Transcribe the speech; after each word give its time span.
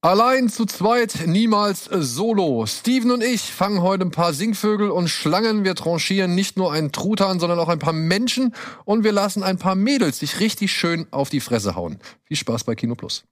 Allein 0.00 0.48
zu 0.48 0.64
zweit, 0.64 1.26
niemals 1.26 1.86
solo. 1.86 2.66
Steven 2.66 3.10
und 3.10 3.20
ich 3.20 3.52
fangen 3.52 3.82
heute 3.82 4.04
ein 4.04 4.12
paar 4.12 4.32
Singvögel 4.32 4.90
und 4.90 5.08
Schlangen. 5.08 5.64
Wir 5.64 5.74
tranchieren 5.74 6.36
nicht 6.36 6.56
nur 6.56 6.72
einen 6.72 6.92
Truthahn, 6.92 7.40
sondern 7.40 7.58
auch 7.58 7.68
ein 7.68 7.80
paar 7.80 7.92
Menschen. 7.92 8.54
Und 8.84 9.02
wir 9.02 9.10
lassen 9.10 9.42
ein 9.42 9.58
paar 9.58 9.74
Mädels 9.74 10.20
sich 10.20 10.38
richtig 10.38 10.70
schön 10.70 11.08
auf 11.10 11.30
die 11.30 11.40
Fresse 11.40 11.74
hauen. 11.74 11.98
Viel 12.22 12.36
Spaß 12.36 12.62
bei 12.62 12.76
Kino 12.76 12.94
Plus. 12.94 13.24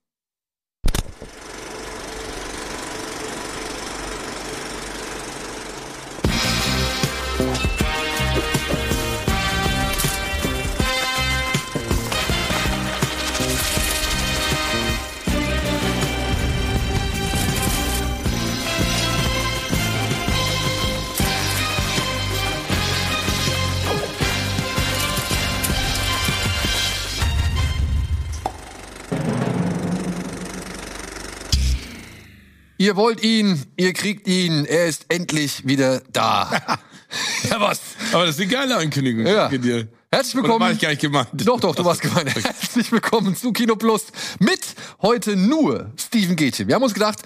Ihr 32.86 32.94
wollt 32.94 33.20
ihn, 33.24 33.66
ihr 33.76 33.92
kriegt 33.94 34.28
ihn, 34.28 34.64
er 34.64 34.86
ist 34.86 35.06
endlich 35.08 35.66
wieder 35.66 36.02
da. 36.12 36.48
ja, 37.50 37.60
was? 37.60 37.80
Aber 38.12 38.26
das 38.26 38.36
ist 38.36 38.42
eine 38.42 38.48
geile 38.48 38.76
Ankündigung. 38.76 39.26
Ja. 39.26 39.48
Danke 39.48 39.58
dir. 39.58 39.88
Herzlich 40.12 40.34
Oder 40.36 40.44
willkommen. 40.44 40.60
war 40.60 40.70
ich 40.70 40.78
gar 40.78 40.90
nicht 40.90 41.00
gemeint? 41.00 41.26
Doch, 41.32 41.58
doch, 41.58 41.74
du 41.74 41.84
warst 41.84 42.00
gemeint. 42.00 42.32
Herzlich 42.44 42.92
willkommen 42.92 43.34
zu 43.34 43.52
Kino 43.52 43.74
Plus 43.74 44.04
mit 44.38 44.60
heute 45.02 45.34
nur 45.34 45.90
Steven 45.98 46.36
Gätchen. 46.36 46.68
Wir 46.68 46.76
haben 46.76 46.84
uns 46.84 46.94
gedacht, 46.94 47.18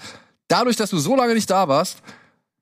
dadurch, 0.47 0.77
dass 0.77 0.89
du 0.89 0.97
so 0.97 1.15
lange 1.15 1.35
nicht 1.35 1.51
da 1.51 1.67
warst, 1.67 1.99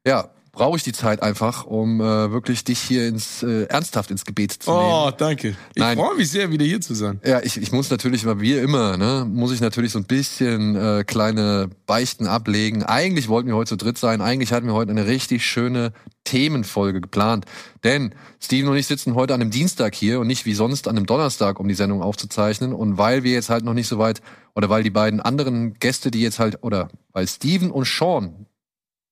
ja, 0.06 0.30
brauche 0.60 0.76
ich 0.76 0.84
die 0.84 0.92
Zeit 0.92 1.24
einfach, 1.24 1.66
um 1.66 2.02
äh, 2.02 2.32
wirklich 2.32 2.66
dich 2.66 2.80
hier 2.80 3.08
ins 3.08 3.44
äh, 3.44 3.64
ernsthaft 3.68 4.12
ins 4.12 4.26
Gebet 4.26 4.52
zu 4.52 4.70
nehmen. 4.70 4.84
Oh, 4.84 5.10
danke. 5.18 5.56
Ich 5.74 5.82
freue 5.82 6.18
mich 6.18 6.30
sehr, 6.30 6.52
wieder 6.52 6.66
hier 6.66 6.82
zu 6.82 6.94
sein. 6.96 7.22
Ja, 7.26 7.42
ich, 7.42 7.56
ich 7.56 7.72
muss 7.72 7.90
natürlich, 7.90 8.26
weil 8.26 8.42
wir 8.42 8.62
immer, 8.62 8.98
ne, 8.98 9.26
muss 9.26 9.54
ich 9.54 9.62
natürlich 9.62 9.94
so 9.94 10.00
ein 10.00 10.04
bisschen 10.04 10.76
äh, 10.76 11.06
kleine 11.08 11.70
Beichten 11.86 12.28
ablegen. 12.28 12.84
Eigentlich 12.84 13.30
wollten 13.30 13.48
wir 13.48 13.56
heute 13.56 13.70
zu 13.70 13.78
dritt 13.78 13.98
sein. 13.98 14.20
Eigentlich 14.20 14.52
hatten 14.52 14.68
wir 14.68 14.74
heute 14.74 14.92
eine 14.92 15.08
richtig 15.08 15.46
schöne 15.46 15.94
Themenfolge 16.26 17.00
geplant. 17.00 17.46
Denn 17.86 18.14
Steven 18.42 18.70
und 18.70 18.76
ich 18.76 18.88
sitzen 18.88 19.16
heute 19.16 19.34
an 19.34 19.40
einem 19.40 19.52
Dienstag 19.52 19.96
hier 19.96 20.20
und 20.20 20.28
nicht 20.28 20.46
wie 20.46 20.54
sonst 20.54 20.90
an 20.90 20.98
einem 20.98 21.06
Donnerstag, 21.06 21.62
um 21.62 21.70
die 21.70 21.74
Sendung 21.74 22.02
aufzuzeichnen. 22.02 22.74
Und 22.74 22.98
weil 22.98 23.24
wir 23.24 23.32
jetzt 23.32 23.50
halt 23.50 23.64
noch 23.64 23.74
nicht 23.74 23.88
so 23.88 23.98
weit, 23.98 24.22
oder 24.56 24.70
weil 24.70 24.84
die 24.84 24.90
beiden 24.90 25.22
anderen 25.22 25.76
Gäste, 25.76 26.12
die 26.12 26.20
jetzt 26.20 26.38
halt, 26.38 26.64
oder 26.64 26.90
weil 27.14 27.26
Steven 27.30 27.72
und 27.72 27.88
Sean, 27.88 28.46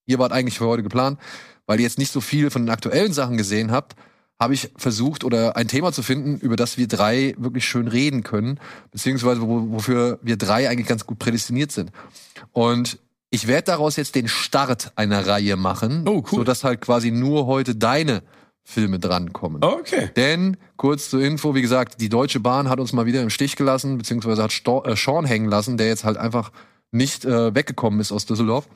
ihr 0.08 0.18
wart 0.18 0.32
eigentlich 0.32 0.58
für 0.58 0.66
heute 0.66 0.82
geplant, 0.82 1.20
weil 1.66 1.78
ihr 1.78 1.84
jetzt 1.84 1.98
nicht 1.98 2.10
so 2.10 2.20
viel 2.20 2.50
von 2.50 2.62
den 2.62 2.70
aktuellen 2.70 3.12
Sachen 3.12 3.36
gesehen 3.36 3.70
habt, 3.70 3.94
habe 4.40 4.54
ich 4.54 4.70
versucht 4.76 5.24
oder 5.24 5.56
ein 5.56 5.68
Thema 5.68 5.92
zu 5.92 6.02
finden, 6.02 6.38
über 6.38 6.56
das 6.56 6.78
wir 6.78 6.88
drei 6.88 7.34
wirklich 7.38 7.64
schön 7.66 7.88
reden 7.88 8.22
können, 8.22 8.58
beziehungsweise 8.90 9.42
wo, 9.42 9.70
wofür 9.70 10.18
wir 10.22 10.36
drei 10.36 10.68
eigentlich 10.68 10.86
ganz 10.86 11.06
gut 11.06 11.18
prädestiniert 11.18 11.72
sind. 11.72 11.90
Und 12.52 12.98
ich 13.30 13.46
werde 13.46 13.64
daraus 13.64 13.96
jetzt 13.96 14.14
den 14.14 14.28
Start 14.28 14.92
einer 14.96 15.26
Reihe 15.26 15.56
machen, 15.56 16.04
Oh, 16.08 16.18
cool. 16.32 16.38
sodass 16.38 16.64
halt 16.64 16.80
quasi 16.80 17.10
nur 17.10 17.46
heute 17.46 17.74
deine 17.74 18.22
Filme 18.62 18.98
drankommen. 18.98 19.62
Okay. 19.64 20.10
Denn, 20.16 20.56
kurz 20.76 21.10
zur 21.10 21.20
Info, 21.22 21.54
wie 21.54 21.62
gesagt, 21.62 22.00
die 22.00 22.08
Deutsche 22.08 22.38
Bahn 22.40 22.68
hat 22.68 22.80
uns 22.80 22.92
mal 22.92 23.06
wieder 23.06 23.22
im 23.22 23.30
Stich 23.30 23.56
gelassen, 23.56 23.98
beziehungsweise 23.98 24.42
hat 24.42 24.52
Sto 24.52 24.84
äh, 24.84 24.94
Sean 24.96 25.24
hängen 25.24 25.48
lassen, 25.48 25.76
der 25.78 25.88
jetzt 25.88 26.04
halt 26.04 26.16
einfach 26.16 26.52
nicht 26.92 27.24
äh, 27.24 27.54
weggekommen 27.54 27.98
ist 28.00 28.12
aus 28.12 28.24
Düsseldorf. 28.24 28.68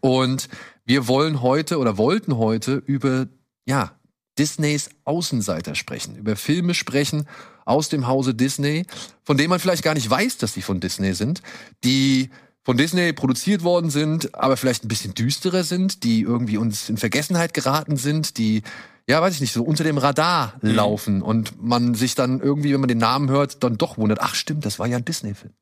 Und 0.00 0.48
wir 0.84 1.08
wollen 1.08 1.42
heute 1.42 1.78
oder 1.78 1.98
wollten 1.98 2.36
heute 2.36 2.82
über, 2.86 3.26
ja, 3.66 3.92
Disneys 4.38 4.90
Außenseiter 5.04 5.74
sprechen, 5.74 6.16
über 6.16 6.36
Filme 6.36 6.74
sprechen 6.74 7.26
aus 7.64 7.88
dem 7.88 8.06
Hause 8.06 8.34
Disney, 8.34 8.86
von 9.24 9.36
denen 9.36 9.50
man 9.50 9.58
vielleicht 9.58 9.82
gar 9.82 9.94
nicht 9.94 10.08
weiß, 10.08 10.38
dass 10.38 10.54
die 10.54 10.62
von 10.62 10.80
Disney 10.80 11.14
sind, 11.14 11.42
die 11.84 12.30
von 12.62 12.76
Disney 12.76 13.12
produziert 13.12 13.64
worden 13.64 13.90
sind, 13.90 14.34
aber 14.34 14.56
vielleicht 14.56 14.84
ein 14.84 14.88
bisschen 14.88 15.14
düsterer 15.14 15.64
sind, 15.64 16.04
die 16.04 16.20
irgendwie 16.20 16.56
uns 16.56 16.88
in 16.88 16.98
Vergessenheit 16.98 17.52
geraten 17.52 17.96
sind, 17.96 18.38
die 18.38 18.62
ja, 19.08 19.22
weiß 19.22 19.34
ich 19.34 19.40
nicht, 19.40 19.54
so 19.54 19.62
unter 19.62 19.84
dem 19.84 19.96
Radar 19.96 20.54
laufen 20.60 21.22
und 21.22 21.62
man 21.62 21.94
sich 21.94 22.14
dann 22.14 22.40
irgendwie, 22.40 22.74
wenn 22.74 22.80
man 22.80 22.88
den 22.88 22.98
Namen 22.98 23.30
hört, 23.30 23.64
dann 23.64 23.78
doch 23.78 23.96
wundert, 23.96 24.20
ach 24.20 24.34
stimmt, 24.34 24.66
das 24.66 24.78
war 24.78 24.86
ja 24.86 24.98
ein 24.98 25.04
Disney-Film. 25.04 25.54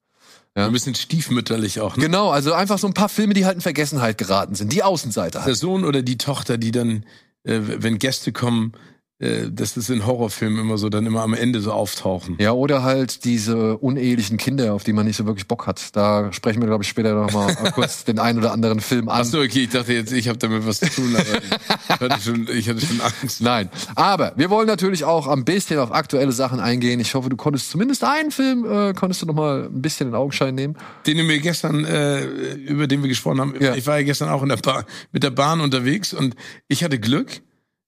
Ein 0.65 0.73
bisschen 0.73 0.95
stiefmütterlich 0.95 1.81
auch. 1.81 1.97
Ne? 1.97 2.05
Genau, 2.05 2.31
also 2.31 2.55
einfach 2.55 2.79
so 2.79 2.87
ein 2.87 2.95
paar 2.95 3.11
Filme, 3.11 3.35
die 3.35 3.45
halt 3.45 3.57
in 3.57 3.61
Vergessenheit 3.61 4.17
geraten 4.17 4.55
sind, 4.55 4.73
die 4.73 4.83
Außenseiter 4.83 5.41
Der 5.41 5.47
halt. 5.47 5.57
Sohn 5.57 5.85
oder 5.85 6.03
die 6.03 6.17
Tochter, 6.17 6.57
die 6.57 6.71
dann, 6.71 7.05
äh, 7.45 7.61
wenn 7.63 7.99
Gäste 7.99 8.33
kommen, 8.33 8.73
das 9.19 9.79
ist 9.79 9.89
in 9.89 10.05
Horrorfilmen 10.05 10.61
immer 10.61 10.77
so, 10.77 10.91
dann 10.91 11.07
immer 11.07 11.23
am 11.23 11.33
Ende 11.33 11.61
so 11.63 11.73
auftauchen. 11.73 12.37
Ja, 12.39 12.53
oder 12.53 12.83
halt 12.83 13.25
diese 13.25 13.79
unehelichen 13.79 14.37
Kinder, 14.37 14.75
auf 14.75 14.85
die 14.85 14.93
man 14.93 15.07
nicht 15.07 15.17
so 15.17 15.25
wirklich 15.25 15.49
Bock 15.49 15.67
hat. 15.67 15.97
Da 15.97 16.31
sprechen 16.35 16.61
wir, 16.61 16.67
glaube 16.69 16.85
ich, 16.85 16.91
später 16.91 17.15
noch 17.15 17.33
mal 17.33 17.55
kurz 17.75 18.05
den 18.05 18.19
einen 18.19 18.39
oder 18.39 18.53
anderen 18.53 18.81
Film 18.81 19.09
an. 19.09 19.23
Ach 19.23 19.25
so, 19.25 19.39
okay, 19.41 19.61
ich 19.65 19.71
dachte 19.71 19.95
jetzt, 19.95 20.13
ich 20.13 20.29
habe 20.29 20.37
damit 20.39 20.67
was 20.67 20.81
zu 20.81 20.91
tun, 20.91 21.17
aber 21.17 21.25
ich 21.43 22.01
hatte 22.11 22.21
schon, 22.21 22.47
ich 22.53 22.69
hatte 22.69 22.85
schon 22.85 23.01
Angst. 23.01 23.41
Nein, 23.41 23.71
aber 23.95 24.35
wir 24.37 24.51
wollen 24.51 24.67
natürlich 24.67 25.05
auch 25.05 25.29
ein 25.29 25.47
bisschen 25.47 25.79
auf 25.79 25.93
aktuelle 25.93 26.33
Sachen 26.33 26.61
eingehen. 26.61 27.01
Ich 27.01 27.15
hoffe, 27.15 27.31
du 27.31 27.37
konntest 27.37 27.71
zumindest 27.71 28.05
einen 28.05 28.31
Film, 28.31 28.67
äh, 28.71 28.93
konntest 28.93 29.23
du 29.23 29.27
noch 29.27 29.35
mal 29.35 29.65
ein 29.65 29.81
bisschen 29.81 30.09
in 30.09 30.15
Augenschein 30.15 30.55
nehmen. 30.55 30.77
Den 31.07 31.17
du 31.17 31.25
mir 31.25 31.39
gestern, 31.39 31.87
äh, 31.87 32.23
über 32.57 32.87
den 32.87 33.01
wir 33.03 33.09
gesprochen 33.09 33.41
haben, 33.41 33.55
Ja. 33.61 33.75
ich 33.75 33.87
war 33.87 33.97
ja 33.99 34.05
gestern 34.05 34.29
auch 34.29 34.43
in 34.43 34.51
der 34.51 34.57
Bahn, 34.59 34.85
mit 35.13 35.23
der 35.23 35.31
Bahn 35.31 35.63
unterwegs 35.63 36.13
und 36.13 36.37
ich 36.69 36.85
hatte 36.85 36.99
Glück. 36.99 37.41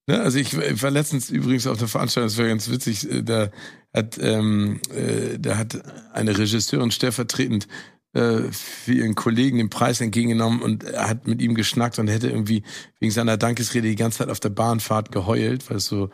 Ne? 0.08 0.20
Also 0.20 0.38
ich, 0.38 0.54
ich 0.54 0.82
war 0.82 0.90
letztens 0.90 1.30
übrigens 1.30 1.66
auf 1.66 1.78
der 1.78 1.86
Veranstaltung, 1.86 2.28
das 2.28 2.38
war 2.38 2.46
ganz 2.46 2.70
witzig, 2.70 3.08
äh, 3.10 3.22
da 3.22 3.50
hat, 3.94 4.18
ähm, 4.20 4.80
äh, 4.92 5.38
da 5.38 5.58
hat 5.58 5.80
eine 6.14 6.36
Regisseurin 6.36 6.90
stellvertretend 6.90 7.68
äh, 8.14 8.40
für 8.50 8.94
ihren 8.94 9.14
Kollegen 9.14 9.58
den 9.58 9.70
Preis 9.70 10.00
entgegengenommen 10.00 10.62
und 10.62 10.84
hat 10.94 11.26
mit 11.26 11.42
ihm 11.42 11.54
geschnackt 11.54 11.98
und 11.98 12.08
hätte 12.08 12.30
irgendwie 12.30 12.62
wegen 13.00 13.12
seiner 13.12 13.36
Dankesrede 13.36 13.88
die 13.88 13.96
ganze 13.96 14.18
Zeit 14.18 14.30
auf 14.30 14.40
der 14.40 14.48
Bahnfahrt 14.48 15.12
geheult, 15.12 15.68
weil 15.68 15.76
es 15.76 15.86
so 15.86 16.10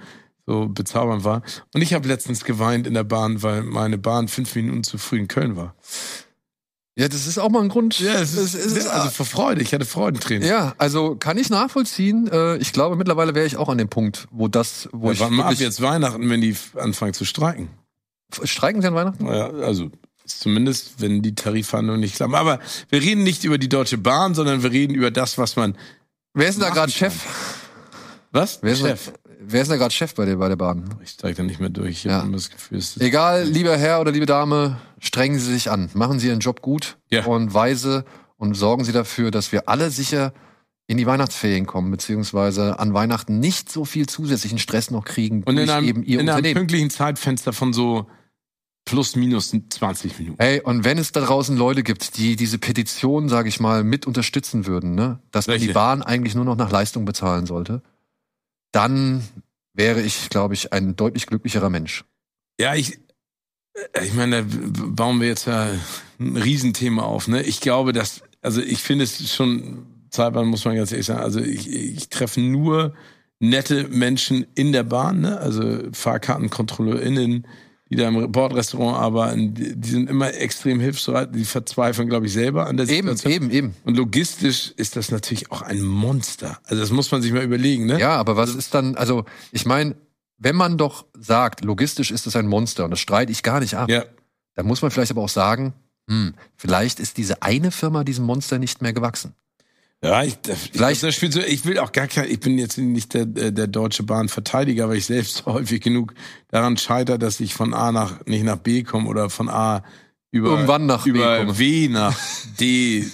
so 0.47 0.69
bezaubernd 0.69 1.25
war. 1.25 1.43
Und 1.73 1.81
ich 1.81 1.95
habe 1.95 2.07
letztens 2.07 2.45
geweint 2.45 2.87
in 2.87 2.93
der 2.93 3.05
Bahn, 3.05 3.43
weil 3.43 3.63
meine 3.63 3.97
Bahn 3.97 4.29
fünf 4.29 4.55
Minuten 4.55 4.85
zu 4.85 4.99
früh 4.99 5.19
in 5.19 5.27
Köln 5.27 5.57
war. 5.57 5.75
Ja, 6.97 7.09
das 7.09 7.27
ist 7.27 7.39
auch 7.39 7.49
mal 7.51 7.61
ein 7.63 7.69
Grund. 7.69 7.99
Ja, 7.99 8.15
es 8.21 8.35
ist, 8.35 8.55
es 8.55 8.67
ist- 8.77 8.87
also 8.87 9.11
vor 9.11 9.27
Freude. 9.27 9.63
Ich 9.63 9.75
hatte 9.75 9.85
Freudentränen. 9.85 10.47
ja, 10.49 10.75
also 10.79 11.17
kann 11.17 11.37
ich 11.39 11.51
nachvollziehen. 11.51 12.29
Äh, 12.31 12.57
ich 12.59 12.73
glaube, 12.73 12.95
mittlerweile 12.95 13.35
wäre 13.35 13.47
ich 13.47 13.57
auch 13.57 13.69
an 13.69 13.79
dem 13.79 13.89
Punkt, 13.89 14.29
wo 14.31 14.47
das, 14.47 14.89
wo 14.93 15.09
Ja, 15.09 15.13
ich 15.15 15.21
Wann 15.21 15.41
ab 15.41 15.55
jetzt 15.55 15.83
Weihnachten, 15.83 16.31
wenn 16.31 16.41
die 16.41 16.57
anfangen 16.77 17.13
zu 17.13 17.25
streiken. 17.25 17.69
streiken 18.45 18.81
Sie 18.81 18.87
an 18.89 18.95
Weihnachten? 18.95 19.27
Ja, 19.27 19.49
also 19.51 19.91
zumindest, 20.25 21.01
wenn 21.01 21.21
die 21.21 21.35
Tarifverhandlungen 21.35 22.01
nicht 22.01 22.15
klappen. 22.17 22.35
Aber 22.37 22.61
wir 22.91 23.03
reden 23.03 23.25
nicht 23.25 23.43
über 23.45 23.59
die 23.59 23.69
Deutsche 23.69 23.99
Bahn, 23.99 24.35
sondern 24.35 24.63
wir 24.63 24.71
reden 24.71 24.95
über 24.95 25.11
das, 25.11 25.37
was 25.37 25.57
man. 25.57 25.77
Wer 26.33 26.49
ist 26.49 26.55
denn 26.61 26.63
da 26.69 26.71
gerade. 26.71 26.93
Chef? 26.93 27.15
Was? 28.31 28.61
Wer 28.63 28.73
ist, 28.73 28.81
Chef. 28.81 29.13
Wer 29.41 29.63
ist 29.63 29.69
denn 29.71 29.79
da 29.79 29.83
gerade 29.83 29.95
Chef 29.95 30.15
bei 30.15 30.25
der, 30.25 30.37
bei 30.37 30.49
der 30.49 30.57
Bahn? 30.57 30.95
Ich 31.03 31.11
steige 31.11 31.35
da 31.37 31.43
nicht 31.43 31.61
mehr 31.61 31.69
durch. 31.69 31.91
Ich 31.99 32.05
Ja. 32.05 32.25
das 32.31 32.51
Gefühl, 32.51 32.79
ist 32.79 33.01
Egal, 33.01 33.45
lieber 33.45 33.77
Herr 33.77 34.01
oder 34.01 34.13
liebe 34.13 34.27
Dame, 34.27 34.79
strengen 34.99 35.39
Sie 35.39 35.53
sich 35.53 35.71
an. 35.71 35.91
Machen 35.95 36.19
Sie 36.19 36.29
Ihren 36.29 36.41
Job 36.41 36.63
gut 36.63 36.97
Ja. 37.11 37.25
und 37.25 37.55
weise 37.55 38.05
und 38.37 38.55
sorgen 38.55 38.85
Sie 38.85 38.93
dafür, 38.93 39.31
dass 39.31 39.53
wir 39.53 39.69
alle 39.69 39.91
sicher 39.91 40.33
in 40.87 40.99
die 40.99 41.07
Weihnachtsferien 41.07 41.65
kommen, 41.67 41.91
beziehungsweise 41.91 42.79
an 42.79 42.93
Weihnachten 42.93 43.39
nicht 43.41 43.71
so 43.73 43.85
viel 43.85 44.07
zusätzlichen 44.07 44.59
Stress 44.59 44.91
noch 44.91 45.05
kriegen 45.05 45.43
und 45.45 45.57
in 45.57 45.71
einem, 45.71 45.87
eben 45.87 46.03
Ihr 46.03 46.21
in 46.21 46.29
einem 46.29 46.53
pünktlichen 46.55 46.91
Zeitfenster 46.91 47.53
von 47.55 47.73
so 47.73 48.07
plus 48.85 49.17
minus 49.17 49.51
20 49.71 50.19
Minuten. 50.19 50.37
Hey, 50.39 50.61
und 50.61 50.85
wenn 50.85 50.99
es 50.99 51.11
da 51.13 51.21
draußen 51.23 51.57
Leute 51.57 51.83
gibt, 51.83 52.19
die 52.19 52.37
diese 52.37 52.59
Petition, 52.59 53.31
sage 53.31 53.49
ich 53.49 53.61
mal, 53.61 53.83
mit 53.83 54.07
unterstützen 54.07 54.67
würden, 54.67 54.95
ne, 54.95 55.21
dass 55.31 55.47
man 55.47 55.59
die 55.59 55.69
Bahn 55.69 56.03
eigentlich 56.03 56.35
nur 56.35 56.45
noch 56.45 56.57
nach 56.57 56.71
Leistung 56.71 57.07
bezahlen 57.07 57.47
sollte, 57.47 57.83
dann 58.75 59.23
wäre 59.73 60.03
ich, 60.03 60.29
glaube 60.31 60.55
ich, 60.55 60.73
ein 60.73 60.97
deutlich 60.97 61.27
glücklicherer 61.27 61.71
Mensch. 61.71 62.05
Ja, 62.61 62.75
ich, 62.75 62.99
äh, 63.75 64.05
ich 64.05 64.15
meine, 64.15 64.45
da 64.45 64.83
bauen 64.87 65.21
wir 65.21 65.29
jetzt 65.29 65.49
ein 65.49 65.81
Riesenthema 66.19 67.03
auf. 67.03 67.29
Ne? 67.29 67.43
Ich 67.43 67.61
glaube, 67.61 67.93
dass, 67.93 68.23
also 68.43 68.61
ich 68.61 68.83
finde 68.83 69.05
es 69.05 69.33
schon, 69.33 69.87
zeitweise 70.11 70.47
muss 70.47 70.65
man 70.65 70.77
ganz 70.77 70.93
ehrlich 70.93 71.07
sagen, 71.07 71.21
also 71.21 71.41
ich, 71.41 71.73
ich 71.73 72.09
treffe 72.09 72.41
nur 72.41 72.95
nette 73.41 73.89
Menschen 73.89 74.47
in 74.55 74.73
der 74.73 74.85
Bahn, 74.85 75.21
ne? 75.21 75.39
also 75.39 75.81
FahrkartenkontrolleurInnen, 75.93 77.47
die 77.97 78.03
da 78.03 78.09
im 78.09 78.33
Bordrestaurant 78.33 78.97
arbeiten, 78.99 79.55
die, 79.55 79.77
die 79.77 79.89
sind 79.89 80.11
immer 80.11 80.35
extrem 80.35 80.81
hilfsbereit, 80.81 81.35
die 81.35 81.45
verzweifeln, 81.45 82.09
glaube 82.09 82.27
ich, 82.27 82.33
selber 82.33 82.67
an 82.67 82.77
der 82.77 82.89
Eben, 82.89 83.17
Situation. 83.17 83.33
eben, 83.33 83.51
eben. 83.51 83.75
Und 83.85 83.97
logistisch 83.97 84.73
ist 84.77 84.97
das 84.97 85.11
natürlich 85.11 85.53
auch 85.53 85.63
ein 85.63 85.81
Monster. 85.83 86.59
Also 86.65 86.81
das 86.83 86.91
muss 86.91 87.11
man 87.13 87.23
sich 87.23 87.33
mal 87.33 87.43
überlegen, 87.45 87.87
ne? 87.87 88.01
Ja, 88.01 88.17
aber 88.17 88.37
was 88.37 88.55
ist 88.55 88.75
dann, 88.75 88.97
also 88.97 89.25
ich 89.53 89.65
meine, 89.65 89.95
wenn 90.39 90.57
man 90.57 90.77
doch 90.77 91.07
sagt, 91.19 91.65
logistisch 91.65 92.11
ist 92.11 92.27
es 92.27 92.35
ein 92.37 92.47
Monster 92.49 92.85
und 92.85 92.91
das 92.91 93.01
streite 93.01 93.31
ich 93.31 93.43
gar 93.43 93.61
nicht 93.61 93.75
ab, 93.75 93.89
Ja. 93.89 94.05
dann 94.57 94.67
muss 94.67 94.83
man 94.83 94.91
vielleicht 94.91 95.13
aber 95.13 95.23
auch 95.23 95.29
sagen, 95.29 95.73
Hm, 96.11 96.35
vielleicht 96.57 97.01
ist 97.01 97.17
diese 97.17 97.41
eine 97.43 97.71
Firma 97.71 98.05
diesem 98.05 98.27
Monster 98.27 98.59
nicht 98.59 98.83
mehr 98.83 98.93
gewachsen. 98.93 99.33
Ja, 100.05 100.23
ich, 100.23 100.37
ich, 100.47 100.71
Vielleicht, 100.73 101.03
das 101.03 101.15
spielt 101.15 101.33
so, 101.33 101.41
ich 101.41 101.65
will 101.65 101.79
auch 101.79 101.91
gar 101.91 102.07
kein, 102.09 102.31
ich 102.31 102.39
bin 102.39 102.59
jetzt 102.59 102.77
nicht 102.77 103.15
der, 103.15 103.25
der 103.25 103.67
Deutsche 103.67 104.03
Bahn 104.03 104.29
Verteidiger, 104.29 104.89
weil 104.89 104.99
ich 104.99 105.07
selbst 105.07 105.47
häufig 105.47 105.81
genug 105.81 106.15
daran 106.49 106.77
scheitere, 106.77 107.19
dass 107.19 107.41
ich 107.41 107.55
von 107.55 107.73
A 107.73 107.91
nach, 107.91 108.25
nicht 108.27 108.45
nach 108.45 108.59
B 108.59 108.83
komme 108.83 109.09
oder 109.09 109.31
von 109.31 109.49
A 109.49 109.83
über, 110.31 110.51
Irgendwann 110.51 110.87
nach 110.87 111.07
über 111.07 111.45
B 111.45 111.59
W 111.59 111.89
nach 111.89 112.19
D 112.61 113.07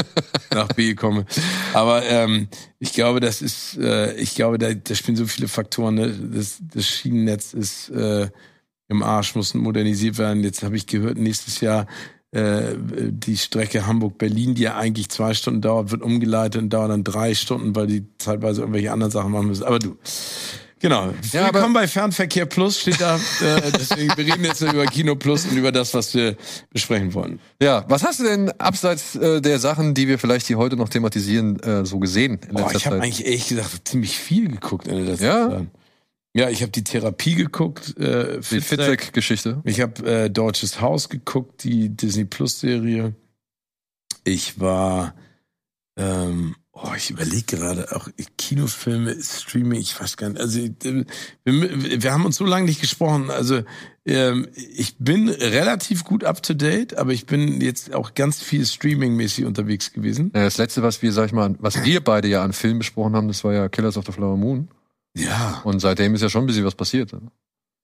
nach 0.54 0.68
B 0.68 0.94
komme. 0.94 1.26
Aber 1.74 2.04
ähm, 2.04 2.48
ich 2.78 2.92
glaube, 2.92 3.18
das 3.18 3.42
ist, 3.42 3.76
äh, 3.78 4.14
ich 4.14 4.36
glaube, 4.36 4.58
da, 4.58 4.72
da 4.72 4.94
spielen 4.94 5.16
so 5.16 5.26
viele 5.26 5.48
Faktoren. 5.48 5.96
Ne? 5.96 6.08
Das, 6.32 6.62
das 6.72 6.86
Schienennetz 6.86 7.52
ist 7.52 7.90
äh, 7.90 8.30
im 8.86 9.02
Arsch, 9.02 9.34
muss 9.34 9.54
modernisiert 9.54 10.18
werden. 10.18 10.44
Jetzt 10.44 10.62
habe 10.62 10.76
ich 10.76 10.86
gehört, 10.86 11.18
nächstes 11.18 11.60
Jahr 11.60 11.88
äh, 12.32 12.74
die 12.76 13.36
Strecke 13.36 13.86
Hamburg-Berlin, 13.86 14.54
die 14.54 14.62
ja 14.62 14.76
eigentlich 14.76 15.08
zwei 15.08 15.32
Stunden 15.34 15.62
dauert, 15.62 15.90
wird 15.90 16.02
umgeleitet 16.02 16.62
und 16.62 16.70
dauert 16.70 16.90
dann 16.90 17.04
drei 17.04 17.34
Stunden, 17.34 17.74
weil 17.74 17.86
die 17.86 18.04
zeitweise 18.18 18.60
irgendwelche 18.60 18.92
anderen 18.92 19.10
Sachen 19.10 19.32
machen 19.32 19.48
müssen. 19.48 19.64
Aber 19.64 19.78
du. 19.78 19.96
Genau. 20.80 21.12
Ja, 21.32 21.52
Willkommen 21.52 21.74
bei 21.74 21.88
Fernverkehr 21.88 22.46
Plus 22.46 22.78
steht 22.78 23.00
da. 23.00 23.16
Äh, 23.16 23.72
deswegen 23.78 24.16
wir 24.16 24.26
reden 24.26 24.44
jetzt 24.44 24.60
über 24.60 24.84
Kino 24.86 25.16
Plus 25.16 25.46
und 25.46 25.56
über 25.56 25.72
das, 25.72 25.92
was 25.94 26.14
wir 26.14 26.36
besprechen 26.70 27.14
wollen. 27.14 27.40
Ja, 27.60 27.84
was 27.88 28.04
hast 28.04 28.20
du 28.20 28.24
denn 28.24 28.50
abseits 28.60 29.16
äh, 29.16 29.40
der 29.40 29.58
Sachen, 29.58 29.94
die 29.94 30.06
wir 30.06 30.18
vielleicht 30.18 30.46
hier 30.46 30.58
heute 30.58 30.76
noch 30.76 30.88
thematisieren, 30.88 31.58
äh, 31.60 31.84
so 31.84 31.98
gesehen? 31.98 32.38
In 32.48 32.54
Boah, 32.54 32.70
ich 32.72 32.86
habe 32.86 33.00
eigentlich 33.00 33.24
ehrlich 33.26 33.48
gesagt 33.48 33.88
ziemlich 33.88 34.16
viel 34.16 34.48
geguckt 34.48 34.86
in 34.86 34.96
der 34.96 35.04
letzten 35.04 35.24
ja? 35.24 35.48
Zeit. 35.50 35.66
Ja, 36.38 36.48
ich 36.48 36.62
habe 36.62 36.70
die 36.70 36.84
Therapie 36.84 37.34
geguckt. 37.34 37.98
Äh, 37.98 38.38
die 38.38 38.60
Fitzek-Geschichte. 38.60 39.60
Ich 39.64 39.80
habe 39.80 40.08
äh, 40.08 40.30
Deutsches 40.30 40.80
Haus 40.80 41.08
geguckt, 41.08 41.64
die 41.64 41.88
Disney 41.88 42.26
Plus-Serie. 42.26 43.16
Ich 44.22 44.60
war, 44.60 45.16
ähm, 45.96 46.54
oh, 46.70 46.92
ich 46.96 47.10
überlege 47.10 47.56
gerade 47.56 47.88
auch 47.90 48.08
Kinofilme, 48.36 49.20
Streaming, 49.20 49.80
ich 49.80 50.00
weiß 50.00 50.16
gar 50.16 50.28
nicht. 50.28 50.40
Also 50.40 50.60
wir, 50.60 52.02
wir 52.02 52.12
haben 52.12 52.24
uns 52.24 52.36
so 52.36 52.44
lange 52.44 52.66
nicht 52.66 52.80
gesprochen. 52.80 53.32
Also 53.32 53.62
ähm, 54.06 54.46
ich 54.54 54.96
bin 54.98 55.28
relativ 55.28 56.04
gut 56.04 56.22
up 56.22 56.40
to 56.44 56.54
date, 56.54 56.96
aber 56.96 57.12
ich 57.12 57.26
bin 57.26 57.60
jetzt 57.60 57.92
auch 57.92 58.14
ganz 58.14 58.40
viel 58.40 58.64
Streaming-mäßig 58.64 59.44
unterwegs 59.44 59.92
gewesen. 59.92 60.30
Ja, 60.36 60.44
das 60.44 60.56
letzte, 60.56 60.84
was 60.84 61.02
wir, 61.02 61.10
sag 61.12 61.26
ich 61.26 61.32
mal, 61.32 61.56
was 61.58 61.84
wir 61.84 62.00
beide 62.00 62.28
ja 62.28 62.44
an 62.44 62.52
Filmen 62.52 62.78
besprochen 62.78 63.16
haben, 63.16 63.26
das 63.26 63.42
war 63.42 63.54
ja 63.54 63.68
Killers 63.68 63.96
of 63.96 64.06
the 64.06 64.12
Flower 64.12 64.36
Moon. 64.36 64.68
Ja. 65.18 65.60
Und 65.64 65.80
seitdem 65.80 66.14
ist 66.14 66.22
ja 66.22 66.28
schon 66.28 66.44
ein 66.44 66.46
bisschen 66.46 66.64
was 66.64 66.74
passiert. 66.74 67.12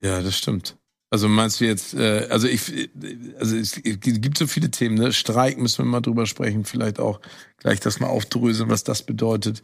Ja, 0.03 0.23
das 0.23 0.37
stimmt. 0.37 0.77
Also 1.11 1.29
meinst 1.29 1.61
du 1.61 1.65
jetzt, 1.65 1.95
äh, 1.95 2.27
also 2.31 2.49
ich, 2.49 2.91
also 3.39 3.57
es 3.57 3.81
gibt 3.83 4.37
so 4.37 4.47
viele 4.47 4.71
Themen, 4.71 4.97
ne? 4.97 5.13
Streik 5.13 5.59
müssen 5.59 5.85
wir 5.85 5.91
mal 5.91 6.01
drüber 6.01 6.27
sprechen, 6.27 6.65
vielleicht 6.65 6.99
auch 6.99 7.21
gleich 7.59 7.79
das 7.79 8.01
mal 8.01 8.09
aufdröseln, 8.09 8.69
was 8.69 8.83
das 8.83 9.03
bedeutet. 9.03 9.63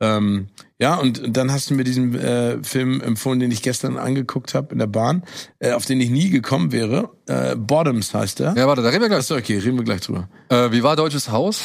Ähm, 0.00 0.48
ja, 0.78 0.96
und 0.96 1.36
dann 1.36 1.52
hast 1.52 1.70
du 1.70 1.74
mir 1.74 1.84
diesen 1.84 2.14
äh, 2.14 2.62
Film 2.62 3.00
empfohlen, 3.00 3.40
den 3.40 3.50
ich 3.50 3.62
gestern 3.62 3.98
angeguckt 3.98 4.54
habe 4.54 4.72
in 4.72 4.78
der 4.78 4.86
Bahn, 4.86 5.22
äh, 5.60 5.72
auf 5.72 5.86
den 5.86 6.00
ich 6.00 6.10
nie 6.10 6.30
gekommen 6.30 6.72
wäre. 6.72 7.10
Äh, 7.26 7.56
Bottoms 7.56 8.12
heißt 8.12 8.40
der. 8.40 8.54
Ja, 8.56 8.66
warte, 8.66 8.82
da 8.82 8.88
reden 8.88 9.02
wir 9.02 9.08
gleich. 9.08 9.20
Achso, 9.20 9.36
okay, 9.36 9.58
reden 9.58 9.76
wir 9.76 9.84
gleich 9.84 10.00
drüber. 10.00 10.28
Äh, 10.48 10.72
wie 10.72 10.82
war 10.82 10.96
Deutsches 10.96 11.30
Haus? 11.30 11.62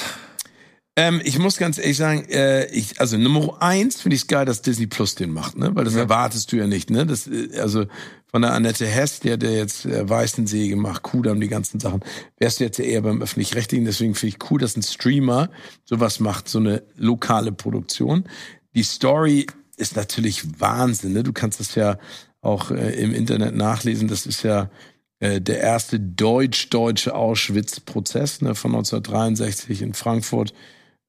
Ähm, 1.00 1.22
ich 1.24 1.38
muss 1.38 1.58
ganz 1.58 1.78
ehrlich 1.78 1.96
sagen, 1.96 2.26
äh, 2.28 2.66
ich, 2.72 3.00
also 3.00 3.18
Nummer 3.18 3.62
eins 3.62 4.02
finde 4.02 4.16
ich 4.16 4.24
es 4.24 4.28
geil, 4.28 4.46
dass 4.46 4.64
Disney 4.64 4.88
Plus 4.88 5.14
den 5.14 5.32
macht, 5.32 5.56
ne? 5.56 5.76
Weil 5.76 5.86
das 5.86 5.94
ja. 5.94 6.00
erwartest 6.00 6.52
du 6.52 6.56
ja 6.58 6.66
nicht, 6.66 6.90
ne? 6.90 7.06
Das, 7.06 7.28
äh, 7.28 7.60
also 7.60 7.86
von 8.26 8.42
der 8.42 8.54
Annette 8.54 8.88
Hess, 8.88 9.20
der 9.20 9.38
der 9.38 9.56
jetzt 9.56 9.86
äh, 9.86 10.10
Weißensee 10.10 10.70
gemacht, 10.70 11.04
Kudam, 11.04 11.40
die 11.40 11.50
ganzen 11.50 11.80
Sachen, 11.80 12.00
wärst 12.40 12.60
du 12.60 12.64
jetzt 12.64 12.80
eher 12.80 13.02
beim 13.02 13.22
öffentlich-rechtlichen. 13.22 13.86
Deswegen 13.86 14.16
finde 14.16 14.36
ich 14.36 14.50
cool, 14.50 14.60
dass 14.60 14.76
ein 14.76 14.82
Streamer 14.82 15.52
sowas 15.86 16.20
macht, 16.20 16.50
so 16.50 16.58
eine 16.58 16.82
lokale 16.96 17.52
Produktion. 17.52 18.24
Die 18.74 18.82
Story 18.82 19.46
ist 19.76 19.96
natürlich 19.96 20.60
Wahnsinn, 20.60 21.14
ne? 21.14 21.22
Du 21.22 21.32
kannst 21.32 21.60
das 21.60 21.76
ja 21.76 22.00
auch 22.42 22.72
äh, 22.72 23.00
im 23.00 23.14
Internet 23.14 23.56
nachlesen. 23.56 24.08
Das 24.08 24.26
ist 24.26 24.42
ja 24.42 24.72
äh, 25.20 25.42
der 25.42 25.60
erste 25.60 26.00
deutsch-deutsche 26.00 27.14
Auschwitz-Prozess 27.14 28.42
ne, 28.42 28.56
von 28.56 28.72
1963 28.72 29.84
in 29.84 29.94
Frankfurt 29.94 30.56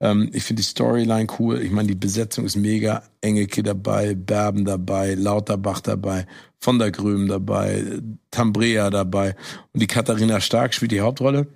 ähm, 0.01 0.31
ich 0.33 0.45
finde 0.45 0.63
die 0.63 0.69
Storyline 0.69 1.27
cool. 1.39 1.61
Ich 1.61 1.71
meine, 1.71 1.89
die 1.89 1.95
Besetzung 1.95 2.45
ist 2.45 2.57
mega. 2.57 3.03
Engelke 3.21 3.63
dabei, 3.63 4.15
Berben 4.15 4.65
dabei, 4.65 5.15
Lauterbach 5.15 5.81
dabei, 5.81 6.27
von 6.61 6.79
der 6.79 6.91
Gröm 6.91 7.27
dabei, 7.27 8.01
Tambrea 8.31 8.91
dabei 8.91 9.35
und 9.73 9.81
die 9.81 9.87
Katharina 9.87 10.41
Stark 10.41 10.75
spielt 10.75 10.93
die 10.93 11.01
Hauptrolle. 11.01 11.49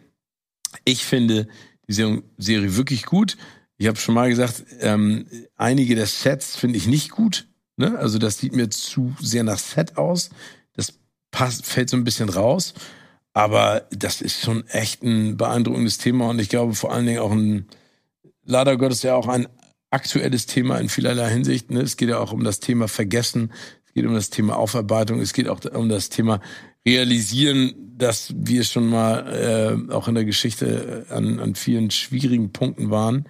Ich 0.84 1.04
finde 1.04 1.48
die 1.88 1.92
Serie 2.38 2.76
wirklich 2.76 3.04
gut. 3.04 3.36
Ich 3.76 3.86
habe 3.86 3.98
schon 3.98 4.14
mal 4.14 4.28
gesagt, 4.28 4.64
ähm, 4.80 5.26
einige 5.56 5.94
der 5.94 6.06
Sets 6.06 6.56
finde 6.56 6.78
ich 6.78 6.86
nicht 6.86 7.10
gut. 7.10 7.48
Ne? 7.76 7.98
Also 7.98 8.18
das 8.18 8.38
sieht 8.38 8.54
mir 8.54 8.70
zu 8.70 9.14
sehr 9.20 9.44
nach 9.44 9.58
Set 9.58 9.96
aus. 9.96 10.30
Das 10.74 10.94
passt, 11.30 11.66
fällt 11.66 11.90
so 11.90 11.96
ein 11.96 12.04
bisschen 12.04 12.28
raus. 12.28 12.74
Aber 13.34 13.86
das 13.90 14.20
ist 14.20 14.42
schon 14.42 14.66
echt 14.68 15.02
ein 15.02 15.36
beeindruckendes 15.36 15.98
Thema 15.98 16.28
und 16.28 16.38
ich 16.38 16.48
glaube 16.48 16.74
vor 16.74 16.92
allen 16.92 17.06
Dingen 17.06 17.20
auch 17.20 17.32
ein 17.32 17.66
leider 18.44 18.76
Gottes 18.76 19.02
ja 19.02 19.14
auch 19.14 19.28
ein 19.28 19.46
aktuelles 19.90 20.46
Thema 20.46 20.78
in 20.78 20.88
vielerlei 20.88 21.30
Hinsicht. 21.30 21.70
Ne? 21.70 21.80
Es 21.80 21.96
geht 21.96 22.08
ja 22.08 22.18
auch 22.18 22.32
um 22.32 22.44
das 22.44 22.60
Thema 22.60 22.88
Vergessen, 22.88 23.52
es 23.86 23.92
geht 23.92 24.06
um 24.06 24.14
das 24.14 24.30
Thema 24.30 24.56
Aufarbeitung, 24.56 25.20
es 25.20 25.32
geht 25.32 25.48
auch 25.48 25.60
um 25.74 25.88
das 25.88 26.08
Thema 26.08 26.40
Realisieren, 26.86 27.74
dass 27.96 28.34
wir 28.36 28.64
schon 28.64 28.88
mal 28.88 29.88
äh, 29.88 29.92
auch 29.92 30.08
in 30.08 30.14
der 30.14 30.24
Geschichte 30.24 31.06
an, 31.10 31.38
an 31.38 31.54
vielen 31.54 31.90
schwierigen 31.90 32.52
Punkten 32.52 32.90
waren 32.90 33.28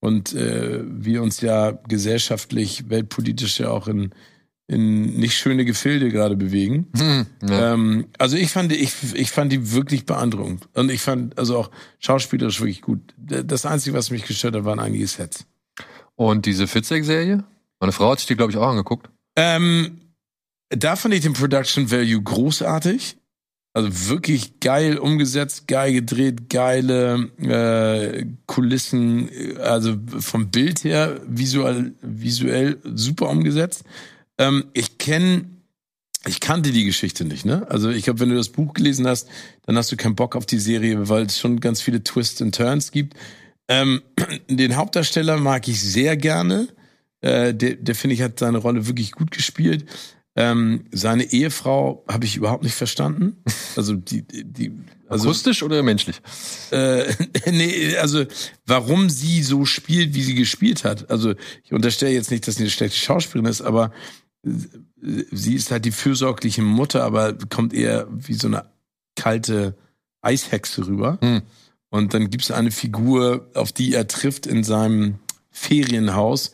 und 0.00 0.34
äh, 0.34 0.82
wir 0.84 1.22
uns 1.22 1.40
ja 1.40 1.70
gesellschaftlich, 1.70 2.88
weltpolitisch 2.88 3.60
ja 3.60 3.70
auch 3.70 3.86
in 3.86 4.10
in 4.70 5.16
nicht 5.18 5.36
schöne 5.36 5.64
Gefilde 5.64 6.10
gerade 6.10 6.36
bewegen. 6.36 6.86
Hm, 6.96 7.26
ja. 7.48 7.74
ähm, 7.74 8.06
also 8.18 8.36
ich 8.36 8.52
fand, 8.52 8.72
ich, 8.72 8.94
ich 9.14 9.32
fand 9.32 9.50
die 9.50 9.72
wirklich 9.72 10.06
beeindruckend. 10.06 10.68
Und 10.74 10.92
ich 10.92 11.00
fand 11.00 11.36
also 11.38 11.58
auch 11.58 11.70
schauspielerisch 11.98 12.60
wirklich 12.60 12.80
gut. 12.80 13.00
Das 13.18 13.66
Einzige, 13.66 13.96
was 13.96 14.12
mich 14.12 14.24
gestört 14.24 14.54
hat, 14.54 14.64
waren 14.64 14.78
einige 14.78 15.06
Sets. 15.08 15.44
Und 16.14 16.46
diese 16.46 16.68
Fitzek-Serie? 16.68 17.42
Meine 17.80 17.92
Frau 17.92 18.12
hat 18.12 18.20
sich 18.20 18.28
die, 18.28 18.36
glaube 18.36 18.52
ich, 18.52 18.58
auch 18.58 18.68
angeguckt. 18.68 19.10
Ähm, 19.34 20.00
da 20.68 20.94
fand 20.94 21.14
ich 21.14 21.22
den 21.22 21.32
Production 21.32 21.90
Value 21.90 22.22
großartig. 22.22 23.16
Also 23.72 24.08
wirklich 24.08 24.60
geil 24.60 24.98
umgesetzt, 24.98 25.66
geil 25.66 25.92
gedreht, 25.92 26.48
geile 26.48 27.30
äh, 27.40 28.26
Kulissen, 28.46 29.30
also 29.58 29.96
vom 30.18 30.50
Bild 30.50 30.84
her 30.84 31.20
visuell, 31.26 31.94
visuell 32.02 32.78
super 32.84 33.28
umgesetzt. 33.28 33.84
Ähm, 34.40 34.64
ich 34.72 34.96
kenne, 34.96 35.44
ich 36.26 36.40
kannte 36.40 36.72
die 36.72 36.84
Geschichte 36.84 37.26
nicht, 37.26 37.44
ne? 37.44 37.66
Also 37.68 37.90
ich 37.90 38.04
glaube, 38.04 38.20
wenn 38.20 38.30
du 38.30 38.36
das 38.36 38.48
Buch 38.48 38.72
gelesen 38.72 39.06
hast, 39.06 39.28
dann 39.66 39.76
hast 39.76 39.92
du 39.92 39.96
keinen 39.96 40.16
Bock 40.16 40.34
auf 40.34 40.46
die 40.46 40.58
Serie, 40.58 41.08
weil 41.10 41.26
es 41.26 41.38
schon 41.38 41.60
ganz 41.60 41.82
viele 41.82 42.02
Twists 42.02 42.40
und 42.40 42.54
Turns 42.54 42.90
gibt. 42.90 43.14
Ähm, 43.68 44.00
den 44.48 44.76
Hauptdarsteller 44.76 45.36
mag 45.36 45.68
ich 45.68 45.80
sehr 45.82 46.16
gerne. 46.16 46.68
Äh, 47.20 47.52
der, 47.54 47.76
der 47.76 47.94
finde 47.94 48.14
ich, 48.14 48.22
hat 48.22 48.38
seine 48.38 48.58
Rolle 48.58 48.86
wirklich 48.86 49.12
gut 49.12 49.30
gespielt. 49.30 49.84
Ähm, 50.36 50.86
seine 50.90 51.24
Ehefrau 51.24 52.04
habe 52.08 52.24
ich 52.24 52.36
überhaupt 52.36 52.62
nicht 52.62 52.76
verstanden. 52.76 53.42
Also 53.76 53.94
die, 53.94 54.22
die 54.22 54.72
also, 55.08 55.28
akustisch 55.28 55.62
oder 55.62 55.82
menschlich? 55.82 56.20
Äh, 56.70 57.12
nee, 57.50 57.96
also 57.96 58.24
warum 58.64 59.10
sie 59.10 59.42
so 59.42 59.64
spielt, 59.64 60.14
wie 60.14 60.22
sie 60.22 60.34
gespielt 60.34 60.84
hat. 60.84 61.10
Also 61.10 61.34
ich 61.64 61.72
unterstelle 61.72 62.12
jetzt 62.12 62.30
nicht, 62.30 62.46
dass 62.46 62.54
sie 62.54 62.62
eine 62.62 62.70
schlechte 62.70 62.98
Schauspielerin 62.98 63.50
ist, 63.50 63.60
aber 63.60 63.92
sie 64.42 65.54
ist 65.54 65.70
halt 65.70 65.84
die 65.84 65.92
fürsorgliche 65.92 66.62
Mutter, 66.62 67.04
aber 67.04 67.34
kommt 67.50 67.74
eher 67.74 68.06
wie 68.10 68.34
so 68.34 68.48
eine 68.48 68.64
kalte 69.16 69.76
Eishexe 70.22 70.86
rüber. 70.86 71.18
Hm. 71.20 71.42
Und 71.90 72.14
dann 72.14 72.30
gibt 72.30 72.44
es 72.44 72.50
eine 72.50 72.70
Figur, 72.70 73.50
auf 73.54 73.72
die 73.72 73.94
er 73.94 74.06
trifft 74.06 74.46
in 74.46 74.62
seinem 74.62 75.18
Ferienhaus, 75.50 76.52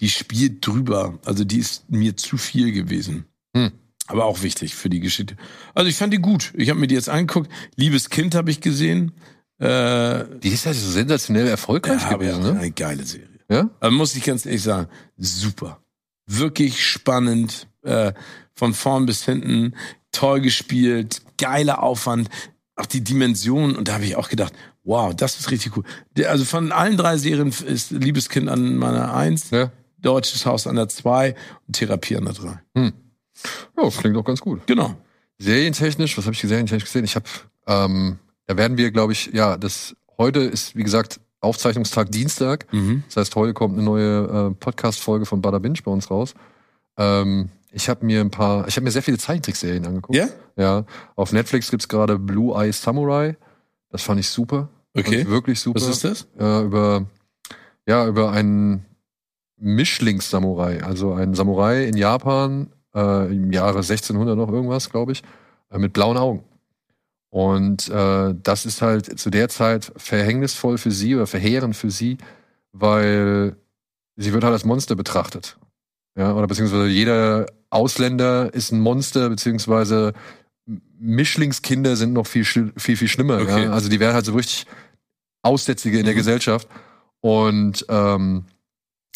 die 0.00 0.08
spielt 0.08 0.66
drüber. 0.66 1.18
Also 1.24 1.44
die 1.44 1.58
ist 1.58 1.90
mir 1.90 2.16
zu 2.16 2.38
viel 2.38 2.72
gewesen. 2.72 3.26
Hm. 3.54 3.72
Aber 4.06 4.24
auch 4.24 4.42
wichtig 4.42 4.74
für 4.74 4.88
die 4.88 5.00
Geschichte. 5.00 5.36
Also 5.74 5.88
ich 5.90 5.96
fand 5.96 6.12
die 6.12 6.18
gut. 6.18 6.52
Ich 6.56 6.70
habe 6.70 6.80
mir 6.80 6.86
die 6.86 6.94
jetzt 6.94 7.10
angeguckt. 7.10 7.50
Liebes 7.76 8.08
Kind 8.08 8.34
habe 8.34 8.50
ich 8.50 8.60
gesehen. 8.60 9.12
Äh, 9.58 10.24
die 10.42 10.48
ist 10.48 10.66
halt 10.66 10.76
so 10.76 10.90
sensationell 10.90 11.46
erfolgreich 11.46 12.02
ja, 12.02 12.14
gewesen, 12.14 12.42
ne? 12.42 12.58
Eine 12.58 12.70
geile 12.70 13.04
Serie. 13.04 13.28
Ja? 13.50 13.68
Also 13.80 13.96
muss 13.96 14.14
ich 14.14 14.24
ganz 14.24 14.46
ehrlich 14.46 14.62
sagen, 14.62 14.88
super 15.16 15.82
wirklich 16.28 16.86
spannend, 16.86 17.66
äh, 17.82 18.12
von 18.54 18.74
vorn 18.74 19.06
bis 19.06 19.24
hinten, 19.24 19.74
toll 20.12 20.40
gespielt, 20.40 21.22
geiler 21.38 21.82
Aufwand, 21.82 22.28
auch 22.76 22.86
die 22.86 23.02
Dimension. 23.02 23.74
Und 23.74 23.88
da 23.88 23.94
habe 23.94 24.04
ich 24.04 24.16
auch 24.16 24.28
gedacht, 24.28 24.52
wow, 24.84 25.14
das 25.14 25.40
ist 25.40 25.50
richtig 25.50 25.76
cool. 25.76 25.84
Also 26.26 26.44
von 26.44 26.70
allen 26.70 26.96
drei 26.96 27.16
Serien 27.16 27.48
ist 27.48 27.90
Liebeskind 27.90 28.48
an 28.48 28.76
meiner 28.76 29.14
Eins, 29.14 29.50
ja. 29.50 29.72
Deutsches 30.00 30.46
Haus 30.46 30.66
an 30.66 30.76
der 30.76 30.88
Zwei 30.88 31.34
und 31.66 31.74
Therapie 31.74 32.16
an 32.16 32.24
der 32.24 32.34
Drei. 32.34 32.60
Hm. 32.76 32.92
Ja, 33.76 33.88
klingt 33.90 34.16
auch 34.16 34.24
ganz 34.24 34.40
gut. 34.40 34.66
Genau. 34.66 34.94
Serientechnisch, 35.38 36.16
was 36.18 36.24
habe 36.24 36.34
ich 36.34 36.40
serientechnisch 36.40 36.84
gesehen? 36.84 37.04
Ich 37.04 37.16
habe 37.16 37.26
ähm, 37.66 38.18
Da 38.46 38.56
werden 38.56 38.76
wir, 38.76 38.90
glaube 38.90 39.12
ich, 39.12 39.30
ja, 39.32 39.56
das 39.56 39.94
heute 40.16 40.40
ist, 40.40 40.74
wie 40.74 40.82
gesagt, 40.82 41.20
Aufzeichnungstag 41.40 42.10
Dienstag. 42.10 42.72
Mhm. 42.72 43.04
Das 43.06 43.16
heißt, 43.16 43.36
heute 43.36 43.54
kommt 43.54 43.74
eine 43.74 43.84
neue 43.84 44.50
äh, 44.50 44.54
Podcast-Folge 44.54 45.26
von 45.26 45.40
Bada 45.40 45.58
Binge 45.58 45.78
bei 45.84 45.90
uns 45.90 46.10
raus. 46.10 46.34
Ähm, 46.96 47.50
ich 47.70 47.88
habe 47.88 48.04
mir 48.04 48.20
ein 48.20 48.30
paar, 48.30 48.66
ich 48.66 48.76
habe 48.76 48.84
mir 48.84 48.90
sehr 48.90 49.02
viele 49.02 49.18
Zeichentrickserien 49.18 49.86
angeguckt. 49.86 50.16
Ja? 50.16 50.28
Ja. 50.56 50.84
Auf 51.16 51.32
Netflix 51.32 51.70
gibt's 51.70 51.88
gerade 51.88 52.18
Blue 52.18 52.56
Eye 52.60 52.72
Samurai. 52.72 53.36
Das 53.90 54.02
fand 54.02 54.20
ich 54.20 54.28
super. 54.28 54.68
Okay. 54.96 55.20
ich 55.20 55.28
wirklich 55.28 55.60
super. 55.60 55.80
Was 55.80 55.88
ist 55.88 56.04
das? 56.04 56.26
äh, 56.38 56.64
über 56.64 57.06
ja 57.86 58.06
über 58.06 58.32
einen 58.32 58.84
Mischlings-Samurai, 59.56 60.82
also 60.82 61.14
ein 61.14 61.34
Samurai 61.34 61.84
in 61.84 61.96
Japan 61.96 62.68
äh, 62.94 63.26
im 63.32 63.52
Jahre 63.52 63.78
1600 63.78 64.36
noch 64.36 64.50
irgendwas, 64.50 64.90
glaube 64.90 65.12
ich, 65.12 65.22
äh, 65.70 65.78
mit 65.78 65.92
blauen 65.92 66.16
Augen. 66.16 66.44
Und 67.30 67.88
äh, 67.88 68.34
das 68.42 68.64
ist 68.66 68.80
halt 68.80 69.18
zu 69.18 69.30
der 69.30 69.48
Zeit 69.48 69.92
verhängnisvoll 69.96 70.78
für 70.78 70.90
sie 70.90 71.14
oder 71.14 71.26
verheerend 71.26 71.76
für 71.76 71.90
sie, 71.90 72.16
weil 72.72 73.56
sie 74.16 74.32
wird 74.32 74.44
halt 74.44 74.54
als 74.54 74.64
Monster 74.64 74.96
betrachtet. 74.96 75.58
Ja, 76.16 76.32
oder 76.34 76.46
beziehungsweise 76.46 76.86
jeder 76.88 77.46
Ausländer 77.70 78.52
ist 78.52 78.72
ein 78.72 78.80
Monster, 78.80 79.28
beziehungsweise 79.28 80.14
Mischlingskinder 80.98 81.96
sind 81.96 82.12
noch 82.12 82.26
viel, 82.26 82.44
viel, 82.44 82.72
viel 82.96 83.08
schlimmer. 83.08 83.40
Okay. 83.40 83.64
Ja? 83.64 83.72
Also 83.72 83.88
die 83.88 84.00
werden 84.00 84.14
halt 84.14 84.24
so 84.24 84.32
richtig 84.34 84.66
Aussätzige 85.42 85.98
in 85.98 86.04
der 86.04 86.14
Mhm. 86.14 86.18
Gesellschaft. 86.18 86.68
Und 87.20 87.84
ähm, 87.88 88.44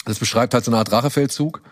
das 0.04 0.18
beschreibt 0.18 0.54
halt 0.54 0.64
so 0.64 0.70
eine 0.70 0.78
Art 0.78 0.92
Rachefeldzug, 0.92 1.62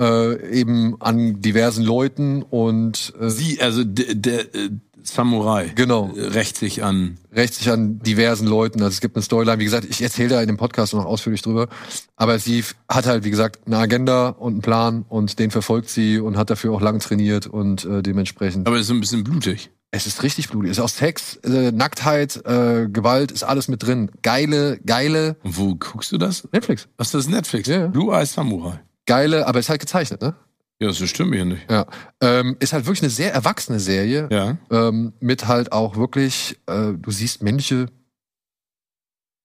äh, 0.00 0.50
eben 0.58 1.00
an 1.00 1.40
diversen 1.40 1.84
Leuten 1.84 2.42
und 2.42 3.12
äh, 3.20 3.28
Sie, 3.30 3.60
also 3.60 3.84
der, 3.84 4.14
der 4.14 4.54
äh, 4.54 4.70
Samurai 5.02 5.72
genau, 5.74 6.10
rächt 6.14 6.56
sich 6.56 6.82
an. 6.84 7.18
rächt 7.32 7.54
sich 7.54 7.70
an 7.70 7.98
diversen 8.00 8.46
Leuten. 8.46 8.80
Also 8.82 8.94
es 8.94 9.00
gibt 9.00 9.16
eine 9.16 9.22
Storyline, 9.22 9.58
wie 9.58 9.64
gesagt, 9.64 9.86
ich 9.88 10.02
erzähle 10.02 10.28
da 10.30 10.40
in 10.40 10.46
dem 10.48 10.56
Podcast 10.56 10.92
noch 10.94 11.04
ausführlich 11.04 11.42
drüber. 11.42 11.68
Aber 12.16 12.38
sie 12.38 12.64
hat 12.88 13.06
halt, 13.06 13.24
wie 13.24 13.30
gesagt, 13.30 13.60
eine 13.66 13.78
Agenda 13.78 14.28
und 14.28 14.52
einen 14.54 14.62
Plan 14.62 15.04
und 15.08 15.38
den 15.38 15.50
verfolgt 15.50 15.88
sie 15.88 16.18
und 16.18 16.36
hat 16.36 16.50
dafür 16.50 16.72
auch 16.72 16.80
lang 16.80 17.00
trainiert 17.00 17.46
und 17.46 17.84
äh, 17.84 18.02
dementsprechend. 18.02 18.66
Aber 18.66 18.78
ist 18.78 18.88
so 18.88 18.94
ein 18.94 19.00
bisschen 19.00 19.24
blutig. 19.24 19.70
Es 19.90 20.06
ist 20.06 20.22
richtig 20.22 20.50
blutig. 20.50 20.72
Es 20.72 20.78
ist 20.78 20.84
auch 20.84 20.88
Sex, 20.90 21.36
äh, 21.36 21.72
Nacktheit, 21.72 22.36
äh, 22.44 22.88
Gewalt, 22.90 23.32
ist 23.32 23.42
alles 23.44 23.68
mit 23.68 23.82
drin. 23.82 24.10
Geile, 24.22 24.78
geile 24.84 25.36
Und 25.42 25.56
wo 25.56 25.74
guckst 25.76 26.12
du 26.12 26.18
das? 26.18 26.46
Netflix. 26.52 26.88
Was 26.98 27.08
ist 27.08 27.14
das 27.14 27.28
Netflix? 27.28 27.68
Ja. 27.68 27.86
Blue 27.86 28.14
Eye 28.14 28.26
Samurai. 28.26 28.80
Geile, 29.08 29.46
aber 29.46 29.58
ist 29.58 29.68
halt 29.70 29.80
gezeichnet, 29.80 30.20
ne? 30.22 30.34
Ja, 30.80 30.86
das 30.88 30.98
stimmt 31.08 31.30
mir 31.30 31.44
nicht. 31.44 31.68
Ja. 31.70 31.86
Ähm, 32.20 32.56
ist 32.60 32.72
halt 32.72 32.84
wirklich 32.86 33.02
eine 33.02 33.10
sehr 33.10 33.32
erwachsene 33.34 33.80
Serie. 33.80 34.28
Ja. 34.30 34.56
ähm, 34.70 35.12
mit 35.18 35.48
halt 35.48 35.72
auch 35.72 35.96
wirklich, 35.96 36.56
äh, 36.66 36.92
du 36.92 37.10
siehst 37.10 37.42
männliche 37.42 37.86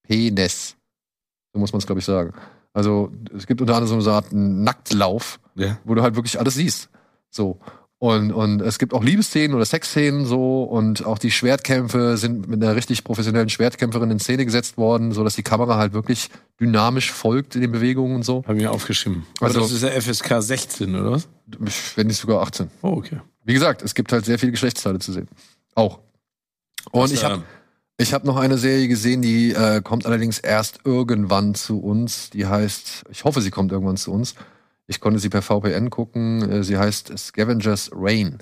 Penis. 0.06 0.76
So 1.52 1.58
muss 1.60 1.72
man 1.72 1.78
es, 1.78 1.86
glaube 1.86 2.00
ich, 2.00 2.04
sagen. 2.04 2.34
Also 2.72 3.12
es 3.36 3.46
gibt 3.46 3.60
unter 3.60 3.74
anderem 3.76 4.00
so 4.00 4.10
eine 4.10 4.16
Art 4.16 4.32
Nacktlauf, 4.32 5.40
Ja. 5.54 5.78
wo 5.84 5.94
du 5.94 6.02
halt 6.02 6.14
wirklich 6.16 6.38
alles 6.38 6.54
siehst. 6.54 6.88
So. 7.30 7.58
Und, 8.04 8.32
und 8.32 8.60
es 8.60 8.78
gibt 8.78 8.92
auch 8.92 9.02
Liebesszenen 9.02 9.54
oder 9.56 9.64
Sexszenen 9.64 10.26
so 10.26 10.62
und 10.64 11.06
auch 11.06 11.16
die 11.18 11.30
Schwertkämpfe 11.30 12.18
sind 12.18 12.46
mit 12.46 12.62
einer 12.62 12.76
richtig 12.76 13.02
professionellen 13.02 13.48
Schwertkämpferin 13.48 14.10
in 14.10 14.18
Szene 14.18 14.44
gesetzt 14.44 14.76
worden, 14.76 15.12
so 15.12 15.24
dass 15.24 15.36
die 15.36 15.42
Kamera 15.42 15.78
halt 15.78 15.94
wirklich 15.94 16.28
dynamisch 16.60 17.10
folgt 17.10 17.54
in 17.54 17.62
den 17.62 17.72
Bewegungen 17.72 18.16
und 18.16 18.22
so. 18.22 18.44
Habe 18.46 18.58
ich 18.58 18.62
mir 18.62 18.72
aufgeschrieben. 18.72 19.24
Aber 19.38 19.46
Also- 19.46 19.60
das 19.60 19.72
ist 19.72 19.82
ja 19.84 19.88
FSK 19.88 20.42
16, 20.42 20.94
oder 20.94 21.12
was? 21.12 21.28
Wenn 21.96 22.08
nicht 22.08 22.18
sogar 22.18 22.42
18. 22.42 22.68
Oh, 22.82 22.88
okay. 22.88 23.22
Wie 23.42 23.54
gesagt, 23.54 23.80
es 23.80 23.94
gibt 23.94 24.12
halt 24.12 24.26
sehr 24.26 24.38
viele 24.38 24.52
Geschlechtsteile 24.52 24.98
zu 24.98 25.10
sehen. 25.10 25.26
Auch. 25.74 26.00
Und 26.92 27.10
ich 27.10 27.24
habe 27.24 27.42
Ich 27.96 28.12
habe 28.12 28.26
noch 28.26 28.36
eine 28.36 28.58
Serie 28.58 28.86
gesehen, 28.88 29.22
die 29.22 29.52
äh, 29.52 29.80
kommt 29.80 30.04
allerdings 30.04 30.40
erst 30.40 30.80
irgendwann 30.84 31.54
zu 31.54 31.80
uns. 31.80 32.28
Die 32.28 32.44
heißt, 32.44 33.04
ich 33.10 33.24
hoffe, 33.24 33.40
sie 33.40 33.50
kommt 33.50 33.72
irgendwann 33.72 33.96
zu 33.96 34.12
uns. 34.12 34.34
Ich 34.86 35.00
konnte 35.00 35.18
sie 35.18 35.28
per 35.28 35.42
VPN 35.42 35.90
gucken. 35.90 36.48
Äh, 36.50 36.64
sie 36.64 36.76
heißt 36.78 37.16
Scavengers 37.16 37.90
Rain. 37.94 38.38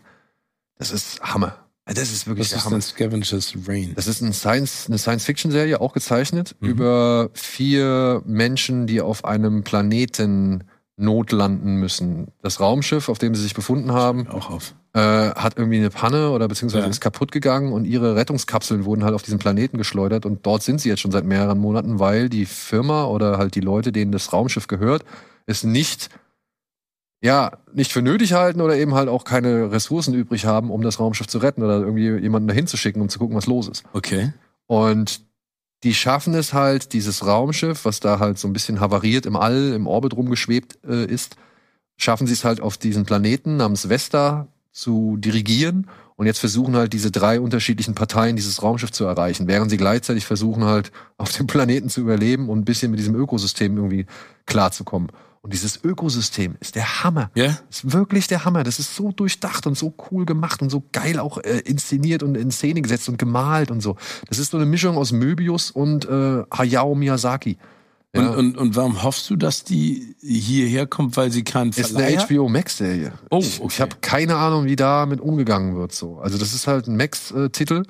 Das 0.78 0.90
ist 0.90 1.20
Hammer. 1.22 1.56
Äh, 1.86 1.94
Das 1.94 2.10
ist 2.12 2.26
wirklich 2.26 2.46
Was 2.46 2.50
der 2.50 2.58
ist 2.58 2.64
Hammer. 2.64 2.74
denn 2.76 2.82
Scavengers 2.82 3.54
Rain? 3.68 3.92
Das 3.94 4.06
ist 4.06 4.20
ein 4.22 4.32
Science, 4.32 4.86
eine 4.88 4.98
Science-Fiction-Serie, 4.98 5.80
auch 5.80 5.92
gezeichnet, 5.92 6.56
Mhm. 6.60 6.68
über 6.68 7.30
vier 7.34 8.22
Menschen, 8.26 8.86
die 8.86 9.00
auf 9.00 9.24
einem 9.24 9.62
Planeten 9.64 10.64
notlanden 10.96 11.76
müssen. 11.76 12.28
Das 12.42 12.60
Raumschiff, 12.60 13.08
auf 13.08 13.18
dem 13.18 13.34
sie 13.34 13.42
sich 13.42 13.54
befunden 13.54 13.92
haben, 13.92 14.28
Auch 14.28 14.50
auf. 14.50 14.74
äh, 14.94 15.00
hat 15.00 15.56
irgendwie 15.56 15.78
eine 15.78 15.90
Panne 15.90 16.30
oder 16.30 16.46
beziehungsweise 16.48 16.84
Ja. 16.84 16.90
ist 16.90 17.00
kaputt 17.00 17.32
gegangen 17.32 17.72
und 17.72 17.86
ihre 17.86 18.14
Rettungskapseln 18.14 18.84
wurden 18.84 19.02
halt 19.02 19.14
auf 19.14 19.22
diesen 19.22 19.38
Planeten 19.38 19.78
geschleudert 19.78 20.26
und 20.26 20.44
dort 20.46 20.62
sind 20.62 20.80
sie 20.80 20.90
jetzt 20.90 21.00
schon 21.00 21.10
seit 21.10 21.24
mehreren 21.24 21.58
Monaten, 21.58 21.98
weil 21.98 22.28
die 22.28 22.44
Firma 22.46 23.04
oder 23.06 23.38
halt 23.38 23.54
die 23.54 23.60
Leute, 23.60 23.90
denen 23.90 24.12
das 24.12 24.32
Raumschiff 24.32 24.66
gehört, 24.68 25.04
es 25.46 25.64
nicht 25.64 26.10
ja, 27.22 27.52
nicht 27.72 27.92
für 27.92 28.02
nötig 28.02 28.32
halten 28.32 28.60
oder 28.60 28.76
eben 28.76 28.94
halt 28.94 29.08
auch 29.08 29.24
keine 29.24 29.70
Ressourcen 29.70 30.12
übrig 30.12 30.44
haben, 30.44 30.70
um 30.70 30.82
das 30.82 30.98
Raumschiff 30.98 31.28
zu 31.28 31.38
retten 31.38 31.62
oder 31.62 31.78
irgendwie 31.78 32.08
jemanden 32.18 32.48
dahin 32.48 32.66
zu 32.66 32.76
schicken, 32.76 33.00
um 33.00 33.08
zu 33.08 33.20
gucken, 33.20 33.36
was 33.36 33.46
los 33.46 33.68
ist. 33.68 33.84
Okay. 33.92 34.32
Und 34.66 35.22
die 35.84 35.94
schaffen 35.94 36.34
es 36.34 36.52
halt, 36.52 36.92
dieses 36.92 37.24
Raumschiff, 37.24 37.84
was 37.84 38.00
da 38.00 38.18
halt 38.18 38.38
so 38.38 38.48
ein 38.48 38.52
bisschen 38.52 38.80
havariert 38.80 39.24
im 39.26 39.36
All, 39.36 39.72
im 39.72 39.86
Orbit 39.86 40.16
rumgeschwebt 40.16 40.78
äh, 40.84 41.04
ist, 41.04 41.36
schaffen 41.96 42.26
sie 42.26 42.32
es 42.32 42.44
halt 42.44 42.60
auf 42.60 42.76
diesen 42.76 43.04
Planeten 43.04 43.56
namens 43.56 43.88
Vesta 43.88 44.48
zu 44.72 45.16
dirigieren. 45.16 45.88
Und 46.22 46.26
jetzt 46.26 46.38
versuchen 46.38 46.76
halt 46.76 46.92
diese 46.92 47.10
drei 47.10 47.40
unterschiedlichen 47.40 47.96
Parteien 47.96 48.36
dieses 48.36 48.62
Raumschiff 48.62 48.92
zu 48.92 49.04
erreichen, 49.04 49.48
während 49.48 49.72
sie 49.72 49.76
gleichzeitig 49.76 50.24
versuchen 50.24 50.62
halt 50.62 50.92
auf 51.18 51.32
dem 51.32 51.48
Planeten 51.48 51.88
zu 51.88 52.00
überleben 52.00 52.48
und 52.48 52.60
ein 52.60 52.64
bisschen 52.64 52.92
mit 52.92 53.00
diesem 53.00 53.16
Ökosystem 53.16 53.76
irgendwie 53.76 54.06
klarzukommen. 54.46 55.10
Und 55.40 55.52
dieses 55.52 55.82
Ökosystem 55.82 56.54
ist 56.60 56.76
der 56.76 57.02
Hammer. 57.02 57.32
Ja? 57.34 57.58
ist 57.68 57.92
wirklich 57.92 58.28
der 58.28 58.44
Hammer. 58.44 58.62
Das 58.62 58.78
ist 58.78 58.94
so 58.94 59.10
durchdacht 59.10 59.66
und 59.66 59.76
so 59.76 59.92
cool 60.12 60.24
gemacht 60.24 60.62
und 60.62 60.70
so 60.70 60.84
geil 60.92 61.18
auch 61.18 61.38
äh, 61.38 61.58
inszeniert 61.64 62.22
und 62.22 62.36
in 62.36 62.52
Szene 62.52 62.82
gesetzt 62.82 63.08
und 63.08 63.18
gemalt 63.18 63.72
und 63.72 63.80
so. 63.80 63.96
Das 64.28 64.38
ist 64.38 64.52
so 64.52 64.58
eine 64.58 64.66
Mischung 64.66 64.96
aus 64.96 65.10
Möbius 65.10 65.72
und 65.72 66.04
äh, 66.04 66.44
Hayao 66.56 66.94
Miyazaki. 66.94 67.58
Und, 68.14 68.22
Ja. 68.24 68.30
und, 68.32 68.58
und 68.58 68.76
warum 68.76 69.02
hoffst 69.02 69.30
du, 69.30 69.36
dass 69.36 69.64
die 69.64 70.14
hierher 70.20 70.86
kommt, 70.86 71.16
weil 71.16 71.30
sie 71.32 71.44
keinen 71.44 71.70
ist 71.70 71.80
Verleih 71.92 72.08
eine 72.08 72.18
hat? 72.18 72.28
HBO 72.30 72.48
Max 72.48 72.76
Serie. 72.76 73.14
Oh, 73.30 73.38
Ich, 73.40 73.58
okay. 73.60 73.68
ich 73.72 73.80
habe 73.80 73.96
keine 74.02 74.36
Ahnung, 74.36 74.66
wie 74.66 74.76
damit 74.76 75.20
umgegangen 75.20 75.76
wird 75.76 75.92
so. 75.92 76.18
Also 76.18 76.36
das 76.36 76.52
ist 76.52 76.66
halt 76.66 76.88
ein 76.88 76.96
Max 76.96 77.30
äh, 77.30 77.48
Titel 77.48 77.84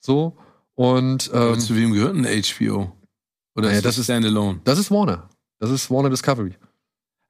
so 0.00 0.36
und 0.74 1.30
Aber 1.32 1.52
ähm, 1.54 1.60
zu 1.60 1.76
wem 1.76 1.92
gehört 1.92 2.14
ein 2.16 2.24
HBO? 2.24 2.92
Oder 3.54 3.66
Naja, 3.68 3.78
ist 3.78 3.84
das 3.84 3.94
das 3.96 3.98
ist- 3.98 4.04
Standalone? 4.06 4.60
das 4.64 4.78
ist 4.78 4.90
Warner. 4.90 5.28
Das 5.58 5.70
ist 5.70 5.90
Warner 5.90 6.10
Discovery. 6.10 6.54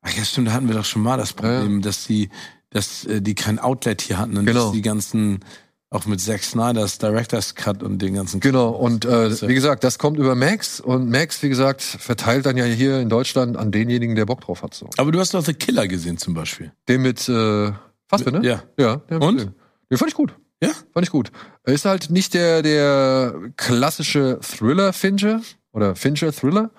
Ach 0.02 0.10
ja, 0.16 0.24
stimmt, 0.24 0.46
da 0.48 0.52
hatten 0.52 0.68
wir 0.68 0.74
doch 0.76 0.84
schon 0.84 1.02
mal 1.02 1.16
das 1.16 1.32
Problem, 1.32 1.82
dass 1.82 2.06
die, 2.06 2.28
dass 2.70 3.04
äh, 3.06 3.20
die 3.20 3.34
kein 3.34 3.58
Outlet 3.58 4.00
hier 4.02 4.18
hatten 4.18 4.36
und 4.36 4.46
Genau. 4.46 4.64
dass 4.66 4.72
die 4.72 4.82
ganzen, 4.82 5.40
auch 5.90 6.06
mit 6.06 6.20
Zack 6.20 6.42
Snyder's 6.42 6.98
Director's 6.98 7.54
Cut 7.54 7.82
und 7.82 8.00
den 8.00 8.14
ganzen 8.14 8.40
Genau, 8.40 8.70
und 8.70 9.04
äh, 9.04 9.30
wie 9.48 9.54
gesagt, 9.54 9.84
das 9.84 9.98
kommt 9.98 10.18
über 10.18 10.34
Max 10.34 10.80
und 10.80 11.08
Max, 11.08 11.42
wie 11.42 11.48
gesagt, 11.48 11.82
verteilt 11.82 12.46
dann 12.46 12.56
ja 12.56 12.64
hier 12.64 13.00
in 13.00 13.08
Deutschland 13.08 13.56
an 13.56 13.70
denjenigen, 13.70 14.16
der 14.16 14.26
Bock 14.26 14.40
drauf 14.40 14.62
hat. 14.62 14.74
So. 14.74 14.88
Aber 14.96 15.12
du 15.12 15.20
hast 15.20 15.34
doch 15.34 15.44
The 15.44 15.54
Killer 15.54 15.86
gesehen 15.86 16.18
zum 16.18 16.34
Beispiel. 16.34 16.72
Den 16.88 17.02
mit 17.02 17.28
äh, 17.28 17.72
Fassbinder, 18.08 18.40
ne? 18.40 18.46
Ja. 18.48 18.62
Ja. 18.78 18.96
Den 18.96 19.22
Und? 19.22 19.36
gesehen. 19.36 19.54
Den 19.90 19.98
fand 19.98 20.10
ich 20.10 20.16
gut. 20.16 20.34
Ja? 20.62 20.70
Fand 20.92 21.06
ich 21.06 21.10
gut. 21.10 21.30
Er 21.64 21.74
Ist 21.74 21.84
halt 21.84 22.10
nicht 22.10 22.34
der, 22.34 22.62
der 22.62 23.34
klassische 23.56 24.40
Thriller-Fincher 24.40 25.40
oder 25.72 25.94
Fincher-Thriller, 25.94 26.70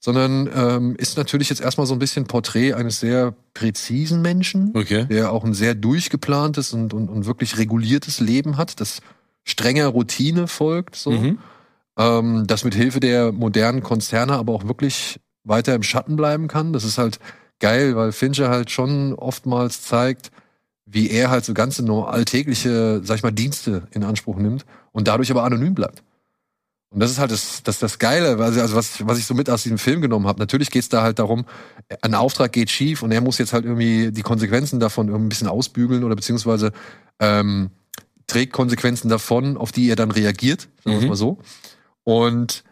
sondern 0.00 0.48
ähm, 0.54 0.96
ist 0.96 1.16
natürlich 1.16 1.48
jetzt 1.50 1.60
erstmal 1.60 1.86
so 1.86 1.94
ein 1.94 1.98
bisschen 1.98 2.26
Porträt 2.26 2.74
eines 2.74 3.00
sehr 3.00 3.34
präzisen 3.54 4.22
Menschen, 4.22 4.72
Okay. 4.74 5.06
der 5.06 5.32
auch 5.32 5.44
ein 5.44 5.54
sehr 5.54 5.74
durchgeplantes 5.74 6.72
und, 6.72 6.92
und, 6.94 7.08
und 7.08 7.26
wirklich 7.26 7.58
reguliertes 7.58 8.20
Leben 8.20 8.56
hat, 8.56 8.80
das 8.80 9.00
strenger 9.44 9.86
Routine 9.88 10.48
folgt, 10.48 10.96
so. 10.96 11.10
Mhm. 11.12 11.38
Ähm, 11.98 12.46
das 12.46 12.64
mit 12.64 12.74
Hilfe 12.74 13.00
der 13.00 13.32
modernen 13.32 13.82
Konzerne 13.82 14.34
aber 14.34 14.52
auch 14.52 14.68
wirklich 14.68 15.18
weiter 15.44 15.74
im 15.74 15.82
Schatten 15.82 16.16
bleiben 16.16 16.46
kann. 16.48 16.72
Das 16.72 16.84
ist 16.84 16.98
halt 16.98 17.18
geil, 17.58 17.96
weil 17.96 18.12
Fincher 18.12 18.50
halt 18.50 18.70
schon 18.70 19.14
oftmals 19.14 19.82
zeigt, 19.82 20.30
wie 20.84 21.08
er 21.10 21.30
halt 21.30 21.44
so 21.44 21.54
ganze 21.54 21.84
nur 21.84 22.12
alltägliche, 22.12 23.00
sag 23.02 23.16
ich 23.16 23.22
mal, 23.22 23.32
Dienste 23.32 23.88
in 23.92 24.04
Anspruch 24.04 24.36
nimmt 24.36 24.66
und 24.92 25.08
dadurch 25.08 25.30
aber 25.30 25.44
anonym 25.44 25.74
bleibt. 25.74 26.02
Und 26.96 27.00
das 27.00 27.10
ist 27.10 27.18
halt 27.18 27.30
das, 27.30 27.62
das, 27.62 27.78
das 27.78 27.98
Geile, 27.98 28.42
also 28.42 28.58
also 28.58 28.74
was, 28.74 29.06
was 29.06 29.18
ich 29.18 29.26
so 29.26 29.34
mit 29.34 29.50
aus 29.50 29.62
diesem 29.62 29.76
Film 29.76 30.00
genommen 30.00 30.26
habe. 30.26 30.38
Natürlich 30.38 30.70
geht's 30.70 30.88
da 30.88 31.02
halt 31.02 31.18
darum, 31.18 31.44
ein 32.00 32.14
Auftrag 32.14 32.52
geht 32.54 32.70
schief 32.70 33.02
und 33.02 33.12
er 33.12 33.20
muss 33.20 33.36
jetzt 33.36 33.52
halt 33.52 33.66
irgendwie 33.66 34.12
die 34.12 34.22
Konsequenzen 34.22 34.80
davon 34.80 35.08
irgendwie 35.08 35.26
ein 35.26 35.28
bisschen 35.28 35.48
ausbügeln 35.48 36.04
oder 36.04 36.16
beziehungsweise 36.16 36.72
ähm, 37.20 37.68
trägt 38.26 38.54
Konsequenzen 38.54 39.10
davon, 39.10 39.58
auf 39.58 39.72
die 39.72 39.90
er 39.90 39.96
dann 39.96 40.10
reagiert, 40.10 40.62
sagen 40.62 40.70
wir 40.84 40.96
es 40.96 41.02
Mhm. 41.02 41.08
mal 41.10 41.16
so. 41.16 41.38
Und 42.02 42.64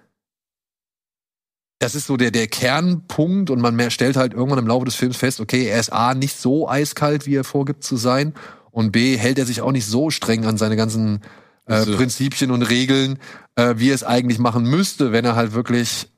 das 1.79 1.95
ist 1.95 2.07
so 2.07 2.17
der, 2.17 2.31
der 2.31 2.47
Kernpunkt 2.47 3.51
und 3.51 3.61
man 3.61 3.91
stellt 3.91 4.17
halt 4.17 4.33
irgendwann 4.33 4.61
im 4.61 4.69
Laufe 4.69 4.87
des 4.87 4.95
Films 4.95 5.19
fest, 5.19 5.39
okay, 5.39 5.67
er 5.67 5.79
ist 5.79 5.93
A, 5.93 6.15
nicht 6.15 6.41
so 6.41 6.67
eiskalt, 6.67 7.27
wie 7.27 7.35
er 7.35 7.45
vorgibt 7.45 7.85
zu 7.85 7.99
sein 7.99 8.33
und 8.71 8.91
B, 8.91 9.19
hält 9.19 9.39
er 9.39 9.45
sich 9.45 9.61
auch 9.61 9.73
nicht 9.73 9.85
so 9.85 10.09
streng 10.09 10.47
an 10.47 10.57
seine 10.57 10.77
ganzen 10.77 11.21
äh, 11.67 11.73
Also- 11.75 11.97
Prinzipien 11.97 12.51
und 12.51 12.63
Regeln, 12.63 13.19
äh, 13.57 13.75
wie 13.79 13.91
er 13.91 13.95
es 13.95 14.05
eigentlich 14.05 14.39
machen 14.39 14.65
müsste, 14.65 15.13
wenn 15.13 15.25
er 15.25 15.37
halt 15.37 15.53
wirklich. 15.55 16.09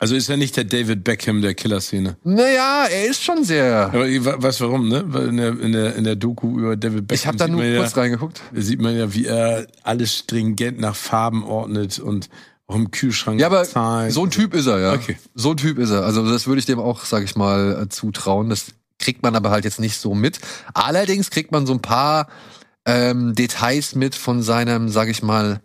Also 0.00 0.14
ist 0.14 0.28
er 0.30 0.36
nicht 0.36 0.56
der 0.56 0.62
David 0.62 1.02
Beckham 1.02 1.42
der 1.42 1.54
Killerszene. 1.54 2.16
Naja, 2.22 2.84
er 2.88 3.06
ist 3.10 3.24
schon 3.24 3.42
sehr. 3.42 3.86
Aber 3.92 4.06
ich 4.06 4.24
wa- 4.24 4.36
weiß 4.38 4.60
warum, 4.60 4.88
ne? 4.88 5.00
In 5.28 5.36
der, 5.38 5.48
in 5.60 5.72
der, 5.72 5.96
in 5.96 6.04
der 6.04 6.14
Doku 6.14 6.56
über 6.56 6.76
David 6.76 7.08
Beckham 7.08 7.14
Ich 7.16 7.26
habe 7.26 7.36
da 7.36 7.48
nur 7.48 7.62
kurz 7.62 7.94
ja, 7.96 8.02
reingeguckt. 8.02 8.40
sieht 8.54 8.80
man 8.80 8.96
ja, 8.96 9.12
wie 9.12 9.26
er 9.26 9.66
alles 9.82 10.14
stringent 10.16 10.78
nach 10.78 10.94
Farben 10.94 11.42
ordnet 11.42 11.98
und 11.98 12.28
auch 12.68 12.76
im 12.76 12.92
Kühlschrank 12.92 13.40
Ja, 13.40 13.48
aber 13.48 13.64
zahlt. 13.64 14.12
so 14.12 14.22
ein 14.24 14.30
Typ 14.30 14.54
ist 14.54 14.66
er, 14.66 14.78
ja. 14.78 14.92
Okay. 14.92 15.16
So 15.34 15.50
ein 15.50 15.56
Typ 15.56 15.78
ist 15.78 15.90
er. 15.90 16.04
Also 16.04 16.30
das 16.30 16.46
würde 16.46 16.60
ich 16.60 16.66
dem 16.66 16.78
auch, 16.78 17.04
sag 17.04 17.24
ich 17.24 17.34
mal, 17.34 17.82
äh, 17.82 17.88
zutrauen. 17.88 18.50
Das 18.50 18.66
kriegt 19.00 19.24
man 19.24 19.34
aber 19.34 19.50
halt 19.50 19.64
jetzt 19.64 19.80
nicht 19.80 19.96
so 19.96 20.14
mit. 20.14 20.38
Allerdings 20.74 21.30
kriegt 21.30 21.50
man 21.50 21.66
so 21.66 21.72
ein 21.72 21.82
paar 21.82 22.28
ähm, 22.88 23.34
Details 23.34 23.94
mit 23.94 24.14
von 24.14 24.42
seinem, 24.42 24.88
sag 24.88 25.08
ich 25.08 25.22
mal, 25.22 25.60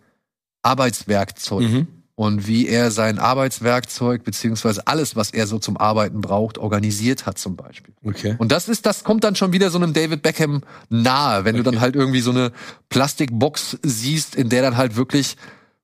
Arbeitswerkzeug. 0.62 1.62
Mhm. 1.62 1.88
Und 2.16 2.46
wie 2.46 2.68
er 2.68 2.92
sein 2.92 3.18
Arbeitswerkzeug, 3.18 4.22
beziehungsweise 4.22 4.86
alles, 4.86 5.16
was 5.16 5.32
er 5.32 5.48
so 5.48 5.58
zum 5.58 5.76
Arbeiten 5.76 6.20
braucht, 6.20 6.58
organisiert 6.58 7.26
hat 7.26 7.38
zum 7.38 7.56
Beispiel. 7.56 7.92
Okay. 8.04 8.36
Und 8.38 8.52
das 8.52 8.68
ist, 8.68 8.86
das 8.86 9.02
kommt 9.02 9.24
dann 9.24 9.34
schon 9.34 9.52
wieder 9.52 9.68
so 9.70 9.78
einem 9.78 9.94
David 9.94 10.22
Beckham 10.22 10.62
nahe, 10.90 11.44
wenn 11.44 11.56
du 11.56 11.64
dann 11.64 11.80
halt 11.80 11.96
irgendwie 11.96 12.20
so 12.20 12.30
eine 12.30 12.52
Plastikbox 12.88 13.78
siehst, 13.82 14.36
in 14.36 14.48
der 14.48 14.62
dann 14.62 14.76
halt 14.76 14.94
wirklich 14.94 15.36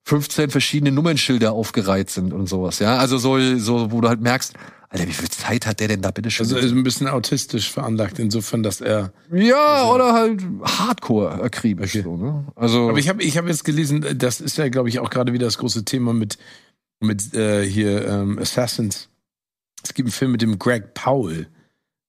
15 0.04 0.50
verschiedene 0.50 0.92
Nummernschilder 0.92 1.52
aufgereiht 1.52 2.10
sind 2.10 2.32
und 2.32 2.48
sowas, 2.48 2.78
ja. 2.78 2.96
Also 2.96 3.18
so, 3.18 3.38
so, 3.58 3.92
wo 3.92 4.00
du 4.00 4.08
halt 4.08 4.20
merkst, 4.20 4.54
Alter, 4.92 5.06
wie 5.06 5.12
viel 5.12 5.28
Zeit 5.28 5.66
hat 5.66 5.78
der 5.78 5.86
denn 5.86 6.02
da 6.02 6.10
bitte 6.10 6.32
schon? 6.32 6.44
Also 6.46 6.56
ist 6.58 6.72
ein 6.72 6.82
bisschen 6.82 7.06
autistisch 7.06 7.70
veranlagt, 7.70 8.18
insofern, 8.18 8.64
dass 8.64 8.80
er. 8.80 9.12
ja, 9.32 9.88
oder 9.88 10.12
halt 10.14 10.42
Hardcore 10.62 11.42
akribisch, 11.42 11.94
Okay. 11.94 12.02
so, 12.02 12.16
ne? 12.16 12.44
Also, 12.56 12.88
Aber 12.88 12.98
ich 12.98 13.08
habe 13.08 13.22
ich 13.22 13.38
hab 13.38 13.46
jetzt 13.46 13.64
gelesen, 13.64 14.04
das 14.18 14.40
ist 14.40 14.58
ja, 14.58 14.68
glaube 14.68 14.88
ich, 14.88 14.98
auch 14.98 15.10
gerade 15.10 15.32
wieder 15.32 15.46
das 15.46 15.58
große 15.58 15.84
Thema 15.84 16.12
mit, 16.12 16.38
mit 16.98 17.34
äh, 17.34 17.64
hier 17.64 18.04
ähm, 18.08 18.38
Assassins. 18.40 19.08
Es 19.84 19.94
gibt 19.94 20.08
einen 20.08 20.12
Film 20.12 20.32
mit 20.32 20.42
dem 20.42 20.58
Greg 20.58 20.92
Powell, 20.92 21.46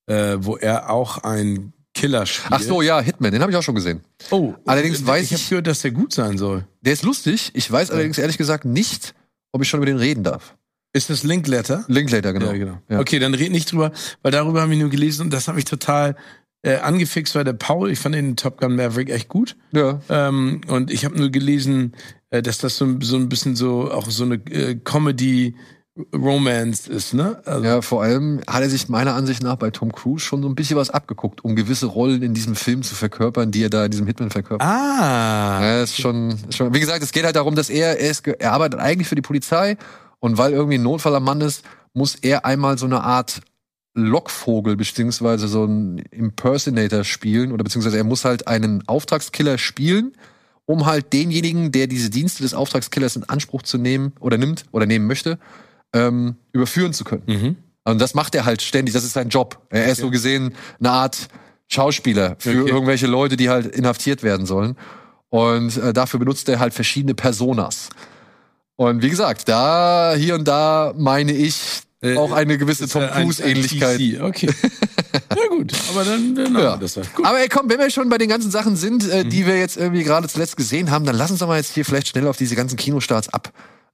äh, 0.07 0.37
wo 0.39 0.57
er 0.57 0.89
auch 0.89 1.19
ein 1.19 1.73
Killer 1.93 2.25
spielt. 2.25 2.51
ach 2.53 2.61
so, 2.61 2.81
ja, 2.81 3.01
Hitman, 3.01 3.31
den 3.31 3.41
habe 3.41 3.51
ich 3.51 3.57
auch 3.57 3.63
schon 3.63 3.75
gesehen. 3.75 4.01
Oh, 4.29 4.53
Allerdings 4.65 5.01
äh, 5.01 5.07
weiß 5.07 5.25
ich. 5.25 5.31
ich- 5.33 5.37
habe 5.43 5.49
gehört, 5.49 5.67
dass 5.67 5.81
der 5.81 5.91
gut 5.91 6.13
sein 6.13 6.37
soll. 6.37 6.65
Der 6.81 6.93
ist 6.93 7.03
lustig. 7.03 7.51
Ich 7.53 7.69
weiß 7.71 7.91
allerdings 7.91 8.17
ehrlich 8.17 8.37
gesagt 8.37 8.65
nicht, 8.65 9.13
ob 9.51 9.61
ich 9.61 9.67
schon 9.69 9.79
über 9.79 9.85
den 9.87 9.97
reden 9.97 10.23
darf. 10.23 10.55
Ist 10.93 11.09
das 11.09 11.23
Linkletter? 11.23 11.85
Linklater, 11.87 12.33
genau. 12.33 12.47
Ja, 12.47 12.57
genau. 12.57 12.77
Ja. 12.89 12.99
Okay, 12.99 13.19
dann 13.19 13.33
red 13.33 13.51
nicht 13.51 13.71
drüber, 13.71 13.91
weil 14.23 14.31
darüber 14.31 14.61
habe 14.61 14.73
ich 14.73 14.79
nur 14.79 14.89
gelesen 14.89 15.23
und 15.23 15.29
das 15.33 15.47
hat 15.47 15.55
mich 15.55 15.65
total 15.65 16.15
äh, 16.63 16.75
angefixt, 16.77 17.33
weil 17.35 17.43
der 17.45 17.53
Paul, 17.53 17.89
ich 17.91 17.99
fand 17.99 18.13
den 18.15 18.35
Top 18.35 18.59
Gun 18.59 18.75
Maverick 18.75 19.09
echt 19.09 19.29
gut. 19.29 19.55
Ja. 19.71 20.01
Ähm, 20.09 20.61
und 20.67 20.91
ich 20.91 21.05
habe 21.05 21.17
nur 21.17 21.29
gelesen, 21.29 21.93
äh, 22.29 22.41
dass 22.41 22.57
das 22.57 22.77
so, 22.77 22.97
so 23.01 23.15
ein 23.15 23.29
bisschen 23.29 23.55
so 23.55 23.89
auch 23.91 24.09
so 24.09 24.23
eine 24.25 24.35
äh, 24.35 24.75
Comedy 24.75 25.55
Romance 26.15 26.87
ist, 26.87 27.13
ne? 27.13 27.41
Also, 27.45 27.65
Ja, 27.65 27.81
vor 27.81 28.01
allem 28.01 28.39
hat 28.47 28.61
er 28.61 28.69
sich 28.69 28.87
meiner 28.87 29.13
Ansicht 29.13 29.43
nach 29.43 29.57
bei 29.57 29.71
Tom 29.71 29.91
Cruise 29.91 30.23
schon 30.23 30.41
so 30.41 30.47
ein 30.47 30.55
bisschen 30.55 30.77
was 30.77 30.89
abgeguckt, 30.89 31.43
um 31.43 31.55
gewisse 31.55 31.85
Rollen 31.87 32.21
in 32.23 32.33
diesem 32.33 32.55
Film 32.55 32.81
zu 32.81 32.95
verkörpern, 32.95 33.51
die 33.51 33.63
er 33.63 33.69
da 33.69 33.85
in 33.85 33.91
diesem 33.91 34.07
Hitman 34.07 34.29
verkörpert. 34.29 34.65
Ah. 34.65 35.59
Ja, 35.61 35.83
ist 35.83 35.99
schon, 35.99 36.29
ist 36.47 36.55
schon, 36.55 36.73
wie 36.73 36.79
gesagt, 36.79 37.03
es 37.03 37.11
geht 37.11 37.25
halt 37.25 37.35
darum, 37.35 37.55
dass 37.55 37.69
er, 37.69 37.99
er, 37.99 38.09
ist, 38.09 38.25
er 38.25 38.53
arbeitet 38.53 38.79
eigentlich 38.79 39.07
für 39.07 39.15
die 39.15 39.21
Polizei 39.21 39.77
und 40.19 40.37
weil 40.37 40.53
irgendwie 40.53 40.77
ein 40.77 40.83
Notfall 40.83 41.15
am 41.15 41.25
Mann 41.25 41.41
ist, 41.41 41.65
muss 41.93 42.15
er 42.15 42.45
einmal 42.45 42.77
so 42.77 42.85
eine 42.85 43.03
Art 43.03 43.41
Lockvogel 43.93 44.77
beziehungsweise 44.77 45.49
so 45.49 45.65
ein 45.65 45.97
Impersonator 46.11 47.03
spielen 47.03 47.51
oder 47.51 47.65
beziehungsweise 47.65 47.97
er 47.97 48.05
muss 48.05 48.23
halt 48.23 48.47
einen 48.47 48.87
Auftragskiller 48.87 49.57
spielen, 49.57 50.13
um 50.65 50.85
halt 50.85 51.11
denjenigen, 51.11 51.73
der 51.73 51.87
diese 51.87 52.09
Dienste 52.09 52.43
des 52.43 52.53
Auftragskillers 52.53 53.17
in 53.17 53.25
Anspruch 53.25 53.63
zu 53.63 53.77
nehmen 53.77 54.13
oder 54.21 54.37
nimmt 54.37 54.63
oder 54.71 54.85
nehmen 54.85 55.07
möchte, 55.07 55.37
ähm, 55.93 56.35
überführen 56.53 56.93
zu 56.93 57.03
können. 57.03 57.23
Mhm. 57.25 57.55
Und 57.83 57.99
das 57.99 58.13
macht 58.13 58.35
er 58.35 58.45
halt 58.45 58.61
ständig. 58.61 58.93
Das 58.93 59.03
ist 59.03 59.13
sein 59.13 59.29
Job. 59.29 59.59
Er 59.69 59.87
ist 59.87 60.01
so 60.01 60.09
gesehen 60.11 60.53
eine 60.79 60.91
Art 60.91 61.27
Schauspieler 61.67 62.35
für 62.39 62.61
Okay. 62.61 62.69
irgendwelche 62.71 63.07
Leute, 63.07 63.37
die 63.37 63.49
halt 63.49 63.65
inhaftiert 63.67 64.23
werden 64.23 64.45
sollen. 64.45 64.75
Und 65.29 65.77
äh, 65.77 65.93
dafür 65.93 66.19
benutzt 66.19 66.47
er 66.49 66.59
halt 66.59 66.73
verschiedene 66.73 67.15
Personas. 67.15 67.89
Und 68.75 69.01
wie 69.01 69.09
gesagt, 69.09 69.47
da 69.47 70.13
hier 70.17 70.35
und 70.35 70.47
da 70.47 70.93
meine 70.97 71.31
ich 71.31 71.81
Äh, 72.03 72.17
auch 72.17 72.31
eine 72.31 72.57
gewisse 72.57 72.87
Tom 72.89 73.03
ja 73.03 73.11
ein- 73.11 73.27
Okay. 73.27 74.49
ja 75.37 75.47
gut, 75.49 75.71
aber 75.91 76.03
dann, 76.03 76.33
dann 76.35 76.55
Ja. 76.55 76.75
das 76.77 76.97
halt. 76.97 77.13
Gut. 77.15 77.25
Aber 77.25 77.39
ey, 77.39 77.47
komm, 77.47 77.69
wenn 77.69 77.77
wir 77.79 77.89
schon 77.91 78.09
bei 78.09 78.17
den 78.17 78.27
ganzen 78.29 78.49
Sachen 78.51 78.75
sind, 78.75 79.07
äh, 79.09 79.23
Mhm. 79.23 79.29
die 79.29 79.45
wir 79.45 79.57
jetzt 79.59 79.77
irgendwie 79.77 80.03
gerade 80.03 80.27
zuletzt 80.27 80.57
gesehen 80.57 80.89
haben, 80.89 81.05
dann 81.05 81.15
lass 81.15 81.29
uns 81.31 81.39
doch 81.41 81.47
mal 81.47 81.57
jetzt 81.57 81.73
hier 81.73 81.85
vielleicht 81.85 82.07
schnell 82.07 82.27
auf 82.27 82.37
diese 82.37 82.55
ganzen 82.55 82.75
Kinostarts 82.75 83.29
ab, 83.29 83.51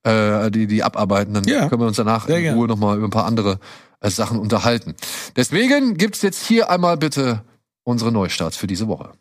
äh, 0.08 0.52
die, 0.52 0.68
die 0.68 0.84
abarbeiten. 0.84 1.34
Dann 1.34 1.44
Ja. 1.46 1.68
können 1.70 1.82
wir 1.82 1.88
uns 1.88 1.98
danach 1.98 2.28
in. 2.28 2.54
Ruhe 2.54 2.68
nochmal 2.68 2.98
über 2.98 3.08
ein 3.08 3.12
paar 3.12 3.26
andere 3.26 3.60
äh, 4.00 4.10
Sachen 4.10 4.40
unterhalten. 4.40 4.96
Deswegen 5.36 5.98
gibt's 5.98 6.22
jetzt 6.22 6.46
hier 6.46 6.70
einmal 6.70 6.98
bitte 6.98 7.44
unsere 7.84 8.12
Neustarts 8.12 8.58
für 8.58 8.68
diese 8.68 8.88
Woche. 8.88 9.12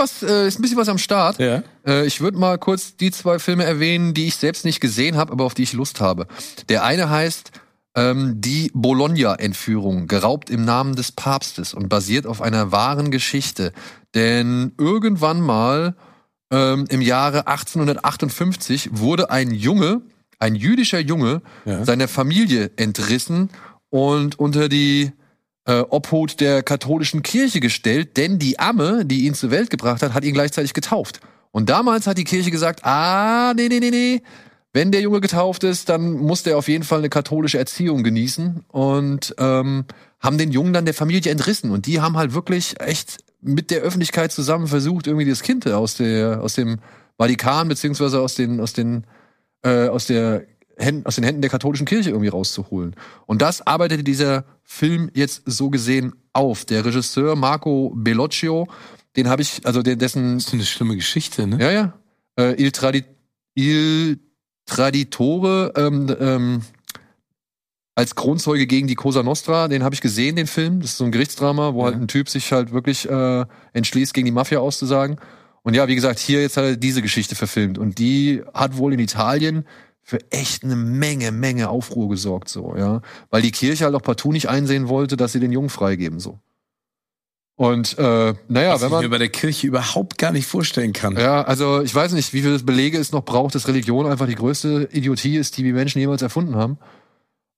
Was, 0.00 0.22
äh, 0.24 0.48
ist 0.48 0.58
ein 0.58 0.62
bisschen 0.62 0.76
was 0.78 0.88
am 0.88 0.98
Start. 0.98 1.38
Ja. 1.38 1.62
Äh, 1.86 2.06
ich 2.06 2.20
würde 2.20 2.36
mal 2.38 2.58
kurz 2.58 2.96
die 2.96 3.12
zwei 3.12 3.38
Filme 3.38 3.64
erwähnen, 3.64 4.12
die 4.14 4.26
ich 4.26 4.34
selbst 4.36 4.64
nicht 4.64 4.80
gesehen 4.80 5.16
habe, 5.16 5.30
aber 5.32 5.44
auf 5.44 5.54
die 5.54 5.62
ich 5.62 5.72
Lust 5.72 6.00
habe. 6.00 6.26
Der 6.68 6.82
eine 6.82 7.08
heißt 7.10 7.52
ähm, 7.94 8.40
Die 8.40 8.70
Bologna-Entführung, 8.74 10.06
geraubt 10.08 10.50
im 10.50 10.64
Namen 10.64 10.96
des 10.96 11.12
Papstes 11.12 11.74
und 11.74 11.88
basiert 11.88 12.26
auf 12.26 12.40
einer 12.42 12.72
wahren 12.72 13.10
Geschichte. 13.12 13.72
Denn 14.14 14.72
irgendwann 14.78 15.40
mal 15.40 15.94
ähm, 16.52 16.86
im 16.88 17.00
Jahre 17.00 17.46
1858 17.46 18.90
wurde 18.92 19.30
ein 19.30 19.50
Junge, 19.52 20.02
ein 20.38 20.54
jüdischer 20.54 21.00
Junge, 21.00 21.42
Ja. 21.64 21.84
seiner 21.84 22.08
Familie 22.08 22.70
entrissen 22.76 23.50
und 23.90 24.38
unter 24.38 24.68
die 24.68 25.12
äh, 25.66 25.80
Obhut 25.88 26.40
der 26.40 26.62
katholischen 26.62 27.22
Kirche 27.22 27.60
gestellt, 27.60 28.16
denn 28.16 28.38
die 28.38 28.58
Amme, 28.58 29.04
die 29.04 29.26
ihn 29.26 29.34
zur 29.34 29.50
Welt 29.50 29.70
gebracht 29.70 30.02
hat, 30.02 30.14
hat 30.14 30.24
ihn 30.24 30.34
gleichzeitig 30.34 30.74
getauft. 30.74 31.20
Und 31.50 31.68
damals 31.68 32.06
hat 32.06 32.18
die 32.18 32.24
Kirche 32.24 32.50
gesagt, 32.50 32.84
ah, 32.84 33.52
nee, 33.54 33.68
nee, 33.68 33.80
nee, 33.80 33.90
nee, 33.90 34.22
wenn 34.72 34.92
der 34.92 35.00
Junge 35.00 35.20
getauft 35.20 35.64
ist, 35.64 35.88
dann 35.88 36.12
muss 36.12 36.44
der 36.44 36.56
auf 36.56 36.68
jeden 36.68 36.84
Fall 36.84 37.00
eine 37.00 37.08
katholische 37.08 37.58
Erziehung 37.58 38.04
genießen 38.04 38.64
und 38.68 39.34
ähm, 39.38 39.84
haben 40.20 40.38
den 40.38 40.52
Jungen 40.52 40.72
dann 40.72 40.84
der 40.84 40.94
Familie 40.94 41.32
entrissen. 41.32 41.72
Und 41.72 41.86
die 41.86 42.00
haben 42.00 42.16
halt 42.16 42.34
wirklich 42.34 42.80
echt 42.80 43.18
mit 43.40 43.70
der 43.70 43.80
Öffentlichkeit 43.80 44.30
zusammen 44.30 44.68
versucht, 44.68 45.06
irgendwie 45.08 45.28
das 45.28 45.42
Kind 45.42 45.66
aus 45.66 45.96
der, 45.96 46.40
aus 46.42 46.54
dem 46.54 46.78
Vatikan 47.18 47.68
beziehungsweise 47.68 48.20
aus 48.20 48.34
den, 48.34 48.60
aus 48.60 48.72
den, 48.72 49.04
äh, 49.62 49.88
aus 49.88 50.06
der 50.06 50.44
Händen, 50.80 51.06
aus 51.06 51.14
den 51.16 51.24
Händen 51.24 51.42
der 51.42 51.50
katholischen 51.50 51.86
Kirche 51.86 52.10
irgendwie 52.10 52.28
rauszuholen. 52.28 52.96
Und 53.26 53.42
das 53.42 53.66
arbeitete 53.66 54.02
dieser 54.02 54.44
Film 54.62 55.10
jetzt 55.14 55.42
so 55.46 55.70
gesehen 55.70 56.12
auf. 56.32 56.64
Der 56.64 56.84
Regisseur 56.84 57.36
Marco 57.36 57.92
Bellocchio, 57.94 58.66
den 59.16 59.28
habe 59.28 59.42
ich, 59.42 59.64
also 59.64 59.82
der, 59.82 59.96
dessen 59.96 60.34
Das 60.38 60.46
ist 60.46 60.54
eine 60.54 60.64
schlimme 60.64 60.96
Geschichte, 60.96 61.46
ne? 61.46 61.58
ja, 61.60 61.70
ja. 61.70 61.92
Äh, 62.38 62.62
Il, 62.62 62.72
Tradi 62.72 63.04
Il 63.54 64.18
Traditore, 64.66 65.72
ähm, 65.76 66.16
ähm, 66.20 66.62
als 67.96 68.14
Kronzeuge 68.14 68.66
gegen 68.66 68.86
die 68.86 68.94
Cosa 68.94 69.22
Nostra. 69.22 69.68
Den 69.68 69.82
habe 69.82 69.94
ich 69.94 70.00
gesehen, 70.00 70.36
den 70.36 70.46
Film. 70.46 70.80
Das 70.80 70.92
ist 70.92 70.96
so 70.98 71.04
ein 71.04 71.12
Gerichtsdrama, 71.12 71.74
wo 71.74 71.80
Ja. 71.80 71.86
halt 71.86 71.96
ein 71.96 72.08
Typ 72.08 72.28
sich 72.28 72.52
halt 72.52 72.72
wirklich 72.72 73.08
äh, 73.08 73.44
entschließt, 73.72 74.14
gegen 74.14 74.24
die 74.26 74.32
Mafia 74.32 74.60
auszusagen. 74.60 75.16
Und 75.62 75.74
ja, 75.74 75.88
wie 75.88 75.94
gesagt, 75.94 76.18
hier 76.18 76.40
jetzt 76.40 76.56
hat 76.56 76.64
er 76.64 76.76
diese 76.76 77.02
Geschichte 77.02 77.34
verfilmt. 77.34 77.76
Und 77.78 77.98
die 77.98 78.42
hat 78.54 78.76
wohl 78.78 78.94
in 78.94 79.00
Italien 79.00 79.66
für 80.02 80.18
echt 80.30 80.64
eine 80.64 80.76
Menge, 80.76 81.30
Menge 81.32 81.68
Aufruhr 81.68 82.08
gesorgt, 82.08 82.48
so, 82.48 82.74
ja. 82.76 83.02
Weil 83.30 83.42
die 83.42 83.52
Kirche 83.52 83.84
halt 83.84 83.94
auch 83.94 84.02
partout 84.02 84.32
nicht 84.32 84.48
einsehen 84.48 84.88
wollte, 84.88 85.16
dass 85.16 85.32
sie 85.32 85.40
den 85.40 85.52
Jungen 85.52 85.70
freigeben, 85.70 86.20
so. 86.20 86.38
Und 87.56 87.98
äh, 87.98 88.34
naja, 88.48 88.72
Was 88.72 88.80
wenn 88.80 88.86
ich 88.88 88.92
mir 88.94 89.00
man. 89.02 89.10
bei 89.10 89.18
der 89.18 89.28
Kirche 89.28 89.66
überhaupt 89.66 90.16
gar 90.16 90.32
nicht 90.32 90.46
vorstellen 90.46 90.94
kann. 90.94 91.14
Ja, 91.18 91.42
also 91.42 91.82
ich 91.82 91.94
weiß 91.94 92.12
nicht, 92.12 92.32
wie 92.32 92.40
viele 92.40 92.58
Belege 92.60 92.96
es 92.96 93.12
noch 93.12 93.22
braucht, 93.22 93.54
dass 93.54 93.68
Religion 93.68 94.06
einfach 94.06 94.26
die 94.26 94.34
größte 94.34 94.88
Idiotie 94.92 95.36
ist, 95.36 95.58
die 95.58 95.64
wir 95.64 95.74
Menschen 95.74 95.98
jemals 95.98 96.22
erfunden 96.22 96.56
haben. 96.56 96.78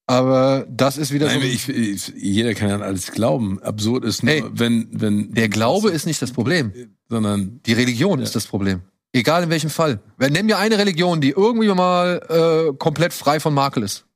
Aber 0.08 0.66
das 0.68 0.98
ist 0.98 1.12
wieder 1.12 1.26
Nein, 1.26 1.40
so. 1.40 1.46
ich, 1.46 1.68
ich, 1.68 2.12
jeder 2.16 2.54
kann 2.54 2.68
ja 2.68 2.74
an 2.74 2.82
alles 2.82 3.12
glauben. 3.12 3.62
Absurd 3.62 4.04
ist 4.04 4.24
nur, 4.24 4.32
Ey, 4.32 4.42
wenn, 4.50 4.88
wenn. 4.90 5.32
der 5.34 5.48
Glaube 5.48 5.90
ist 5.90 6.06
nicht 6.06 6.20
das 6.20 6.32
Problem. 6.32 6.72
Sondern, 7.08 7.60
Die 7.64 7.72
Religion 7.72 8.18
ist 8.18 8.34
das 8.34 8.46
Problem. 8.46 8.82
Egal 9.12 9.42
in 9.44 9.50
welchem 9.50 9.70
Fall. 9.70 10.00
Wir 10.18 10.30
nennen 10.30 10.46
mir 10.46 10.58
eine 10.58 10.78
Religion, 10.78 11.20
die 11.20 11.30
irgendwie 11.30 11.68
mal 11.68 12.70
äh, 12.72 12.76
komplett 12.76 13.12
frei 13.12 13.40
von 13.40 13.52
Makel 13.52 13.82
ist. 13.82 14.06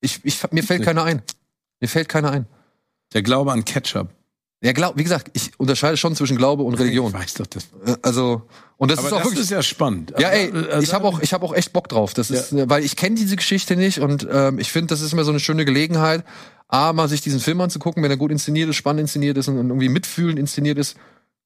Ich, 0.00 0.20
ich, 0.24 0.40
mir 0.52 0.62
fällt 0.62 0.82
keiner 0.84 1.02
ein. 1.04 1.22
Mir 1.80 1.88
fällt 1.88 2.08
keiner 2.08 2.30
ein. 2.30 2.46
der 3.12 3.22
Glaube 3.22 3.52
an 3.52 3.64
Ketchup. 3.64 4.10
Ja, 4.62 4.72
glaub, 4.72 4.96
wie 4.96 5.02
gesagt, 5.02 5.30
ich 5.34 5.50
unterscheide 5.58 5.96
schon 5.98 6.14
zwischen 6.16 6.36
Glaube 6.38 6.62
und 6.62 6.74
Religion. 6.74 7.08
Ich 7.08 7.14
weiß 7.14 7.34
doch 7.34 7.46
das. 7.46 7.64
Äh, 7.84 7.96
Also, 8.00 8.42
und 8.78 8.90
das 8.90 8.98
Aber 9.00 9.08
ist 9.08 9.12
auch 9.12 9.18
das 9.18 9.26
wirklich. 9.26 9.42
ist 9.42 9.50
ja 9.50 9.62
spannend. 9.62 10.14
ja, 10.18 10.28
ey, 10.30 10.50
Also, 10.52 10.80
ich 10.82 10.94
habe 10.94 11.06
auch, 11.06 11.20
ich 11.20 11.32
habe 11.34 11.44
auch 11.44 11.54
echt 11.54 11.72
Bock 11.72 11.88
drauf. 11.88 12.14
Das 12.14 12.30
ist, 12.30 12.52
äh, 12.52 12.68
weil 12.70 12.82
ich 12.84 12.96
kenne 12.96 13.16
diese 13.16 13.36
Geschichte 13.36 13.76
nicht 13.76 13.98
und 13.98 14.26
ähm, 14.30 14.58
ich 14.58 14.70
finde, 14.72 14.86
das 14.86 15.00
ist 15.02 15.12
immer 15.12 15.24
so 15.24 15.32
eine 15.32 15.40
schöne 15.40 15.64
Gelegenheit, 15.66 16.24
a 16.68 16.92
mal 16.94 17.08
sich 17.08 17.20
diesen 17.20 17.40
Film 17.40 17.60
anzugucken, 17.60 18.02
wenn 18.02 18.10
er 18.10 18.16
gut 18.16 18.30
inszeniert 18.30 18.70
ist, 18.70 18.76
spannend 18.76 19.00
inszeniert 19.00 19.36
ist 19.36 19.48
und 19.48 19.56
irgendwie 19.56 19.90
mitfühlend 19.90 20.38
inszeniert 20.38 20.78
ist, 20.78 20.96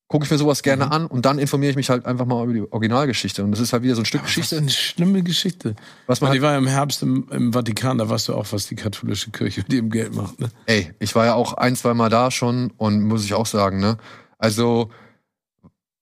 gucke 0.08 0.24
ich 0.24 0.30
mir 0.30 0.38
sowas 0.38 0.62
gerne 0.62 0.86
Mhm. 0.86 0.92
an 0.92 1.06
und 1.06 1.26
dann 1.26 1.38
informiere 1.38 1.70
ich 1.70 1.76
mich 1.76 1.90
halt 1.90 2.06
einfach 2.06 2.24
mal 2.24 2.42
über 2.44 2.52
die 2.54 2.72
Originalgeschichte 2.72 3.44
und 3.44 3.50
das 3.50 3.60
ist 3.60 3.72
halt 3.74 3.82
wieder 3.82 3.94
so 3.94 4.00
ein 4.02 4.06
Stück 4.06 4.22
Was 4.22 4.28
Geschichte, 4.28 4.56
eine 4.56 4.70
schlimme 4.70 5.22
Geschichte. 5.22 5.76
was 6.06 6.20
man 6.22 6.30
halt 6.30 6.38
die 6.38 6.42
war 6.42 6.52
ja 6.52 6.58
im 6.58 6.66
Herbst 6.66 7.02
im, 7.02 7.28
im 7.30 7.52
Vatikan, 7.52 7.98
da 7.98 8.08
weißt 8.08 8.28
du 8.28 8.34
auch, 8.34 8.46
was 8.50 8.66
die 8.68 8.74
katholische 8.74 9.30
Kirche 9.30 9.60
mit 9.60 9.72
ihrem 9.72 9.90
Geld 9.90 10.14
macht. 10.14 10.40
Ne? 10.40 10.48
Ey, 10.66 10.92
ich 10.98 11.14
war 11.14 11.26
ja 11.26 11.34
auch 11.34 11.52
ein, 11.54 11.76
zwei 11.76 11.92
Mal 11.94 12.08
da 12.08 12.30
schon 12.30 12.72
und 12.78 13.02
muss 13.04 13.24
ich 13.24 13.34
auch 13.34 13.46
sagen, 13.46 13.80
ne? 13.80 13.98
Also, 14.38 14.90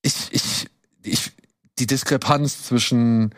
ich, 0.03 0.15
ich, 0.31 0.67
ich, 1.03 1.33
die 1.79 1.87
Diskrepanz 1.87 2.63
zwischen, 2.65 3.35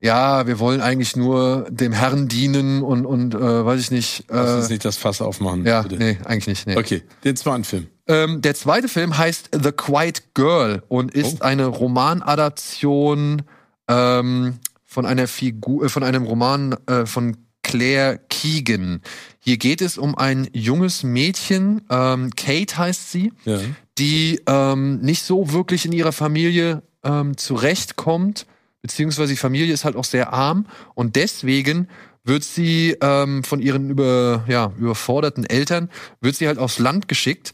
ja, 0.00 0.46
wir 0.46 0.58
wollen 0.58 0.80
eigentlich 0.80 1.14
nur 1.16 1.66
dem 1.70 1.92
Herrn 1.92 2.28
dienen 2.28 2.82
und, 2.82 3.04
und 3.06 3.34
äh, 3.34 3.64
weiß 3.66 3.80
ich 3.80 3.90
nicht. 3.90 4.24
Lass 4.28 4.50
Äh, 4.50 4.54
uns 4.56 4.68
nicht 4.70 4.84
das 4.84 4.96
Fass 4.96 5.20
aufmachen. 5.20 5.66
ja, 5.66 5.82
bitte. 5.82 5.96
nee, 5.96 6.18
eigentlich 6.24 6.46
nicht. 6.46 6.66
Nee. 6.66 6.76
Okay, 6.76 7.02
den 7.24 7.36
zweiten 7.36 7.64
Film. 7.64 7.88
Ähm, 8.08 8.40
der 8.42 8.54
zweite 8.54 8.88
Film 8.88 9.16
heißt 9.18 9.50
The 9.52 9.72
Quiet 9.72 10.34
Girl 10.34 10.82
und 10.88 11.12
ist 11.14 11.40
Oh. 11.40 11.44
eine 11.44 11.66
Romanadaption 11.66 13.42
ähm, 13.88 14.58
von 14.84 15.06
einer 15.06 15.26
Figur, 15.28 15.84
äh, 15.84 15.88
von 15.88 16.02
einem 16.02 16.24
Roman 16.24 16.76
äh, 16.86 17.06
von 17.06 17.36
Claire 17.62 18.20
Keegan. 18.28 19.02
Hier 19.40 19.56
geht 19.56 19.80
es 19.80 19.98
um 19.98 20.16
ein 20.16 20.48
junges 20.52 21.02
Mädchen, 21.02 21.82
ähm, 21.90 22.30
Kate 22.36 22.78
heißt 22.78 23.10
sie, 23.10 23.32
Ja. 23.44 23.58
die 23.98 24.40
ähm, 24.46 24.98
nicht 25.00 25.22
so 25.24 25.52
wirklich 25.52 25.84
in 25.84 25.92
ihrer 25.92 26.12
Familie 26.12 26.82
ähm, 27.02 27.36
zurechtkommt, 27.36 28.46
beziehungsweise 28.82 29.32
die 29.32 29.36
Familie 29.36 29.74
ist 29.74 29.84
halt 29.84 29.96
auch 29.96 30.04
sehr 30.04 30.32
arm 30.32 30.66
und 30.94 31.16
deswegen 31.16 31.88
wird 32.22 32.44
sie 32.44 32.96
ähm, 33.00 33.42
von 33.44 33.60
ihren 33.60 33.90
über, 33.90 34.44
ja, 34.48 34.72
überforderten 34.78 35.44
Eltern, 35.44 35.90
wird 36.20 36.36
sie 36.36 36.46
halt 36.48 36.58
aufs 36.58 36.78
Land 36.78 37.08
geschickt, 37.08 37.52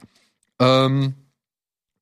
ähm, 0.63 1.15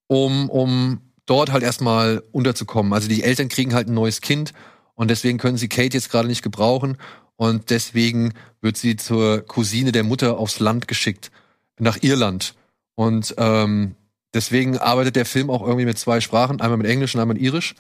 um, 0.07 0.51
um 0.51 1.01
dort 1.27 1.53
halt 1.53 1.63
erstmal 1.63 2.23
unterzukommen. 2.33 2.93
Also 2.93 3.09
die 3.09 3.23
Eltern 3.23 3.49
kriegen 3.49 3.75
halt 3.75 3.89
ein 3.89 3.95
neues 3.95 4.21
Kind 4.21 4.53
und 4.95 5.09
deswegen 5.09 5.39
können 5.39 5.57
sie 5.57 5.69
Kate 5.69 5.97
jetzt 5.97 6.11
gerade 6.11 6.29
nicht 6.29 6.43
gebrauchen 6.43 6.97
und 7.37 7.71
deswegen 7.71 8.35
wird 8.61 8.77
sie 8.77 8.97
zur 8.97 9.41
Cousine 9.43 9.93
der 9.93 10.05
Mutter 10.05 10.39
aufs 10.39 10.61
Land 10.61 10.89
geschickt, 10.89 11.31
nach 11.79 12.03
Irland. 12.03 12.55
Und 12.97 13.35
ähm, 13.39 13.95
deswegen 14.35 14.77
arbeitet 14.77 15.17
der 15.17 15.25
Film 15.25 15.49
auch 15.49 15.63
irgendwie 15.63 15.87
mit 15.87 15.99
zwei 15.99 16.21
Sprachen, 16.21 16.61
einmal 16.61 16.77
mit 16.77 16.87
Englisch 16.87 17.15
und 17.15 17.21
einmal 17.21 17.35
mit 17.35 17.43
Irisch. 17.43 17.75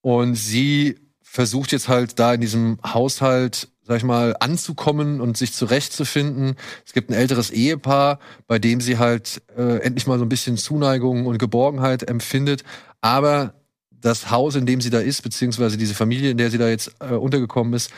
Und 0.00 0.36
sie 0.36 0.96
versucht 1.34 1.72
jetzt 1.72 1.88
halt 1.88 2.20
da 2.20 2.32
in 2.32 2.40
diesem 2.40 2.78
Haushalt, 2.84 3.66
sag 3.82 3.96
ich 3.96 4.04
mal, 4.04 4.36
anzukommen 4.38 5.20
und 5.20 5.36
sich 5.36 5.52
zurechtzufinden. 5.52 6.54
Es 6.86 6.92
gibt 6.92 7.10
ein 7.10 7.12
älteres 7.12 7.50
Ehepaar, 7.50 8.20
bei 8.46 8.60
dem 8.60 8.80
sie 8.80 8.98
halt 8.98 9.42
äh, 9.58 9.78
endlich 9.78 10.06
mal 10.06 10.16
so 10.16 10.24
ein 10.24 10.28
bisschen 10.28 10.56
Zuneigung 10.56 11.26
und 11.26 11.38
Geborgenheit 11.38 12.04
empfindet. 12.04 12.62
Aber 13.00 13.54
das 13.90 14.30
Haus, 14.30 14.54
in 14.54 14.64
dem 14.64 14.80
sie 14.80 14.90
da 14.90 15.00
ist, 15.00 15.22
beziehungsweise 15.22 15.76
diese 15.76 15.94
Familie, 15.94 16.30
in 16.30 16.38
der 16.38 16.52
sie 16.52 16.58
da 16.58 16.68
jetzt 16.68 16.94
äh, 17.00 17.14
untergekommen 17.14 17.74
ist, 17.74 17.90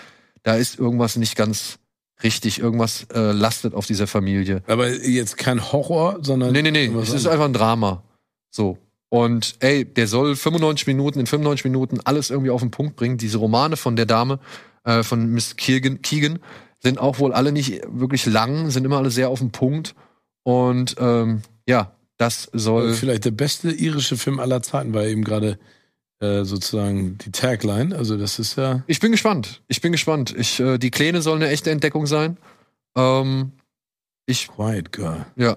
da 0.43 0.55
ist 0.55 0.79
irgendwas 0.79 1.17
nicht 1.17 1.37
ganz 1.37 1.79
richtig. 2.23 2.59
Irgendwas 2.59 3.07
äh, 3.13 3.33
lastet 3.33 3.75
auf 3.75 3.85
dieser 3.85 4.07
Familie. 4.07 4.63
Aber 4.67 4.89
jetzt 4.89 5.37
kein 5.37 5.73
Horror, 5.73 6.21
sondern. 6.23 6.53
Nee, 6.53 6.63
nee, 6.63 6.71
nee. 6.71 6.91
Es 7.03 7.13
ist 7.13 7.27
einfach 7.27 7.45
ein 7.45 7.53
Drama. 7.53 8.03
So. 8.51 8.79
Und 9.09 9.57
ey, 9.61 9.85
der 9.85 10.09
soll 10.09 10.35
95 10.35 10.87
Minuten, 10.87 11.21
in 11.21 11.27
95 11.27 11.65
Minuten 11.65 12.01
alles 12.05 12.31
irgendwie 12.31 12.51
auf 12.51 12.61
den 12.61 12.71
Punkt 12.71 12.97
bringen. 12.97 13.19
Diese 13.19 13.39
Romane 13.39 13.77
von 13.77 13.97
der 13.97 14.07
Dame, 14.07 14.41
äh, 14.85 15.03
von 15.03 15.31
Miss 15.31 15.57
Keegan, 15.57 16.03
Keegan, 16.03 16.41
sind 16.83 16.99
auch 16.99 17.19
wohl 17.19 17.33
alle 17.33 17.53
nicht 17.53 17.83
wirklich 17.89 18.27
lang, 18.27 18.71
sind 18.71 18.85
immer 18.85 18.99
alle 18.99 19.11
sehr 19.11 19.31
auf 19.31 19.39
den 19.39 19.53
Punkt. 19.53 19.95
Und 20.43 20.97
ähm, 20.99 21.43
ja, 21.67 21.93
das 22.17 22.51
soll. 22.53 22.95
Vielleicht 22.95 23.25
der 23.25 23.31
beste 23.31 23.71
irische 23.71 24.17
Film 24.17 24.41
aller 24.41 24.63
Zeiten 24.63 24.93
war 24.95 25.05
eben 25.05 25.25
gerade 25.25 25.59
äh, 26.21 26.45
sozusagen 26.45 27.19
die 27.19 27.31
Tagline. 27.31 27.95
Also 27.97 28.17
das 28.17 28.39
ist 28.39 28.57
ja. 28.57 28.83
Ich 28.87 29.01
bin 29.01 29.13
gespannt. 29.13 29.63
Ich 29.69 29.81
bin 29.81 29.93
gespannt. 29.93 30.35
Ich, 30.37 30.61
äh, 30.61 30.79
die 30.79 30.91
Kleine 30.91 31.23
soll 31.23 31.37
eine 31.37 31.49
echte 31.49 31.71
Entdeckung 31.71 32.07
sein. 32.07 32.39
Ähm, 32.97 33.53
ich, 34.27 34.49
Quiet 34.49 34.93
Girl. 34.93 35.27
ja. 35.37 35.57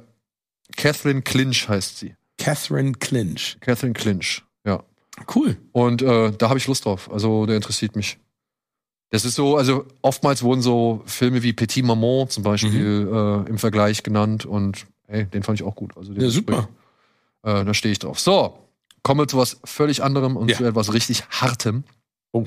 Catherine 0.78 1.24
Clinch 1.24 1.68
heißt 1.68 1.98
sie. 1.98 2.16
Catherine 2.39 2.93
Clinch. 2.93 3.58
Catherine 3.62 3.93
Clinch, 3.93 4.43
ja. 4.65 4.84
Cool. 5.36 5.58
Und 5.73 6.02
äh, 6.02 6.32
da 6.32 6.49
habe 6.49 6.58
ich 6.58 6.67
Lust 6.67 6.86
drauf. 6.86 7.12
Also 7.12 7.45
der 7.45 7.58
interessiert 7.58 7.95
mich. 7.95 8.17
Das 9.12 9.25
ist 9.25 9.36
so, 9.36 9.58
also 9.58 9.86
oftmals 10.02 10.43
wurden 10.43 10.62
so 10.62 11.02
Filme 11.06 11.43
wie 11.43 11.52
Petit 11.54 11.84
Maman 11.84 12.30
zum 12.30 12.43
Beispiel 12.43 13.10
äh, 13.12 13.49
im 13.49 13.58
Vergleich 13.58 14.04
genannt 14.04 14.45
und 14.45 14.86
ey, 15.08 15.25
den 15.25 15.43
fand 15.43 15.60
ich 15.60 15.65
auch 15.65 15.75
gut. 15.75 15.97
Also 15.97 16.13
den 16.13 16.19
Mhm. 16.19 16.25
Ja, 16.25 16.30
super. 16.32 16.69
Äh, 17.43 17.65
da 17.65 17.73
stehe 17.73 17.91
ich 17.91 17.99
drauf. 17.99 18.19
So, 18.19 18.60
kommen 19.04 19.19
wir 19.21 19.28
zu 19.28 19.38
was 19.38 19.60
völlig 19.63 20.04
anderem 20.04 20.38
und 20.38 20.49
Ja. 20.49 20.58
zu 20.58 20.63
etwas 20.65 20.93
richtig 20.93 21.23
Hartem. 21.30 21.84
Oh. 22.32 22.45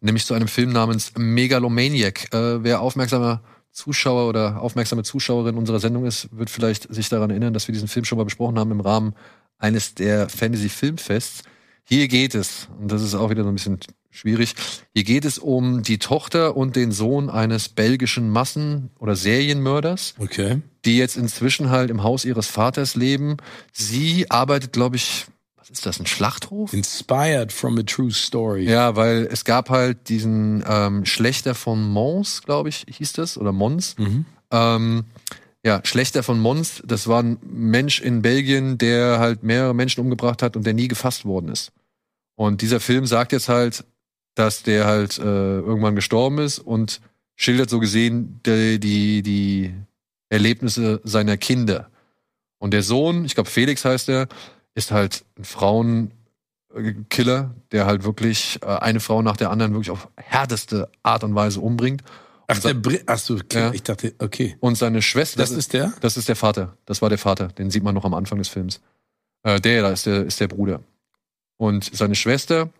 Nämlich 0.00 0.24
zu 0.26 0.34
einem 0.34 0.48
Film 0.48 0.70
namens 0.70 1.12
Megalomaniac. 1.16 2.32
Äh, 2.32 2.62
wer 2.64 2.80
aufmerksamer 2.80 3.42
Zuschauer 3.72 4.28
oder 4.28 4.60
aufmerksame 4.60 5.02
Zuschauerin 5.02 5.56
unserer 5.56 5.80
Sendung 5.80 6.04
ist, 6.04 6.28
wird 6.36 6.50
vielleicht 6.50 6.92
sich 6.92 7.08
daran 7.08 7.30
erinnern, 7.30 7.54
dass 7.54 7.68
wir 7.68 7.72
diesen 7.72 7.88
Film 7.88 8.04
schon 8.04 8.18
mal 8.18 8.24
besprochen 8.24 8.58
haben 8.58 8.72
im 8.72 8.80
Rahmen 8.80 9.14
eines 9.58 9.94
der 9.94 10.28
Fantasy 10.28 10.68
Filmfests. 10.68 11.42
Hier 11.84 12.08
geht 12.08 12.34
es, 12.34 12.68
und 12.80 12.90
das 12.90 13.02
ist 13.02 13.14
auch 13.14 13.30
wieder 13.30 13.42
so 13.42 13.48
ein 13.48 13.54
bisschen 13.54 13.78
schwierig, 14.10 14.54
hier 14.92 15.04
geht 15.04 15.24
es 15.24 15.38
um 15.38 15.82
die 15.82 15.98
Tochter 15.98 16.56
und 16.56 16.76
den 16.76 16.92
Sohn 16.92 17.30
eines 17.30 17.68
belgischen 17.68 18.30
Massen- 18.30 18.90
oder 18.98 19.14
Serienmörders 19.16 20.14
Okay. 20.18 20.62
die 20.84 20.96
jetzt 20.96 21.16
inzwischen 21.16 21.70
halt 21.70 21.90
im 21.90 22.02
Haus 22.02 22.24
ihres 22.24 22.48
Vaters 22.48 22.96
leben. 22.96 23.36
Sie 23.72 24.30
arbeitet, 24.30 24.72
glaube 24.72 24.96
ich, 24.96 25.26
ist 25.70 25.86
das, 25.86 26.00
ein 26.00 26.06
Schlachthof? 26.06 26.72
Inspired 26.72 27.52
from 27.52 27.78
a 27.78 27.82
true 27.82 28.10
story. 28.10 28.64
Ja, 28.68 28.96
weil 28.96 29.28
es 29.30 29.44
gab 29.44 29.70
halt 29.70 30.08
diesen 30.08 30.64
ähm, 30.66 31.04
Schlechter 31.04 31.54
von 31.54 31.88
Mons, 31.88 32.42
glaube 32.42 32.68
ich, 32.68 32.86
hieß 32.88 33.12
das, 33.12 33.38
oder 33.38 33.52
Mons. 33.52 33.96
Mhm. 33.98 34.24
Ähm, 34.50 35.04
ja, 35.64 35.80
Schlechter 35.84 36.22
von 36.22 36.40
Mons, 36.40 36.82
das 36.84 37.06
war 37.06 37.22
ein 37.22 37.38
Mensch 37.42 38.00
in 38.00 38.22
Belgien, 38.22 38.78
der 38.78 39.18
halt 39.18 39.42
mehrere 39.42 39.74
Menschen 39.74 40.00
umgebracht 40.00 40.42
hat 40.42 40.56
und 40.56 40.64
der 40.64 40.74
nie 40.74 40.88
gefasst 40.88 41.24
worden 41.24 41.48
ist. 41.50 41.72
Und 42.34 42.62
dieser 42.62 42.80
Film 42.80 43.06
sagt 43.06 43.32
jetzt 43.32 43.48
halt, 43.48 43.84
dass 44.34 44.62
der 44.62 44.86
halt 44.86 45.18
äh, 45.18 45.22
irgendwann 45.22 45.94
gestorben 45.94 46.38
ist 46.38 46.58
und 46.58 47.00
schildert 47.36 47.68
so 47.68 47.78
gesehen 47.78 48.40
die, 48.46 48.80
die, 48.80 49.22
die 49.22 49.74
Erlebnisse 50.30 51.00
seiner 51.04 51.36
Kinder. 51.36 51.90
Und 52.58 52.72
der 52.72 52.82
Sohn, 52.82 53.24
ich 53.24 53.34
glaube 53.34 53.50
Felix 53.50 53.84
heißt 53.84 54.08
er, 54.08 54.28
ist 54.74 54.90
halt 54.90 55.24
ein 55.38 55.44
Frauenkiller, 55.44 57.54
der 57.72 57.86
halt 57.86 58.04
wirklich 58.04 58.58
äh, 58.62 58.66
eine 58.66 59.00
Frau 59.00 59.22
nach 59.22 59.36
der 59.36 59.50
anderen 59.50 59.72
wirklich 59.72 59.90
auf 59.90 60.08
härteste 60.16 60.88
Art 61.02 61.24
und 61.24 61.34
Weise 61.34 61.60
umbringt. 61.60 62.02
Ach, 62.46 62.58
der 62.58 62.74
Bri 62.74 63.00
Ach 63.06 63.18
so, 63.18 63.34
okay. 63.34 63.58
Ja. 63.58 63.72
ich 63.72 63.82
dachte, 63.82 64.14
okay. 64.18 64.56
Und 64.60 64.76
seine 64.76 65.02
Schwester, 65.02 65.38
Das 65.38 65.50
ist 65.50 65.72
der? 65.72 65.92
das 66.00 66.16
ist 66.16 66.28
der 66.28 66.36
Vater. 66.36 66.76
Das 66.84 67.00
war 67.02 67.08
der 67.08 67.18
Vater. 67.18 67.48
Den 67.48 67.70
sieht 67.70 67.84
man 67.84 67.94
noch 67.94 68.04
am 68.04 68.14
Anfang 68.14 68.38
des 68.38 68.48
Films. 68.48 68.80
Äh, 69.42 69.60
der 69.60 69.82
da 69.82 69.90
ist 69.90 70.06
der, 70.06 70.24
ist 70.24 70.40
der 70.40 70.48
Bruder. 70.48 70.80
Und 71.56 71.90
seine 71.94 72.14
Schwester, 72.14 72.70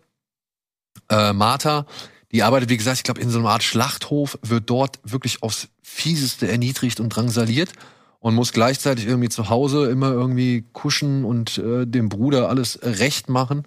äh, 1.09 1.33
Martha, 1.33 1.85
Die 2.33 2.43
arbeitet, 2.43 2.69
wie 2.69 2.77
gesagt, 2.77 2.97
ich 2.97 3.03
glaube, 3.03 3.21
in 3.21 3.29
so 3.29 3.39
einer 3.39 3.49
Art 3.49 3.63
Schlachthof, 3.63 4.39
wird 4.41 4.69
dort 4.69 4.99
wirklich 5.03 5.43
aufs 5.43 5.67
Fieseste 5.83 6.49
erniedrigt 6.49 6.99
und 6.99 7.09
drangsaliert 7.09 7.73
und 8.21 8.35
muss 8.35 8.53
gleichzeitig 8.53 9.07
irgendwie 9.07 9.29
zu 9.29 9.49
Hause 9.49 9.89
immer 9.89 10.11
irgendwie 10.11 10.63
kuschen 10.73 11.25
und 11.25 11.57
äh, 11.57 11.85
dem 11.87 12.07
Bruder 12.07 12.49
alles 12.49 12.79
recht 12.83 13.29
machen. 13.29 13.63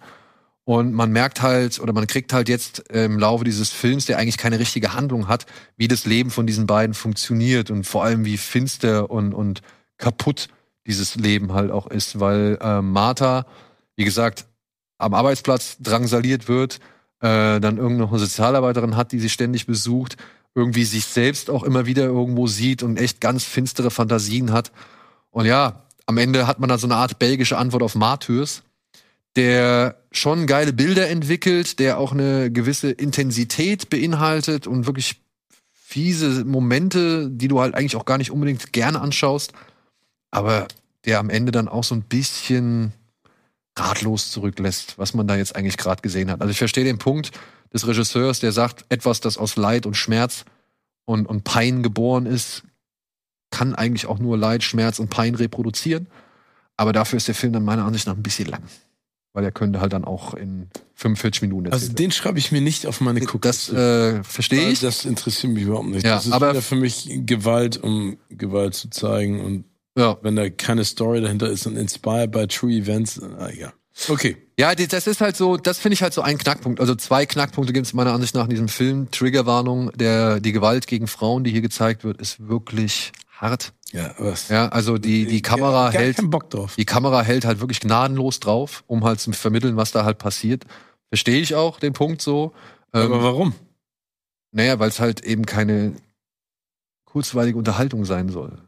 Und 0.63 0.95
man 0.95 1.11
merkt 1.11 1.43
halt, 1.43 1.81
oder 1.81 1.93
man 1.93 2.07
kriegt 2.07 2.33
halt 2.33 2.49
jetzt 2.49 2.89
im 2.91 3.19
Laufe 3.19 3.45
dieses 3.45 3.71
Films, 3.71 4.07
der 4.07 4.17
eigentlich 4.17 4.39
keine 4.39 4.59
richtige 4.59 4.95
Handlung 4.95 5.29
hat, 5.29 5.45
wie 5.77 5.89
das 5.89 6.07
Leben 6.07 6.31
von 6.31 6.47
diesen 6.47 6.67
beiden 6.67 6.95
funktioniert 6.95 7.71
und 7.71 7.85
vor 7.85 8.05
allem 8.05 8.25
wie 8.25 8.39
finster 8.39 9.11
und, 9.11 9.35
und 9.35 9.61
kaputt 9.99 10.49
dieses 10.87 11.17
Leben 11.17 11.53
halt 11.53 11.71
auch 11.71 11.89
ist, 11.89 12.21
weil 12.21 12.57
äh, 12.63 12.81
Martha, 12.81 13.47
wie 13.97 14.05
gesagt, 14.05 14.47
am 14.99 15.15
Arbeitsplatz 15.15 15.79
drangsaliert 15.81 16.49
wird, 16.49 16.77
äh, 17.21 17.59
dann 17.61 17.77
irgendeine 17.77 18.19
Sozialarbeiterin 18.19 18.97
hat, 18.97 19.13
die 19.13 19.19
sie 19.19 19.31
ständig 19.31 19.67
besucht, 19.67 20.17
irgendwie 20.55 20.85
sich 20.85 21.07
selbst 21.07 21.51
auch 21.51 21.65
immer 21.65 21.87
wieder 21.87 22.05
irgendwo 22.05 22.47
sieht 22.47 22.83
und 22.83 22.97
echt 22.97 23.21
ganz 23.21 23.45
finstere 23.45 23.91
Fantasien 23.91 24.53
hat. 24.53 24.71
Und 25.31 25.47
ja, 25.47 25.85
am 26.07 26.19
Ende 26.19 26.47
hat 26.47 26.61
man 26.61 26.69
dann 26.69 26.79
so 26.79 26.87
eine 26.87 26.97
Art 26.97 27.19
belgische 27.19 27.59
Antwort 27.59 27.83
auf 27.83 27.95
Martyrs, 27.95 28.63
der 29.37 29.97
schon 30.13 30.47
geile 30.47 30.73
Bilder 30.73 31.09
entwickelt, 31.09 31.81
der 31.81 31.99
auch 31.99 32.13
eine 32.13 32.53
gewisse 32.53 32.91
Intensität 32.91 33.91
beinhaltet 33.91 34.67
und 34.67 34.87
wirklich 34.87 35.21
fiese 35.73 36.45
Momente, 36.45 37.29
die 37.31 37.49
du 37.49 37.61
halt 37.61 37.75
eigentlich 37.75 37.97
auch 37.97 38.05
gar 38.05 38.19
nicht 38.19 38.31
unbedingt 38.31 38.73
gerne 38.73 39.01
anschaust, 39.01 39.53
aber 40.31 40.69
der 41.05 41.19
am 41.19 41.31
Ende 41.31 41.53
dann 41.53 41.69
auch 41.69 41.85
so 41.85 41.95
ein 41.95 42.03
bisschen 42.03 42.93
ratlos 43.77 44.31
zurücklässt, 44.31 44.99
was 44.99 45.15
man 45.15 45.27
da 45.27 45.37
jetzt 45.37 45.57
eigentlich 45.57 45.77
gerade 45.77 46.01
gesehen 46.01 46.31
hat. 46.31 46.41
Also 46.41 46.53
ich 46.53 46.59
verstehe 46.59 46.85
den 46.85 46.99
Punkt 46.99 47.33
des 47.75 47.87
Regisseurs, 47.87 48.39
der 48.41 48.53
sagt, 48.53 48.87
etwas, 48.89 49.21
das 49.21 49.37
aus 49.37 49.57
Leid 49.57 49.85
und 49.85 49.97
Schmerz 49.97 50.45
und, 51.05 51.27
und 51.27 51.45
Pein 51.45 51.83
geboren 51.83 52.25
ist, 52.25 52.63
kann 53.51 53.75
eigentlich 53.75 54.07
auch 54.07 54.19
nur 54.19 54.39
Leid, 54.39 54.63
Schmerz 54.63 54.99
und 54.99 55.11
Pein 55.11 55.35
reproduzieren. 55.35 56.09
Aber 56.77 56.93
dafür 56.93 57.17
ist 57.17 57.29
der 57.29 57.35
Film 57.35 57.53
dann 57.53 57.65
meiner 57.65 57.85
Ansicht 57.85 58.07
nach 58.07 58.17
ein 58.17 58.23
bisschen 58.23 58.49
lang. 58.49 58.63
Weil 59.33 59.45
er 59.45 59.53
könnte 59.53 59.81
halt 59.81 59.93
dann 59.93 60.05
auch 60.05 60.35
in 60.35 60.69
45 60.95 61.43
Minuten 61.43 61.73
Also 61.73 61.93
den 61.93 62.13
schreibe 62.13 62.39
ich 62.39 62.53
mir 62.53 62.61
nicht 62.61 62.87
auf 62.87 63.01
meine 63.01 63.21
Gucke. 63.21 63.49
Das 63.49 63.69
äh, 63.69 64.23
verstehe 64.23 64.71
ich. 64.71 64.81
Das 64.81 65.05
interessiert 65.05 65.53
mich 65.53 65.65
überhaupt 65.65 65.89
nicht. 65.89 66.05
Ja, 66.05 66.15
das 66.15 66.27
ist 66.27 66.33
aber 66.33 66.51
wieder 66.51 66.63
für 66.63 66.77
mich 66.77 67.09
Gewalt, 67.27 67.77
um 67.77 68.17
Gewalt 68.29 68.75
zu 68.75 68.91
zeigen. 68.91 69.41
Und 69.45 69.65
ja. 69.99 70.17
wenn 70.23 70.37
da 70.37 70.49
keine 70.51 70.85
Story 70.85 71.21
dahinter 71.21 71.49
ist 71.49 71.67
und 71.67 71.77
inspired 71.77 72.31
by 72.31 72.47
true 72.47 72.73
events, 72.73 73.21
na, 73.21 73.53
ja. 73.53 73.73
Okay. 74.09 74.37
Ja, 74.59 74.75
das 74.75 75.07
ist 75.07 75.21
halt 75.21 75.37
so, 75.37 75.57
das 75.57 75.79
finde 75.79 75.95
ich 75.95 76.03
halt 76.03 76.13
so 76.15 76.21
ein 76.23 76.37
Knackpunkt. 76.39 76.81
Also 76.81 76.95
zwei 76.95 77.27
Knackpunkte 77.27 77.73
gibt 77.73 77.87
es 77.87 77.93
meiner 77.95 78.13
Ansicht 78.13 78.35
nach 78.35 78.45
in 78.45 78.51
diesem 78.51 78.69
Film. 78.69 79.11
Triggerwarnung, 79.11 79.91
der 79.93 80.41
die 80.41 80.53
Gewalt 80.53 80.87
gegen 80.87 81.07
Frauen, 81.07 81.45
die 81.45 81.51
hier 81.53 81.61
gezeigt 81.63 82.03
wird, 82.05 82.21
ist 82.21 82.49
wirklich 82.49 83.13
hart. 83.31 83.73
Ja, 83.93 84.15
was? 84.19 84.49
Ja, 84.49 84.69
also 84.69 84.99
die 84.99 85.27
die 85.27 85.43
Kamera 85.43 85.91
Gar 85.91 86.03
hält 86.03 86.17
keinen 86.17 86.31
Bock 86.31 86.51
drauf. 86.51 86.75
die 86.77 86.85
Kamera 86.85 87.23
hält 87.23 87.45
halt 87.45 87.61
wirklich 87.61 87.81
gnadenlos 87.81 88.41
drauf, 88.41 88.83
um 88.89 89.05
halt 89.05 89.21
zu 89.21 89.31
vermitteln, 89.33 89.77
was 89.77 89.93
da 89.93 90.05
halt 90.05 90.19
passiert. 90.19 90.65
Verstehe 91.09 91.41
ich 91.41 91.55
auch 91.55 91.79
den 91.79 91.93
Punkt 91.93 92.21
so. 92.21 92.53
Ähm, 92.93 93.03
Aber 93.13 93.23
warum? 93.23 93.55
naja, 94.51 94.79
weil 94.81 94.89
es 94.89 94.99
halt 94.99 95.25
eben 95.25 95.47
keine 95.47 95.95
kurzweilige 97.05 97.57
Unterhaltung 97.59 98.05
sein 98.05 98.29
soll. 98.29 98.59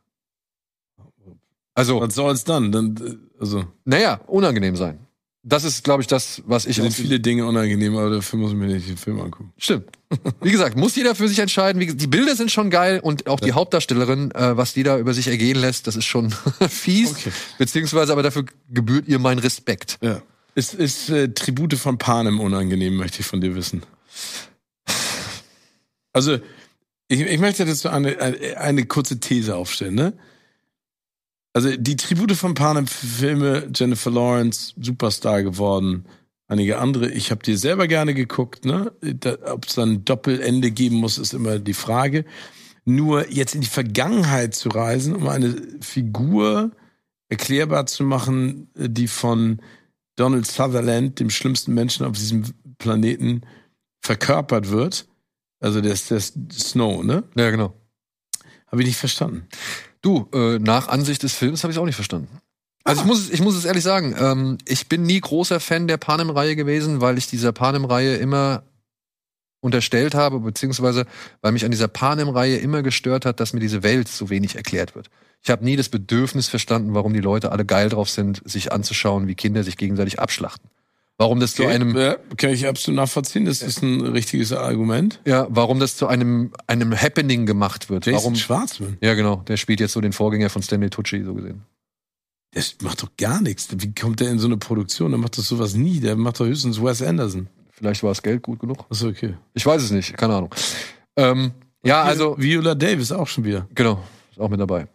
Also, 1.75 2.01
Was 2.01 2.15
soll's 2.15 2.45
dann? 2.45 2.73
dann 2.73 2.97
äh, 2.97 3.41
also, 3.41 3.65
naja, 3.85 4.21
unangenehm 4.29 4.77
sein. 4.77 5.06
Das 5.49 5.63
ist, 5.63 5.85
glaube 5.85 6.03
ich, 6.03 6.09
das, 6.09 6.43
was 6.47 6.67
ich 6.67 6.77
es 6.79 6.83
sind 6.83 6.93
viele 6.93 7.21
Dinge 7.21 7.47
unangenehm, 7.47 7.97
aber 7.97 8.11
dafür 8.11 8.37
muss 8.37 8.51
ich 8.51 8.57
mir 8.57 8.67
nicht 8.67 8.89
den 8.89 8.97
Film 8.97 9.21
angucken. 9.21 9.53
Stimmt. 9.57 9.85
Wie 10.43 10.51
gesagt, 10.51 10.77
muss 10.77 10.97
jeder 10.97 11.15
für 11.15 11.29
sich 11.29 11.39
entscheiden. 11.39 11.81
Wie, 11.81 11.95
die 11.95 12.09
Bilder 12.09 12.35
sind 12.35 12.51
schon 12.51 12.69
geil 12.69 12.99
und 12.99 13.29
auch 13.29 13.39
die 13.39 13.53
Hauptdarstellerin, 13.53 14.33
äh, 14.33 14.57
was 14.57 14.75
die 14.75 14.83
da 14.83 14.99
über 14.99 15.15
sich 15.15 15.29
ergehen 15.29 15.57
lässt, 15.57 15.87
das 15.87 15.95
ist 15.95 16.05
schon 16.05 16.35
fies. 16.69 17.13
Okay. 17.13 17.31
Beziehungsweise 17.59 18.11
aber 18.11 18.25
dafür 18.25 18.45
gebührt 18.71 19.07
ihr 19.07 19.21
mein 19.21 19.39
Respekt. 19.39 19.99
Ja. 20.01 20.21
Ist, 20.57 20.75
ist 20.75 21.11
äh, 21.11 21.29
Tribute 21.29 21.75
von 21.75 21.97
Panem 21.97 22.41
unangenehm, 22.41 22.97
möchte 22.97 23.21
ich 23.21 23.27
von 23.27 23.41
dir 23.41 23.55
wissen. 23.55 23.85
Also, 26.13 26.41
ich, 27.07 27.21
ich 27.21 27.39
möchte 27.39 27.65
dazu 27.65 27.89
eine, 27.89 28.19
eine, 28.19 28.59
eine 28.59 28.85
kurze 28.87 29.21
These 29.21 29.55
aufstellen, 29.55 29.95
ne? 29.95 30.13
Also, 31.57 31.75
die 31.75 31.97
Tribute 31.97 32.33
von 32.33 32.53
Panem-Filme, 32.53 33.71
Jennifer 33.75 34.11
Lawrence, 34.11 34.75
Superstar 34.79 35.43
geworden, 35.43 36.05
einige 36.49 36.77
andere. 36.77 37.11
Ich 37.11 37.31
habe 37.31 37.43
die 37.43 37.57
selber 37.57 37.89
gerne 37.89 38.13
geguckt, 38.13 38.67
ne? 38.67 38.93
Ob 39.47 39.65
es 39.65 39.75
dann 39.75 39.93
ein 39.93 40.05
Doppelende 40.05 40.71
geben 40.71 40.97
muss, 40.97 41.17
ist 41.17 41.33
immer 41.33 41.59
die 41.59 41.73
Frage. 41.73 42.27
Nur 42.85 43.31
jetzt 43.31 43.55
in 43.55 43.63
die 43.63 43.69
Vergangenheit 43.69 44.55
zu 44.55 44.69
reisen, 44.69 45.17
um 45.17 45.29
eine 45.29 45.57
Figur 45.81 46.73
erklärbar 47.31 47.87
zu 47.87 48.05
machen, 48.05 48.69
die 48.75 49.09
von 49.09 49.63
Donald 50.17 50.47
Sutherland, 50.47 51.19
dem 51.21 51.31
schlimmsten 51.31 51.73
Menschen 51.73 52.05
auf 52.05 52.19
diesem 52.19 52.45
Planeten, 52.77 53.47
verkörpert 54.03 54.69
wird. 54.69 55.09
Also 55.61 55.81
der 55.81 55.95
ist 55.95 56.11
der 56.11 56.21
Snow, 56.21 57.03
ne? 57.03 57.25
Ja, 57.35 57.49
genau. 57.49 57.73
Habe 58.67 58.83
ich 58.83 58.89
nicht 58.89 58.99
verstanden. 58.99 59.49
Du, 60.03 60.29
äh, 60.33 60.59
nach 60.59 60.89
Ansicht 60.89 61.23
des 61.23 61.35
Films 61.35 61.63
habe 61.65 61.73
ich 61.73 61.79
auch 61.79 61.85
nicht 61.85 61.97
verstanden. 61.97 62.41
Also 62.85 63.01
ich 63.03 63.07
muss, 63.07 63.19
es- 63.21 63.31
ich 63.31 63.41
muss 63.41 63.57
es 63.57 63.65
ehrlich 63.65 63.83
sagen, 63.83 64.15
ähm, 64.19 64.59
ich 64.67 64.89
bin 64.89 65.03
nie 65.03 65.21
großer 65.21 65.59
Fan 65.59 65.89
der 65.89 65.97
Panem-Reihe 65.97 66.55
gewesen, 66.55 67.01
weil 67.01 67.19
ich 67.19 67.27
dieser 67.27 67.53
Panem-Reihe 67.53 68.17
immer 68.17 68.63
unterstellt 69.61 70.15
habe, 70.15 70.39
beziehungsweise 70.39 71.07
weil 71.41 71.51
mich 71.53 71.65
an 71.65 71.73
dieser 71.73 71.89
Panem-Reihe 71.89 72.59
immer 72.59 72.83
gestört 72.83 73.27
hat, 73.27 73.41
dass 73.41 73.53
mir 73.53 73.61
diese 73.61 73.83
Welt 73.83 74.07
so 74.07 74.31
wenig 74.31 74.55
erklärt 74.55 74.95
wird. 74.95 75.09
Ich 75.43 75.51
habe 75.51 75.65
nie 75.65 75.75
das 75.77 75.89
Bedürfnis 75.89 76.47
verstanden, 76.49 76.95
warum 76.95 77.13
die 77.13 77.21
Leute 77.21 77.51
alle 77.51 77.65
geil 77.65 77.89
drauf 77.89 78.09
sind, 78.09 78.43
sich 78.45 78.71
anzuschauen, 78.71 79.27
wie 79.27 79.35
Kinder 79.35 79.65
sich 79.65 79.77
gegenseitig 79.77 80.21
abschlachten. 80.21 80.71
Warum 81.19 81.41
das 81.41 81.55
zu 81.55 81.67
einem, 81.67 81.97
ja, 81.97 82.17
kann 82.37 82.51
ich 82.51 82.67
absolut 82.67 82.97
nachvollziehen. 82.97 83.47
Das 83.47 83.63
ist 83.63 83.83
ein 83.83 84.03
richtiges 84.03 84.53
Argument. 84.53 85.21
ja, 85.25 85.47
warum 85.49 85.81
das 85.81 85.97
zu 85.97 86.07
einem, 86.07 86.53
einem 86.67 86.95
Happening 86.95 87.47
gemacht 87.47 87.89
wird. 87.89 88.05
Jason 88.05 88.19
Warum? 88.19 88.35
Schwartzman, 88.35 88.99
Ja, 89.01 89.15
genau. 89.15 89.37
Der 89.49 89.57
spielt 89.57 89.81
jetzt 89.81 89.93
so 89.93 90.01
den 90.03 90.13
Vorgänger 90.13 90.51
von 90.51 90.63
Stanley 90.63 90.91
Tucci, 90.91 91.25
so 91.25 91.33
gesehen. 91.33 91.63
der 92.55 92.63
macht 92.83 93.03
doch 93.03 93.09
gar 93.17 93.41
nichts. 93.41 93.69
Wie 93.79 93.95
kommt 93.95 94.21
der 94.21 94.31
in 94.31 94.39
so 94.39 94.47
eine 94.47 94.59
Produktion? 94.59 95.11
Der 95.11 95.19
macht 95.19 95.39
doch 95.39 95.43
sowas 95.43 95.75
nie. 95.75 96.01
Der 96.01 96.17
macht 96.17 96.39
doch 96.39 96.45
höchstens 96.45 96.83
Wes 96.83 97.01
Anderson. 97.03 97.49
Vielleicht 97.71 98.03
war 98.03 98.11
das 98.11 98.23
Geld 98.23 98.43
gut 98.43 98.59
genug. 98.61 98.85
Achso, 98.91 99.09
okay. 99.09 99.35
Ich 99.55 99.65
weiß 99.65 99.83
es 99.83 99.91
nicht, 99.91 100.17
keine 100.19 100.35
Ahnung. 100.35 100.55
Ähm, 101.17 101.53
ja, 101.83 102.03
also, 102.03 102.37
Viola 102.39 102.75
Davis 102.75 103.11
auch 103.13 103.27
schon 103.29 103.45
wieder. 103.45 103.67
genau, 103.75 104.03
ist 104.31 104.41
auch 104.41 104.49
mit 104.51 104.61
dabei. 104.61 104.87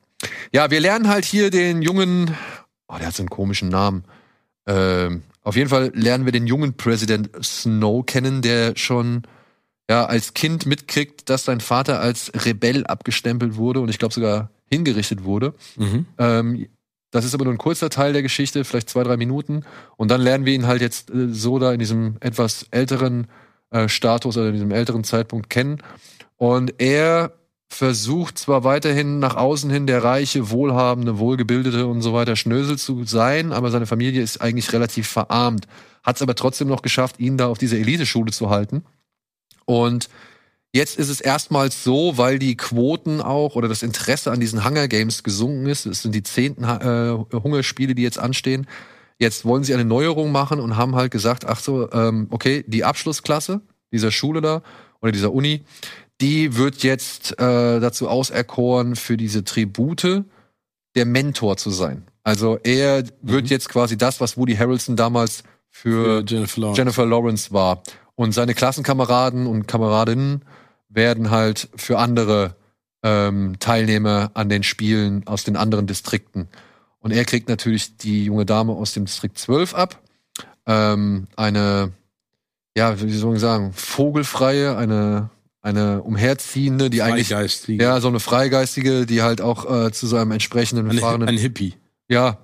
Ja, 0.53 0.69
wir 0.69 0.79
lernen 0.79 1.07
halt 1.07 1.25
hier 1.25 1.49
den 1.49 1.81
jungen, 1.81 2.35
oh, 2.87 2.97
der 2.97 3.07
hat 3.07 3.15
so 3.15 3.23
einen 3.23 3.29
komischen 3.29 3.69
Namen. 3.69 4.03
Ähm, 4.67 5.23
auf 5.43 5.55
jeden 5.55 5.69
Fall 5.69 5.91
lernen 5.95 6.25
wir 6.25 6.31
den 6.31 6.47
jungen 6.47 6.75
Präsident 6.75 7.29
Snow 7.43 8.05
kennen, 8.05 8.41
der 8.41 8.75
schon 8.75 9.23
ja 9.89 10.05
als 10.05 10.33
Kind 10.33 10.65
mitkriegt, 10.65 11.29
dass 11.29 11.45
sein 11.45 11.59
Vater 11.59 11.99
als 11.99 12.31
Rebell 12.45 12.85
abgestempelt 12.85 13.55
wurde 13.55 13.79
und 13.79 13.89
ich 13.89 13.99
glaube 13.99 14.13
sogar 14.13 14.51
hingerichtet 14.69 15.23
wurde. 15.23 15.53
Mhm. 15.77 16.05
Ähm, 16.17 16.67
das 17.11 17.25
ist 17.25 17.33
aber 17.33 17.43
nur 17.43 17.53
ein 17.53 17.57
kurzer 17.57 17.89
Teil 17.89 18.13
der 18.13 18.21
Geschichte, 18.21 18.63
vielleicht 18.63 18.89
zwei, 18.89 19.03
drei 19.03 19.17
Minuten. 19.17 19.65
Und 19.97 20.09
dann 20.09 20.21
lernen 20.21 20.45
wir 20.45 20.53
ihn 20.53 20.65
halt 20.65 20.81
jetzt 20.81 21.09
äh, 21.11 21.27
so 21.29 21.59
da 21.59 21.73
in 21.73 21.79
diesem 21.79 22.15
etwas 22.21 22.65
älteren 22.71 23.27
äh, 23.69 23.89
Status 23.89 24.37
oder 24.37 24.47
in 24.47 24.53
diesem 24.53 24.71
älteren 24.71 25.03
Zeitpunkt 25.03 25.49
kennen. 25.49 25.83
Und 26.37 26.81
er 26.81 27.33
versucht 27.73 28.37
zwar 28.37 28.63
weiterhin 28.63 29.19
nach 29.19 29.35
außen 29.35 29.69
hin 29.69 29.87
der 29.87 30.03
reiche, 30.03 30.49
wohlhabende, 30.49 31.19
wohlgebildete 31.19 31.87
und 31.87 32.01
so 32.01 32.13
weiter 32.13 32.35
Schnösel 32.35 32.77
zu 32.77 33.05
sein, 33.05 33.53
aber 33.53 33.71
seine 33.71 33.85
Familie 33.85 34.21
ist 34.21 34.41
eigentlich 34.41 34.73
relativ 34.73 35.07
verarmt. 35.07 35.67
Hat 36.03 36.17
es 36.17 36.21
aber 36.21 36.35
trotzdem 36.35 36.67
noch 36.67 36.81
geschafft, 36.81 37.19
ihn 37.19 37.37
da 37.37 37.47
auf 37.47 37.57
dieser 37.57 37.77
Eliteschule 37.77 38.31
zu 38.31 38.49
halten. 38.49 38.83
Und 39.65 40.09
Jetzt 40.73 40.97
ist 40.97 41.09
es 41.09 41.19
erstmals 41.19 41.83
so, 41.83 42.17
weil 42.17 42.39
die 42.39 42.55
Quoten 42.55 43.19
auch 43.19 43.57
oder 43.57 43.67
das 43.67 43.83
Interesse 43.83 44.31
an 44.31 44.39
diesen 44.39 44.63
Hunger 44.63 44.87
Games 44.87 45.21
gesunken 45.21 45.65
ist. 45.65 45.85
Es 45.85 46.01
sind 46.01 46.15
die 46.15 46.23
zehnten 46.23 46.63
äh, 46.63 47.37
Hungerspiele, 47.37 47.93
die 47.93 48.03
jetzt 48.03 48.17
anstehen. 48.17 48.67
Jetzt 49.19 49.43
wollen 49.43 49.65
sie 49.65 49.73
eine 49.73 49.83
Neuerung 49.83 50.31
machen 50.31 50.61
und 50.61 50.77
haben 50.77 50.95
halt 50.95 51.11
gesagt, 51.11 51.45
ach 51.45 51.59
so, 51.59 51.91
ähm, 51.91 52.27
okay, 52.29 52.63
die 52.67 52.85
Abschlussklasse 52.85 53.59
dieser 53.91 54.11
Schule 54.11 54.39
da 54.39 54.63
oder 55.01 55.11
dieser 55.11 55.33
Uni, 55.33 55.65
die 56.21 56.55
wird 56.55 56.83
jetzt 56.83 57.31
äh, 57.39 57.79
dazu 57.79 58.07
auserkoren, 58.07 58.95
für 58.95 59.17
diese 59.17 59.43
Tribute 59.43 60.23
der 60.95 61.05
Mentor 61.05 61.57
zu 61.57 61.69
sein. 61.69 62.05
Also 62.23 62.59
er 62.63 63.03
wird 63.21 63.49
jetzt 63.49 63.69
quasi 63.69 63.97
das, 63.97 64.21
was 64.21 64.37
Woody 64.37 64.55
Harrelson 64.55 64.95
damals 64.95 65.43
für 65.69 66.19
Für 66.19 66.25
Jennifer 66.25 66.61
Lawrence. 66.61 66.77
Jennifer 66.77 67.05
Lawrence 67.05 67.51
war. 67.51 67.83
Und 68.15 68.33
seine 68.33 68.53
Klassenkameraden 68.53 69.47
und 69.47 69.67
Kameradinnen 69.67 70.43
werden 70.89 71.31
halt 71.31 71.69
für 71.75 71.97
andere 71.97 72.55
ähm, 73.03 73.55
Teilnehmer 73.59 74.31
an 74.33 74.49
den 74.49 74.63
Spielen 74.63 75.25
aus 75.25 75.43
den 75.43 75.55
anderen 75.55 75.87
Distrikten. 75.87 76.49
Und 76.99 77.11
er 77.11 77.25
kriegt 77.25 77.49
natürlich 77.49 77.97
die 77.97 78.25
junge 78.25 78.45
Dame 78.45 78.73
aus 78.73 78.93
dem 78.93 79.05
Distrikt 79.05 79.39
12 79.39 79.73
ab. 79.73 80.01
Ähm, 80.67 81.27
eine 81.35 81.93
ja, 82.75 82.99
wie 83.01 83.11
soll 83.11 83.35
ich 83.35 83.41
sagen, 83.41 83.73
vogelfreie, 83.73 84.77
eine, 84.77 85.29
eine 85.61 86.01
umherziehende, 86.01 86.89
die 86.89 87.01
eigentlich, 87.01 87.29
ja, 87.67 88.01
so 88.01 88.07
eine 88.07 88.19
Freigeistige, 88.19 89.05
die 89.05 89.21
halt 89.21 89.41
auch 89.41 89.85
äh, 89.85 89.91
zu 89.91 90.07
so 90.07 90.17
einem 90.17 90.31
entsprechenden 90.31 90.89
ein, 90.89 90.97
fahrenden, 90.97 91.29
ein 91.29 91.37
Hippie. 91.37 91.75
ja, 92.09 92.39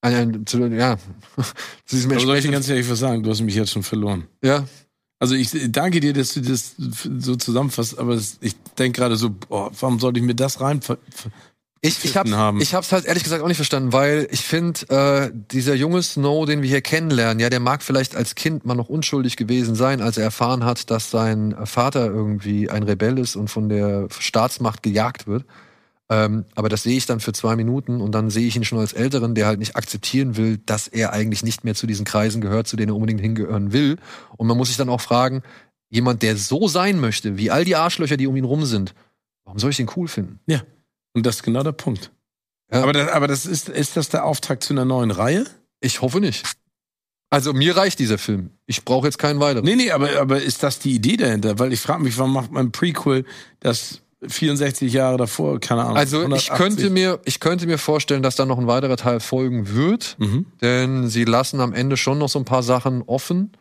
ein, 0.00 0.14
ein, 0.14 0.46
zu, 0.46 0.66
ja, 0.66 0.96
zu 1.84 1.96
diesem 1.96 2.12
Aber 2.12 2.20
soll 2.20 2.36
ich 2.36 2.44
dir 2.44 2.50
ganz 2.50 2.68
ehrlich 2.68 2.90
was 2.90 2.98
sagen? 2.98 3.22
Du 3.22 3.30
hast 3.30 3.40
mich 3.40 3.54
jetzt 3.54 3.70
schon 3.70 3.82
verloren. 3.82 4.26
ja, 4.42 4.64
Also 5.18 5.34
ich 5.34 5.50
danke 5.68 6.00
dir, 6.00 6.12
dass 6.12 6.34
du 6.34 6.40
das 6.40 6.74
so 6.76 7.36
zusammenfasst, 7.36 7.98
aber 7.98 8.16
ich 8.40 8.56
denke 8.78 9.00
gerade 9.00 9.16
so, 9.16 9.30
boah, 9.30 9.70
warum 9.80 10.00
sollte 10.00 10.18
ich 10.18 10.26
mir 10.26 10.34
das 10.34 10.60
rein? 10.60 10.80
Ich, 11.82 12.04
ich 12.04 12.16
hab's, 12.16 12.32
haben. 12.32 12.60
ich 12.60 12.74
hab's 12.74 12.90
halt 12.90 13.04
ehrlich 13.04 13.22
gesagt 13.22 13.42
auch 13.42 13.48
nicht 13.48 13.58
verstanden, 13.58 13.92
weil 13.92 14.26
ich 14.30 14.40
finde, 14.40 14.80
äh, 14.88 15.30
dieser 15.34 15.74
junge 15.74 16.02
Snow, 16.02 16.46
den 16.46 16.62
wir 16.62 16.68
hier 16.68 16.80
kennenlernen, 16.80 17.38
ja, 17.38 17.50
der 17.50 17.60
mag 17.60 17.82
vielleicht 17.82 18.16
als 18.16 18.34
Kind 18.34 18.64
mal 18.64 18.74
noch 18.74 18.88
unschuldig 18.88 19.36
gewesen 19.36 19.74
sein, 19.74 20.00
als 20.00 20.16
er 20.16 20.24
erfahren 20.24 20.64
hat, 20.64 20.90
dass 20.90 21.10
sein 21.10 21.54
Vater 21.64 22.06
irgendwie 22.06 22.70
ein 22.70 22.82
Rebell 22.82 23.18
ist 23.18 23.36
und 23.36 23.48
von 23.48 23.68
der 23.68 24.08
Staatsmacht 24.18 24.82
gejagt 24.82 25.26
wird. 25.26 25.44
Ähm, 26.08 26.44
aber 26.54 26.68
das 26.68 26.84
sehe 26.84 26.96
ich 26.96 27.06
dann 27.06 27.20
für 27.20 27.32
zwei 27.32 27.56
Minuten 27.56 28.00
und 28.00 28.12
dann 28.12 28.30
sehe 28.30 28.46
ich 28.46 28.56
ihn 28.56 28.64
schon 28.64 28.78
als 28.78 28.92
Älteren, 28.92 29.34
der 29.34 29.46
halt 29.46 29.58
nicht 29.58 29.76
akzeptieren 29.76 30.36
will, 30.36 30.58
dass 30.58 30.86
er 30.86 31.12
eigentlich 31.12 31.42
nicht 31.42 31.64
mehr 31.64 31.74
zu 31.74 31.86
diesen 31.86 32.04
Kreisen 32.04 32.40
gehört, 32.40 32.68
zu 32.68 32.76
denen 32.76 32.90
er 32.90 32.94
unbedingt 32.94 33.20
hingehören 33.20 33.72
will. 33.72 33.96
Und 34.36 34.46
man 34.46 34.56
muss 34.56 34.68
sich 34.68 34.76
dann 34.76 34.88
auch 34.88 35.00
fragen, 35.00 35.42
jemand, 35.88 36.22
der 36.22 36.36
so 36.36 36.68
sein 36.68 37.00
möchte, 37.00 37.36
wie 37.36 37.50
all 37.50 37.64
die 37.64 37.76
Arschlöcher, 37.76 38.16
die 38.16 38.28
um 38.28 38.36
ihn 38.36 38.44
rum 38.44 38.64
sind, 38.64 38.94
warum 39.44 39.58
soll 39.58 39.70
ich 39.70 39.76
den 39.76 39.90
cool 39.96 40.06
finden? 40.06 40.40
Und 41.16 41.24
das 41.26 41.36
ist 41.36 41.42
genau 41.42 41.62
der 41.62 41.72
Punkt. 41.72 42.12
Ja. 42.72 42.82
Aber, 42.82 42.92
das, 42.92 43.08
aber 43.10 43.26
das 43.26 43.46
ist, 43.46 43.68
ist 43.68 43.96
das 43.96 44.08
der 44.10 44.24
Auftakt 44.24 44.62
zu 44.62 44.74
einer 44.74 44.84
neuen 44.84 45.10
Reihe? 45.10 45.44
Ich 45.80 46.02
hoffe 46.02 46.20
nicht. 46.20 46.44
Also 47.30 47.52
mir 47.52 47.76
reicht 47.76 47.98
dieser 47.98 48.18
Film. 48.18 48.50
Ich 48.66 48.84
brauche 48.84 49.06
jetzt 49.06 49.18
keinen 49.18 49.40
weiteren. 49.40 49.64
Nee, 49.64 49.76
nee, 49.76 49.90
aber, 49.90 50.20
aber 50.20 50.42
ist 50.42 50.62
das 50.62 50.78
die 50.78 50.92
Idee 50.94 51.16
dahinter? 51.16 51.58
Weil 51.58 51.72
ich 51.72 51.80
frage 51.80 52.02
mich, 52.02 52.16
warum 52.18 52.32
macht 52.32 52.52
man 52.52 52.66
ein 52.66 52.72
Prequel, 52.72 53.24
das 53.60 54.02
64 54.26 54.92
Jahre 54.92 55.16
davor, 55.16 55.58
keine 55.60 55.82
Ahnung. 55.84 55.96
Also 55.96 56.18
ich 56.18 56.50
180? 56.50 56.54
könnte 56.56 56.90
mir, 56.90 57.20
ich 57.24 57.40
könnte 57.40 57.66
mir 57.66 57.78
vorstellen, 57.78 58.22
dass 58.22 58.36
da 58.36 58.44
noch 58.46 58.58
ein 58.58 58.66
weiterer 58.66 58.96
Teil 58.96 59.20
folgen 59.20 59.74
wird, 59.74 60.16
Mhm. 60.18 60.46
denn 60.60 61.08
sie 61.08 61.24
lassen 61.24 61.60
am 61.60 61.72
Ende 61.72 61.96
schon 61.96 62.18
noch 62.18 62.28
so 62.28 62.38
ein 62.38 62.44
paar 62.44 62.62
Sachen 62.62 63.02
offen, 63.02 63.52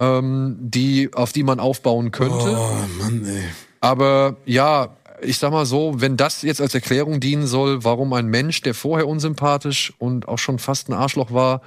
ähm, 0.00 0.56
die 0.60 1.10
auf 1.14 1.32
die 1.32 1.42
man 1.44 1.60
aufbauen 1.60 2.10
könnte. 2.10 2.56
Oh, 2.58 2.76
Mann, 3.02 3.24
ey. 3.26 3.44
Aber 3.80 4.36
ja, 4.44 4.96
ich 5.24 5.38
sag 5.38 5.50
mal 5.50 5.66
so, 5.66 6.00
wenn 6.00 6.16
das 6.16 6.42
jetzt 6.42 6.60
als 6.60 6.74
Erklärung 6.74 7.20
dienen 7.20 7.46
soll, 7.46 7.84
warum 7.84 8.12
ein 8.12 8.26
Mensch, 8.26 8.60
der 8.62 8.74
vorher 8.74 9.08
unsympathisch 9.08 9.92
und 9.98 10.28
auch 10.28 10.38
schon 10.38 10.58
fast 10.58 10.88
ein 10.88 10.92
Arschloch 10.92 11.32
war, 11.32 11.62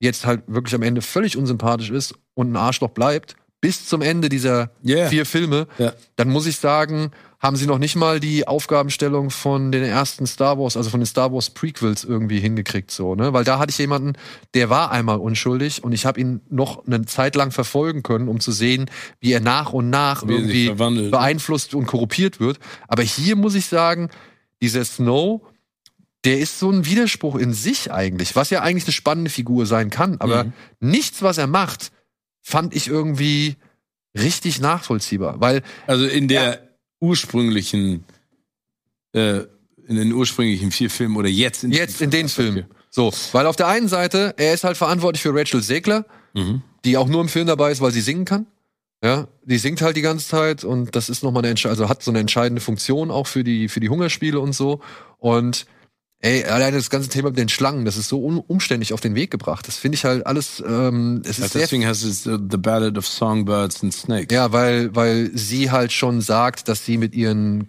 jetzt 0.00 0.26
halt 0.26 0.42
wirklich 0.46 0.74
am 0.74 0.82
Ende 0.82 1.02
völlig 1.02 1.36
unsympathisch 1.36 1.90
ist 1.90 2.14
und 2.34 2.52
ein 2.52 2.56
Arschloch 2.56 2.90
bleibt, 2.90 3.36
bis 3.60 3.86
zum 3.86 4.02
Ende 4.02 4.28
dieser 4.28 4.70
Yeah. 4.86 5.08
vier 5.08 5.24
Filme, 5.26 5.66
Ja. 5.78 5.92
dann 6.16 6.28
muss 6.28 6.46
ich 6.46 6.56
sagen, 6.56 7.10
haben 7.44 7.56
sie 7.56 7.66
noch 7.66 7.76
nicht 7.78 7.94
mal 7.94 8.20
die 8.20 8.48
Aufgabenstellung 8.48 9.28
von 9.28 9.70
den 9.70 9.84
ersten 9.84 10.26
Star 10.26 10.58
Wars, 10.58 10.78
also 10.78 10.88
von 10.88 11.00
den 11.00 11.06
Star 11.06 11.30
Wars 11.30 11.50
Prequels 11.50 12.02
irgendwie 12.02 12.40
hingekriegt, 12.40 12.90
so, 12.90 13.14
ne? 13.14 13.34
Weil 13.34 13.44
da 13.44 13.58
hatte 13.58 13.68
ich 13.70 13.76
jemanden, 13.76 14.14
der 14.54 14.70
war 14.70 14.90
einmal 14.90 15.18
unschuldig 15.18 15.84
und 15.84 15.92
ich 15.92 16.06
habe 16.06 16.18
ihn 16.18 16.40
noch 16.48 16.86
eine 16.86 17.04
Zeit 17.04 17.36
lang 17.36 17.50
verfolgen 17.50 18.02
können, 18.02 18.28
um 18.28 18.40
zu 18.40 18.50
sehen, 18.50 18.90
wie 19.20 19.30
er 19.30 19.40
nach 19.40 19.74
und 19.74 19.90
nach 19.90 20.26
Wie 20.26 20.32
er 20.32 20.38
irgendwie 20.38 21.10
beeinflusst 21.10 21.74
und 21.74 21.84
korruptiert 21.84 22.40
wird. 22.40 22.58
Aber 22.88 23.02
hier 23.02 23.36
muss 23.36 23.54
ich 23.54 23.66
sagen, 23.66 24.08
dieser 24.62 24.82
Snow, 24.86 25.42
der 26.24 26.38
ist 26.38 26.58
so 26.58 26.70
ein 26.70 26.86
Widerspruch 26.86 27.36
in 27.36 27.52
sich 27.52 27.92
eigentlich, 27.92 28.36
was 28.36 28.48
ja 28.48 28.62
eigentlich 28.62 28.84
eine 28.84 28.94
spannende 28.94 29.30
Figur 29.30 29.66
sein 29.66 29.90
kann. 29.90 30.16
Aber 30.18 30.44
Mhm. 30.44 30.52
nichts, 30.80 31.20
was 31.20 31.36
er 31.36 31.46
macht, 31.46 31.92
fand 32.40 32.74
ich 32.74 32.88
irgendwie 32.88 33.56
richtig 34.16 34.60
nachvollziehbar. 34.60 35.42
Weil 35.42 35.62
Also 35.86 36.06
in 36.06 36.26
der 36.26 36.73
ursprünglichen, 37.00 38.04
äh, 39.12 39.40
in 39.86 39.96
den 39.96 40.12
ursprünglichen 40.12 40.70
vier 40.70 40.90
Filmen 40.90 41.16
oder 41.16 41.28
jetzt 41.28 41.64
in 41.64 41.72
jetzt 41.72 42.00
in 42.00 42.10
den 42.10 42.28
Filmen. 42.28 42.64
So, 42.90 43.12
weil 43.32 43.46
auf 43.46 43.56
der 43.56 43.68
einen 43.68 43.88
Seite, 43.88 44.34
er 44.36 44.54
ist 44.54 44.64
halt 44.64 44.76
verantwortlich 44.76 45.22
für 45.22 45.34
Rachel 45.34 45.62
Segler, 45.62 46.06
Mhm. 46.32 46.62
die 46.84 46.96
auch 46.96 47.06
nur 47.08 47.20
im 47.20 47.28
Film 47.28 47.46
dabei 47.46 47.70
ist, 47.70 47.80
weil 47.80 47.92
sie 47.92 48.00
singen 48.00 48.24
kann. 48.24 48.46
Ja, 49.04 49.28
die 49.44 49.58
singt 49.58 49.82
halt 49.82 49.96
die 49.96 50.02
ganze 50.02 50.26
Zeit 50.28 50.64
und 50.64 50.96
das 50.96 51.08
ist 51.10 51.22
nochmal 51.22 51.44
eine, 51.44 51.54
also 51.64 51.88
hat 51.88 52.02
so 52.02 52.10
eine 52.10 52.20
entscheidende 52.20 52.62
Funktion 52.62 53.10
auch 53.10 53.26
für 53.26 53.44
die, 53.44 53.68
für 53.68 53.80
die 53.80 53.90
Hungerspiele 53.90 54.40
und 54.40 54.54
so. 54.54 54.80
Und 55.18 55.66
ey, 56.24 56.42
alleine 56.44 56.78
das 56.78 56.88
ganze 56.88 57.10
Thema 57.10 57.28
mit 57.28 57.38
den 57.38 57.50
Schlangen, 57.50 57.84
das 57.84 57.98
ist 57.98 58.08
so 58.08 58.18
umständlich 58.24 58.94
auf 58.94 59.00
den 59.00 59.14
Weg 59.14 59.30
gebracht. 59.30 59.68
Das 59.68 59.76
finde 59.76 59.96
ich 59.96 60.04
halt 60.06 60.26
alles, 60.26 60.62
ähm, 60.66 61.20
es 61.22 61.38
ist 61.38 61.42
Also 61.42 61.58
deswegen 61.58 61.86
heißt 61.86 62.02
es 62.02 62.26
uh, 62.26 62.38
The 62.50 62.56
Ballad 62.56 62.96
of 62.96 63.06
Songbirds 63.06 63.82
and 63.82 63.92
Snakes. 63.92 64.34
Ja, 64.34 64.50
weil, 64.50 64.94
weil 64.96 65.30
sie 65.34 65.70
halt 65.70 65.92
schon 65.92 66.22
sagt, 66.22 66.68
dass 66.68 66.86
sie 66.86 66.96
mit 66.96 67.14
ihren, 67.14 67.68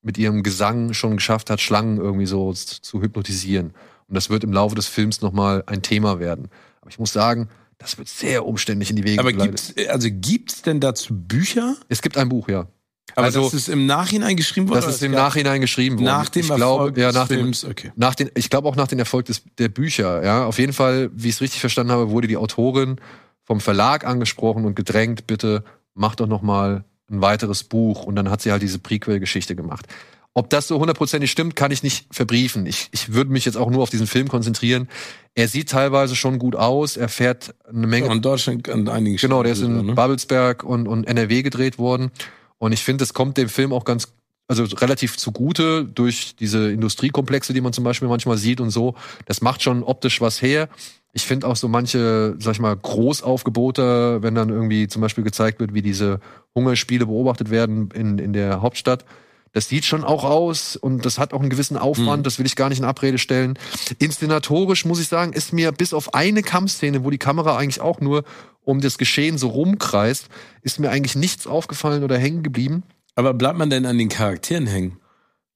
mit 0.00 0.16
ihrem 0.16 0.42
Gesang 0.42 0.94
schon 0.94 1.16
geschafft 1.16 1.50
hat, 1.50 1.60
Schlangen 1.60 1.98
irgendwie 1.98 2.26
so 2.26 2.54
zu 2.54 3.02
hypnotisieren. 3.02 3.74
Und 4.08 4.14
das 4.14 4.30
wird 4.30 4.44
im 4.44 4.52
Laufe 4.52 4.74
des 4.74 4.86
Films 4.86 5.20
nochmal 5.20 5.62
ein 5.66 5.82
Thema 5.82 6.18
werden. 6.18 6.48
Aber 6.80 6.90
ich 6.90 6.98
muss 6.98 7.12
sagen, 7.12 7.50
das 7.76 7.98
wird 7.98 8.08
sehr 8.08 8.46
umständlich 8.46 8.88
in 8.88 8.96
die 8.96 9.04
Wege 9.04 9.20
Aber 9.20 9.32
geleitet. 9.32 9.74
gibt's, 9.76 9.90
also 9.90 10.08
gibt's 10.10 10.62
denn 10.62 10.80
dazu 10.80 11.14
Bücher? 11.14 11.76
Es 11.88 12.00
gibt 12.00 12.16
ein 12.16 12.30
Buch, 12.30 12.48
ja. 12.48 12.66
Aber 13.14 13.26
Also- 13.26 13.44
das 13.44 13.54
ist 13.54 13.68
im 13.68 13.86
Nachhinein 13.86 14.36
geschrieben 14.36 14.68
worden? 14.68 14.80
Das 14.82 14.94
ist 14.94 15.02
im 15.02 15.12
Nachhinein 15.12 15.60
geschrieben 15.60 15.96
worden. 15.96 16.04
Nach 16.04 16.28
dem 16.28 16.40
ich 16.44 16.50
Erfolg 16.50 16.94
glaube, 16.94 17.00
ja, 17.00 17.08
des 17.08 17.16
nach 17.16 17.28
dem, 17.28 17.36
Films, 17.38 17.64
okay. 17.64 17.92
nach 17.96 18.14
den, 18.14 18.30
ich 18.34 18.50
glaube 18.50 18.68
auch 18.68 18.76
nach 18.76 18.88
dem 18.88 18.98
Erfolg 18.98 19.26
des, 19.26 19.42
der 19.58 19.68
Bücher, 19.68 20.24
ja. 20.24 20.44
Auf 20.46 20.58
jeden 20.58 20.72
Fall, 20.72 21.10
wie 21.14 21.28
ich 21.28 21.34
es 21.36 21.40
richtig 21.40 21.60
verstanden 21.60 21.92
habe, 21.92 22.10
wurde 22.10 22.28
die 22.28 22.36
Autorin 22.36 22.96
vom 23.44 23.60
Verlag 23.60 24.06
angesprochen 24.06 24.64
und 24.64 24.76
gedrängt, 24.76 25.26
bitte 25.26 25.64
mach 25.94 26.14
doch 26.14 26.26
noch 26.28 26.42
mal 26.42 26.84
ein 27.10 27.20
weiteres 27.20 27.64
Buch. 27.64 28.04
Und 28.04 28.16
dann 28.16 28.30
hat 28.30 28.42
sie 28.42 28.52
halt 28.52 28.62
diese 28.62 28.78
Prequel-Geschichte 28.78 29.56
gemacht. 29.56 29.86
Ob 30.32 30.48
das 30.48 30.68
so 30.68 30.78
hundertprozentig 30.78 31.28
stimmt, 31.30 31.56
kann 31.56 31.72
ich 31.72 31.82
nicht 31.82 32.06
verbriefen. 32.12 32.64
Ich, 32.64 32.88
ich 32.92 33.12
würde 33.12 33.32
mich 33.32 33.44
jetzt 33.44 33.56
auch 33.56 33.68
nur 33.68 33.82
auf 33.82 33.90
diesen 33.90 34.06
Film 34.06 34.28
konzentrieren. 34.28 34.88
Er 35.34 35.48
sieht 35.48 35.70
teilweise 35.70 36.14
schon 36.14 36.38
gut 36.38 36.54
aus. 36.54 36.96
Er 36.96 37.08
fährt 37.08 37.52
eine 37.68 37.88
Menge 37.88 38.06
Ja, 38.06 38.12
in 38.12 38.22
Deutschland 38.22 38.68
an 38.68 38.88
einigen 38.88 39.16
Genau, 39.16 39.42
der 39.42 39.52
ist 39.52 39.62
in 39.62 39.86
ne? 39.86 39.94
Babelsberg 39.94 40.62
und, 40.62 40.86
und 40.86 41.08
NRW 41.08 41.42
gedreht 41.42 41.78
worden. 41.78 42.12
Und 42.60 42.72
ich 42.72 42.84
finde, 42.84 43.02
es 43.02 43.14
kommt 43.14 43.36
dem 43.38 43.48
Film 43.48 43.72
auch 43.72 43.84
ganz, 43.84 44.08
also 44.46 44.64
relativ 44.76 45.16
zugute 45.16 45.84
durch 45.84 46.36
diese 46.36 46.70
Industriekomplexe, 46.70 47.52
die 47.52 47.60
man 47.60 47.72
zum 47.72 47.84
Beispiel 47.84 48.06
manchmal 48.08 48.36
sieht 48.36 48.60
und 48.60 48.70
so. 48.70 48.94
Das 49.24 49.40
macht 49.40 49.62
schon 49.62 49.82
optisch 49.82 50.20
was 50.20 50.40
her. 50.42 50.68
Ich 51.12 51.22
finde 51.24 51.48
auch 51.48 51.56
so 51.56 51.66
manche, 51.68 52.36
sag 52.38 52.52
ich 52.52 52.60
mal, 52.60 52.76
Großaufgebote, 52.76 54.22
wenn 54.22 54.34
dann 54.34 54.48
irgendwie 54.50 54.88
zum 54.88 55.02
Beispiel 55.02 55.24
gezeigt 55.24 55.58
wird, 55.60 55.74
wie 55.74 55.82
diese 55.82 56.20
Hungerspiele 56.54 57.06
beobachtet 57.06 57.50
werden 57.50 57.90
in, 57.94 58.18
in 58.18 58.32
der 58.32 58.60
Hauptstadt. 58.62 59.04
Das 59.52 59.68
sieht 59.68 59.84
schon 59.84 60.04
auch 60.04 60.22
aus 60.22 60.76
und 60.76 61.04
das 61.04 61.18
hat 61.18 61.32
auch 61.32 61.40
einen 61.40 61.50
gewissen 61.50 61.76
Aufwand, 61.76 62.20
Mhm. 62.20 62.22
das 62.22 62.38
will 62.38 62.46
ich 62.46 62.54
gar 62.54 62.68
nicht 62.68 62.78
in 62.78 62.84
Abrede 62.84 63.18
stellen. 63.18 63.58
Inszenatorisch 63.98 64.84
muss 64.84 65.00
ich 65.00 65.08
sagen, 65.08 65.32
ist 65.32 65.52
mir 65.52 65.72
bis 65.72 65.92
auf 65.92 66.14
eine 66.14 66.42
Kampfszene, 66.42 67.04
wo 67.04 67.10
die 67.10 67.18
Kamera 67.18 67.56
eigentlich 67.56 67.80
auch 67.80 68.00
nur 68.00 68.22
um 68.70 68.80
das 68.80 68.98
Geschehen 68.98 69.38
so 69.38 69.48
rumkreist, 69.48 70.28
ist 70.62 70.80
mir 70.80 70.90
eigentlich 70.90 71.16
nichts 71.16 71.46
aufgefallen 71.46 72.04
oder 72.04 72.18
hängen 72.18 72.42
geblieben. 72.42 72.82
Aber 73.14 73.34
bleibt 73.34 73.58
man 73.58 73.70
denn 73.70 73.86
an 73.86 73.98
den 73.98 74.08
Charakteren 74.08 74.66
hängen? 74.66 74.98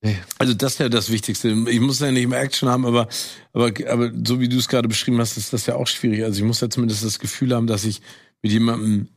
Nee. 0.03 0.18
Also 0.38 0.53
das 0.53 0.74
ist 0.74 0.79
ja 0.81 0.90
das 0.90 1.11
Wichtigste. 1.11 1.48
Ich 1.48 1.81
muss 1.81 2.00
ja 2.00 2.11
nicht 2.11 2.29
mehr 2.29 2.40
Action 2.40 2.68
haben, 2.68 2.85
aber, 2.85 3.09
aber, 3.55 3.72
aber 3.88 4.11
so 4.24 4.38
wie 4.38 4.50
du 4.50 4.59
es 4.59 4.68
gerade 4.68 4.87
beschrieben 4.87 5.18
hast, 5.18 5.38
ist 5.38 5.55
das 5.55 5.64
ja 5.64 5.77
auch 5.77 5.87
schwierig. 5.87 6.22
Also 6.24 6.40
ich 6.40 6.44
muss 6.44 6.61
ja 6.61 6.68
zumindest 6.68 7.03
das 7.03 7.18
Gefühl 7.18 7.55
haben, 7.55 7.66
dass 7.66 7.85
ich 7.85 8.03
mit 8.42 8.53
jemandem 8.53 9.09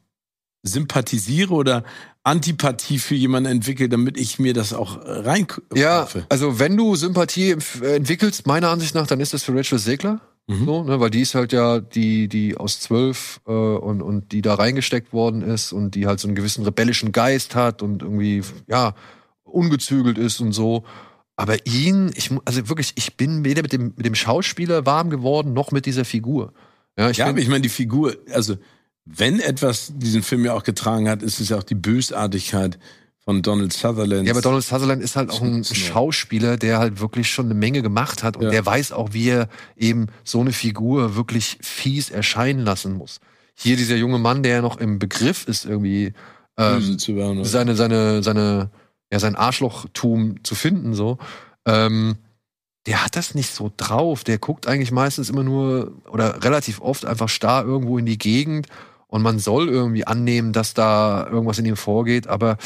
sympathisiere 0.63 1.53
oder 1.53 1.83
Antipathie 2.23 2.99
für 2.99 3.15
jemanden 3.15 3.51
entwickle, 3.51 3.89
damit 3.89 4.17
ich 4.17 4.39
mir 4.39 4.53
das 4.53 4.73
auch 4.73 4.99
rein 5.03 5.47
Ja, 5.73 6.07
also 6.29 6.59
wenn 6.59 6.77
du 6.77 6.95
Sympathie 6.95 7.51
entwickelst, 7.81 8.47
meiner 8.47 8.69
Ansicht 8.69 8.95
nach, 8.95 9.07
dann 9.07 9.19
ist 9.19 9.33
das 9.33 9.43
für 9.43 9.55
Rachel 9.55 9.79
Segler. 9.79 10.21
Mhm. 10.47 10.65
So, 10.65 10.83
ne, 10.83 10.99
weil 10.99 11.09
die 11.09 11.21
ist 11.21 11.35
halt 11.35 11.51
ja 11.51 11.79
die, 11.79 12.27
die 12.29 12.55
aus 12.55 12.79
zwölf 12.79 13.41
äh, 13.47 13.51
und, 13.51 14.01
und 14.01 14.31
die 14.31 14.41
da 14.41 14.55
reingesteckt 14.55 15.11
worden 15.11 15.41
ist 15.41 15.73
und 15.73 15.93
die 15.95 16.07
halt 16.07 16.19
so 16.21 16.27
einen 16.27 16.35
gewissen 16.35 16.63
rebellischen 16.63 17.11
Geist 17.11 17.53
hat 17.55 17.81
und 17.81 18.01
irgendwie, 18.01 18.41
ja, 18.67 18.95
ungezügelt 19.43 20.17
ist 20.17 20.39
und 20.39 20.53
so. 20.53 20.83
Aber 21.35 21.65
ihn, 21.65 22.11
ich, 22.15 22.31
also 22.45 22.67
wirklich, 22.69 22.93
ich 22.95 23.15
bin 23.17 23.43
weder 23.45 23.61
mit 23.61 23.73
dem, 23.73 23.93
mit 23.95 24.05
dem 24.05 24.15
Schauspieler 24.15 24.85
warm 24.85 25.09
geworden, 25.09 25.53
noch 25.53 25.71
mit 25.71 25.85
dieser 25.85 26.05
Figur. 26.05 26.53
Ja, 26.97 27.09
ich 27.09 27.17
Ja, 27.17 27.27
find- 27.27 27.39
ich 27.39 27.47
meine, 27.49 27.61
die 27.61 27.69
Figur, 27.69 28.15
also 28.33 28.55
wenn 29.05 29.39
etwas 29.39 29.93
diesen 29.95 30.23
Film 30.23 30.45
ja 30.45 30.53
auch 30.53 30.63
getragen 30.63 31.07
hat, 31.09 31.21
ist 31.23 31.39
es 31.39 31.49
ja 31.49 31.57
auch 31.57 31.63
die 31.63 31.75
Bösartigkeit 31.75 32.79
von 33.27 33.41
Donald 33.41 33.73
Sutherland. 33.73 34.25
Ja, 34.25 34.31
aber 34.31 34.39
Donald 34.41 34.63
Sutherland 34.63 35.03
ist 35.03 35.17
halt 35.17 35.31
auch 35.31 35.41
ein. 35.41 35.61
Schauspieler, 35.65 36.55
der 36.55 36.79
halt 36.79 37.01
wirklich 37.01 37.29
schon 37.29 37.47
eine 37.47 37.55
Menge 37.55 37.81
gemacht 37.81 38.23
hat 38.23 38.37
und 38.37 38.43
Ja. 38.43 38.51
der 38.51 38.65
weiß 38.65 38.93
auch, 38.93 39.09
wie 39.11 39.27
er 39.27 39.49
eben 39.75 40.07
so 40.23 40.39
eine 40.39 40.53
Figur 40.53 41.17
wirklich 41.17 41.57
fies 41.59 42.09
erscheinen 42.09 42.61
lassen 42.61 42.93
muss. 42.93 43.19
Hier 43.53 43.75
dieser 43.75 43.97
junge 43.97 44.17
Mann, 44.17 44.43
der 44.43 44.53
ja 44.53 44.61
noch 44.61 44.77
im 44.77 44.97
Begriff 44.97 45.45
ist, 45.45 45.65
irgendwie 45.65 46.13
ähm, 46.57 46.97
werden. 47.17 47.43
seine, 47.43 47.75
seine, 47.75 48.23
seine, 48.23 48.69
ja, 49.11 49.19
sein 49.19 49.35
Arschlochtum 49.35 50.41
zu 50.45 50.55
finden, 50.55 50.93
so. 50.93 51.17
Ähm, 51.65 52.15
der 52.85 53.03
hat 53.03 53.17
das 53.17 53.35
nicht 53.35 53.53
so 53.53 53.69
drauf. 53.75 54.23
Der 54.23 54.37
guckt 54.37 54.67
eigentlich 54.67 54.93
meistens 54.93 55.29
immer 55.29 55.43
nur 55.43 55.91
oder 56.09 56.45
relativ 56.45 56.79
oft 56.79 57.03
einfach 57.03 57.27
starr 57.27 57.65
irgendwo 57.65 57.97
in 57.97 58.05
die 58.05 58.17
Gegend 58.17 58.67
und 59.17 59.23
man 59.23 59.39
soll 59.39 59.67
irgendwie 59.67 60.05
annehmen, 60.07 60.53
dass 60.53 60.73
da 60.73 61.27
irgendwas 61.29 61.57
in 61.59 61.65
ihm 61.65 61.75
vorgeht, 61.75 62.27
aber 62.27 62.57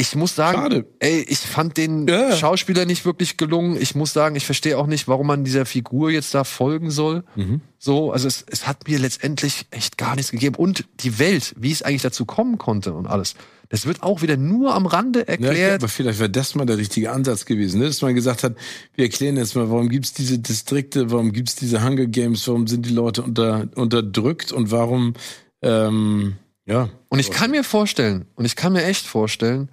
ich 0.00 0.14
muss 0.14 0.36
sagen, 0.36 0.58
Schade. 0.58 0.86
ey, 1.00 1.26
ich 1.28 1.38
fand 1.40 1.76
den 1.76 2.06
Ja. 2.06 2.30
Schauspieler 2.36 2.84
nicht 2.86 3.04
wirklich 3.04 3.36
gelungen. 3.36 3.76
Ich 3.80 3.96
muss 3.96 4.12
sagen, 4.12 4.36
ich 4.36 4.46
verstehe 4.46 4.78
auch 4.78 4.86
nicht, 4.86 5.08
warum 5.08 5.26
man 5.26 5.42
dieser 5.42 5.66
Figur 5.66 6.10
jetzt 6.12 6.32
da 6.34 6.44
folgen 6.44 6.92
soll. 6.92 7.24
Mhm. 7.34 7.62
So, 7.80 8.12
also 8.12 8.28
es, 8.28 8.44
es 8.48 8.68
hat 8.68 8.86
mir 8.86 9.00
letztendlich 9.00 9.66
echt 9.72 9.98
gar 9.98 10.14
nichts 10.14 10.30
gegeben. 10.30 10.54
Und 10.54 10.84
die 11.00 11.18
Welt, 11.18 11.52
wie 11.58 11.72
es 11.72 11.82
eigentlich 11.82 12.02
dazu 12.02 12.26
kommen 12.26 12.58
konnte 12.58 12.92
und 12.92 13.08
alles, 13.08 13.34
das 13.70 13.86
wird 13.86 14.04
auch 14.04 14.22
wieder 14.22 14.36
nur 14.36 14.72
am 14.72 14.86
Rande 14.86 15.18
Ja, 15.18 15.24
erklärt. 15.26 15.82
aber 15.82 15.88
vielleicht 15.88 16.20
wäre 16.20 16.30
das 16.30 16.54
mal 16.54 16.64
der 16.64 16.78
richtige 16.78 17.10
Ansatz 17.10 17.44
gewesen, 17.44 17.80
ne? 17.80 17.86
dass 17.86 18.00
man 18.00 18.14
gesagt 18.14 18.44
hat, 18.44 18.54
wir 18.94 19.04
erklären 19.04 19.36
jetzt 19.36 19.56
mal, 19.56 19.68
warum 19.68 19.88
gibt's 19.88 20.12
diese 20.12 20.38
Distrikte, 20.38 21.10
warum 21.10 21.32
gibt's 21.32 21.56
diese 21.56 21.82
Hunger 21.84 22.06
Games, 22.06 22.46
warum 22.46 22.68
sind 22.68 22.86
die 22.86 22.94
Leute 22.94 23.22
unter, 23.22 23.66
unterdrückt 23.74 24.52
und 24.52 24.70
warum, 24.70 25.14
ähm, 25.62 26.36
ja. 26.66 26.90
Und 27.08 27.18
ich 27.18 27.30
kann 27.30 27.50
mir 27.50 27.64
vorstellen, 27.64 28.26
und 28.34 28.44
ich 28.44 28.56
kann 28.56 28.72
mir 28.72 28.84
echt 28.84 29.06
vorstellen, 29.06 29.70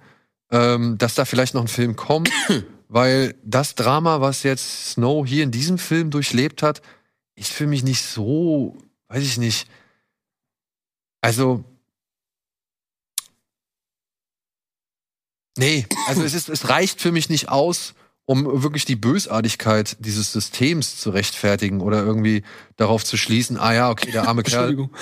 ähm, 0.50 0.96
dass 0.98 1.14
da 1.14 1.24
vielleicht 1.24 1.54
noch 1.54 1.62
ein 1.62 1.68
Film 1.68 1.96
kommt, 1.96 2.30
weil 2.88 3.34
das 3.44 3.74
Drama, 3.74 4.20
was 4.20 4.42
jetzt 4.42 4.92
Snow 4.92 5.26
hier 5.26 5.42
in 5.42 5.50
diesem 5.50 5.78
Film 5.78 6.10
durchlebt 6.10 6.62
hat, 6.62 6.82
ist 7.34 7.52
für 7.52 7.66
mich 7.66 7.82
nicht 7.82 8.02
so, 8.02 8.76
weiß 9.08 9.22
ich 9.22 9.38
nicht. 9.38 9.68
Also. 11.20 11.64
Nee, 15.58 15.86
also 16.06 16.22
es, 16.22 16.34
ist, 16.34 16.48
es 16.48 16.68
reicht 16.68 17.00
für 17.00 17.12
mich 17.12 17.28
nicht 17.28 17.48
aus, 17.48 17.94
um 18.26 18.62
wirklich 18.62 18.84
die 18.84 18.96
Bösartigkeit 18.96 19.96
dieses 20.00 20.32
Systems 20.32 20.98
zu 20.98 21.10
rechtfertigen 21.10 21.80
oder 21.80 22.04
irgendwie 22.04 22.42
darauf 22.76 23.04
zu 23.04 23.16
schließen, 23.16 23.56
ah 23.56 23.72
ja, 23.72 23.90
okay, 23.90 24.10
der 24.10 24.28
arme 24.28 24.42
Kerl. 24.42 24.70
Entschuldigung. 24.70 24.90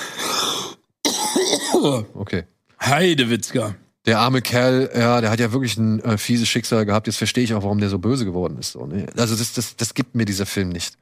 Okay. 2.14 2.44
Heidewitzka. 2.80 3.74
Der 4.06 4.20
arme 4.20 4.40
Kerl, 4.40 4.90
ja, 4.94 5.20
der 5.20 5.30
hat 5.30 5.40
ja 5.40 5.52
wirklich 5.52 5.76
ein 5.76 6.00
äh, 6.00 6.16
fieses 6.16 6.48
Schicksal 6.48 6.86
gehabt. 6.86 7.06
Jetzt 7.06 7.16
verstehe 7.16 7.44
ich 7.44 7.52
auch, 7.52 7.62
warum 7.62 7.78
der 7.78 7.90
so 7.90 7.98
böse 7.98 8.24
geworden 8.24 8.56
ist. 8.58 8.72
So, 8.72 8.86
ne? 8.86 9.06
Also 9.16 9.36
das, 9.36 9.52
das, 9.52 9.76
das 9.76 9.92
gibt 9.92 10.14
mir 10.14 10.24
dieser 10.24 10.46
Film 10.46 10.70
nicht. 10.70 10.96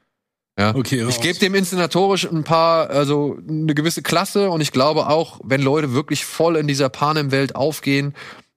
Ja. 0.59 0.75
Okay. 0.75 1.05
Ich 1.09 1.21
gebe 1.21 1.39
dem 1.39 1.55
inszenatorisch 1.55 2.25
ein 2.25 2.45
paar, 2.45 2.91
also 2.91 3.39
eine 3.49 3.75
gewisse 3.75 4.03
Klasse 4.03 4.51
und 4.51 4.61
ich 4.61 4.73
glaube 4.73 5.09
auch, 5.09 5.41
wenn 5.45 5.63
Leute 5.63 5.95
wirklich 5.95 6.25
voll 6.25 6.57
in 6.57 6.67
dieser 6.67 6.89
Panem-Welt 6.89 7.55
aufgehen, 7.55 8.15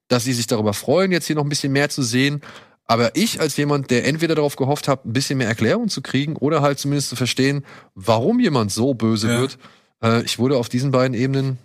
dass 0.08 0.24
sie 0.24 0.34
sich 0.34 0.48
darüber 0.48 0.74
freuen, 0.74 1.12
jetzt 1.12 1.28
hier 1.28 1.36
noch 1.36 1.44
ein 1.44 1.50
bisschen 1.50 1.72
mehr 1.72 1.90
zu 1.90 2.04
sehen. 2.04 2.42
Aber 2.88 3.16
ich 3.16 3.40
als 3.40 3.58
jemand, 3.58 3.90
der 3.90 4.06
entweder 4.06 4.36
darauf 4.36 4.56
gehofft 4.56 4.88
hat, 4.88 5.06
ein 5.06 5.14
bisschen 5.14 5.40
mehr 5.40 5.48
Erklärung 5.48 5.90
zu 5.90 6.02
kriegen 6.02 6.36
oder 6.36 6.62
halt 6.62 6.80
zumindest 6.80 7.10
zu 7.10 7.16
verstehen, 7.16 7.66
warum 7.96 8.40
jemand 8.40 8.72
so 8.72 8.94
böse 8.94 9.28
Ja. 9.28 9.40
wird, 9.40 9.58
äh, 10.04 10.24
ich 10.24 10.38
wurde 10.38 10.58
auf 10.58 10.70
diesen 10.70 10.92
beiden 10.92 11.16
Ebenen 11.16 11.58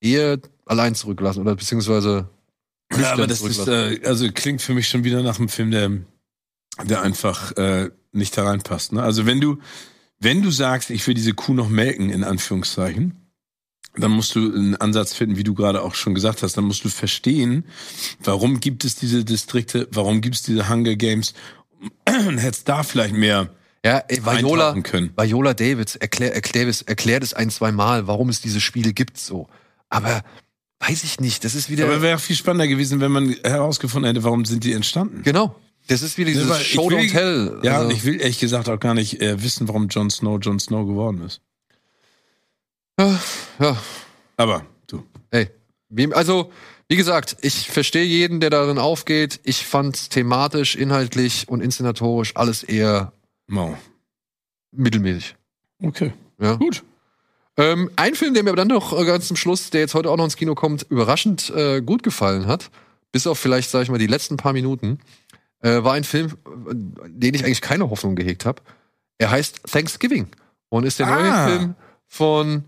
eher 0.00 0.38
allein 0.66 0.94
zurückgelassen 0.94 1.40
oder 1.40 1.54
beziehungsweise 1.56 2.28
Ja, 3.00 3.12
aber 3.12 3.26
das 3.26 3.40
ist, 3.40 3.68
äh, 3.68 4.00
also 4.04 4.30
klingt 4.32 4.60
für 4.60 4.74
mich 4.74 4.88
schon 4.88 5.04
wieder 5.04 5.22
nach 5.22 5.38
einem 5.38 5.48
Film, 5.48 5.70
der, 5.70 5.90
der 6.84 7.02
einfach 7.02 7.56
äh, 7.56 7.90
nicht 8.12 8.36
da 8.36 8.44
reinpasst. 8.44 8.92
Ne? 8.92 9.02
Also 9.02 9.24
wenn 9.26 9.40
du, 9.40 9.58
wenn 10.18 10.42
du 10.42 10.50
sagst, 10.50 10.90
ich 10.90 11.06
will 11.06 11.14
diese 11.14 11.32
Kuh 11.32 11.54
noch 11.54 11.68
melken, 11.68 12.10
in 12.10 12.24
Anführungszeichen, 12.24 13.14
dann 13.96 14.10
musst 14.12 14.34
du 14.34 14.40
einen 14.54 14.76
Ansatz 14.76 15.14
finden, 15.14 15.36
wie 15.36 15.44
du 15.44 15.54
gerade 15.54 15.82
auch 15.82 15.94
schon 15.94 16.14
gesagt 16.14 16.42
hast. 16.42 16.56
Dann 16.56 16.64
musst 16.64 16.84
du 16.84 16.88
verstehen, 16.88 17.64
warum 18.22 18.60
gibt 18.60 18.84
es 18.84 18.94
diese 18.94 19.24
Distrikte, 19.24 19.88
warum 19.92 20.20
gibt 20.20 20.36
es 20.36 20.42
diese 20.42 20.68
Hunger 20.68 20.94
Games 20.96 21.34
und 22.06 22.38
hättest 22.38 22.68
da 22.68 22.82
vielleicht 22.82 23.14
mehr 23.14 23.50
Ja, 23.84 23.98
ey, 24.08 24.24
Viola, 24.24 24.74
können. 24.82 25.10
Viola 25.16 25.54
Davids 25.54 25.96
erklär, 25.96 26.34
erklär, 26.34 26.68
es- 26.68 26.82
erklärt 26.82 27.22
es 27.22 27.34
ein, 27.34 27.50
zwei 27.50 27.72
Mal, 27.72 28.06
warum 28.06 28.28
es 28.28 28.40
diese 28.40 28.60
Spiele 28.60 28.92
gibt, 28.92 29.18
so. 29.18 29.48
Aber 29.88 30.22
weiß 30.80 31.02
ich 31.04 31.18
nicht, 31.20 31.44
das 31.44 31.54
ist 31.54 31.68
wieder. 31.70 31.84
Aber 31.86 32.00
wäre 32.02 32.18
viel 32.18 32.36
spannender 32.36 32.68
gewesen, 32.68 33.00
wenn 33.00 33.10
man 33.12 33.34
herausgefunden 33.42 34.08
hätte, 34.08 34.22
warum 34.24 34.44
sind 34.44 34.62
die 34.64 34.72
entstanden. 34.72 35.22
genau. 35.22 35.56
Das 35.86 36.02
ist 36.02 36.18
wieder 36.18 36.30
dieses 36.30 36.64
Show 36.64 36.88
will- 36.90 36.98
Don't 36.98 37.10
Tell. 37.10 37.58
Ja, 37.64 37.78
also, 37.78 37.88
und 37.88 37.94
ich 37.96 38.04
will 38.04 38.20
ehrlich 38.20 38.38
gesagt 38.38 38.68
auch 38.68 38.78
gar 38.78 38.94
nicht 38.94 39.20
äh, 39.20 39.42
wissen, 39.42 39.66
warum 39.66 39.88
Jon 39.88 40.08
Snow 40.10 40.38
Jon 40.40 40.60
Snow 40.60 40.86
geworden 40.86 41.22
ist. 41.22 41.40
Ja, 43.58 43.76
Aber 44.36 44.64
du. 44.86 45.04
ey. 45.30 45.48
Wie, 45.88 46.12
also, 46.14 46.52
wie 46.88 46.96
gesagt, 46.96 47.36
ich 47.40 47.68
verstehe 47.70 48.04
jeden, 48.04 48.40
der 48.40 48.50
darin 48.50 48.78
aufgeht. 48.78 49.40
Ich 49.44 49.66
fand's 49.66 50.08
thematisch, 50.08 50.76
inhaltlich 50.76 51.48
und 51.48 51.60
inszenatorisch 51.60 52.36
alles 52.36 52.62
eher 52.62 53.12
Mau. 53.48 53.76
mittelmäßig. 54.72 55.34
Okay. 55.82 56.12
Ja. 56.40 56.54
Gut. 56.54 56.82
Ähm, 57.56 57.90
ein 57.96 58.14
Film, 58.14 58.34
der 58.34 58.42
mir 58.44 58.50
aber 58.50 58.56
dann 58.56 58.68
noch 58.68 58.98
äh, 58.98 59.04
ganz 59.04 59.26
zum 59.28 59.36
Schluss, 59.36 59.70
der 59.70 59.80
jetzt 59.80 59.94
heute 59.94 60.10
auch 60.10 60.16
noch 60.16 60.24
ins 60.24 60.36
Kino 60.36 60.54
kommt, 60.54 60.86
überraschend 60.88 61.50
äh, 61.50 61.80
gut 61.82 62.02
gefallen 62.02 62.46
hat, 62.46 62.70
bis 63.12 63.26
auf 63.26 63.38
vielleicht, 63.38 63.70
sag 63.70 63.82
ich 63.82 63.90
mal, 63.90 63.98
die 63.98 64.06
letzten 64.06 64.36
paar 64.36 64.52
Minuten, 64.52 65.00
äh, 65.62 65.82
war 65.82 65.94
ein 65.94 66.04
Film, 66.04 66.28
äh, 66.46 66.74
den 67.08 67.34
ich 67.34 67.44
eigentlich 67.44 67.60
keine 67.60 67.90
Hoffnung 67.90 68.14
gehegt 68.14 68.44
habe. 68.46 68.62
Er 69.18 69.30
heißt 69.30 69.62
Thanksgiving 69.70 70.28
und 70.68 70.84
ist 70.84 70.98
der 71.00 71.06
neue 71.06 71.32
Ah. 71.32 71.46
Film 71.48 71.74
von 72.06 72.64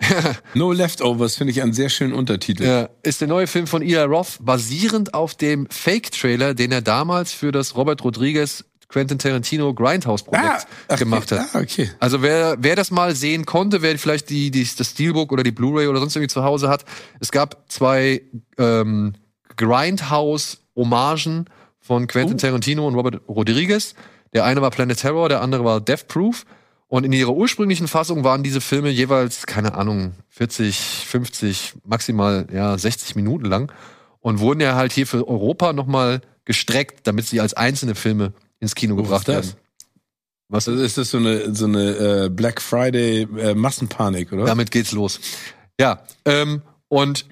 No 0.54 0.72
Leftovers 0.72 1.36
finde 1.36 1.52
ich 1.52 1.62
einen 1.62 1.72
sehr 1.72 1.88
schönen 1.88 2.12
Untertitel. 2.12 2.64
ja, 2.64 2.88
ist 3.02 3.20
der 3.20 3.28
neue 3.28 3.46
Film 3.46 3.66
von 3.66 3.82
Eli 3.82 3.96
Roth, 4.02 4.38
basierend 4.40 5.14
auf 5.14 5.34
dem 5.34 5.66
Fake-Trailer, 5.70 6.54
den 6.54 6.70
er 6.72 6.82
damals 6.82 7.32
für 7.32 7.50
das 7.52 7.76
Robert 7.76 8.04
Rodriguez 8.04 8.64
Quentin 8.88 9.18
Tarantino 9.18 9.74
Grindhouse-Projekt 9.74 10.66
ach, 10.88 10.96
gemacht 10.98 11.32
hat. 11.32 11.48
Ah, 11.52 11.58
okay. 11.60 11.90
Also 11.98 12.22
wer, 12.22 12.56
wer 12.60 12.76
das 12.76 12.90
mal 12.92 13.16
sehen 13.16 13.44
konnte, 13.44 13.82
wer 13.82 13.98
vielleicht 13.98 14.30
die, 14.30 14.50
die, 14.52 14.68
das 14.76 14.90
Steelbook 14.90 15.32
oder 15.32 15.42
die 15.42 15.50
Blu-ray 15.50 15.88
oder 15.88 15.98
sonst 15.98 16.14
irgendwie 16.14 16.32
zu 16.32 16.44
Hause 16.44 16.68
hat, 16.68 16.84
es 17.18 17.32
gab 17.32 17.64
zwei 17.68 18.22
ähm, 18.58 19.14
Grindhouse-Hommagen 19.56 21.46
von 21.80 22.06
Quentin 22.06 22.36
Oh. 22.36 22.38
Tarantino 22.38 22.86
und 22.86 22.94
Robert 22.94 23.20
Rodriguez. 23.28 23.94
Der 24.34 24.44
eine 24.44 24.60
war 24.60 24.70
Planet 24.70 24.98
Terror, 24.98 25.28
der 25.28 25.40
andere 25.40 25.64
war 25.64 25.80
Death 25.80 26.08
Proof. 26.08 26.44
Und 26.88 27.04
in 27.04 27.12
ihrer 27.12 27.34
ursprünglichen 27.34 27.88
Fassung 27.88 28.22
waren 28.22 28.42
diese 28.44 28.60
Filme 28.60 28.90
jeweils, 28.90 29.46
keine 29.46 29.74
Ahnung, 29.74 30.12
40, 30.28 30.76
50, 31.06 31.74
maximal 31.84 32.46
ja 32.52 32.78
60 32.78 33.16
Minuten 33.16 33.46
lang 33.46 33.72
und 34.20 34.38
wurden 34.38 34.60
ja 34.60 34.76
halt 34.76 34.92
hier 34.92 35.06
für 35.06 35.26
Europa 35.26 35.72
nochmal 35.72 36.20
gestreckt, 36.44 37.06
damit 37.06 37.26
sie 37.26 37.40
als 37.40 37.54
einzelne 37.54 37.96
Filme 37.96 38.32
ins 38.60 38.74
Kino 38.76 38.94
Oh, 38.94 38.98
gebracht 38.98 39.26
werden. 39.26 39.52
Was 40.48 40.68
ist 40.68 40.96
das 40.96 41.10
so 41.10 41.18
eine, 41.18 41.52
so 41.54 41.64
eine 41.66 42.24
äh, 42.26 42.28
Black 42.28 42.62
Friday 42.62 43.22
äh, 43.36 43.54
Massenpanik, 43.54 44.32
oder? 44.32 44.44
Damit 44.44 44.70
geht's 44.70 44.92
los. 44.92 45.18
Ja, 45.80 46.02
ähm, 46.24 46.62
und 46.86 47.26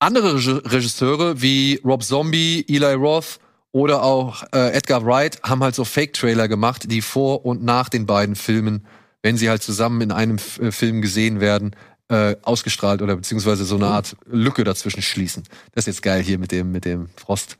andere 0.00 0.34
Reg- 0.36 0.70
Regisseure 0.70 1.40
wie 1.40 1.80
Rob 1.82 2.02
Zombie, 2.04 2.66
Eli 2.68 2.92
Roth 2.92 3.40
oder 3.72 4.02
auch 4.02 4.42
äh, 4.52 4.72
Edgar 4.72 5.04
Wright 5.06 5.40
haben 5.44 5.62
halt 5.64 5.74
so 5.74 5.84
Fake-Trailer 5.84 6.46
gemacht, 6.46 6.90
die 6.90 7.00
vor 7.00 7.46
und 7.46 7.64
nach 7.64 7.88
den 7.88 8.04
beiden 8.04 8.36
Filmen, 8.36 8.84
wenn 9.22 9.36
sie 9.36 9.48
halt 9.48 9.62
zusammen 9.62 10.00
in 10.00 10.12
einem 10.12 10.38
äh, 10.60 10.70
Film 10.70 11.02
gesehen 11.02 11.40
werden, 11.40 11.74
äh, 12.08 12.36
ausgestrahlt 12.42 13.02
oder 13.02 13.16
beziehungsweise 13.16 13.64
so 13.64 13.76
eine 13.76 13.88
Art 13.88 14.16
Lücke 14.26 14.64
dazwischen 14.64 15.02
schließen. 15.02 15.44
Das 15.72 15.82
ist 15.82 15.94
jetzt 15.94 16.02
geil 16.02 16.22
hier 16.22 16.38
mit 16.38 16.52
dem, 16.52 16.72
mit 16.72 16.84
dem 16.84 17.08
Frost. 17.16 17.58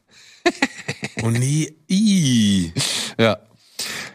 Oh 1.23 1.31
nee. 1.31 1.75
Ii. 1.91 2.73
Ja. 3.19 3.39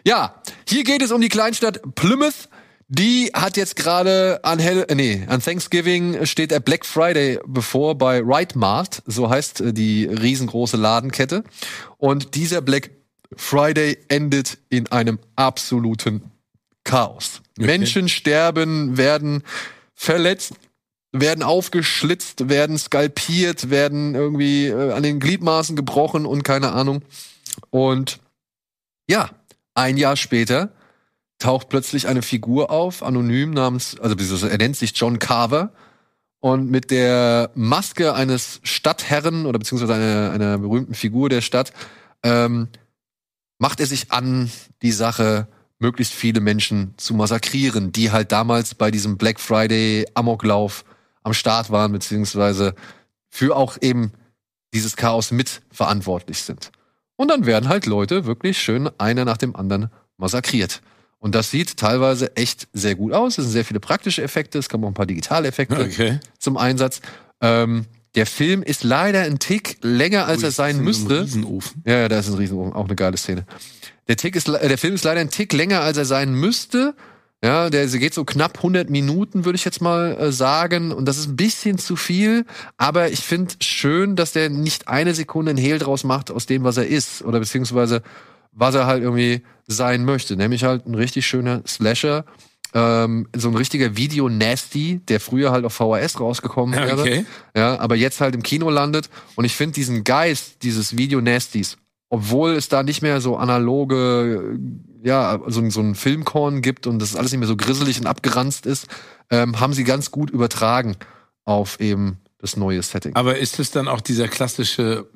Ja, 0.06 0.42
hier 0.68 0.84
geht 0.84 1.02
es 1.02 1.12
um 1.12 1.22
die 1.22 1.30
Kleinstadt 1.30 1.82
Plymouth. 1.96 2.50
Die 2.90 3.32
hat 3.34 3.58
jetzt 3.58 3.76
gerade 3.76 4.40
an 4.44 4.60
Hell, 4.60 4.86
äh, 4.88 4.96
nee, 4.96 5.24
an 5.28 5.42
Thanksgiving 5.42 6.26
steht 6.26 6.52
der 6.52 6.60
Black 6.60 6.86
Friday 6.86 7.40
bevor 7.46 7.98
bei 7.98 8.22
Right 8.24 8.56
Mart, 8.56 9.02
so 9.06 9.30
heißt 9.30 9.62
äh, 9.62 9.74
die 9.74 10.06
riesengroße 10.06 10.78
Ladenkette. 10.78 11.44
Und 11.98 12.36
dieser 12.36 12.62
Black 12.62 12.92
Friday 13.36 13.98
endet 14.10 14.58
in 14.70 14.92
einem 14.92 15.20
absoluten 15.36 16.33
Chaos. 16.84 17.42
Menschen 17.58 18.10
sterben, 18.10 18.98
werden 18.98 19.44
verletzt, 19.94 20.54
werden 21.12 21.44
aufgeschlitzt, 21.44 22.50
werden 22.50 22.78
skalpiert, 22.78 23.70
werden 23.70 24.16
irgendwie 24.16 24.68
äh, 24.68 24.92
an 24.92 25.04
den 25.04 25.20
Gliedmaßen 25.20 25.76
gebrochen 25.76 26.26
und 26.26 26.44
keine 26.44 26.72
Ahnung. 26.72 27.04
Und 27.70 28.20
ja, 29.08 29.30
ein 29.76 29.98
Jahr 29.98 30.18
später 30.18 30.72
taucht 31.40 31.70
plötzlich 31.70 32.08
eine 32.08 32.22
Figur 32.22 32.72
auf, 32.72 33.04
anonym 33.04 33.52
namens, 33.52 34.00
also 34.00 34.48
er 34.48 34.58
nennt 34.58 34.78
sich 34.78 34.94
John 34.96 35.20
Carver 35.20 35.74
und 36.40 36.70
mit 36.70 36.90
der 36.90 37.52
Maske 37.54 38.14
eines 38.14 38.60
Stadtherren 38.64 39.46
oder 39.46 39.60
beziehungsweise 39.60 39.94
einer, 39.94 40.32
einer 40.32 40.58
berühmten 40.58 40.94
Figur 40.94 41.30
der 41.30 41.42
Stadt 41.42 41.74
ähm, 42.24 42.70
macht 43.60 43.80
er 43.80 43.86
sich 43.86 44.12
an, 44.12 44.52
die 44.82 44.92
Sache 44.92 45.48
möglichst 45.84 46.14
viele 46.14 46.40
Menschen 46.40 46.96
zu 46.98 47.14
massakrieren, 47.14 47.92
die 47.92 48.12
halt 48.12 48.32
damals 48.32 48.74
bei 48.74 48.90
diesem 48.90 49.18
Black 49.18 49.40
Friday 49.40 50.08
Amoklauf 50.16 50.84
am 51.22 51.34
Start 51.34 51.70
waren, 51.70 51.92
beziehungsweise 51.92 52.74
für 53.30 53.56
auch 53.56 53.78
eben 53.82 54.14
dieses 54.74 54.96
Chaos 54.96 55.30
mitverantwortlich 55.32 56.42
sind. 56.42 56.72
Und 57.16 57.28
dann 57.30 57.46
werden 57.46 57.70
halt 57.70 57.86
Leute 57.86 58.26
wirklich 58.26 58.58
schön 58.58 58.90
einer 58.98 59.26
nach 59.26 59.38
dem 59.38 59.56
anderen 59.56 59.92
massakriert. 60.18 60.82
Und 61.20 61.36
das 61.36 61.52
sieht 61.52 61.78
teilweise 61.78 62.36
echt 62.36 62.68
sehr 62.74 62.96
gut 62.96 63.14
aus. 63.14 63.38
Es 63.38 63.46
sind 63.46 63.54
sehr 63.54 63.64
viele 63.66 63.80
praktische 63.80 64.24
Effekte, 64.24 64.58
es 64.60 64.68
kommen 64.68 64.84
auch 64.84 64.90
ein 64.90 64.94
paar 64.96 65.06
digitale 65.06 65.48
Effekte 65.48 65.80
Okay. 65.80 66.20
zum 66.40 66.58
Einsatz. 66.58 67.02
Ähm, 67.40 67.86
der 68.16 68.26
Film 68.26 68.62
ist 68.62 68.84
leider 68.84 69.22
ein 69.22 69.40
Tick 69.40 69.78
länger, 69.82 70.26
als 70.26 70.40
Ui, 70.40 70.46
er 70.46 70.52
sein 70.52 70.80
müsste. 70.80 71.22
Riesenofen. 71.24 71.82
Ja, 71.86 71.98
ja, 72.00 72.10
da 72.10 72.20
ist 72.20 72.28
ein 72.30 72.36
Riesenofen, 72.36 72.74
auch 72.74 72.86
eine 72.86 72.96
geile 72.96 73.18
Szene. 73.18 73.46
Der, 74.08 74.18
Tick 74.18 74.36
ist, 74.36 74.48
äh, 74.50 74.68
der 74.68 74.78
Film 74.78 74.96
ist 74.96 75.04
leider 75.04 75.22
ein 75.22 75.30
Tick 75.30 75.54
länger, 75.54 75.82
als 75.82 75.98
er 75.98 76.06
sein 76.06 76.34
müsste. 76.34 76.96
Ja, 77.44 77.70
der 77.70 77.86
geht 77.88 78.14
so 78.14 78.24
knapp 78.24 78.58
100 78.58 78.90
Minuten, 78.90 79.44
würde 79.44 79.58
ich 79.58 79.66
jetzt 79.66 79.82
mal 79.82 80.18
äh, 80.18 80.32
sagen. 80.32 80.94
Und 80.94 81.06
das 81.06 81.18
ist 81.18 81.28
ein 81.28 81.36
bisschen 81.36 81.78
zu 81.78 81.98
viel. 81.98 82.46
Aber 82.78 83.12
ich 83.12 83.20
finde 83.20 83.56
schön, 83.62 84.16
dass 84.16 84.32
der 84.32 84.50
nicht 84.50 84.88
eine 84.88 85.14
Sekunde 85.14 85.52
ein 85.52 85.58
Hehl 85.58 85.78
draus 85.78 86.06
macht 86.06 86.32
aus 86.32 86.46
dem, 86.46 86.64
was 86.64 86.78
er 86.78 86.88
ist. 86.88 87.22
Oder 87.22 87.40
beziehungsweise, 87.42 88.02
was 88.54 88.76
er 88.76 88.86
halt 88.86 89.04
irgendwie 89.04 89.42
sein 89.68 90.06
möchte. 90.06 90.38
Nämlich 90.38 90.64
halt 90.64 90.86
ein 90.86 90.96
richtig 90.96 91.28
schöner 91.28 91.64
Slasher. 91.68 92.24
Ähm, 92.74 93.28
so 93.36 93.50
ein 93.50 93.56
richtiger 93.56 93.98
Video-Nasty, 93.98 95.02
der 95.10 95.20
früher 95.20 95.52
halt 95.52 95.66
auf 95.66 95.74
VHS 95.74 96.22
rausgekommen 96.22 96.80
wäre. 96.80 97.02
Okay. 97.02 97.26
Ja, 97.58 97.78
aber 97.78 97.96
jetzt 97.96 98.22
halt 98.22 98.36
im 98.36 98.42
Kino 98.42 98.70
landet. 98.70 99.10
Und 99.36 99.44
ich 99.44 99.56
finde 99.56 99.74
diesen 99.74 100.06
Geist 100.06 100.64
dieses 100.64 100.98
Video-Nasties, 100.98 101.78
obwohl 102.14 102.52
es 102.52 102.70
da 102.70 102.84
nicht 102.84 103.02
mehr 103.02 103.22
so 103.22 103.38
analoge, 103.38 104.60
ja, 105.04 105.42
so, 105.48 105.68
so 105.72 105.82
ein 105.82 105.96
Filmkorn 105.96 106.62
gibt 106.62 106.86
und 106.86 107.00
das 107.00 107.16
alles 107.16 107.32
nicht 107.32 107.40
mehr 107.40 107.48
so 107.48 107.58
grisselig 107.58 108.00
und 108.00 108.06
abgeranzt 108.06 108.68
ist, 108.68 108.86
ähm, 109.32 109.60
haben 109.60 109.74
sie 109.74 109.84
ganz 109.84 110.12
gut 110.12 110.30
übertragen 110.30 110.96
auf 111.44 111.80
eben 111.80 112.20
das 112.38 112.56
neue 112.56 112.84
Setting. 112.84 113.16
Aber 113.16 113.40
ist 113.40 113.60
es 113.60 113.72
dann 113.72 113.88
auch 113.88 114.00
dieser 114.00 114.28
klassische, 114.28 115.10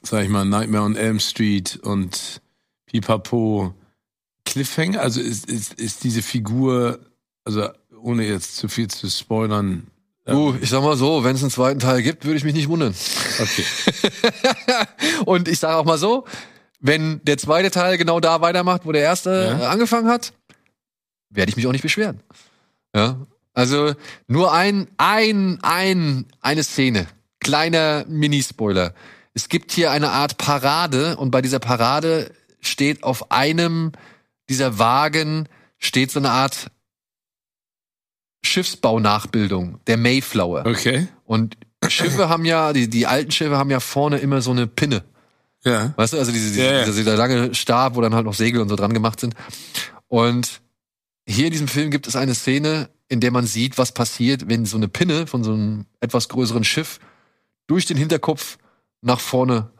sag 0.00 0.24
ich 0.24 0.30
mal, 0.30 0.46
Nightmare 0.46 0.82
on 0.82 0.96
Elm 0.96 1.20
Street 1.20 1.78
und 1.82 2.40
Pipapo 2.86 3.74
Cliffhanger? 4.46 5.02
Also 5.02 5.20
ist, 5.20 5.44
ist, 5.44 5.74
ist 5.74 6.04
diese 6.04 6.22
Figur, 6.22 7.00
also 7.44 7.68
ohne 8.00 8.26
jetzt 8.26 8.56
zu 8.56 8.68
viel 8.68 8.88
zu 8.88 9.10
spoilern. 9.10 9.88
Du, 10.26 10.56
ich 10.60 10.70
sag 10.70 10.82
mal 10.82 10.96
so, 10.96 11.22
wenn 11.22 11.36
es 11.36 11.42
einen 11.42 11.52
zweiten 11.52 11.78
Teil 11.78 12.02
gibt, 12.02 12.24
würde 12.24 12.36
ich 12.36 12.44
mich 12.44 12.54
nicht 12.54 12.68
wundern. 12.68 12.94
Okay. 13.40 13.64
und 15.24 15.46
ich 15.46 15.60
sage 15.60 15.76
auch 15.76 15.84
mal 15.84 15.98
so, 15.98 16.24
wenn 16.80 17.20
der 17.24 17.38
zweite 17.38 17.70
Teil 17.70 17.96
genau 17.96 18.18
da 18.18 18.40
weitermacht, 18.40 18.84
wo 18.84 18.92
der 18.92 19.02
erste 19.02 19.30
Ja. 19.30 19.60
äh, 19.60 19.66
angefangen 19.66 20.08
hat, 20.08 20.32
werde 21.30 21.50
ich 21.50 21.56
mich 21.56 21.66
auch 21.66 21.72
nicht 21.72 21.82
beschweren. 21.82 22.20
Ja. 22.94 23.26
Also 23.54 23.94
nur 24.26 24.52
ein, 24.52 24.88
ein, 24.98 25.58
ein, 25.62 26.26
eine 26.40 26.62
Szene. 26.64 27.06
Kleiner 27.40 28.04
Minispoiler. 28.08 28.94
Es 29.32 29.48
gibt 29.48 29.70
hier 29.70 29.92
eine 29.92 30.10
Art 30.10 30.38
Parade 30.38 31.16
und 31.16 31.30
bei 31.30 31.40
dieser 31.40 31.58
Parade 31.60 32.32
steht 32.60 33.04
auf 33.04 33.30
einem 33.30 33.92
dieser 34.48 34.78
Wagen 34.78 35.48
steht 35.78 36.10
so 36.10 36.18
eine 36.18 36.30
Art 36.30 36.68
Schiffsbaunachbildung, 38.46 39.80
der 39.86 39.96
Mayflower. 39.96 40.64
Okay. 40.66 41.08
Und 41.24 41.56
Schiffe 41.88 42.28
haben 42.28 42.44
ja, 42.44 42.72
die, 42.72 42.88
die 42.88 43.06
alten 43.06 43.30
Schiffe 43.30 43.56
haben 43.56 43.70
ja 43.70 43.80
vorne 43.80 44.18
immer 44.18 44.40
so 44.40 44.50
eine 44.50 44.66
Pinne. 44.66 45.04
Ja. 45.64 45.92
Weißt 45.96 46.12
du, 46.12 46.18
also 46.18 46.32
diese, 46.32 46.48
diese, 46.48 46.64
Ja, 46.64 46.72
ja. 46.72 46.84
dieser, 46.84 46.96
dieser 46.96 47.16
lange 47.16 47.54
Stab, 47.54 47.96
wo 47.96 48.00
dann 48.00 48.14
halt 48.14 48.24
noch 48.24 48.34
Segel 48.34 48.60
und 48.60 48.68
so 48.68 48.76
dran 48.76 48.94
gemacht 48.94 49.20
sind. 49.20 49.34
Und 50.08 50.60
hier 51.26 51.46
in 51.46 51.52
diesem 51.52 51.68
Film 51.68 51.90
gibt 51.90 52.06
es 52.06 52.16
eine 52.16 52.34
Szene, 52.34 52.88
in 53.08 53.20
der 53.20 53.30
man 53.30 53.46
sieht, 53.46 53.78
was 53.78 53.92
passiert, 53.92 54.48
wenn 54.48 54.64
so 54.64 54.76
eine 54.76 54.88
Pinne 54.88 55.26
von 55.26 55.44
so 55.44 55.52
einem 55.52 55.86
etwas 56.00 56.28
größeren 56.28 56.64
Schiff 56.64 56.98
durch 57.66 57.86
den 57.86 57.96
Hinterkopf 57.96 58.58
nach 59.02 59.20
vorne 59.20 59.70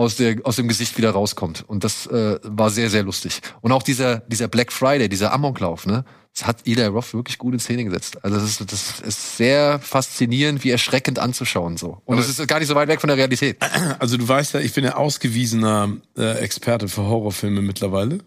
aus, 0.00 0.16
der, 0.16 0.36
aus 0.44 0.56
dem 0.56 0.68
Gesicht 0.68 0.96
wieder 0.98 1.10
rauskommt. 1.10 1.64
Und 1.68 1.84
das 1.84 2.06
äh, 2.06 2.38
war 2.42 2.70
sehr, 2.70 2.90
sehr 2.90 3.02
lustig. 3.02 3.40
Und 3.60 3.72
auch 3.72 3.82
dieser, 3.82 4.20
dieser 4.20 4.48
Black 4.48 4.72
Friday, 4.72 5.08
dieser 5.08 5.32
Amoklauf, 5.32 5.86
ne? 5.86 6.04
Das 6.32 6.46
hat 6.46 6.66
Eli 6.66 6.86
Roth 6.86 7.12
wirklich 7.12 7.38
gut 7.38 7.54
in 7.54 7.60
Szene 7.60 7.84
gesetzt. 7.84 8.24
Also 8.24 8.36
das 8.36 8.44
ist, 8.44 8.72
das 8.72 9.00
ist 9.00 9.36
sehr 9.36 9.80
faszinierend, 9.80 10.62
wie 10.62 10.70
erschreckend 10.70 11.18
anzuschauen 11.18 11.76
so. 11.76 12.00
Und 12.04 12.18
es 12.18 12.28
ist 12.28 12.46
gar 12.46 12.60
nicht 12.60 12.68
so 12.68 12.76
weit 12.76 12.88
weg 12.88 13.00
von 13.00 13.08
der 13.08 13.16
Realität. 13.16 13.58
Also 13.98 14.16
du 14.16 14.26
weißt 14.26 14.54
ja, 14.54 14.60
ich 14.60 14.72
bin 14.72 14.84
ja 14.84 14.94
ausgewiesener 14.94 15.96
äh, 16.16 16.38
Experte 16.38 16.88
für 16.88 17.02
Horrorfilme 17.02 17.62
mittlerweile. 17.62 18.20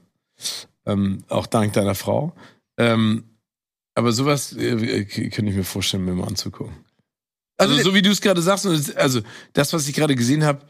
Ähm, 0.85 1.23
auch 1.29 1.47
dank 1.47 1.73
deiner 1.73 1.95
Frau. 1.95 2.33
Ähm, 2.77 3.23
aber 3.95 4.11
sowas 4.11 4.53
äh, 4.53 5.05
könnte 5.05 5.49
ich 5.49 5.55
mir 5.55 5.63
vorstellen, 5.63 6.03
mir 6.03 6.13
mal 6.13 6.27
anzugucken. 6.27 6.75
Also, 7.57 7.73
Also, 7.73 7.89
so 7.89 7.95
wie 7.95 8.01
du 8.01 8.11
es 8.11 8.19
gerade 8.19 8.41
sagst, 8.41 8.67
also 8.97 9.21
das, 9.53 9.71
was 9.71 9.87
ich 9.87 9.95
gerade 9.95 10.15
gesehen 10.15 10.43
habe, 10.43 10.65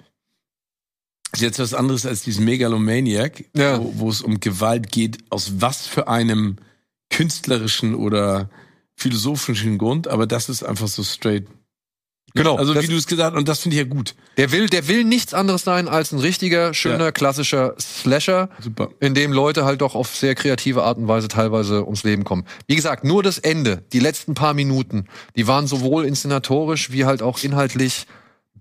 ist 1.34 1.42
jetzt 1.42 1.60
was 1.60 1.74
anderes 1.74 2.06
als 2.06 2.22
diesen 2.22 2.46
Megalomaniac, 2.46 3.46
Ja. 3.56 3.80
wo, 3.82 4.10
es 4.10 4.22
um 4.22 4.40
Gewalt 4.40 4.92
geht, 4.92 5.18
aus 5.30 5.54
was 5.58 5.88
für 5.88 6.08
einem 6.08 6.58
künstlerischen 7.10 7.96
oder 7.96 8.50
philosophischen 8.96 9.78
Grund, 9.78 10.08
aber 10.08 10.28
das 10.28 10.50
ist 10.50 10.64
einfach 10.64 10.88
so 10.88 11.04
straight. 11.04 11.48
Genau. 12.36 12.56
Also 12.56 12.74
wie 12.74 12.88
du 12.88 12.96
es 12.96 13.06
gesagt 13.06 13.34
hast, 13.34 13.40
und 13.40 13.48
das 13.48 13.60
finde 13.60 13.76
ich 13.78 13.84
ja 13.84 13.88
gut. 13.88 14.16
Der 14.38 14.52
will, 14.52 14.66
der 14.68 14.88
will 14.88 15.04
nichts 15.04 15.36
anderes 15.36 15.64
sein 15.64 15.88
als 15.88 16.12
ein 16.12 16.18
richtiger, 16.20 16.74
schöner, 16.74 17.06
Ja. 17.06 17.12
klassischer 17.12 17.76
Slasher, 17.80 18.50
Super. 18.60 18.90
in 19.00 19.14
dem 19.14 19.32
Leute 19.32 19.66
halt 19.66 19.82
doch 19.82 19.94
auf 19.94 20.16
sehr 20.16 20.34
kreative 20.34 20.82
Art 20.82 20.98
und 20.98 21.08
Weise 21.08 21.28
teilweise 21.28 21.84
ums 21.84 22.04
Leben 22.04 22.24
kommen. 22.24 22.46
Wie 22.66 22.76
gesagt, 22.76 23.04
nur 23.04 23.22
das 23.22 23.38
Ende, 23.38 23.84
die 23.94 24.00
letzten 24.00 24.34
paar 24.34 24.56
Minuten, 24.56 25.06
die 25.36 25.46
waren 25.46 25.68
sowohl 25.68 26.06
inszenatorisch 26.06 26.92
wie 26.92 27.06
halt 27.06 27.22
auch 27.22 27.44
inhaltlich 27.44 28.08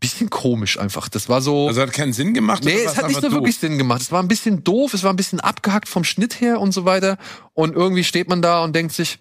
bisschen 0.03 0.29
komisch 0.29 0.79
einfach. 0.79 1.09
Das 1.09 1.29
war 1.31 1.41
so. 1.41 1.69
Also 1.69 1.81
hat 1.81 1.93
keinen 1.95 2.13
Sinn 2.13 2.35
gemacht? 2.35 2.63
Nee, 2.65 2.73
es 2.85 2.97
hat 2.97 3.09
nicht 3.09 3.21
so 3.21 3.27
einfach 3.27 3.39
wirklich 3.39 3.55
doof? 3.57 3.61
Sinn 3.63 3.79
gemacht. 3.79 4.03
Es 4.03 4.13
war 4.13 4.23
ein 4.23 4.29
bisschen 4.29 4.63
doof, 4.65 4.93
es 4.93 5.03
war 5.03 5.11
ein 5.13 5.17
bisschen 5.17 5.41
abgehackt 5.41 5.89
vom 5.89 6.05
Schnitt 6.05 6.41
her 6.41 6.61
und 6.61 6.73
so 6.73 6.85
weiter. 6.85 7.17
Und 7.55 7.75
irgendwie 7.75 8.05
steht 8.05 8.29
man 8.29 8.43
da 8.43 8.63
und 8.63 8.77
denkt 8.77 8.93
sich, 8.93 9.19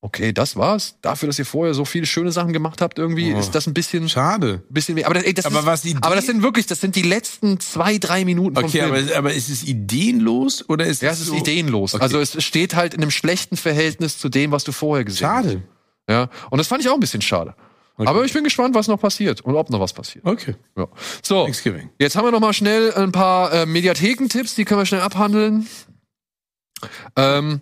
okay, 0.00 0.32
das 0.32 0.54
war's. 0.54 0.94
Dafür, 1.02 1.26
dass 1.26 1.40
ihr 1.40 1.44
vorher 1.44 1.74
so 1.74 1.84
viele 1.84 2.06
schöne 2.06 2.30
Sachen 2.30 2.52
gemacht 2.52 2.80
habt, 2.80 3.00
irgendwie 3.00 3.34
Oh. 3.34 3.38
ist 3.40 3.52
das 3.56 3.66
ein 3.66 3.74
bisschen, 3.74 4.08
Schade. 4.08 4.62
bisschen 4.70 4.94
weh. 4.94 5.02
Aber 5.04 5.14
das, 5.14 5.24
ey, 5.24 5.34
das 5.34 5.46
Aber 5.46 5.58
ist, 5.58 5.66
was 5.66 5.82
die 5.82 5.90
Idee- 5.90 5.98
aber 6.02 6.14
das 6.14 6.26
sind 6.26 6.40
wirklich, 6.42 6.66
das 6.66 6.80
sind 6.80 6.94
die 6.94 7.02
letzten 7.02 7.58
zwei, 7.58 7.98
drei 7.98 8.24
Minuten 8.24 8.54
vom 8.54 8.64
Okay, 8.66 8.82
Film. 8.82 8.92
aber, 8.92 9.16
aber 9.16 9.32
ist 9.34 9.48
es 9.48 9.64
ideenlos 9.64 10.64
oder 10.68 10.86
ist 10.86 11.02
ja, 11.02 11.10
es 11.10 11.18
ist 11.20 11.26
so? 11.26 11.34
ideenlos. 11.34 11.94
Okay. 11.94 12.02
Also 12.04 12.20
es 12.20 12.42
steht 12.44 12.76
halt 12.76 12.94
in 12.94 13.02
einem 13.02 13.10
schlechten 13.10 13.56
Verhältnis 13.56 14.18
zu 14.18 14.28
dem, 14.28 14.52
was 14.52 14.62
du 14.62 14.70
vorher 14.70 15.04
gesehen 15.04 15.26
hast. 15.28 15.44
Schade. 15.44 15.62
Ja. 16.08 16.28
Und 16.50 16.58
das 16.58 16.68
fand 16.68 16.80
ich 16.82 16.88
auch 16.88 16.94
ein 16.94 17.00
bisschen 17.00 17.20
schade. 17.20 17.54
Okay. 17.98 18.08
Aber 18.08 18.24
ich 18.24 18.32
bin 18.32 18.44
gespannt, 18.44 18.74
was 18.74 18.86
noch 18.88 19.00
passiert 19.00 19.40
und 19.42 19.56
ob 19.56 19.70
noch 19.70 19.80
was 19.80 19.92
passiert. 19.92 20.24
Okay. 20.24 20.54
Ja. 20.76 20.88
So, 21.22 21.42
Thanksgiving. 21.44 21.90
jetzt 21.98 22.14
haben 22.16 22.24
wir 22.24 22.30
noch 22.30 22.40
mal 22.40 22.52
schnell 22.52 22.94
ein 22.94 23.10
paar 23.12 23.52
äh, 23.52 23.66
Mediathekentipps, 23.66 24.54
die 24.54 24.64
können 24.64 24.80
wir 24.80 24.86
schnell 24.86 25.00
abhandeln. 25.00 25.66
Ähm, 27.16 27.60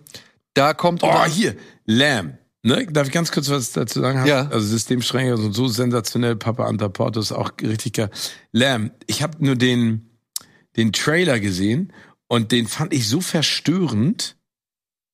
da 0.53 0.73
kommt 0.73 1.01
Oh, 1.03 1.25
hier. 1.25 1.55
Lamb. 1.85 2.37
Ne? 2.63 2.85
Darf 2.87 3.07
ich 3.07 3.13
ganz 3.13 3.31
kurz 3.31 3.49
was 3.49 3.71
dazu 3.71 4.01
sagen? 4.01 4.25
Ja. 4.27 4.47
Also 4.49 4.67
Systemstrenge 4.67 5.35
und 5.35 5.53
so 5.53 5.67
sensationell. 5.67 6.35
Papa 6.35 6.65
Antaporto 6.65 7.19
ist 7.19 7.31
auch 7.31 7.51
richtig 7.61 7.93
geil. 7.93 8.09
Lamb. 8.51 8.91
Ich 9.07 9.23
habe 9.23 9.43
nur 9.43 9.55
den, 9.55 10.09
den 10.75 10.91
Trailer 10.93 11.39
gesehen 11.39 11.93
und 12.27 12.51
den 12.51 12.67
fand 12.67 12.93
ich 12.93 13.07
so 13.07 13.21
verstörend, 13.21 14.35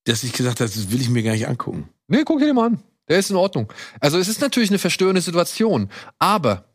dass 0.06 0.24
ich 0.24 0.34
gesagt 0.34 0.60
habe, 0.60 0.70
das 0.70 0.92
will 0.92 1.00
ich 1.00 1.10
mir 1.10 1.24
gar 1.24 1.32
nicht 1.34 1.48
angucken. 1.48 1.90
Nee, 2.08 2.24
guck 2.26 2.40
dir 2.40 2.48
den 2.48 2.56
mal 2.56 2.68
an. 2.68 2.84
Der 3.10 3.20
ist 3.20 3.30
in 3.30 3.36
Ordnung. 3.36 3.72
Also 4.00 4.18
es 4.18 4.28
ist 4.28 4.42
natürlich 4.42 4.70
eine 4.70 4.80
verstörende 4.80 5.22
Situation, 5.22 5.90
aber 6.20 6.66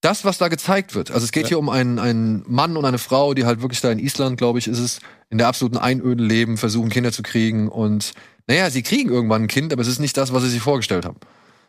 das, 0.00 0.24
was 0.24 0.38
da 0.38 0.48
gezeigt 0.48 0.94
wird, 0.94 1.10
also 1.10 1.24
es 1.24 1.32
geht 1.32 1.44
Ja. 1.44 1.48
hier 1.50 1.58
um 1.58 1.68
einen, 1.68 1.98
einen 1.98 2.42
Mann 2.46 2.76
und 2.76 2.84
eine 2.86 2.98
Frau, 2.98 3.34
die 3.34 3.44
halt 3.44 3.60
wirklich 3.60 3.80
da 3.82 3.90
in 3.92 3.98
Island, 3.98 4.38
glaube 4.38 4.58
ich, 4.58 4.66
ist 4.66 4.78
es, 4.78 5.00
in 5.28 5.38
der 5.38 5.46
absoluten 5.46 5.76
Einöden 5.76 6.26
leben, 6.26 6.56
versuchen 6.56 6.88
Kinder 6.88 7.12
zu 7.12 7.22
kriegen 7.22 7.68
und 7.68 8.12
naja, 8.46 8.70
sie 8.70 8.82
kriegen 8.82 9.10
irgendwann 9.10 9.42
ein 9.42 9.48
Kind, 9.48 9.72
aber 9.72 9.82
es 9.82 9.88
ist 9.88 10.00
nicht 10.00 10.16
das, 10.16 10.32
was 10.32 10.42
sie 10.42 10.48
sich 10.50 10.62
vorgestellt 10.62 11.04
haben. 11.04 11.18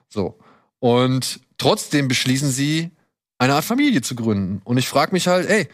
So. 0.09 0.39
Und 0.79 1.41
trotzdem 1.57 2.07
beschließen 2.07 2.49
sie, 2.49 2.91
eine 3.37 3.55
Art 3.55 3.65
Familie 3.65 4.01
zu 4.01 4.15
gründen. 4.15 4.61
Und 4.63 4.77
ich 4.77 4.87
frage 4.87 5.11
mich 5.11 5.27
halt, 5.27 5.49
ey, 5.49 5.67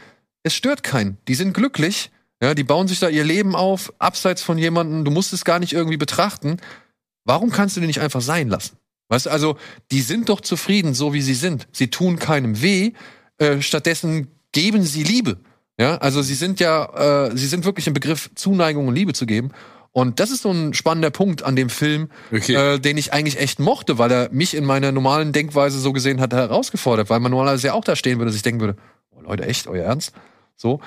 es 0.43 0.53
stört 0.55 0.83
keinen. 0.83 1.17
Die 1.27 1.35
sind 1.35 1.53
glücklich, 1.53 2.11
ja, 2.41 2.53
die 2.53 2.63
bauen 2.63 2.87
sich 2.87 2.99
da 2.99 3.09
ihr 3.09 3.23
Leben 3.23 3.55
auf, 3.55 3.93
abseits 3.99 4.41
von 4.41 4.57
jemandem, 4.57 5.05
du 5.05 5.11
musst 5.11 5.33
es 5.33 5.43
gar 5.45 5.59
nicht 5.59 5.73
irgendwie 5.73 5.97
betrachten. 5.97 6.57
Warum 7.27 7.51
kannst 7.51 7.75
du 7.75 7.81
die 7.81 7.87
nicht 7.87 7.99
einfach 7.99 8.21
sein 8.21 8.47
lassen? 8.47 8.77
Weißt 9.09 9.25
du, 9.25 9.29
also, 9.29 9.57
die 9.91 10.01
sind 10.01 10.29
doch 10.29 10.41
zufrieden, 10.41 10.93
so 10.93 11.13
wie 11.13 11.21
sie 11.21 11.33
sind. 11.33 11.67
Sie 11.71 11.89
tun 11.89 12.17
keinem 12.17 12.61
weh, 12.61 12.93
äh, 13.37 13.61
stattdessen 13.61 14.29
geben 14.53 14.83
sie 14.83 15.03
Liebe. 15.03 15.37
Ja, 15.79 15.97
also 15.97 16.21
sie 16.21 16.33
sind 16.33 16.59
ja, 16.59 17.27
äh, 17.27 17.37
sie 17.37 17.47
sind 17.47 17.65
wirklich 17.65 17.85
im 17.85 17.93
Begriff, 17.93 18.31
Zuneigung 18.33 18.87
und 18.87 18.95
Liebe 18.95 19.13
zu 19.13 19.25
geben. 19.25 19.51
Und 19.91 20.19
das 20.19 20.31
ist 20.31 20.43
so 20.43 20.51
ein 20.51 20.73
spannender 20.73 21.09
Punkt 21.09 21.43
an 21.43 21.55
dem 21.55 21.69
Film, 21.69 22.09
Okay. 22.31 22.53
äh, 22.55 22.79
den 22.79 22.97
ich 22.97 23.13
eigentlich 23.13 23.39
echt 23.39 23.59
mochte, 23.59 23.97
weil 23.97 24.11
er 24.11 24.29
mich 24.31 24.53
in 24.55 24.63
meiner 24.63 24.91
normalen 24.91 25.33
Denkweise 25.33 25.79
so 25.79 25.91
gesehen 25.91 26.21
hat 26.21 26.33
herausgefordert, 26.33 27.09
weil 27.09 27.19
man 27.19 27.31
normalerweise 27.31 27.67
ja 27.67 27.73
auch 27.73 27.83
da 27.83 27.95
stehen 27.95 28.19
würde 28.19 28.29
und 28.29 28.33
sich 28.33 28.41
denken 28.41 28.61
würde, 28.61 28.77
oh 29.11 29.21
Leute, 29.21 29.45
echt, 29.45 29.67
euer 29.67 29.83
Ernst? 29.83 30.13
So. 30.55 30.79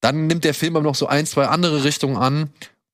Dann 0.00 0.26
nimmt 0.26 0.44
der 0.44 0.54
Film 0.54 0.76
aber 0.76 0.84
noch 0.84 0.94
so 0.94 1.06
ein, 1.06 1.26
zwei 1.26 1.46
andere 1.46 1.84
Richtungen 1.84 2.16
an. 2.16 2.50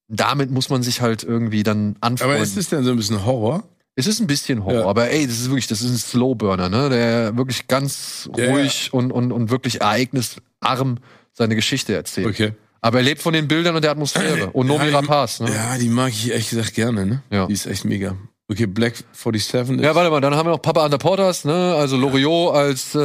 Damit 0.09 0.51
muss 0.51 0.71
man 0.71 0.83
sich 0.83 1.01
halt 1.01 1.25
irgendwie 1.25 1.63
dann 1.63 1.97
anfreunden. 2.01 2.37
Aber 2.37 2.43
ist 2.45 2.57
es 2.57 2.69
denn 2.69 2.85
so 2.85 2.91
ein 2.91 2.97
bisschen 2.97 3.25
Horror? 3.27 3.65
Es 3.97 4.07
ist 4.07 4.21
ein 4.21 4.27
bisschen 4.27 4.65
Horror, 4.65 4.81
Ja. 4.81 4.87
aber 4.87 5.11
ey, 5.11 5.27
das 5.27 5.39
ist 5.39 5.49
wirklich, 5.49 5.67
das 5.67 5.81
ist 5.81 5.91
ein 5.91 5.97
Slowburner, 5.97 6.69
ne? 6.69 6.91
Der 6.91 7.37
wirklich 7.37 7.67
ganz 7.67 8.29
ruhig 8.37 8.91
Und, 8.93 9.11
und, 9.11 9.33
und 9.33 9.51
wirklich 9.51 9.81
ereignisarm 9.81 10.99
seine 11.33 11.55
Geschichte 11.57 11.95
erzählt. 11.95 12.27
Okay. 12.29 12.53
Aber 12.83 12.99
er 12.99 13.05
lebt 13.05 13.23
von 13.23 13.33
den 13.33 13.49
Bildern 13.49 13.75
und 13.75 13.83
der 13.83 13.91
Atmosphäre. 13.91 14.51
Und 14.53 14.67
Nomi 14.69 14.91
Ja, 14.91 14.99
Rapaz, 15.01 15.41
ne? 15.41 15.51
Ja, 15.53 15.77
die 15.79 15.89
mag 15.89 16.11
ich 16.11 16.31
ehrlich 16.31 16.51
gesagt 16.51 16.75
gerne, 16.75 17.05
ne? 17.07 17.23
Ja. 17.31 17.47
Die 17.47 17.53
ist 17.55 17.67
echt 17.67 17.85
mega. 17.85 18.15
Okay, 18.49 18.67
Black 18.67 18.95
47 19.13 19.79
ist 19.79 19.83
Ja, 19.85 19.95
warte 19.97 20.09
mal, 20.11 20.21
dann 20.21 20.37
haben 20.37 20.47
wir 20.47 20.53
noch 20.53 20.63
Papa 20.63 20.85
Under 20.85 20.99
Porters, 20.99 21.45
ne? 21.45 21.75
Also 21.75 21.97
Loriot 21.97 22.55
als 22.55 22.95
äh, 22.95 22.99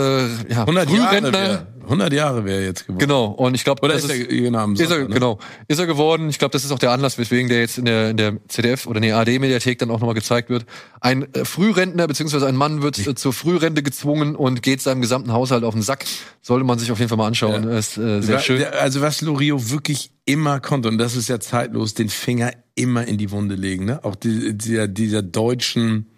ja, 0.49 0.61
100 0.65 0.89
Jahre 0.89 1.17
Frührentner. 1.17 1.67
Wär, 1.82 1.86
100 1.86 2.13
Jahre 2.13 2.45
wäre 2.45 2.63
jetzt 2.63 2.88
geworden. 2.88 2.99
Genau. 2.99 3.25
Und 3.25 3.55
ich 3.55 3.63
glaube, 3.63 3.88
das 3.88 4.03
ist 4.03 4.09
er 4.09 4.25
genau 4.25 4.71
ist 4.71 4.91
er, 4.91 4.99
ne? 4.99 5.07
genau, 5.07 5.39
ist 5.67 5.79
er 5.79 5.88
geworden. 5.88 6.29
Ich 6.29 6.39
glaube, 6.39 6.51
das 6.51 6.63
ist 6.63 6.71
auch 6.71 6.79
der 6.79 6.91
Anlass, 6.91 7.17
weswegen 7.17 7.49
der 7.49 7.59
jetzt 7.59 7.77
in 7.77 7.86
der, 7.86 8.09
in 8.11 8.17
der 8.17 8.38
CDF 8.47 8.88
oder 8.88 8.97
in 8.97 9.03
der 9.03 9.17
AD-Mediathek 9.17 9.79
dann 9.79 9.91
auch 9.91 9.99
nochmal 9.99 10.15
gezeigt 10.15 10.49
wird. 10.49 10.65
Ein 10.99 11.34
äh, 11.34 11.45
Frührentner 11.45 12.07
beziehungsweise 12.07 12.47
ein 12.47 12.55
Mann 12.55 12.82
wird 12.82 12.97
äh, 13.05 13.15
zur 13.15 13.34
Frührente 13.34 13.84
gezwungen 13.84 14.36
und 14.36 14.61
geht 14.61 14.82
seinem 14.82 15.01
gesamten 15.01 15.34
Haushalt 15.34 15.63
auf 15.63 15.73
den 15.73 15.84
Sack. 15.84 16.05
Sollte 16.41 16.65
man 16.65 16.79
sich 16.79 16.91
auf 16.91 16.99
jeden 16.99 17.09
Fall 17.09 17.17
mal 17.17 17.27
anschauen. 17.27 17.69
Ja. 17.69 17.77
Ist 17.77 17.97
äh, 17.97 18.21
sehr 18.21 18.39
schön. 18.39 18.63
Also 18.63 19.01
was 19.01 19.21
Loriot 19.21 19.71
wirklich 19.71 20.11
immer 20.25 20.59
konnte, 20.59 20.89
und 20.89 20.97
das 20.97 21.15
ist 21.15 21.29
ja 21.29 21.39
zeitlos, 21.39 21.93
den 21.93 22.09
Finger 22.09 22.51
immer 22.75 23.05
in 23.05 23.17
die 23.17 23.32
Wunde 23.32 23.55
legen, 23.55 23.86
ne? 23.86 24.03
Auch 24.03 24.15
die, 24.15 24.57
dieser, 24.57 24.88
dieser 24.88 25.21
deutschen 25.21 26.11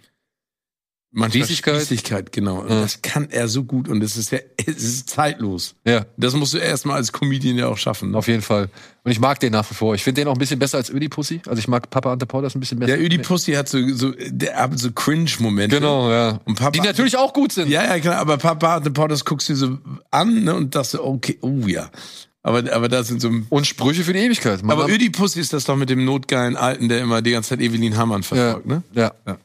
manchmal 1.14 1.48
Spießigkeit. 1.48 2.32
Genau. 2.32 2.64
Ja. 2.64 2.82
Das 2.82 3.02
kann 3.02 3.30
er 3.30 3.48
so 3.48 3.64
gut 3.64 3.88
und 3.88 4.04
es 4.04 4.18
ist 4.18 4.32
ja, 4.32 4.40
es 4.66 4.84
ist 4.84 5.10
zeitlos. 5.10 5.76
Ja, 5.86 6.06
Das 6.18 6.34
musst 6.34 6.54
du 6.54 6.58
erstmal 6.58 6.98
als 6.98 7.12
Comedian 7.14 7.58
ja 7.58 7.68
auch 7.68 7.78
schaffen. 7.78 8.12
Ne? 8.12 8.18
auf 8.18 8.28
jeden 8.28 8.42
Fall. 8.42 8.70
Und 9.04 9.12
ich 9.12 9.20
mag 9.20 9.40
den 9.40 9.52
nach 9.52 9.70
wie 9.70 9.74
vor. 9.76 9.96
Ich 9.96 10.04
finde 10.04 10.22
den 10.22 10.28
auch 10.28 10.34
ein 10.34 10.40
bisschen 10.40 10.60
besser 10.60 10.78
als 10.78 10.90
Ödipussy. 10.90 11.42
Also 11.46 11.60
ich 11.60 11.68
mag 11.68 11.90
Papa 11.90 12.14
Under 12.14 12.26
Porters 12.26 12.56
ein 12.56 12.60
bisschen 12.60 12.80
besser. 12.80 12.96
Der 12.96 13.06
Ödipussy 13.06 13.54
hat 13.54 13.70
so, 13.70 13.78
so, 13.94 14.12
der 14.28 14.56
hat 14.56 14.78
so 14.80 14.92
Cringe-Momente. 14.92 15.78
Genau, 15.78 16.10
ja. 16.12 16.40
Und 16.46 16.56
Papa- 16.56 16.72
Die 16.72 16.80
natürlich 16.80 17.18
auch 17.18 17.34
gut 17.34 17.52
sind. 17.52 17.70
Ja, 17.70 17.84
ja, 17.84 18.00
klar, 18.00 18.18
aber 18.18 18.38
Papa 18.38 18.82
The 18.84 18.90
Potters 18.90 19.26
guckst 19.26 19.50
du 19.50 19.56
so 19.56 19.78
an 20.12 20.44
ne, 20.44 20.56
und 20.56 20.76
das 20.76 20.92
so, 20.92 21.04
okay, 21.04 21.38
oh 21.42 21.68
ja. 21.68 21.90
Aber, 22.44 22.72
aber 22.74 22.90
da 22.90 23.04
sind 23.04 23.22
so. 23.22 23.32
Und 23.50 23.68
Sprüche 23.68 24.04
für 24.04 24.12
die 24.14 24.20
Ewigkeit. 24.20 24.62
Man 24.64 24.78
Aber 24.78 24.90
Ödipussy 24.90 25.40
ist 25.40 25.54
das 25.54 25.64
doch 25.64 25.78
mit 25.78 25.90
dem 25.90 26.04
notgeilen 26.04 26.58
Alten, 26.58 26.90
der 26.90 27.00
immer 27.00 27.22
die 27.22 27.32
ganze 27.32 27.52
Zeit 27.52 27.62
Evelyn 27.62 27.96
Hamann 27.96 28.22
ja, 28.22 28.28
verfolgt, 28.28 28.68
ne? 28.68 28.84
ja. 28.94 29.14
Ja. 29.26 29.38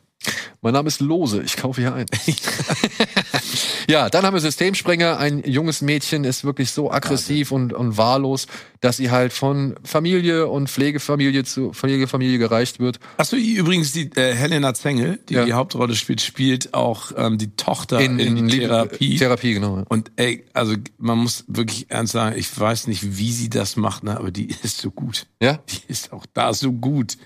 Mein 0.61 0.73
Name 0.75 0.89
ist 0.89 1.01
Lose, 1.01 1.43
ich 1.45 1.57
kaufe 1.57 1.81
hier 1.81 1.95
ein. 1.95 2.07
ja, 3.89 4.11
dann 4.11 4.25
haben 4.25 4.35
wir 4.35 4.41
Systemsprenger. 4.41 5.16
Ein 5.19 5.45
junges 5.45 5.83
Mädchen 5.83 6.25
ist 6.25 6.45
wirklich 6.45 6.73
so 6.73 6.91
aggressiv 6.91 7.53
und, 7.53 7.73
und 7.73 7.97
wahllos, 7.97 8.49
dass 8.81 8.97
sie 8.97 9.11
halt 9.12 9.33
von 9.33 9.77
Familie 9.85 10.49
und 10.49 10.69
Pflegefamilie 10.69 11.45
zu 11.45 11.73
Pflegefamilie 11.73 12.39
gereicht 12.39 12.81
wird. 12.81 12.99
Achso, 13.16 13.37
übrigens 13.37 13.93
die 13.93 14.11
äh, 14.16 14.35
Helena 14.35 14.75
Zengel, 14.75 15.21
die 15.29 15.35
Ja. 15.35 15.45
die 15.45 15.53
Hauptrolle 15.53 15.95
spielt, 15.95 16.21
spielt 16.21 16.75
auch 16.75 17.12
ähm, 17.16 17.39
die 17.39 17.55
Tochter 17.55 18.01
in, 18.01 18.19
Lieb- 18.19 18.61
Therapie. 18.61 19.16
Therapie, 19.16 19.55
genau. 19.55 19.79
ja. 19.79 19.85
und 19.89 20.11
ey, 20.16 20.45
also 20.55 20.75
man 20.99 21.19
muss 21.19 21.45
wirklich 21.47 21.87
ernst 21.91 22.12
sagen, 22.14 22.37
ich 22.37 22.59
weiß 22.59 22.89
nicht, 22.89 23.16
wie 23.19 23.33
sie 23.33 23.49
das 23.49 23.77
macht, 23.77 24.03
ne, 24.03 24.16
aber 24.19 24.33
die 24.33 24.47
ist 24.62 24.79
so 24.79 24.91
gut. 24.91 25.27
Ja? 25.41 25.61
Die 25.69 25.81
ist 25.87 26.12
auch 26.12 26.27
da 26.35 26.53
so 26.53 26.73
gut. 26.73 27.16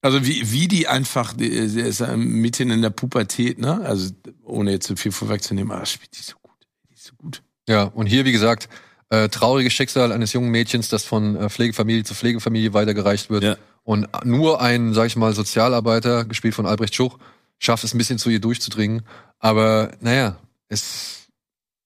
Also 0.00 0.24
wie, 0.24 0.52
wie 0.52 0.68
die 0.68 0.86
einfach, 0.86 1.32
die, 1.32 1.68
sie 1.68 1.80
ist 1.80 2.00
ja 2.00 2.16
mitten 2.16 2.70
in 2.70 2.82
der 2.82 2.90
Pubertät, 2.90 3.58
ne? 3.58 3.80
Also 3.84 4.12
ohne 4.44 4.70
jetzt 4.70 4.86
zu 4.86 4.96
viel 4.96 5.10
vorwegzunehmen, 5.12 5.72
aber 5.72 5.86
spielt 5.86 6.16
die 6.16 6.22
so 6.22 6.36
gut. 6.40 6.66
Die 6.88 6.94
ist 6.94 7.04
so 7.04 7.14
gut. 7.16 7.42
Ja, 7.68 7.84
und 7.84 8.06
hier, 8.06 8.24
wie 8.24 8.32
gesagt, 8.32 8.68
äh, 9.10 9.28
trauriges 9.28 9.72
Schicksal 9.72 10.12
eines 10.12 10.32
jungen 10.32 10.50
Mädchens, 10.50 10.88
das 10.88 11.04
von 11.04 11.36
äh, 11.36 11.50
Pflegefamilie 11.50 12.04
zu 12.04 12.14
Pflegefamilie 12.14 12.74
weitergereicht 12.74 13.30
wird. 13.30 13.42
Ja. 13.42 13.56
Und 13.82 14.06
nur 14.24 14.60
ein, 14.60 14.92
sag 14.92 15.06
ich 15.06 15.16
mal, 15.16 15.32
Sozialarbeiter, 15.32 16.26
gespielt 16.26 16.54
von 16.54 16.66
Albrecht 16.66 16.94
Schuch, 16.94 17.18
schafft 17.58 17.84
es 17.84 17.94
ein 17.94 17.98
bisschen 17.98 18.18
zu 18.18 18.30
ihr 18.30 18.40
durchzudringen. 18.40 19.02
Aber 19.38 19.92
naja, 20.00 20.38
es, 20.68 21.28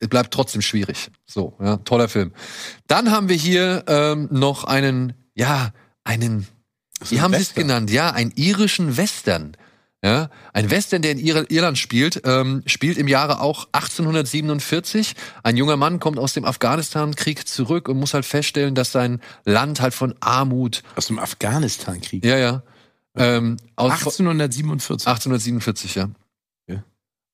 es 0.01 0.09
bleibt 0.09 0.35
trotzdem 0.35 0.63
schwierig. 0.63 1.11
So, 1.25 1.55
ja, 1.61 1.77
toller 1.79 2.09
Film. 2.09 2.33
Dann 2.89 3.11
haben 3.11 3.29
wir 3.29 3.37
hier 3.37 3.85
ähm, 3.87 4.29
noch 4.31 4.65
einen, 4.65 5.13
ja, 5.35 5.73
einen, 6.05 6.49
wie 7.09 7.20
haben 7.20 7.34
sie 7.34 7.40
es 7.42 7.55
genannt? 7.55 7.90
Ja, 7.90 8.11
einen 8.11 8.32
irischen 8.36 8.96
Western. 8.96 9.57
Ja, 10.05 10.30
ein 10.53 10.68
Western, 10.68 11.00
der 11.03 11.12
in 11.12 11.18
Ir 11.18 11.48
Irland 11.48 11.78
spielt, 11.78 12.22
ähm, 12.24 12.64
spielt 12.66 12.98
im 12.98 13.07
Jahre 13.07 13.40
auch 13.40 13.68
1847. 13.70 15.14
Ein 15.44 15.57
junger 15.57 15.76
Mann 15.76 16.00
kommt 16.00 16.18
aus 16.18 16.32
dem 16.32 16.44
Afghanistan-Krieg 16.44 17.46
zurück 17.46 17.88
und 17.88 17.98
muss 18.00 18.12
halt 18.12 18.24
feststellen, 18.24 18.74
dass 18.74 18.90
sein 18.90 19.20
Land 19.44 19.80
halt 19.80 19.94
von 19.94 20.14
Armut, 20.18 20.82
Aus 20.96 21.07
dem 21.07 21.20
Afghanistan-Krieg. 21.20 22.24
ja, 22.24 22.36
ja, 22.36 22.62
ähm, 23.16 23.59
aus, 23.76 23.92
1847. 23.92 25.07
1847, 25.07 25.94
ja. 25.94 26.09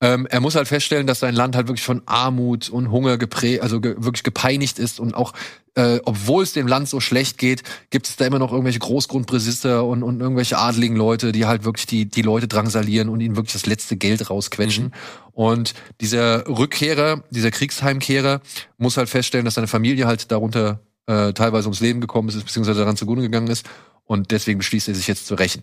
Ähm, 0.01 0.27
er 0.31 0.41
muss 0.41 0.55
halt 0.55 0.69
feststellen, 0.69 1.09
dass 1.09 1.21
sein 1.21 1.35
Land 1.35 1.57
halt 1.57 1.67
wirklich 1.67 1.85
von 1.85 2.03
Armut 2.07 2.69
und 2.69 2.91
Hunger 2.91 3.19
geprägt, 3.19 3.63
also 3.63 3.81
ge 3.81 3.97
wirklich 3.99 4.23
gepeinigt 4.23 4.79
ist 4.79 5.01
und 5.01 5.15
auch, 5.15 5.33
äh, 5.75 5.99
obwohl 6.05 6.45
es 6.45 6.53
dem 6.53 6.69
Land 6.69 6.89
so 6.89 7.01
schlecht 7.01 7.37
geht, 7.37 7.65
gibt 7.91 8.09
es 8.09 8.15
da 8.15 8.25
immer 8.27 8.39
noch 8.39 8.53
irgendwelche 8.53 8.79
Großgrundbesitzer 8.79 9.85
und, 9.85 10.05
und 10.05 10.21
irgendwelche 10.21 10.57
adligen 10.57 10.95
Leute, 10.95 11.33
die 11.33 11.47
halt 11.47 11.65
wirklich 11.65 11.87
die, 11.87 12.07
die 12.07 12.23
Leute 12.23 12.47
drangsalieren 12.47 13.09
und 13.09 13.21
ihnen 13.21 13.35
wirklich 13.35 13.55
das 13.55 13.67
letzte 13.67 13.97
Geld 13.97 14.31
rausquetschen. 14.31 14.93
Und 15.33 15.75
dieser 16.01 16.47
Rückkehrer, 16.47 17.25
dieser 17.31 17.51
Kriegsheimkehrer 17.51 18.41
muss 18.77 18.97
halt 18.97 19.09
feststellen, 19.09 19.45
dass 19.45 19.55
seine 19.55 19.67
Familie 19.67 20.07
halt 20.07 20.31
darunter 20.31 20.81
äh, 21.07 21.33
teilweise 21.33 21.67
ums 21.67 21.81
Leben 21.81 22.01
gekommen 22.01 22.29
ist, 22.29 22.45
beziehungsweise 22.45 22.81
daran 22.81 22.97
zugrunde 22.97 23.23
gegangen 23.23 23.49
ist. 23.49 23.69
Und 24.05 24.31
deswegen 24.31 24.59
beschließt 24.59 24.89
er 24.89 24.95
sich 24.95 25.09
jetzt 25.09 25.27
zu 25.27 25.35
rächen. 25.35 25.63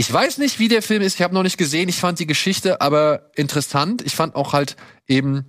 Ich 0.00 0.10
weiß 0.10 0.38
nicht, 0.38 0.58
wie 0.58 0.68
der 0.68 0.80
Film 0.80 1.02
ist. 1.02 1.16
Ich 1.16 1.22
habe 1.22 1.34
noch 1.34 1.42
nicht 1.42 1.58
gesehen. 1.58 1.90
Ich 1.90 1.96
fand 1.96 2.18
die 2.18 2.26
Geschichte 2.26 2.80
aber 2.80 3.30
interessant. 3.34 4.00
Ich 4.00 4.16
fand 4.16 4.34
auch 4.34 4.54
halt 4.54 4.76
eben 5.06 5.44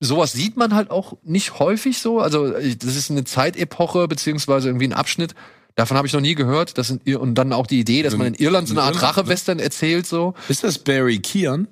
sowas 0.00 0.32
sieht 0.32 0.56
man 0.56 0.74
halt 0.74 0.90
auch 0.90 1.18
nicht 1.22 1.60
häufig 1.60 2.00
so. 2.00 2.18
Also 2.18 2.50
das 2.50 2.96
ist 2.96 3.12
eine 3.12 3.22
Zeitepoche 3.22 4.08
beziehungsweise 4.08 4.70
irgendwie 4.70 4.88
ein 4.88 4.92
Abschnitt. 4.92 5.36
Davon 5.76 5.96
habe 5.96 6.08
ich 6.08 6.12
noch 6.12 6.20
nie 6.20 6.34
gehört. 6.34 6.78
Das 6.78 6.88
sind, 6.88 7.06
und 7.14 7.36
dann 7.36 7.52
auch 7.52 7.68
die 7.68 7.78
Idee, 7.78 8.02
dass 8.02 8.16
man 8.16 8.26
in 8.26 8.34
Irland 8.34 8.66
so 8.66 8.74
eine 8.74 8.82
Art? 8.82 9.00
Rache-Western 9.00 9.60
erzählt 9.60 10.04
so. 10.04 10.34
Ist 10.48 10.64
das 10.64 10.76
Barry 10.76 11.20
Keon? 11.20 11.68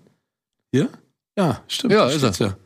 Hier? 0.70 0.90
Ja, 1.36 1.64
stimmt. 1.66 1.94
Ja, 1.94 2.06
ist 2.06 2.40
er. 2.40 2.56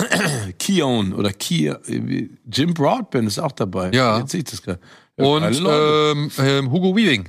Ja. 0.00 0.06
Keon 0.58 1.12
oder 1.12 1.34
Kia. 1.34 1.78
Jim 1.86 2.72
Broadbent 2.72 3.28
ist 3.28 3.38
auch 3.38 3.52
dabei. 3.52 3.90
Ja. 3.90 4.20
Jetzt 4.20 4.30
sehe 4.30 4.40
ich 4.40 4.46
das 4.46 4.62
gerade. 4.62 4.80
Und 5.16 5.44
ähm, 5.44 6.30
ähm, 6.38 6.70
Hugo 6.70 6.96
Weaving. 6.96 7.28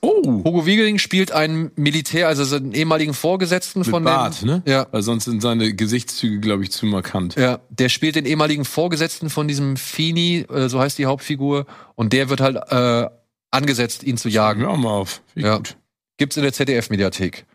Oh, 0.00 0.22
Hugo 0.44 0.66
Weaving 0.66 0.98
spielt 0.98 1.32
einen 1.32 1.70
Militär, 1.76 2.28
also 2.28 2.44
seinen 2.44 2.72
ehemaligen 2.72 3.14
Vorgesetzten 3.14 3.80
mit 3.80 3.88
von 3.88 4.04
Bart, 4.04 4.42
dem, 4.42 4.48
ne? 4.48 4.62
Ja. 4.66 4.86
Weil 4.90 5.02
sonst 5.02 5.24
sind 5.24 5.40
seine 5.40 5.74
Gesichtszüge, 5.74 6.40
glaube 6.40 6.62
ich, 6.62 6.70
zu 6.70 6.86
markant. 6.86 7.36
Ja, 7.36 7.60
der 7.70 7.88
spielt 7.88 8.16
den 8.16 8.26
ehemaligen 8.26 8.64
Vorgesetzten 8.64 9.30
von 9.30 9.48
diesem 9.48 9.76
Fini, 9.76 10.46
äh, 10.50 10.68
so 10.68 10.80
heißt 10.80 10.98
die 10.98 11.06
Hauptfigur, 11.06 11.66
und 11.94 12.12
der 12.12 12.28
wird 12.28 12.40
halt 12.40 12.56
äh, 12.70 13.08
angesetzt, 13.50 14.02
ihn 14.02 14.16
zu 14.16 14.28
jagen. 14.28 14.62
Hör 14.62 14.76
mal 14.76 14.90
auf. 14.90 15.22
Wie 15.34 15.42
Ja. 15.42 15.56
gut. 15.56 15.76
Gibt's 16.16 16.36
in 16.36 16.42
der 16.42 16.52
ZDF-Mediathek. 16.52 17.46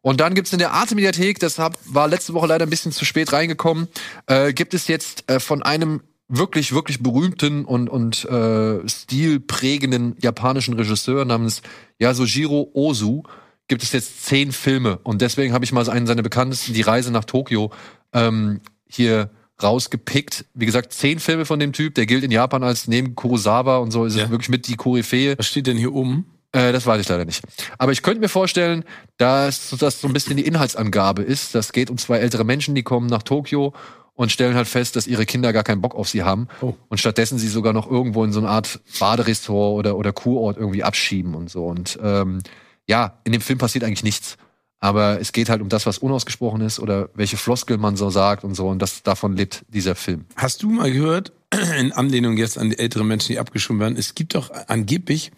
Und 0.00 0.20
dann 0.20 0.34
gibt's 0.34 0.52
in 0.52 0.58
der 0.58 0.72
Arte-Mediathek, 0.72 1.38
das 1.40 1.58
hab, 1.58 1.76
war 1.84 2.08
letzte 2.08 2.32
Woche 2.34 2.46
leider 2.46 2.66
ein 2.66 2.70
bisschen 2.70 2.92
zu 2.92 3.04
spät 3.04 3.32
reingekommen, 3.32 3.88
äh, 4.26 4.52
gibt 4.52 4.74
es 4.74 4.86
jetzt 4.88 5.28
äh, 5.30 5.40
von 5.40 5.62
einem 5.62 6.02
wirklich, 6.28 6.74
wirklich 6.74 7.02
berühmten 7.02 7.64
und, 7.64 7.88
und 7.88 8.24
äh, 8.26 8.86
stilprägenden 8.88 10.16
japanischen 10.20 10.74
Regisseur 10.74 11.24
namens 11.24 11.62
Yasujiro 11.98 12.70
Ozu, 12.74 13.22
gibt 13.66 13.82
es 13.82 13.92
jetzt 13.92 14.24
zehn 14.24 14.52
Filme. 14.52 14.98
Und 15.02 15.20
deswegen 15.22 15.52
habe 15.52 15.64
ich 15.64 15.72
mal 15.72 15.88
einen 15.88 16.06
seiner 16.06 16.22
bekanntesten, 16.22 16.74
Die 16.74 16.82
Reise 16.82 17.10
nach 17.10 17.24
Tokio, 17.24 17.70
ähm, 18.12 18.60
hier 18.86 19.30
rausgepickt. 19.62 20.44
Wie 20.54 20.66
gesagt, 20.66 20.92
zehn 20.92 21.18
Filme 21.18 21.44
von 21.44 21.58
dem 21.58 21.72
Typ, 21.72 21.94
der 21.94 22.06
gilt 22.06 22.24
in 22.24 22.30
Japan 22.30 22.62
als 22.62 22.86
neben 22.88 23.14
Kurosawa 23.14 23.78
und 23.78 23.90
so, 23.90 24.04
ist 24.04 24.16
Ja. 24.16 24.24
es 24.24 24.30
wirklich 24.30 24.48
mit 24.48 24.68
die 24.68 24.76
Koryphäe. 24.76 25.36
Was 25.36 25.48
steht 25.48 25.66
denn 25.66 25.76
hier 25.76 25.92
oben? 25.92 26.26
Äh, 26.52 26.72
das 26.72 26.86
weiß 26.86 27.00
ich 27.00 27.08
leider 27.08 27.24
nicht. 27.24 27.42
Aber 27.76 27.92
ich 27.92 28.02
könnte 28.02 28.20
mir 28.20 28.28
vorstellen, 28.28 28.84
dass 29.18 29.74
das 29.78 30.00
so 30.00 30.06
ein 30.06 30.14
bisschen 30.14 30.36
die 30.36 30.46
Inhaltsangabe 30.46 31.22
ist. 31.22 31.54
Das 31.54 31.72
geht 31.72 31.90
um 31.90 31.98
zwei 31.98 32.18
ältere 32.18 32.44
Menschen, 32.44 32.74
die 32.74 32.82
kommen 32.82 33.08
nach 33.08 33.22
Tokio 33.22 33.74
und 34.18 34.32
stellen 34.32 34.56
halt 34.56 34.66
fest, 34.66 34.96
dass 34.96 35.06
ihre 35.06 35.26
Kinder 35.26 35.52
gar 35.52 35.62
keinen 35.62 35.80
Bock 35.80 35.94
auf 35.94 36.08
sie 36.08 36.24
haben 36.24 36.48
Oh. 36.60 36.74
und 36.88 36.98
stattdessen 36.98 37.38
sie 37.38 37.46
sogar 37.46 37.72
noch 37.72 37.88
irgendwo 37.88 38.24
in 38.24 38.32
so 38.32 38.40
eine 38.40 38.48
Art 38.48 38.80
Baderestaurant 38.98 39.78
oder, 39.78 39.96
oder 39.96 40.12
Kurort 40.12 40.56
irgendwie 40.56 40.82
abschieben 40.82 41.36
und 41.36 41.48
so. 41.48 41.64
Und 41.66 41.96
ähm, 42.02 42.40
ja, 42.88 43.20
in 43.22 43.30
dem 43.30 43.40
Film 43.40 43.60
passiert 43.60 43.84
eigentlich 43.84 44.02
nichts. 44.02 44.36
Aber 44.80 45.20
es 45.20 45.30
geht 45.30 45.48
halt 45.48 45.62
um 45.62 45.68
das, 45.68 45.86
was 45.86 45.98
unausgesprochen 45.98 46.62
ist 46.62 46.80
oder 46.80 47.10
welche 47.14 47.36
Floskel 47.36 47.78
man 47.78 47.96
so 47.96 48.10
sagt 48.10 48.42
und 48.42 48.56
so. 48.56 48.66
Und 48.66 48.80
das, 48.82 49.04
davon 49.04 49.36
lebt 49.36 49.64
dieser 49.68 49.94
Film. 49.94 50.24
Hast 50.34 50.64
du 50.64 50.68
mal 50.70 50.90
gehört, 50.90 51.30
in 51.78 51.92
Anlehnung 51.92 52.36
jetzt 52.36 52.58
an 52.58 52.70
die 52.70 52.78
älteren 52.80 53.06
Menschen, 53.06 53.28
die 53.32 53.38
abgeschoben 53.38 53.78
werden, 53.78 53.96
es 53.96 54.16
gibt 54.16 54.34
doch 54.34 54.50
angeblich 54.66 55.30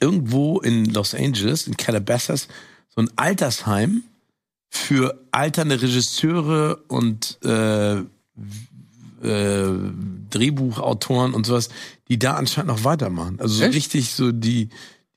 irgendwo 0.00 0.60
in 0.60 0.84
Los 0.84 1.14
Angeles, 1.14 1.66
in 1.66 1.78
Calabasas, 1.78 2.48
so 2.94 3.00
ein 3.00 3.10
Altersheim 3.16 4.02
für 4.76 5.24
alternde 5.30 5.80
Regisseure 5.80 6.76
und 6.88 7.38
äh, 7.44 7.98
äh, 7.98 8.04
Drehbuchautoren 10.30 11.32
und 11.32 11.46
sowas, 11.46 11.68
die 12.08 12.18
da 12.18 12.34
anscheinend 12.34 12.68
noch 12.68 12.84
weitermachen. 12.84 13.38
Also 13.40 13.54
so 13.54 13.64
richtig 13.66 14.12
so 14.12 14.32
die, 14.32 14.68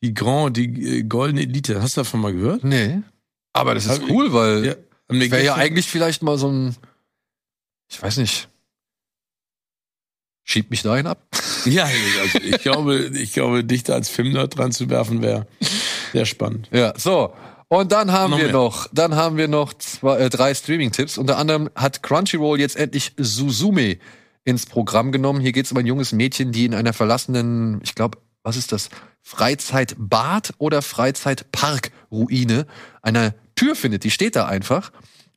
die 0.04 0.14
Grand, 0.14 0.56
die 0.58 1.00
äh, 1.00 1.04
goldene 1.04 1.42
Elite. 1.42 1.82
Hast 1.82 1.98
du 1.98 2.02
davon 2.02 2.22
mal 2.22 2.34
gehört? 2.34 2.64
Nee. 2.64 3.02
Aber 3.54 3.74
das 3.74 3.88
ist 3.88 4.04
cool, 4.10 4.32
weil 4.32 4.66
Ja. 4.66 4.76
Wäre 5.10 5.44
ja 5.44 5.56
eigentlich 5.56 5.88
vielleicht 5.88 6.22
mal 6.22 6.38
so 6.38 6.52
ein, 6.52 6.76
ich 7.90 8.02
weiß 8.02 8.18
nicht, 8.18 8.50
schiebt 10.44 10.70
mich 10.70 10.84
dahin 10.84 11.08
ab. 11.08 11.22
Ja, 11.66 11.84
also 11.84 12.40
ich 12.40 12.62
glaube, 12.62 13.12
ich 13.14 13.34
glaube, 13.34 13.64
dich 13.66 13.84
da 13.84 13.94
als 13.96 14.08
Filmnerd 14.08 14.58
dran 14.58 14.72
zu 14.72 14.90
werfen 14.90 15.22
wäre 15.22 15.48
sehr 16.14 16.26
spannend. 16.26 16.70
Ja, 16.72 16.94
so. 16.98 17.34
Und 17.70 17.92
dann 17.92 18.12
haben 18.12 18.32
Noch 18.32 18.38
wir 18.38 18.46
mehr. 18.46 18.54
noch, 18.54 18.88
dann 18.94 19.16
haben 19.16 19.38
wir 19.38 19.48
noch 19.48 19.74
zwei, 19.74 20.18
äh, 20.20 20.30
drei 20.30 20.54
Streaming-Tipps. 20.54 21.18
Unter 21.18 21.38
anderem 21.38 21.70
hat 21.76 22.02
Crunchyroll 22.02 22.60
jetzt 22.60 22.78
endlich 22.78 23.14
Suzume 23.18 23.98
ins 24.46 24.66
Programm 24.66 25.12
genommen. 25.12 25.42
Hier 25.42 25.52
geht 25.52 25.66
es 25.66 25.72
um 25.74 25.78
ein 25.78 25.86
junges 25.86 26.14
Mädchen, 26.14 26.54
die 26.54 26.66
in 26.66 26.74
einer 26.74 26.94
verlassenen, 26.94 27.82
ich 27.84 27.96
glaube, 27.96 28.20
was 28.44 28.56
ist 28.56 28.72
das? 28.72 28.90
Freizeitbad 29.22 30.54
oder 30.58 30.82
Freizeitpark-Ruine 30.82 32.66
einer 33.02 33.36
Tür 33.56 33.76
findet. 33.76 34.06
Die 34.06 34.12
steht 34.12 34.38
da 34.38 34.46
einfach. 34.46 34.94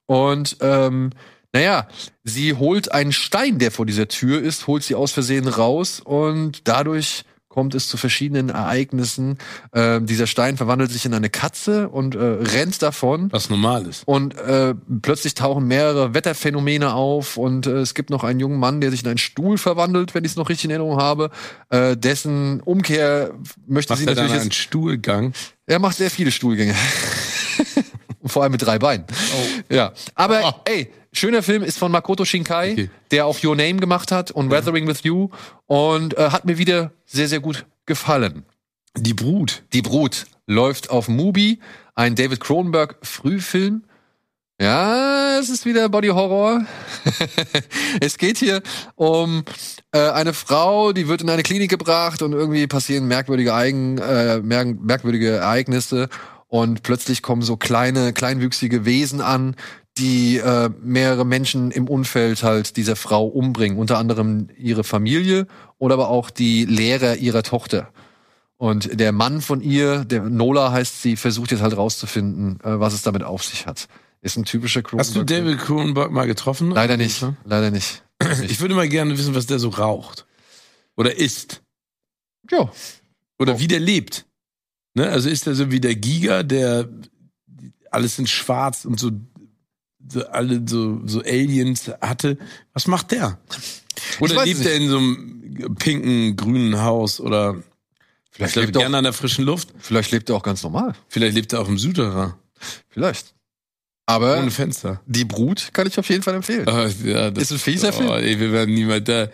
Und 0.06 0.58
ähm, 0.60 1.10
naja, 1.52 1.88
sie 2.22 2.54
holt 2.54 2.92
einen 2.92 3.12
Stein, 3.12 3.58
der 3.58 3.72
vor 3.72 3.86
dieser 3.86 4.06
Tür 4.06 4.40
ist, 4.40 4.68
holt 4.68 4.84
sie 4.84 4.94
aus 4.94 5.10
Versehen 5.10 5.48
raus 5.48 5.98
und 5.98 6.68
dadurch 6.68 7.24
kommt 7.50 7.74
es 7.74 7.88
zu 7.88 7.96
verschiedenen 7.96 8.48
Ereignissen. 8.48 9.36
Ähm, 9.74 10.06
dieser 10.06 10.26
Stein 10.28 10.56
verwandelt 10.56 10.90
sich 10.92 11.04
in 11.04 11.12
eine 11.12 11.28
Katze 11.28 11.88
und 11.88 12.14
äh, 12.14 12.18
rennt 12.18 12.80
davon. 12.80 13.30
Was 13.32 13.50
normal 13.50 13.86
ist. 13.86 14.06
Und 14.06 14.38
äh, 14.38 14.74
plötzlich 15.02 15.34
tauchen 15.34 15.66
mehrere 15.66 16.14
Wetterphänomene 16.14 16.94
auf 16.94 17.36
und 17.36 17.66
äh, 17.66 17.80
es 17.80 17.94
gibt 17.94 18.08
noch 18.08 18.22
einen 18.22 18.38
jungen 18.38 18.58
Mann, 18.60 18.80
der 18.80 18.92
sich 18.92 19.02
in 19.02 19.08
einen 19.08 19.18
Stuhl 19.18 19.58
verwandelt, 19.58 20.14
wenn 20.14 20.24
ich 20.24 20.30
es 20.30 20.36
noch 20.36 20.48
richtig 20.48 20.66
in 20.66 20.70
Erinnerung 20.70 20.98
habe. 20.98 21.30
Äh, 21.70 21.96
dessen 21.96 22.60
Umkehr 22.60 23.32
möchte 23.66 23.92
Macht 23.92 23.98
sie 24.00 24.06
er 24.06 24.14
dann 24.14 24.24
natürlich 24.26 24.40
einen 24.42 24.50
jetzt, 24.50 24.56
Stuhlgang? 24.58 25.32
er 25.66 25.78
macht 25.80 25.96
sehr 25.96 26.10
viele 26.10 26.30
Stuhlgänge. 26.30 26.74
Und 28.20 28.28
vor 28.32 28.44
allem 28.44 28.52
mit 28.52 28.62
drei 28.62 28.78
Beinen. 28.78 29.04
Ja. 29.68 29.92
Aber 30.14 30.40
Oh. 30.44 30.60
ey, 30.66 30.88
schöner 31.12 31.42
Film 31.42 31.62
ist 31.62 31.78
von 31.78 31.90
Makoto 31.92 32.24
Shinkai, 32.24 32.72
Okay. 32.72 32.90
der 33.10 33.26
auch 33.26 33.42
Your 33.42 33.56
Name 33.56 33.76
gemacht 33.76 34.12
hat 34.12 34.30
und 34.30 34.50
Weathering 34.50 34.86
with 34.86 35.02
You 35.02 35.28
und 35.66 36.16
äh, 36.16 36.30
hat 36.30 36.44
mir 36.44 36.58
wieder 36.58 36.92
sehr, 37.06 37.28
sehr 37.28 37.40
gut 37.40 37.66
gefallen. 37.86 38.44
Die 38.96 39.14
Brut. 39.14 39.62
Die 39.72 39.82
Brut 39.82 40.26
läuft 40.46 40.90
auf 40.90 41.08
Mubi, 41.08 41.60
ein 41.94 42.14
David 42.14 42.40
Cronenberg 42.40 42.96
Frühfilm. 43.02 43.84
Ja, 44.60 45.38
es 45.38 45.48
ist 45.48 45.64
wieder 45.64 45.88
Body 45.88 46.08
Horror. 46.08 46.66
es 48.00 48.18
geht 48.18 48.36
hier 48.36 48.62
um 48.94 49.44
äh, 49.92 50.10
eine 50.10 50.34
Frau, 50.34 50.92
die 50.92 51.08
wird 51.08 51.22
in 51.22 51.30
eine 51.30 51.42
Klinik 51.42 51.70
gebracht 51.70 52.20
und 52.20 52.32
irgendwie 52.32 52.66
passieren 52.66 53.06
merkwürdige, 53.06 53.54
Eigen, 53.54 53.96
äh, 53.98 54.40
mer 54.40 54.66
merkwürdige 54.66 55.30
Ereignisse 55.30 56.08
und 56.48 56.82
plötzlich 56.82 57.22
kommen 57.22 57.42
so 57.42 57.56
kleine, 57.56 58.12
kleinwüchsige 58.12 58.84
Wesen 58.84 59.20
an, 59.20 59.56
die 59.98 60.38
äh, 60.38 60.70
mehrere 60.82 61.24
Menschen 61.26 61.70
im 61.70 61.88
Umfeld 61.88 62.42
halt 62.42 62.76
dieser 62.76 62.96
Frau 62.96 63.26
umbringen, 63.26 63.78
unter 63.78 63.98
anderem 63.98 64.48
ihre 64.56 64.84
Familie 64.84 65.46
oder 65.78 65.94
aber 65.94 66.08
auch 66.08 66.30
die 66.30 66.64
Lehrer 66.64 67.16
ihrer 67.16 67.42
Tochter. 67.42 67.92
Und 68.56 69.00
der 69.00 69.12
Mann 69.12 69.40
von 69.40 69.60
ihr, 69.62 70.04
der 70.04 70.22
Nola 70.22 70.70
heißt 70.72 71.02
sie, 71.02 71.16
versucht 71.16 71.50
jetzt 71.50 71.62
halt 71.62 71.76
rauszufinden, 71.76 72.60
äh, 72.62 72.78
was 72.78 72.94
es 72.94 73.02
damit 73.02 73.22
auf 73.24 73.42
sich 73.44 73.66
hat. 73.66 73.88
Ist 74.22 74.36
ein 74.36 74.44
typischer 74.44 74.82
Hast 74.96 75.16
du 75.16 75.20
Cronenberg- 75.20 75.26
David 75.26 75.58
Cronenberg 75.60 76.10
mal 76.12 76.26
getroffen? 76.26 76.70
Leider 76.70 76.96
nicht. 76.96 77.24
Leider 77.44 77.70
nicht. 77.70 78.02
Ich 78.48 78.60
würde 78.60 78.74
mal 78.74 78.88
gerne 78.88 79.16
wissen, 79.16 79.34
was 79.34 79.46
der 79.46 79.58
so 79.58 79.70
raucht. 79.70 80.26
Oder 80.96 81.16
isst. 81.16 81.62
Ja. 82.50 82.70
Oder 83.38 83.54
Oh. 83.54 83.58
wie 83.60 83.66
der 83.68 83.80
lebt. 83.80 84.26
Ne? 84.94 85.08
Also 85.08 85.30
ist 85.30 85.46
er 85.46 85.54
so 85.54 85.70
wie 85.70 85.80
der 85.80 85.94
Giga, 85.94 86.42
der 86.42 86.86
alles 87.90 88.18
in 88.18 88.26
schwarz 88.26 88.84
und 88.84 89.00
so, 89.00 89.10
so 90.08 90.26
alle 90.26 90.62
so, 90.66 91.00
so 91.06 91.20
Aliens 91.20 91.90
hatte. 92.00 92.38
Was 92.72 92.86
macht 92.86 93.12
der? 93.12 93.38
Oder 94.20 94.44
lebt 94.44 94.64
er 94.64 94.74
in 94.74 94.88
so 94.88 94.98
einem 94.98 95.74
pinken, 95.78 96.36
grünen 96.36 96.80
Haus 96.80 97.20
oder 97.20 97.62
Vielleicht 98.30 98.56
lebt 98.56 98.76
er 98.76 98.80
gerne 98.82 98.96
auch, 98.96 98.98
an 98.98 99.04
der 99.04 99.12
frischen 99.12 99.44
Luft? 99.44 99.74
vielleicht 99.78 100.12
lebt 100.12 100.30
er 100.30 100.36
auch 100.36 100.42
ganz 100.42 100.62
normal. 100.62 100.94
Vielleicht 101.08 101.34
lebt 101.34 101.52
er 101.52 101.60
auch 101.60 101.68
im 101.68 101.78
Souterrain. 101.78 102.34
Vielleicht. 102.88 103.34
Aber 104.06 104.38
Ohne 104.38 104.50
Fenster. 104.50 105.00
die 105.06 105.24
Brut 105.24 105.70
kann 105.72 105.86
ich 105.86 105.98
auf 105.98 106.08
jeden 106.08 106.22
Fall 106.22 106.34
empfehlen. 106.34 106.68
Ah, 106.68 106.88
ja, 107.04 107.30
das, 107.30 107.44
Ist 107.44 107.52
ein 107.52 107.58
fieser 107.58 107.92
Film. 107.92 108.08
Oh, 108.08 108.14
ey, 108.14 108.40
wir 108.40 108.50
werden 108.52 108.74
niemals 108.74 109.04
da. 109.04 109.28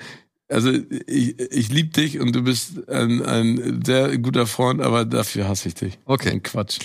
Also 0.49 0.71
ich, 1.07 1.39
ich 1.41 1.71
liebe 1.71 1.89
dich 1.91 2.21
und 2.21 2.35
du 2.37 2.43
bist 2.43 2.89
ein, 2.89 3.25
ein 3.25 3.83
sehr 3.85 4.17
guter 4.19 4.47
Freund, 4.47 4.81
aber 4.81 5.05
dafür 5.05 5.49
hasse 5.49 5.69
ich 5.69 5.75
dich. 5.75 5.99
Okay. 6.05 6.31
Ein 6.31 6.43
Quatsch. 6.43 6.79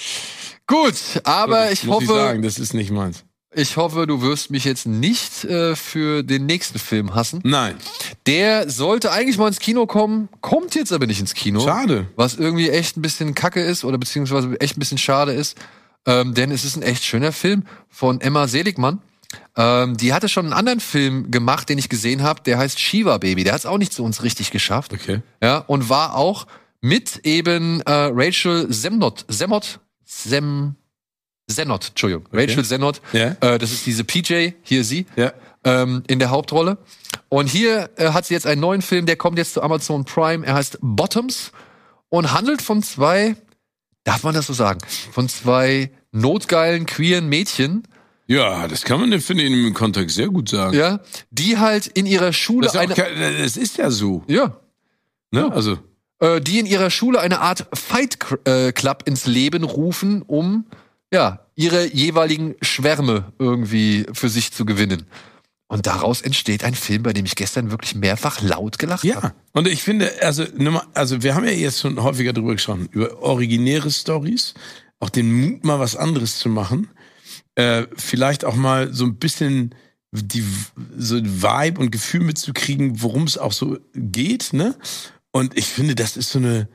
Gut, 0.67 0.95
aber 1.25 1.71
ich 1.71 1.83
Muss 1.83 1.95
hoffe, 1.95 2.03
ich 2.05 2.09
sagen, 2.11 2.41
das 2.43 2.59
ist 2.59 2.73
nicht 2.73 2.91
meins. 2.91 3.25
Ich 3.53 3.77
hoffe, 3.77 4.07
du 4.07 4.21
wirst 4.21 4.49
mich 4.49 4.63
jetzt 4.63 4.87
nicht 4.87 5.43
äh, 5.43 5.75
für 5.75 6.23
den 6.23 6.45
nächsten 6.45 6.79
Film 6.79 7.15
hassen. 7.15 7.41
Nein. 7.43 7.75
Der 8.25 8.69
sollte 8.69 9.11
eigentlich 9.11 9.37
mal 9.37 9.47
ins 9.47 9.59
Kino 9.59 9.85
kommen, 9.85 10.29
kommt 10.41 10.75
jetzt 10.75 10.93
aber 10.93 11.05
nicht 11.05 11.19
ins 11.19 11.33
Kino. 11.33 11.59
Schade. 11.61 12.07
was 12.15 12.35
irgendwie 12.35 12.69
echt 12.69 12.97
ein 12.97 13.01
bisschen 13.01 13.35
kacke 13.35 13.61
ist 13.61 13.83
oder 13.83 13.97
beziehungsweise 13.97 14.59
echt 14.61 14.77
ein 14.77 14.79
bisschen 14.79 14.97
schade 14.97 15.33
ist. 15.33 15.57
Ähm, 16.05 16.33
denn 16.33 16.49
es 16.51 16.65
ist 16.65 16.77
ein 16.77 16.81
echt 16.81 17.03
schöner 17.03 17.31
Film 17.31 17.63
von 17.89 18.21
Emma 18.21 18.47
Seligmann. 18.47 19.01
Ähm, 19.55 19.97
die 19.97 20.13
hatte 20.13 20.29
schon 20.29 20.45
einen 20.45 20.53
anderen 20.53 20.79
Film 20.79 21.29
gemacht, 21.29 21.69
den 21.69 21.77
ich 21.77 21.89
gesehen 21.89 22.23
habe, 22.23 22.41
der 22.43 22.57
heißt 22.57 22.79
Shiva 22.79 23.17
Baby. 23.17 23.43
Der 23.43 23.53
hat 23.53 23.59
es 23.59 23.65
auch 23.65 23.77
nicht 23.77 23.93
zu 23.93 24.03
uns 24.03 24.23
richtig 24.23 24.51
geschafft. 24.51 24.93
Okay. 24.93 25.21
Ja, 25.43 25.57
und 25.57 25.89
war 25.89 26.15
auch 26.15 26.47
mit 26.81 27.21
eben 27.23 27.81
äh, 27.81 28.09
Rachel 28.11 28.71
Semnot, 28.73 29.25
Semot, 29.27 29.79
Sem, 30.05 30.75
Zenot, 31.53 31.89
Entschuldigung, 31.89 32.25
Rachel 32.31 32.63
Zenot. 32.65 33.01
Ja. 33.13 33.35
Äh, 33.41 33.57
das 33.59 33.71
ist 33.71 33.85
diese 33.85 34.03
PJ, 34.03 34.51
hier 34.61 34.83
sie 34.83 35.05
Ja. 35.15 35.33
ähm, 35.63 36.03
in 36.07 36.19
der 36.19 36.29
Hauptrolle. 36.29 36.77
Und 37.29 37.47
hier 37.47 37.89
äh, 37.97 38.09
hat 38.11 38.25
sie 38.25 38.33
jetzt 38.33 38.47
einen 38.47 38.61
neuen 38.61 38.81
Film, 38.81 39.05
der 39.05 39.15
kommt 39.15 39.37
jetzt 39.37 39.53
zu 39.53 39.61
Amazon 39.61 40.05
Prime. 40.05 40.45
Er 40.45 40.55
heißt 40.55 40.77
Bottoms 40.81 41.51
und 42.09 42.33
handelt 42.33 42.61
von 42.61 42.81
zwei, 42.83 43.35
darf 44.03 44.23
man 44.23 44.33
das 44.33 44.47
so 44.47 44.53
sagen, 44.53 44.79
von 45.11 45.29
zwei 45.29 45.91
notgeilen 46.11 46.85
queeren 46.85 47.27
Mädchen, 47.29 47.87
Ja, 48.27 48.67
das 48.67 48.83
kann 48.83 48.99
man, 48.99 49.19
finde 49.21 49.43
ich, 49.43 49.51
im 49.51 49.73
Kontext 49.73 50.15
sehr 50.15 50.27
gut 50.27 50.49
sagen. 50.49 50.75
ja, 50.77 50.99
die 51.31 51.57
halt 51.57 51.87
in 51.87 52.05
ihrer 52.05 52.33
Schule 52.33 52.65
Das, 52.65 52.75
ist 52.75 52.79
eine, 52.81 52.93
kein- 52.95 53.37
das 53.41 53.57
ist 53.57 53.77
ja 53.77 53.89
so. 53.91 54.23
ja, 54.27 54.57
Ne? 55.33 55.49
Also, 55.53 55.77
äh, 56.19 56.41
die 56.41 56.59
in 56.59 56.65
ihrer 56.65 56.89
Schule 56.89 57.19
eine 57.21 57.39
Art 57.39 57.65
Fight 57.73 58.17
äh, 58.45 58.73
Club 58.73 59.03
ins 59.05 59.25
Leben 59.25 59.63
rufen, 59.63 60.21
um 60.21 60.65
ja 61.11 61.45
ihre 61.55 61.85
jeweiligen 61.93 62.55
Schwärme 62.61 63.31
irgendwie 63.39 64.05
für 64.13 64.29
sich 64.29 64.51
zu 64.51 64.65
gewinnen. 64.65 65.05
Und 65.67 65.87
daraus 65.87 66.21
entsteht 66.21 66.65
ein 66.65 66.75
Film, 66.75 67.03
bei 67.03 67.13
dem 67.13 67.25
ich 67.25 67.35
gestern 67.35 67.71
wirklich 67.71 67.95
mehrfach 67.95 68.41
laut 68.41 68.77
gelacht 68.77 69.03
habe. 69.03 69.27
ja. 69.27 69.33
Und 69.53 69.69
ich 69.69 69.83
finde, 69.83 70.11
also, 70.21 70.43
also 70.93 71.23
wir 71.23 71.33
haben 71.33 71.45
ja 71.45 71.51
jetzt 71.51 71.79
schon 71.79 72.01
häufiger 72.03 72.33
drüber 72.33 72.53
gesprochen, 72.53 72.89
über 72.91 73.21
originäre 73.21 73.89
Stories, 73.89 74.53
auch 74.99 75.09
den 75.09 75.31
Mut, 75.31 75.63
mal 75.63 75.79
was 75.79 75.95
anderes 75.95 76.39
zu 76.39 76.49
machen. 76.49 76.89
Äh, 77.55 77.85
vielleicht 77.95 78.43
auch 78.43 78.55
mal 78.55 78.93
so 78.93 79.05
ein 79.05 79.15
bisschen 79.15 79.73
die 80.11 80.43
so 80.97 81.15
ein 81.15 81.41
Vibe 81.41 81.79
und 81.79 81.91
Gefühl 81.91 82.21
mitzukriegen, 82.21 83.01
worum 83.01 83.23
es 83.23 83.37
auch 83.37 83.53
so 83.53 83.77
geht, 83.95 84.51
ne? 84.51 84.75
Und 85.31 85.57
ich 85.57 85.67
finde, 85.67 85.95
das 85.95 86.17
ist 86.17 86.31
so 86.31 86.39
eine, 86.39 86.67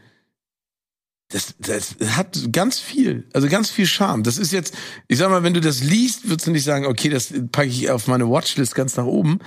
das, 1.28 1.54
das 1.58 1.96
hat 2.16 2.52
ganz 2.52 2.78
viel, 2.78 3.28
also 3.32 3.48
ganz 3.48 3.70
viel 3.70 3.86
Charme. 3.86 4.22
Das 4.22 4.38
ist 4.38 4.52
jetzt, 4.52 4.74
ich 5.08 5.18
sag 5.18 5.28
mal, 5.30 5.42
wenn 5.42 5.54
du 5.54 5.60
das 5.60 5.82
liest, 5.82 6.28
würdest 6.28 6.46
du 6.46 6.52
nicht 6.52 6.64
sagen, 6.64 6.86
okay, 6.86 7.08
das 7.08 7.32
packe 7.50 7.68
ich 7.68 7.90
auf 7.90 8.06
meine 8.06 8.28
Watchlist 8.30 8.74
ganz 8.74 8.96
nach 8.96 9.06
oben. 9.06 9.40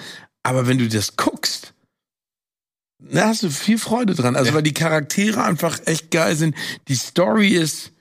Aber 0.43 0.67
wenn 0.67 0.77
du 0.77 0.87
das 0.89 1.15
guckst, 1.15 1.73
da 2.99 3.27
hast 3.27 3.43
du 3.43 3.49
viel 3.49 3.77
Freude 3.77 4.13
dran. 4.13 4.35
Also 4.35 4.49
Ja. 4.49 4.55
weil 4.55 4.63
die 4.63 4.73
Charaktere 4.73 5.43
einfach 5.43 5.79
echt 5.85 6.11
geil 6.11 6.35
sind. 6.35 6.55
Die 6.89 6.95
Story 6.95 7.49
ist, 7.49 7.93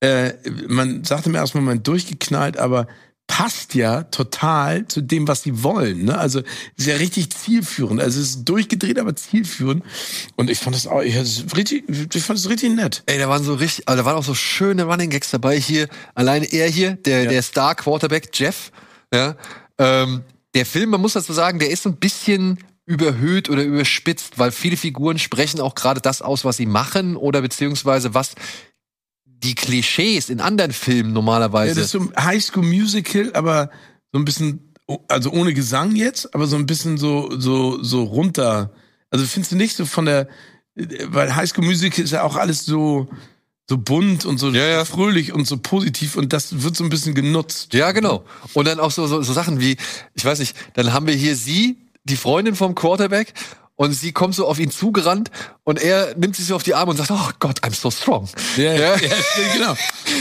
äh, 0.00 0.32
man 0.66 1.04
sagte 1.04 1.30
mir 1.30 1.38
erstmal, 1.38 1.62
man 1.62 1.82
durchgeknallt, 1.84 2.56
aber 2.56 2.88
passt 3.26 3.74
ja 3.74 4.04
total 4.04 4.86
zu 4.86 5.00
dem, 5.00 5.26
was 5.26 5.42
sie 5.42 5.62
wollen. 5.62 6.04
Ne? 6.04 6.16
Also 6.16 6.42
ist 6.76 6.86
ja 6.86 6.96
richtig 6.96 7.30
zielführend. 7.30 8.00
Also 8.00 8.20
es 8.20 8.30
ist 8.30 8.44
durchgedreht, 8.44 8.98
aber 8.98 9.16
zielführend. 9.16 9.84
Und 10.36 10.48
ich 10.48 10.58
fand 10.58 10.76
das 10.76 10.86
auch, 10.86 11.02
ich, 11.02 11.14
das 11.16 11.44
richtig, 11.56 11.84
ich 11.88 12.22
fand 12.22 12.38
das 12.38 12.48
richtig 12.48 12.74
nett. 12.74 13.02
Ey, 13.06 13.18
da 13.18 13.28
waren 13.28 13.42
so 13.42 13.54
richtig, 13.54 13.88
also 13.88 14.02
da 14.02 14.06
waren 14.06 14.16
auch 14.16 14.24
so 14.24 14.34
schöne 14.34 14.84
Running 14.84 15.10
Gags 15.10 15.30
dabei 15.30 15.58
hier. 15.58 15.88
Alleine 16.14 16.46
er 16.52 16.68
hier, 16.68 16.92
der, 16.92 17.24
Ja. 17.24 17.30
der 17.30 17.42
Star 17.42 17.74
Quarterback 17.74 18.30
Jeff, 18.32 18.70
ja. 19.12 19.36
Ähm, 19.78 20.22
der 20.54 20.64
Film, 20.64 20.90
man 20.90 21.00
muss 21.00 21.12
dazu 21.14 21.32
sagen, 21.32 21.58
der 21.58 21.70
ist 21.70 21.82
so 21.82 21.90
ein 21.90 21.96
bisschen 21.96 22.58
überhöht 22.86 23.50
oder 23.50 23.64
überspitzt, 23.64 24.38
weil 24.38 24.52
viele 24.52 24.76
Figuren 24.76 25.18
sprechen 25.18 25.60
auch 25.60 25.74
gerade 25.74 26.00
das 26.00 26.22
aus, 26.22 26.44
was 26.44 26.56
sie 26.56 26.66
machen 26.66 27.16
oder 27.16 27.42
beziehungsweise 27.42 28.14
was 28.14 28.36
die 29.42 29.54
Klischees 29.54 30.28
in 30.30 30.40
anderen 30.40 30.72
Filmen 30.72 31.10
Ja, 31.10 31.14
normalerweise. 31.14 31.74
das 31.74 31.86
ist 31.86 31.90
so 31.92 32.00
ein 32.00 32.12
Highschool 32.24 32.64
Musical, 32.64 33.30
aber 33.34 33.70
so 34.12 34.18
ein 34.18 34.24
bisschen, 34.24 34.74
also 35.08 35.30
ohne 35.30 35.52
Gesang 35.54 35.94
jetzt, 35.96 36.34
aber 36.34 36.46
so 36.46 36.56
ein 36.56 36.66
bisschen 36.66 36.96
so, 36.98 37.30
so, 37.38 37.82
so 37.82 38.02
runter. 38.04 38.72
Also 39.10 39.24
findest 39.26 39.52
du 39.52 39.56
nicht 39.56 39.76
so 39.76 39.84
von 39.86 40.06
der, 40.06 40.28
weil 40.74 41.34
Highschool 41.34 41.64
Musical 41.64 42.04
ist 42.04 42.10
ja 42.12 42.22
auch 42.22 42.36
alles 42.36 42.64
so, 42.64 43.08
so 43.68 43.78
bunt 43.78 44.24
und 44.24 44.38
so 44.38 44.50
Ja, 44.50 44.66
ja. 44.66 44.84
fröhlich 44.84 45.32
und 45.32 45.46
so 45.46 45.56
positiv 45.58 46.16
und 46.16 46.32
das 46.32 46.62
wird 46.62 46.76
so 46.76 46.84
ein 46.84 46.90
bisschen 46.90 47.14
genutzt. 47.14 47.74
Ja, 47.74 47.92
genau. 47.92 48.24
Und 48.54 48.66
dann 48.68 48.80
auch 48.80 48.90
so, 48.90 49.06
so, 49.06 49.22
so 49.22 49.32
Sachen 49.32 49.60
wie, 49.60 49.76
ich 50.14 50.24
weiß 50.24 50.38
nicht, 50.38 50.56
dann 50.74 50.92
haben 50.92 51.06
wir 51.06 51.14
hier 51.14 51.36
sie, 51.36 51.78
die 52.04 52.16
Freundin 52.16 52.54
vom 52.54 52.74
Quarterback, 52.74 53.34
und 53.76 53.92
sie 53.92 54.12
kommt 54.12 54.34
so 54.34 54.46
auf 54.46 54.58
ihn 54.58 54.70
zugerannt 54.70 55.30
und 55.62 55.80
er 55.80 56.16
nimmt 56.16 56.34
sie 56.34 56.42
so 56.42 56.56
auf 56.56 56.62
die 56.62 56.74
Arme 56.74 56.90
und 56.90 56.96
sagt, 56.96 57.10
oh 57.10 57.30
Gott, 57.38 57.60
I'm 57.60 57.74
so 57.74 57.90
strong. 57.90 58.28
Ja, 58.56 58.72
ja, 58.72 58.96
ja 58.96 59.16
genau. 59.52 59.76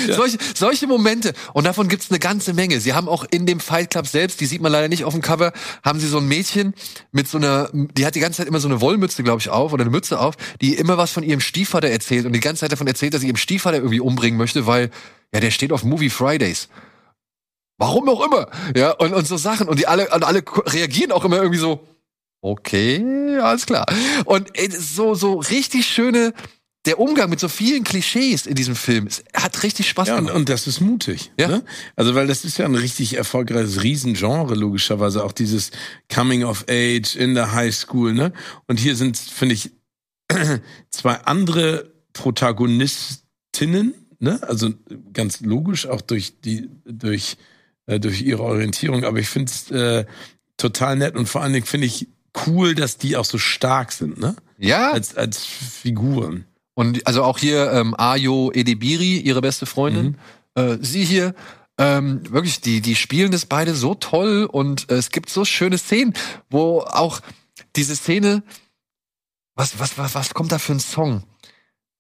Ja. 0.08 0.16
Solche, 0.16 0.38
solche 0.54 0.88
Momente. 0.88 1.34
Und 1.54 1.66
davon 1.66 1.88
gibt's 1.88 2.10
eine 2.10 2.20
ganze 2.20 2.54
Menge. 2.54 2.80
Sie 2.80 2.94
haben 2.94 3.08
auch 3.08 3.24
in 3.30 3.46
dem 3.46 3.60
Fight 3.60 3.92
Club 3.92 4.08
selbst, 4.08 4.40
die 4.42 4.46
sieht 4.46 4.62
man 4.62 4.72
leider 4.72 4.88
nicht 4.88 5.06
auf 5.06 5.14
dem 5.14 5.22
Cover, 5.22 5.54
haben 5.84 6.00
sie 6.00 6.08
so 6.08 6.18
ein 6.18 6.28
Mädchen 6.28 6.74
mit 7.12 7.28
so 7.28 7.38
einer, 7.38 7.70
die 7.72 8.06
hat 8.06 8.16
die 8.16 8.20
ganze 8.20 8.38
Zeit 8.38 8.48
immer 8.48 8.60
so 8.60 8.68
eine 8.68 8.82
Wollmütze, 8.82 9.24
glaube 9.24 9.40
ich, 9.40 9.50
auf 9.50 9.74
oder 9.74 9.84
eine 9.84 9.92
Mütze 9.92 10.20
auf, 10.20 10.36
die 10.62 10.74
immer 10.74 10.98
was 10.98 11.12
von 11.12 11.24
ihrem 11.24 11.40
Stiefvater 11.40 11.90
erzählt 11.90 12.26
und 12.26 12.34
die 12.34 12.40
ganze 12.40 12.62
Zeit 12.62 12.72
davon 12.72 12.88
erzählt, 12.88 13.14
dass 13.14 13.22
sie 13.22 13.28
ihren 13.28 13.38
Stiefvater 13.38 13.78
irgendwie 13.78 14.00
umbringen 14.00 14.38
möchte, 14.38 14.68
weil, 14.68 14.90
ja, 15.34 15.40
der 15.40 15.52
steht 15.52 15.72
auf 15.72 15.84
Movie 15.84 16.10
Fridays. 16.10 16.68
Warum 17.78 18.10
auch 18.10 18.26
immer. 18.26 18.48
Ja, 18.76 18.92
und, 18.92 19.14
und 19.14 19.28
so 19.28 19.38
Sachen. 19.38 19.68
Und 19.68 19.80
die 19.80 19.88
alle, 19.88 20.10
und 20.10 20.24
alle 20.24 20.44
reagieren 20.66 21.12
auch 21.12 21.26
immer 21.26 21.38
irgendwie 21.38 21.60
so, 21.60 21.86
okay, 22.46 23.38
alles 23.40 23.66
klar. 23.66 23.86
Und 24.26 24.50
ey, 24.58 24.70
so, 24.72 25.16
so 25.16 25.40
richtig 25.40 25.88
schöne, 25.88 26.34
der 26.86 27.00
Umgang 27.00 27.30
mit 27.32 27.40
so 27.40 27.50
vielen 27.50 27.84
Klischees 27.84 28.46
in 28.46 28.54
diesem 28.54 28.76
Film 28.76 29.08
hat 29.34 29.64
richtig 29.64 29.90
Spaß 29.90 30.08
Ja, 30.10 30.14
und, 30.18 30.26
gemacht. 30.26 30.36
und 30.36 30.50
das 30.50 30.68
ist 30.68 30.82
mutig. 30.82 31.32
Ja. 31.40 31.48
Ne? 31.48 31.64
Also, 31.96 32.14
weil 32.14 32.28
das 32.28 32.46
ist 32.46 32.60
ja 32.60 32.66
ein 32.66 32.76
richtig 32.76 33.18
erfolgreiches 33.18 33.82
Riesengenre, 33.82 34.54
logischerweise. 34.54 35.24
Auch 35.24 35.32
dieses 35.32 35.72
Coming 36.14 36.44
of 36.44 36.66
Age 36.70 37.16
in 37.16 37.34
der 37.34 37.54
High 37.54 37.74
School, 37.74 38.14
ne? 38.14 38.32
Und 38.68 38.80
hier 38.80 38.96
sind, 38.96 39.18
finde 39.18 39.56
ich, 39.56 39.72
zwei 40.92 41.16
andere 41.22 41.92
Protagonistinnen, 42.14 43.96
ne? 44.20 44.40
Also 44.44 44.70
ganz 45.14 45.42
logisch, 45.42 45.88
auch 45.88 46.02
durch 46.02 46.40
die, 46.42 46.70
durch, 46.86 47.38
äh, 47.88 48.00
durch 48.00 48.22
ihre 48.22 48.44
Orientierung. 48.44 49.04
Aber 49.06 49.18
ich 49.18 49.28
finde 49.30 49.52
es 49.52 49.72
äh, 49.72 50.06
total 50.58 50.98
nett 50.98 51.16
und 51.16 51.28
vor 51.28 51.42
allen 51.42 51.54
Dingen 51.54 51.66
finde 51.66 51.88
ich 51.88 52.08
cool, 52.48 52.76
dass 52.76 52.98
die 52.98 53.18
auch 53.18 53.26
so 53.26 53.38
stark 53.38 53.92
sind, 53.92 54.20
ne? 54.20 54.36
ja, 54.58 54.92
Als, 54.92 55.16
als 55.16 55.46
Figuren. 55.46 56.46
und 56.74 57.06
also 57.08 57.24
auch 57.24 57.38
hier 57.38 57.72
ähm, 57.72 57.96
Ayo 57.98 58.52
Edebiri, 58.54 59.18
ihre 59.20 59.42
beste 59.42 59.66
Freundin, 59.66 60.18
äh, 60.56 60.78
sie 60.82 61.04
hier, 61.04 61.34
ähm, 61.78 62.22
wirklich, 62.32 62.62
die, 62.62 62.80
die 62.82 62.96
spielen 62.96 63.32
das 63.32 63.46
beide 63.46 63.76
so 63.76 63.96
toll 63.96 64.48
und 64.50 64.90
äh, 64.90 64.96
es 64.96 65.10
gibt 65.10 65.30
so 65.30 65.44
schöne 65.44 65.78
Szenen, 65.78 66.14
wo 66.50 66.80
auch 66.80 67.20
diese 67.76 67.96
Szene, 67.96 68.44
was, 69.56 69.80
was, 69.80 69.98
was, 69.98 70.16
was 70.16 70.34
kommt 70.34 70.52
da 70.52 70.60
für 70.60 70.74
ein 70.74 70.80
Song? 70.80 71.24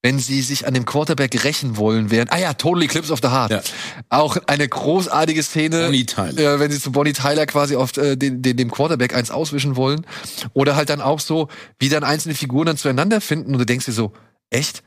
Wenn 0.05 0.19
sie 0.19 0.43
sich 0.43 0.67
an 0.67 0.75
dem 0.75 0.85
Quarterback 0.85 1.43
rächen 1.43 1.77
wollen, 1.77 2.11
während, 2.11 2.31
ah 2.31 2.37
ja, 2.37 2.53
Total 2.53 2.83
Eclipse 2.83 3.11
of 3.11 3.21
the 3.23 3.29
Heart. 3.29 3.49
Ja. 3.49 3.61
Auch 4.09 4.37
eine 4.45 4.69
großartige 4.69 5.41
Szene. 5.41 5.85
Bonnie 5.85 6.05
Tyler. 6.05 6.37
Äh, 6.37 6.59
wenn 6.59 6.69
sie 6.69 6.79
zu 6.79 6.91
Bonnie 6.91 7.13
Tyler 7.13 7.47
quasi 7.47 7.75
auf 7.75 7.97
äh, 7.97 8.15
den, 8.15 8.43
den, 8.43 8.55
dem 8.55 8.69
Quarterback 8.69 9.15
eins 9.15 9.31
auswischen 9.31 9.75
wollen. 9.77 10.05
Oder 10.53 10.75
halt 10.75 10.91
dann 10.91 11.01
auch 11.01 11.19
so, 11.19 11.47
wie 11.79 11.89
dann 11.89 12.03
einzelne 12.03 12.35
Figuren 12.35 12.67
dann 12.67 12.77
zueinander 12.77 13.19
finden 13.19 13.53
und 13.53 13.57
du 13.57 13.65
denkst 13.65 13.87
dir 13.87 13.93
so, 13.93 14.13
echt? 14.51 14.83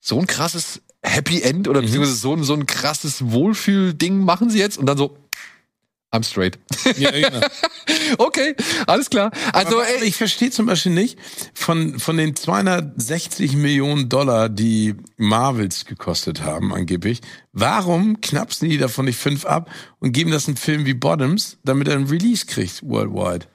So 0.00 0.18
ein 0.18 0.26
krasses 0.26 0.82
Happy 1.00 1.42
End 1.42 1.68
oder 1.68 1.80
beziehungsweise 1.80 2.16
so 2.16 2.32
ein, 2.32 2.42
so 2.42 2.54
ein 2.54 2.66
krasses 2.66 3.30
Wohlfühl-Ding 3.30 4.18
machen 4.18 4.50
sie 4.50 4.58
jetzt 4.58 4.78
und 4.78 4.86
dann 4.86 4.98
so, 4.98 5.16
I'm 6.16 6.24
straight. 6.24 6.58
Ja, 6.96 7.10
genau. 7.10 7.46
okay, 8.18 8.54
alles 8.86 9.10
klar. 9.10 9.30
Also, 9.52 9.80
ey, 9.80 10.04
ich 10.04 10.16
verstehe 10.16 10.50
zum 10.50 10.66
Beispiel 10.66 10.92
nicht, 10.92 11.18
von, 11.52 11.98
von 11.98 12.16
den 12.16 12.34
260 12.34 13.54
Millionen 13.56 14.08
Dollar, 14.08 14.48
die 14.48 14.94
Marvels 15.16 15.84
gekostet 15.84 16.42
haben, 16.42 16.72
angeblich, 16.72 17.20
warum 17.52 18.20
knapsen 18.20 18.68
die 18.70 18.78
davon 18.78 19.04
nicht 19.04 19.18
fünf 19.18 19.44
ab 19.44 19.70
und 19.98 20.12
geben 20.12 20.30
das 20.30 20.46
einen 20.48 20.56
Film 20.56 20.86
wie 20.86 20.94
Bottoms, 20.94 21.58
damit 21.64 21.88
er 21.88 21.96
einen 21.96 22.08
Release 22.08 22.46
kriegt, 22.46 22.82
worldwide? 22.82 23.46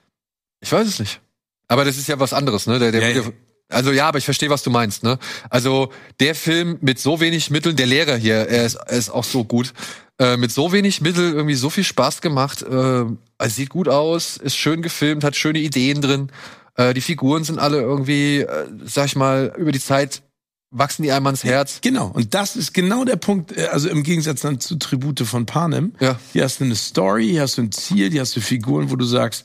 Ich 0.62 0.72
weiß 0.72 0.88
es 0.88 1.00
nicht. 1.00 1.20
Aber 1.68 1.86
das 1.86 1.98
ist 1.98 2.08
ja 2.08 2.20
was 2.20 2.34
anderes, 2.34 2.68
ne? 2.68 2.80
Der, 2.80 2.92
der, 2.92 3.02
Ja, 3.02 3.22
ja. 3.22 3.32
also 3.70 3.92
ja, 3.92 4.08
aber 4.08 4.18
ich 4.18 4.26
verstehe, 4.26 4.50
was 4.50 4.62
du 4.62 4.70
meinst, 4.70 5.04
ne? 5.04 5.18
Also 5.50 5.92
der 6.20 6.36
Film 6.36 6.78
mit 6.82 7.00
so 7.00 7.20
wenig 7.20 7.50
Mitteln, 7.50 7.76
der 7.76 7.88
Lehrer 7.88 8.18
hier, 8.18 8.36
er 8.36 8.66
ist, 8.66 8.76
er 8.76 8.98
ist 8.98 9.10
auch 9.10 9.24
so 9.24 9.46
gut, 9.46 9.74
äh, 10.22 10.38
mit 10.38 10.52
so 10.52 10.72
wenig 10.72 11.02
Mitteln 11.02 11.34
irgendwie 11.34 11.56
so 11.56 11.72
viel 11.72 11.84
Spaß 11.84 12.22
gemacht. 12.22 12.62
Äh, 12.62 13.06
es 13.40 13.56
sieht 13.56 13.70
gut 13.70 13.90
aus, 13.90 14.38
ist 14.38 14.56
schön 14.56 14.84
gefilmt, 14.84 15.24
hat 15.24 15.36
schöne 15.36 15.58
Ideen 15.58 16.00
drin. 16.00 16.32
Äh, 16.76 16.94
die 16.94 17.02
Figuren 17.02 17.44
sind 17.44 17.58
alle 17.58 17.82
irgendwie, 17.82 18.42
äh, 18.42 18.68
sag 18.86 19.08
ich 19.08 19.16
mal, 19.16 19.52
über 19.58 19.72
die 19.72 19.80
Zeit 19.80 20.22
wachsen 20.70 21.04
die 21.04 21.12
einem 21.12 21.26
ans 21.26 21.44
Herz. 21.44 21.80
Genau, 21.82 22.08
und 22.08 22.34
das 22.36 22.56
ist 22.56 22.74
genau 22.74 23.04
der 23.04 23.16
Punkt, 23.16 23.58
äh, 23.58 23.66
also 23.72 23.90
im 23.90 24.04
Gegensatz 24.04 24.42
dann 24.42 24.60
zu 24.60 24.76
Tribute 24.76 25.22
von 25.22 25.48
Panem. 25.48 25.94
Ja. 26.00 26.20
Hier 26.34 26.44
hast 26.44 26.60
du 26.60 26.66
eine 26.66 26.76
Story, 26.76 27.30
hier 27.30 27.42
hast 27.42 27.58
du 27.58 27.64
ein 27.64 27.72
Ziel, 27.72 28.12
hier 28.12 28.22
hast 28.22 28.36
du 28.36 28.42
Figuren, 28.42 28.92
wo 28.92 28.96
du 28.96 29.06
sagst, 29.06 29.44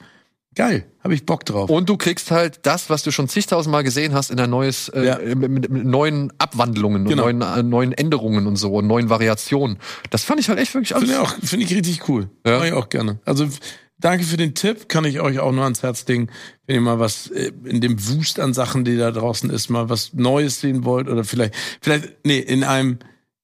geil, 0.57 0.85
habe 1.05 1.15
ich 1.15 1.25
Bock 1.25 1.45
drauf. 1.45 1.71
Und 1.71 1.89
du 1.89 1.97
kriegst 1.97 2.31
halt 2.33 2.61
das, 2.65 2.91
was 2.91 3.05
du 3.05 3.13
schon 3.13 3.29
zigtausendmal 3.29 3.85
gesehen 3.85 4.13
hast, 4.15 4.31
in 4.33 4.37
der 4.37 4.49
neues, 4.49 4.89
äh, 4.89 5.05
Ja. 5.05 5.19
mit, 5.37 5.49
mit, 5.51 5.71
mit 5.71 5.85
neuen 5.85 6.33
Abwandlungen 6.39 7.03
und 7.03 7.09
Genau. 7.09 7.25
neuen, 7.31 7.41
äh, 7.43 7.63
neuen 7.63 7.93
Änderungen 7.93 8.47
und 8.49 8.57
so 8.57 8.75
und 8.75 8.87
neuen 8.89 9.09
Variationen. 9.09 9.79
Das 10.11 10.25
fand 10.25 10.41
ich 10.41 10.49
halt 10.49 10.59
echt 10.59 10.75
wirklich 10.75 10.97
alles. 10.97 11.09
Finde 11.11 11.23
ich 11.23 11.29
auch, 11.29 11.37
finde 11.47 11.65
ich 11.67 11.75
richtig 11.75 12.09
cool. 12.09 12.29
Ja. 12.45 12.59
Mach 12.59 12.65
ich 12.67 12.73
auch 12.73 12.89
gerne. 12.89 13.21
Also 13.25 13.47
danke 13.99 14.25
für 14.25 14.37
den 14.37 14.55
Tipp, 14.55 14.89
kann 14.89 15.05
ich 15.05 15.21
euch 15.21 15.39
auch 15.39 15.53
nur 15.53 15.65
ans 15.65 15.83
Herz 15.83 16.07
legen, 16.09 16.29
wenn 16.67 16.75
ihr 16.77 16.81
mal 16.83 16.99
was 16.99 17.29
äh, 17.29 17.53
in 17.65 17.81
dem 17.81 17.97
Wust 18.09 18.41
an 18.41 18.53
Sachen, 18.55 18.85
die 18.85 18.97
da 18.97 19.11
draußen 19.13 19.49
ist, 19.51 19.69
mal 19.71 19.89
was 19.89 20.13
Neues 20.15 20.61
sehen 20.61 20.85
wollt 20.85 21.09
oder 21.09 21.23
vielleicht, 21.25 21.55
vielleicht, 21.81 22.25
nee, 22.25 22.39
in 22.39 22.65
einem, 22.65 22.99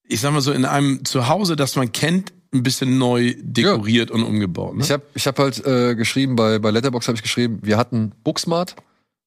ich 0.08 0.20
sag 0.20 0.32
mal 0.32 0.40
so, 0.40 0.52
in 0.52 0.64
einem 0.64 1.04
Zuhause, 1.04 1.56
das 1.56 1.76
man 1.76 1.92
kennt, 1.92 2.32
ein 2.54 2.62
bisschen 2.62 2.98
neu 2.98 3.34
dekoriert 3.40 4.10
und 4.10 4.22
umgebaut. 4.24 4.76
Ne? 4.76 4.82
Ich 4.84 4.90
habe 4.90 5.02
ich 5.14 5.26
hab 5.26 5.38
halt 5.38 5.64
äh, 5.66 5.94
geschrieben, 5.94 6.36
bei, 6.36 6.58
bei 6.58 6.70
Letterbox 6.70 7.08
habe 7.08 7.16
ich 7.16 7.22
geschrieben, 7.22 7.60
wir 7.62 7.76
hatten 7.78 8.12
Booksmart, 8.24 8.76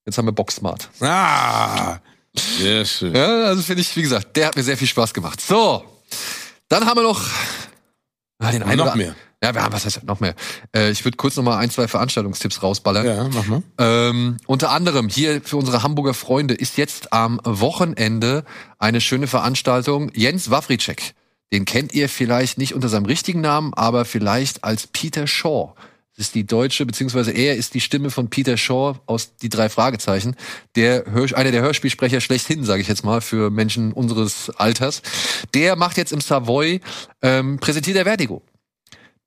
jetzt 0.06 0.18
haben 0.18 0.26
wir 0.28 0.32
Boxsmart. 0.32 0.90
ah, 1.02 1.98
sehr 2.38 2.86
schön. 2.86 3.16
Ja, 3.16 3.46
also 3.46 3.62
finde 3.62 3.82
ich, 3.82 3.96
wie 3.96 4.02
gesagt, 4.02 4.36
der 4.38 4.48
hat 4.48 4.56
mir 4.56 4.64
sehr 4.64 4.78
viel 4.78 4.88
Spaß 4.88 5.14
gemacht. 5.14 5.42
So, 5.42 5.84
dann 6.70 6.86
haben 6.86 6.98
wir 6.98 7.04
noch 7.04 7.22
ah, 8.40 8.52
den 8.52 8.64
einen 8.64 8.78
noch 8.78 8.86
oder- 8.88 8.96
mehr. 8.96 9.16
Ja, 9.44 9.54
wir 9.54 9.62
haben, 9.62 9.74
was 9.74 9.86
heißt 9.86 10.04
noch 10.06 10.22
mehr? 10.22 10.34
Äh, 10.76 10.90
ich 10.90 11.06
würde 11.06 11.18
kurz 11.18 11.36
noch 11.36 11.44
mal 11.44 11.58
ein, 11.58 11.70
zwei 11.70 11.88
Veranstaltungstipps 11.88 12.64
rausballern. 12.64 13.06
Ja, 13.06 13.28
mach 13.32 13.46
mal. 13.46 13.62
Ähm, 13.78 14.38
unter 14.48 14.72
anderem 14.72 15.08
hier 15.08 15.42
für 15.44 15.58
unsere 15.58 15.84
Hamburger 15.84 16.16
Freunde 16.16 16.56
ist 16.56 16.78
jetzt 16.78 17.14
am 17.14 17.40
Wochenende 17.44 18.44
eine 18.80 19.02
schöne 19.02 19.28
Veranstaltung. 19.28 20.10
Jens 20.16 20.50
Wawritschek, 20.50 21.14
den 21.54 21.66
kennt 21.66 21.94
ihr 21.94 22.10
vielleicht 22.10 22.58
nicht 22.58 22.74
unter 22.74 22.90
seinem 22.90 23.06
richtigen 23.06 23.42
Namen, 23.42 23.74
aber 23.74 24.06
vielleicht 24.06 24.64
als 24.64 24.88
Peter 24.88 25.28
Shaw. 25.28 25.74
Das 26.18 26.28
ist 26.28 26.36
die 26.36 26.46
deutsche, 26.46 26.86
beziehungsweise 26.86 27.32
er 27.32 27.58
ist 27.58 27.74
die 27.74 27.82
Stimme 27.82 28.10
von 28.10 28.30
Peter 28.30 28.56
Shaw 28.56 28.96
aus 29.06 29.36
die 29.36 29.50
drei 29.50 29.68
Fragezeichen. 29.68 30.38
Der 30.76 31.04
Hör, 31.12 31.28
einer 31.38 31.52
der 31.52 31.62
Hörspielsprecher 31.62 32.22
schlechthin, 32.22 32.64
sage 32.64 32.82
ich 32.82 32.88
jetzt 32.88 33.04
mal, 33.04 33.20
für 33.20 33.50
Menschen 33.50 33.92
unseres 33.92 34.50
Alters. 34.52 35.02
Der 35.54 35.76
macht 35.76 35.98
jetzt 35.98 36.14
im 36.14 36.22
Savoy, 36.22 36.80
ähm, 37.22 37.60
präsentiert 37.60 37.98
er 37.98 38.06
Vertigo. 38.06 38.42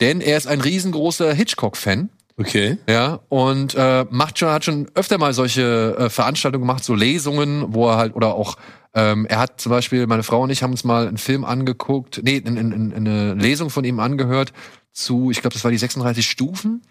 Denn 0.00 0.22
er 0.22 0.38
ist 0.38 0.46
ein 0.46 0.62
riesengroßer 0.62 1.34
Hitchcock-Fan. 1.34 2.08
Okay. 2.38 2.78
Ja, 2.88 3.20
und 3.28 3.74
äh, 3.74 4.06
macht 4.10 4.38
schon, 4.38 4.48
hat 4.48 4.64
schon 4.64 4.88
öfter 4.94 5.18
mal 5.18 5.34
solche 5.34 5.96
äh, 5.98 6.08
Veranstaltungen 6.08 6.62
gemacht, 6.62 6.84
so 6.84 6.94
Lesungen, 6.94 7.74
wo 7.74 7.88
er 7.88 7.96
halt, 7.96 8.14
oder 8.14 8.34
auch, 8.34 8.56
ähm, 8.94 9.26
er 9.26 9.38
hat 9.38 9.60
zum 9.60 9.70
Beispiel, 9.70 10.06
meine 10.06 10.22
Frau 10.22 10.42
und 10.42 10.50
ich 10.50 10.62
haben 10.62 10.72
uns 10.72 10.84
mal 10.84 11.06
einen 11.06 11.18
Film 11.18 11.44
angeguckt, 11.44 12.20
nee, 12.22 12.36
in, 12.36 12.56
in, 12.56 12.72
in, 12.72 12.92
eine 12.94 13.34
Lesung 13.34 13.70
von 13.70 13.84
ihm 13.84 14.00
angehört 14.00 14.52
zu, 14.92 15.30
ich 15.30 15.40
glaube, 15.40 15.54
das 15.54 15.64
war 15.64 15.70
die 15.70 15.78
36 15.78 16.28
Stufen. 16.28 16.82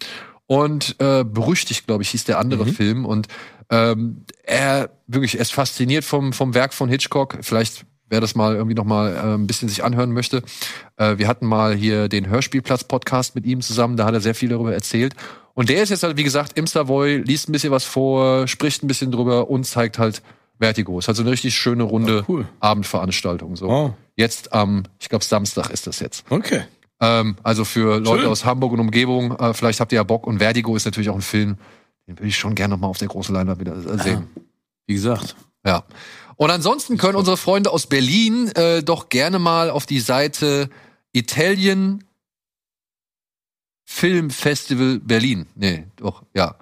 Und 0.50 0.96
äh, 1.00 1.26
berüchtigt, 1.26 1.88
glaube 1.88 2.04
ich, 2.04 2.10
hieß 2.12 2.24
der 2.24 2.40
andere 2.40 2.66
Film. 2.68 3.06
Und 3.06 3.28
ähm, 3.70 4.24
er 4.44 4.90
wirklich, 5.06 5.36
er 5.36 5.42
ist 5.42 5.52
fasziniert 5.52 6.06
vom, 6.06 6.32
vom 6.32 6.54
Werk 6.54 6.74
von 6.74 6.88
Hitchcock. 6.88 7.40
Vielleicht 7.42 7.86
wer 8.10 8.22
das 8.22 8.36
mal 8.36 8.56
irgendwie 8.56 8.76
noch 8.76 8.86
mal 8.86 9.14
äh, 9.14 9.34
ein 9.36 9.48
bisschen 9.48 9.70
sich 9.70 9.84
anhören 9.84 10.12
möchte. 10.12 10.44
Äh, 10.98 11.18
wir 11.18 11.28
hatten 11.28 11.46
mal 11.46 11.76
hier 11.76 12.08
den 12.08 12.28
Hörspielplatz-Podcast 12.30 13.36
mit 13.36 13.46
ihm 13.46 13.62
zusammen, 13.62 13.98
da 13.98 14.06
hat 14.06 14.14
er 14.14 14.22
sehr 14.22 14.36
viel 14.36 14.50
darüber 14.50 14.74
erzählt. 14.74 15.14
Und 15.54 15.70
der 15.70 15.82
ist 15.82 15.90
jetzt 15.90 16.04
halt, 16.04 16.18
wie 16.18 16.24
gesagt, 16.24 16.58
im 16.58 16.68
Savoy, 16.68 17.18
liest 17.18 17.50
ein 17.50 17.52
bisschen 17.52 17.72
was 17.72 17.84
vor, 17.84 18.48
spricht 18.48 18.84
ein 18.84 18.88
bisschen 18.88 19.12
drüber 19.12 19.50
und 19.50 19.66
zeigt 19.66 19.98
halt 19.98 20.22
Vertigo. 20.60 21.00
Ist 21.00 21.08
halt 21.08 21.18
so 21.18 21.24
eine 21.24 21.32
richtig 21.32 21.56
schöne 21.56 21.84
runde 21.84 22.24
Oh, 22.28 22.32
cool. 22.32 22.48
Abendveranstaltung. 22.60 23.56
So. 23.56 23.70
Oh. 23.70 23.94
Jetzt 24.16 24.54
am, 24.54 24.84
ich 25.00 25.10
glaube, 25.10 25.24
Samstag 25.24 25.70
ist 25.70 25.88
das 25.88 26.00
jetzt. 26.00 26.26
Okay. 26.30 26.64
Ähm, 27.00 27.36
also 27.44 27.64
für 27.64 28.00
Leute 28.00 28.24
Schön. 28.24 28.32
aus 28.32 28.46
Hamburg 28.46 28.74
und 28.74 28.80
Umgebung, 28.80 29.38
äh, 29.38 29.54
vielleicht 29.54 29.80
habt 29.80 29.92
ihr 29.92 29.98
ja 29.98 30.04
Bock. 30.04 30.26
Und 30.26 30.40
Vertigo 30.40 30.76
ist 30.76 30.86
natürlich 30.86 31.10
auch 31.10 31.16
ein 31.16 31.22
Film, 31.22 31.58
den 32.08 32.18
würde 32.18 32.28
ich 32.28 32.38
schon 32.38 32.56
gerne 32.56 32.74
noch 32.74 32.82
mal 32.82 32.88
auf 32.88 32.98
der 32.98 33.08
großen 33.08 33.34
Leinwand 33.34 33.60
wieder 33.60 33.76
äh, 33.76 34.00
sehen. 34.00 34.28
Wie 34.88 34.96
gesagt. 34.96 35.36
Ja. 35.66 35.84
Und 36.38 36.50
ansonsten 36.52 36.98
können 36.98 37.16
unsere 37.16 37.38
Freunde 37.38 37.72
aus 37.72 37.88
Berlin 37.88 38.50
äh, 38.56 38.82
doch 38.82 39.10
gerne 39.10 39.40
mal 39.40 39.70
auf 39.70 39.86
die 39.86 40.00
Seite 40.00 40.70
Italian 41.12 42.04
Film 43.84 44.30
Festival 44.30 45.00
Berlin. 45.00 45.48
Nee, 45.56 45.86
doch, 45.96 46.24
ja. 46.34 46.56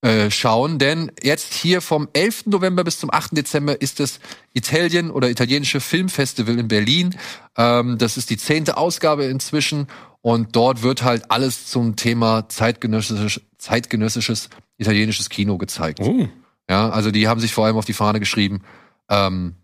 Äh, 0.00 0.30
schauen, 0.30 0.78
denn 0.78 1.10
jetzt 1.24 1.52
hier 1.54 1.80
vom 1.80 2.08
11. 2.12 2.46
November 2.46 2.84
bis 2.84 3.00
zum 3.00 3.12
8. 3.12 3.36
Dezember 3.36 3.80
ist 3.80 3.98
das 3.98 4.20
Italien 4.54 5.10
oder 5.10 5.28
italienische 5.28 5.80
Filmfestival 5.80 6.56
in 6.56 6.68
Berlin. 6.68 7.16
Ähm, 7.56 7.98
das 7.98 8.16
ist 8.16 8.30
die 8.30 8.36
zehnte 8.36 8.76
Ausgabe 8.76 9.24
inzwischen 9.24 9.88
und 10.20 10.54
dort 10.54 10.82
wird 10.84 11.02
halt 11.02 11.32
alles 11.32 11.66
zum 11.66 11.96
Thema 11.96 12.48
zeitgenössisch, 12.48 13.40
zeitgenössisches 13.58 14.50
italienisches 14.76 15.30
Kino 15.30 15.58
gezeigt. 15.58 15.98
Oh. 16.00 16.28
Ja, 16.70 16.90
also 16.90 17.10
die 17.10 17.26
haben 17.26 17.40
sich 17.40 17.52
vor 17.52 17.66
allem 17.66 17.76
auf 17.76 17.84
die 17.84 17.92
Fahne 17.92 18.20
geschrieben, 18.20 18.62
ähm, 19.08 19.56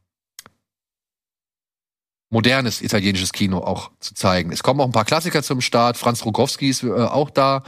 modernes 2.30 2.82
italienisches 2.82 3.32
Kino 3.32 3.58
auch 3.58 3.92
zu 4.00 4.14
zeigen. 4.14 4.50
Es 4.50 4.64
kommen 4.64 4.80
auch 4.80 4.86
ein 4.86 4.92
paar 4.92 5.04
Klassiker 5.04 5.44
zum 5.44 5.60
Start. 5.60 5.96
Franz 5.96 6.24
Rogowski 6.24 6.68
ist 6.68 6.82
äh, 6.82 6.90
auch 6.90 7.30
da, 7.30 7.62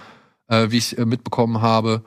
äh, 0.48 0.70
wie 0.70 0.78
ich 0.78 0.98
äh, 0.98 1.04
mitbekommen 1.04 1.62
habe. 1.62 2.02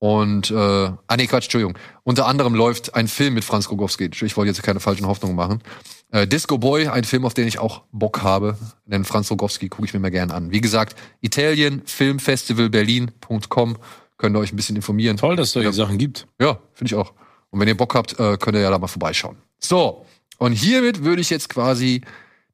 Und, 0.00 0.50
äh, 0.50 0.54
ah 0.54 1.16
nee, 1.18 1.26
Quatsch, 1.26 1.44
Entschuldigung. 1.44 1.78
Unter 2.04 2.26
anderem 2.26 2.54
läuft 2.54 2.94
ein 2.94 3.06
Film 3.06 3.34
mit 3.34 3.44
Franz 3.44 3.70
Rogowski. 3.70 4.10
Ich 4.22 4.36
wollte 4.36 4.48
jetzt 4.48 4.62
keine 4.62 4.80
falschen 4.80 5.06
Hoffnungen 5.06 5.36
machen. 5.36 5.62
Äh, 6.10 6.26
Disco 6.26 6.56
Boy, 6.56 6.88
ein 6.88 7.04
Film, 7.04 7.26
auf 7.26 7.34
den 7.34 7.46
ich 7.46 7.58
auch 7.58 7.82
Bock 7.92 8.22
habe. 8.22 8.56
Denn 8.86 9.04
Franz 9.04 9.30
Rogowski 9.30 9.68
gucke 9.68 9.84
ich 9.86 9.92
mir 9.92 10.00
mal 10.00 10.10
gern 10.10 10.30
an. 10.30 10.50
Wie 10.50 10.62
gesagt, 10.62 10.96
Italien, 11.20 11.82
Filmfestival 11.84 12.70
Berlin.com. 12.70 13.76
Könnt 14.16 14.34
ihr 14.36 14.40
euch 14.40 14.52
ein 14.52 14.56
bisschen 14.56 14.74
informieren. 14.76 15.18
Toll, 15.18 15.36
dass 15.36 15.48
es 15.48 15.52
solche 15.52 15.68
Ja. 15.68 15.72
Sachen 15.74 15.98
gibt. 15.98 16.26
Ja, 16.40 16.58
finde 16.72 16.94
ich 16.94 16.94
auch. 16.94 17.12
Und 17.50 17.60
wenn 17.60 17.68
ihr 17.68 17.76
Bock 17.76 17.94
habt, 17.94 18.18
äh, 18.18 18.38
könnt 18.38 18.56
ihr 18.56 18.62
ja 18.62 18.70
da 18.70 18.78
mal 18.78 18.86
vorbeischauen. 18.86 19.36
So, 19.58 20.06
und 20.38 20.52
hiermit 20.54 21.04
würde 21.04 21.20
ich 21.20 21.28
jetzt 21.28 21.50
quasi 21.50 22.00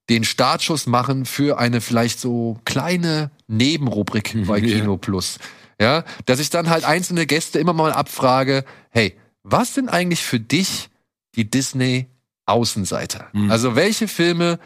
den 0.09 0.25
Startschuss 0.25 0.87
machen 0.87 1.25
für 1.27 1.59
eine 1.59 1.81
vielleicht 1.81 2.19
so 2.19 2.59
kleine 2.65 3.31
Nebenrubrik 3.47 4.35
bei. 4.49 4.61
Kino 4.63 4.97
Plus. 4.97 5.39
Ja, 5.81 6.05
dass 6.25 6.41
ich 6.41 6.49
dann 6.51 6.71
halt 6.71 6.85
einzelne 6.85 7.27
Gäste 7.27 7.59
immer 7.59 7.73
mal 7.75 7.93
abfrage, 7.93 8.65
hey, 8.91 9.17
was 9.43 9.75
sind 9.75 9.89
eigentlich 9.89 10.23
für 10.23 10.41
dich 10.41 10.89
die 11.35 11.49
Disney 11.51 12.07
Außenseiter? 12.47 13.27
Mhm. 13.33 13.51
Also 13.51 13.77
welche 13.77 14.09
Filme 14.09 14.59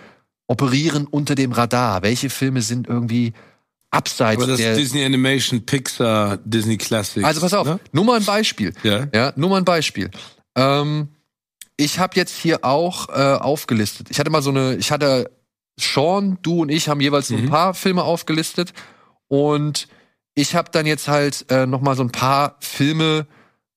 operieren 0.46 1.06
unter 1.06 1.34
dem 1.34 1.52
Radar? 1.52 2.02
Welche 2.02 2.30
Filme 2.30 2.62
sind 2.62 2.86
irgendwie 2.86 3.32
abseits 3.90 4.40
Aber 4.40 4.46
das 4.52 4.58
der 4.60 4.76
Disney 4.76 5.04
Animation, 5.04 5.66
Pixar, 5.66 6.36
Disney 6.44 6.76
Classics. 6.76 7.24
Also 7.26 7.40
pass 7.40 7.54
auf, 7.54 7.66
Ne? 7.66 7.80
nur 7.92 8.04
mal 8.04 8.18
ein 8.18 8.24
Beispiel. 8.24 8.72
Ja. 8.84 9.08
Ja, 9.12 9.32
nur 9.36 9.50
mal 9.50 9.56
ein 9.58 9.64
Beispiel. 9.64 10.10
Ähm, 10.56 11.08
ich 11.76 11.98
habe 11.98 12.14
jetzt 12.16 12.36
hier 12.36 12.64
auch 12.64 13.08
äh, 13.08 13.12
aufgelistet. 13.40 14.08
Ich 14.10 14.20
hatte 14.20 14.30
mal 14.30 14.42
so 14.42 14.50
eine, 14.50 14.76
ich 14.76 14.92
hatte 14.92 15.30
Sean, 15.78 16.38
du 16.42 16.60
und 16.62 16.68
ich 16.68 16.88
haben 16.88 17.00
jeweils 17.00 17.28
so 17.28 17.34
ein 17.36 17.46
Mhm. 17.46 17.50
paar 17.50 17.74
Filme 17.74 18.02
aufgelistet 18.04 18.72
und 19.28 19.88
ich 20.34 20.54
habe 20.54 20.70
dann 20.72 20.86
jetzt 20.86 21.08
halt 21.08 21.46
äh, 21.50 21.66
noch 21.66 21.80
mal 21.80 21.96
so 21.96 22.02
ein 22.02 22.12
paar 22.12 22.56
Filme 22.60 23.26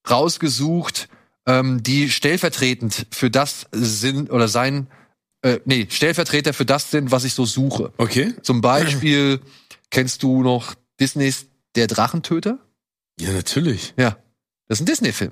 rausgesucht, 0.10 1.10
ähm, 1.46 1.84
die 1.84 2.10
stellvertretend 2.10 3.08
für 3.12 3.30
das 3.30 3.66
sind 3.72 4.32
oder 4.32 4.48
sein, 4.48 4.88
äh, 5.42 5.60
nee, 5.66 5.88
Stellvertreter 5.90 6.54
für 6.54 6.66
das 6.66 6.92
sind, 6.92 7.12
was 7.12 7.26
ich 7.26 7.34
so 7.34 7.46
suche. 7.46 7.92
Okay. 7.98 8.34
Zum 8.42 8.62
Beispiel 8.62 9.42
kennst 9.90 10.24
du 10.24 10.42
noch 10.44 10.74
Disneys 11.00 11.48
Der 11.76 11.88
Drachentöter? 11.88 12.60
Ja, 13.20 13.32
natürlich. 13.32 13.94
Ja, 13.98 14.18
das 14.68 14.78
ist 14.80 14.84
ein 14.84 14.86
Disney-Film. 14.86 15.32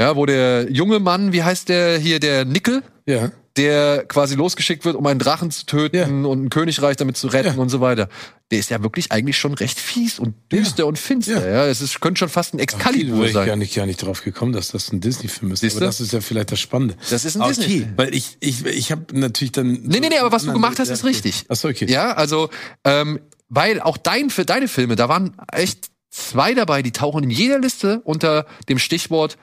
Ja, 0.00 0.16
wo 0.16 0.26
der 0.26 0.70
junge 0.72 0.98
Mann, 0.98 1.32
wie 1.32 1.42
heißt 1.42 1.68
der 1.68 1.98
hier, 1.98 2.18
der 2.18 2.44
Nickel, 2.44 2.82
Ja. 3.06 3.30
der 3.56 4.04
quasi 4.06 4.34
losgeschickt 4.34 4.84
wird, 4.84 4.96
um 4.96 5.06
einen 5.06 5.20
Drachen 5.20 5.50
zu 5.50 5.66
töten 5.66 5.96
Ja. 6.24 6.28
und 6.30 6.44
ein 6.44 6.50
Königreich 6.50 6.96
damit 6.96 7.16
zu 7.16 7.28
retten 7.28 7.56
Ja. 7.56 7.60
und 7.62 7.68
so 7.68 7.80
weiter. 7.80 8.08
Der 8.52 8.58
ist 8.60 8.70
ja 8.70 8.82
wirklich 8.82 9.10
eigentlich 9.10 9.36
schon 9.38 9.54
recht 9.54 9.80
fies 9.80 10.18
und 10.20 10.34
düster 10.52 10.86
und 10.86 10.98
finster. 10.98 11.50
Ja, 11.50 11.66
es 11.66 11.80
ist, 11.80 12.00
könnte 12.00 12.20
schon 12.20 12.28
fast 12.28 12.52
ein 12.54 12.58
Okay, 12.58 12.64
Excalibur 12.64 13.18
wäre 13.18 13.28
ich 13.28 13.34
gar 13.34 13.46
sein. 13.46 13.58
nicht, 13.58 13.74
gar 13.74 13.86
nicht 13.86 14.02
drauf 14.02 14.22
gekommen, 14.22 14.52
dass 14.52 14.68
das 14.68 14.92
ein 14.92 15.00
Disney-Film 15.00 15.50
ist. 15.52 15.60
Siehste? 15.60 15.78
Aber 15.78 15.86
das 15.86 16.00
ist 16.00 16.12
ja 16.12 16.20
vielleicht 16.20 16.52
das 16.52 16.60
Spannende. 16.60 16.94
Das 17.10 17.24
ist 17.24 17.34
ein 17.36 17.42
Okay, 17.42 17.54
Disney-Film. 17.54 17.92
weil 17.96 18.14
ich, 18.14 18.36
ich, 18.40 18.64
ich 18.66 18.92
habe 18.92 19.18
natürlich 19.18 19.52
dann. 19.52 19.72
Nee, 19.72 20.00
nee, 20.00 20.08
nee, 20.10 20.18
aber 20.18 20.30
was 20.30 20.44
du 20.44 20.52
gemacht 20.52 20.78
hast, 20.78 20.90
ist 20.90 21.02
Ja, 21.02 21.08
richtig. 21.08 21.46
Achso, 21.48 21.68
okay. 21.68 21.86
Ja, 21.90 22.12
also, 22.12 22.50
ähm, 22.84 23.20
weil 23.48 23.80
auch 23.80 23.96
dein, 23.96 24.30
für 24.30 24.44
deine 24.44 24.68
Filme, 24.68 24.94
da 24.96 25.08
waren 25.08 25.34
echt 25.50 25.90
zwei 26.10 26.52
dabei, 26.54 26.82
die 26.82 26.92
tauchen 26.92 27.24
in 27.24 27.30
jeder 27.30 27.58
Liste 27.58 28.00
unter 28.04 28.44
dem 28.68 28.78
Stichwort, 28.78 29.38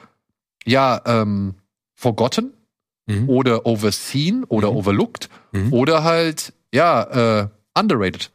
ja, 0.66 1.02
ähm, 1.06 1.56
Forgotten 1.96 2.54
Mhm. 3.08 3.28
oder 3.28 3.66
Overseen 3.66 4.44
oder 4.44 4.70
Mhm. 4.70 4.78
Overlooked 4.78 5.30
Mhm. 5.52 5.74
oder 5.74 6.04
halt, 6.04 6.54
ja, 6.72 7.42
äh, 7.42 7.48
Underrated. 7.76 8.30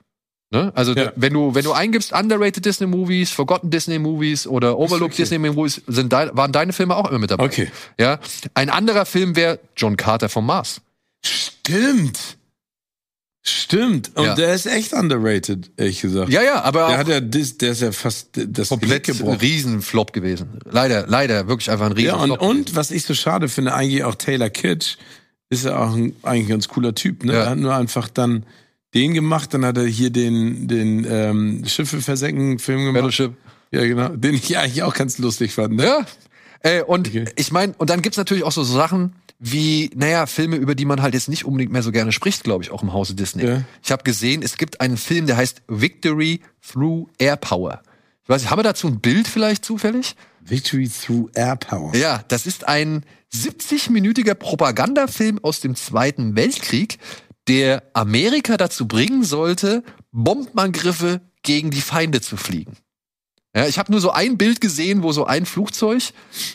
Ne? 0.54 0.72
Also, 0.76 0.94
Ja. 0.94 1.12
wenn 1.16 1.34
du, 1.34 1.54
wenn 1.54 1.64
du 1.64 1.72
eingibst 1.72 2.12
Underrated 2.12 2.64
Disney 2.64 2.86
Movies, 2.86 3.30
Forgotten 3.32 3.70
Disney 3.70 3.98
Movies 3.98 4.46
oder 4.46 4.78
Overlooked 4.78 5.14
okay. 5.14 5.22
Disney 5.22 5.38
Movies, 5.38 5.82
sind 5.88 6.12
dein, 6.12 6.34
waren 6.36 6.52
deine 6.52 6.72
Filme 6.72 6.94
auch 6.96 7.10
immer 7.10 7.18
mit 7.18 7.32
dabei. 7.32 7.44
Okay. 7.44 7.70
Ja. 7.98 8.20
Ein 8.54 8.70
anderer 8.70 9.04
Film 9.04 9.34
wäre 9.34 9.58
John 9.76 9.96
Carter 9.96 10.28
vom 10.28 10.46
Mars. 10.46 10.80
Stimmt. 11.26 12.18
Stimmt. 13.46 14.12
Und 14.14 14.24
Ja. 14.24 14.34
der 14.36 14.54
ist 14.54 14.66
echt 14.66 14.92
underrated, 14.94 15.72
ehrlich 15.76 16.00
gesagt. 16.00 16.30
Ja, 16.30 16.42
ja, 16.42 16.62
aber 16.62 16.86
Der 16.88 16.98
hat 16.98 17.08
ja, 17.08 17.20
der 17.20 17.40
ist 17.42 17.60
ja 17.82 17.92
fast 17.92 18.28
das 18.32 18.68
komplett 18.70 19.04
gebrochen. 19.04 19.38
Riesenflop 19.38 20.12
gewesen. 20.14 20.60
Leider, 20.70 21.06
leider 21.08 21.46
wirklich 21.48 21.70
einfach 21.70 21.90
ein 21.90 21.96
Ja, 21.98 22.14
und, 22.14 22.22
Riesenflop. 22.30 22.48
und 22.48 22.76
was 22.76 22.90
ich 22.90 23.04
so 23.04 23.12
schade 23.12 23.48
finde, 23.48 23.74
eigentlich 23.74 24.04
auch 24.04 24.14
Taylor 24.14 24.48
Kitsch 24.50 24.96
ist 25.50 25.64
ja 25.66 25.76
auch 25.78 25.94
ein, 25.94 26.14
eigentlich 26.22 26.46
ein 26.46 26.50
ganz 26.50 26.68
cooler 26.68 26.94
Typ. 26.94 27.24
Ne? 27.24 27.34
Ja. 27.34 27.40
Er 27.42 27.50
hat 27.50 27.58
nur 27.58 27.74
einfach 27.74 28.08
dann 28.08 28.46
den 28.94 29.14
gemacht, 29.14 29.52
dann 29.54 29.64
hat 29.64 29.76
er 29.76 29.84
hier 29.86 30.10
den, 30.10 30.68
den 30.68 31.06
ähm, 31.08 31.64
Schiffe 31.66 32.00
versenken 32.00 32.58
Film 32.58 32.80
gemacht. 32.80 33.02
Battleship. 33.02 33.32
Ja, 33.70 33.84
genau. 33.84 34.08
Den 34.08 34.34
ich 34.34 34.56
eigentlich 34.56 34.82
auch 34.82 34.94
ganz 34.94 35.18
lustig 35.18 35.52
fand. 35.52 35.74
Ne? 35.74 35.84
Ja. 35.84 36.06
Äh, 36.60 36.82
und 36.82 37.08
Okay. 37.08 37.24
ich 37.36 37.50
meine, 37.52 37.74
und 37.78 37.90
dann 37.90 38.02
gibt's 38.02 38.16
natürlich 38.18 38.44
auch 38.44 38.52
so 38.52 38.62
Sachen 38.62 39.14
wie, 39.40 39.90
naja, 39.94 40.26
Filme, 40.26 40.56
über 40.56 40.74
die 40.74 40.84
man 40.84 41.02
halt 41.02 41.12
jetzt 41.12 41.28
nicht 41.28 41.44
unbedingt 41.44 41.72
mehr 41.72 41.82
so 41.82 41.90
gerne 41.92 42.12
spricht, 42.12 42.44
glaube 42.44 42.62
ich, 42.64 42.70
auch 42.70 42.82
im 42.82 42.92
Hause 42.92 43.14
Disney. 43.14 43.44
Ja. 43.44 43.62
Ich 43.82 43.90
habe 43.90 44.04
gesehen, 44.04 44.42
es 44.42 44.56
gibt 44.56 44.80
einen 44.80 44.96
Film, 44.96 45.26
der 45.26 45.36
heißt 45.36 45.62
Victory 45.68 46.40
Through 46.66 47.08
Air 47.18 47.36
Power. 47.36 47.82
Ich 48.22 48.28
weiß 48.28 48.42
nicht, 48.42 48.50
haben 48.50 48.60
wir 48.60 48.62
dazu 48.62 48.86
ein 48.86 49.00
Bild 49.00 49.28
vielleicht 49.28 49.64
zufällig? 49.64 50.14
Victory 50.40 50.88
through 50.88 51.28
Air 51.34 51.56
Power. 51.56 51.94
Ja, 51.94 52.24
das 52.28 52.46
ist 52.46 52.66
ein 52.68 53.04
70-minütiger 53.34 54.34
Propagandafilm 54.34 55.40
aus 55.42 55.60
dem 55.60 55.74
Zweiten 55.74 56.36
Weltkrieg, 56.36 56.98
der 57.48 57.82
Amerika 57.92 58.56
dazu 58.56 58.88
bringen 58.88 59.24
sollte, 59.24 59.82
Bombenangriffe 60.12 61.20
gegen 61.42 61.70
die 61.70 61.80
Feinde 61.80 62.20
zu 62.20 62.36
fliegen. 62.36 62.76
Ja, 63.56 63.66
ich 63.68 63.78
habe 63.78 63.92
nur 63.92 64.00
so 64.00 64.10
ein 64.10 64.36
Bild 64.36 64.60
gesehen, 64.60 65.02
wo 65.04 65.12
so 65.12 65.26
ein 65.26 65.46
Flugzeug, 65.46 66.02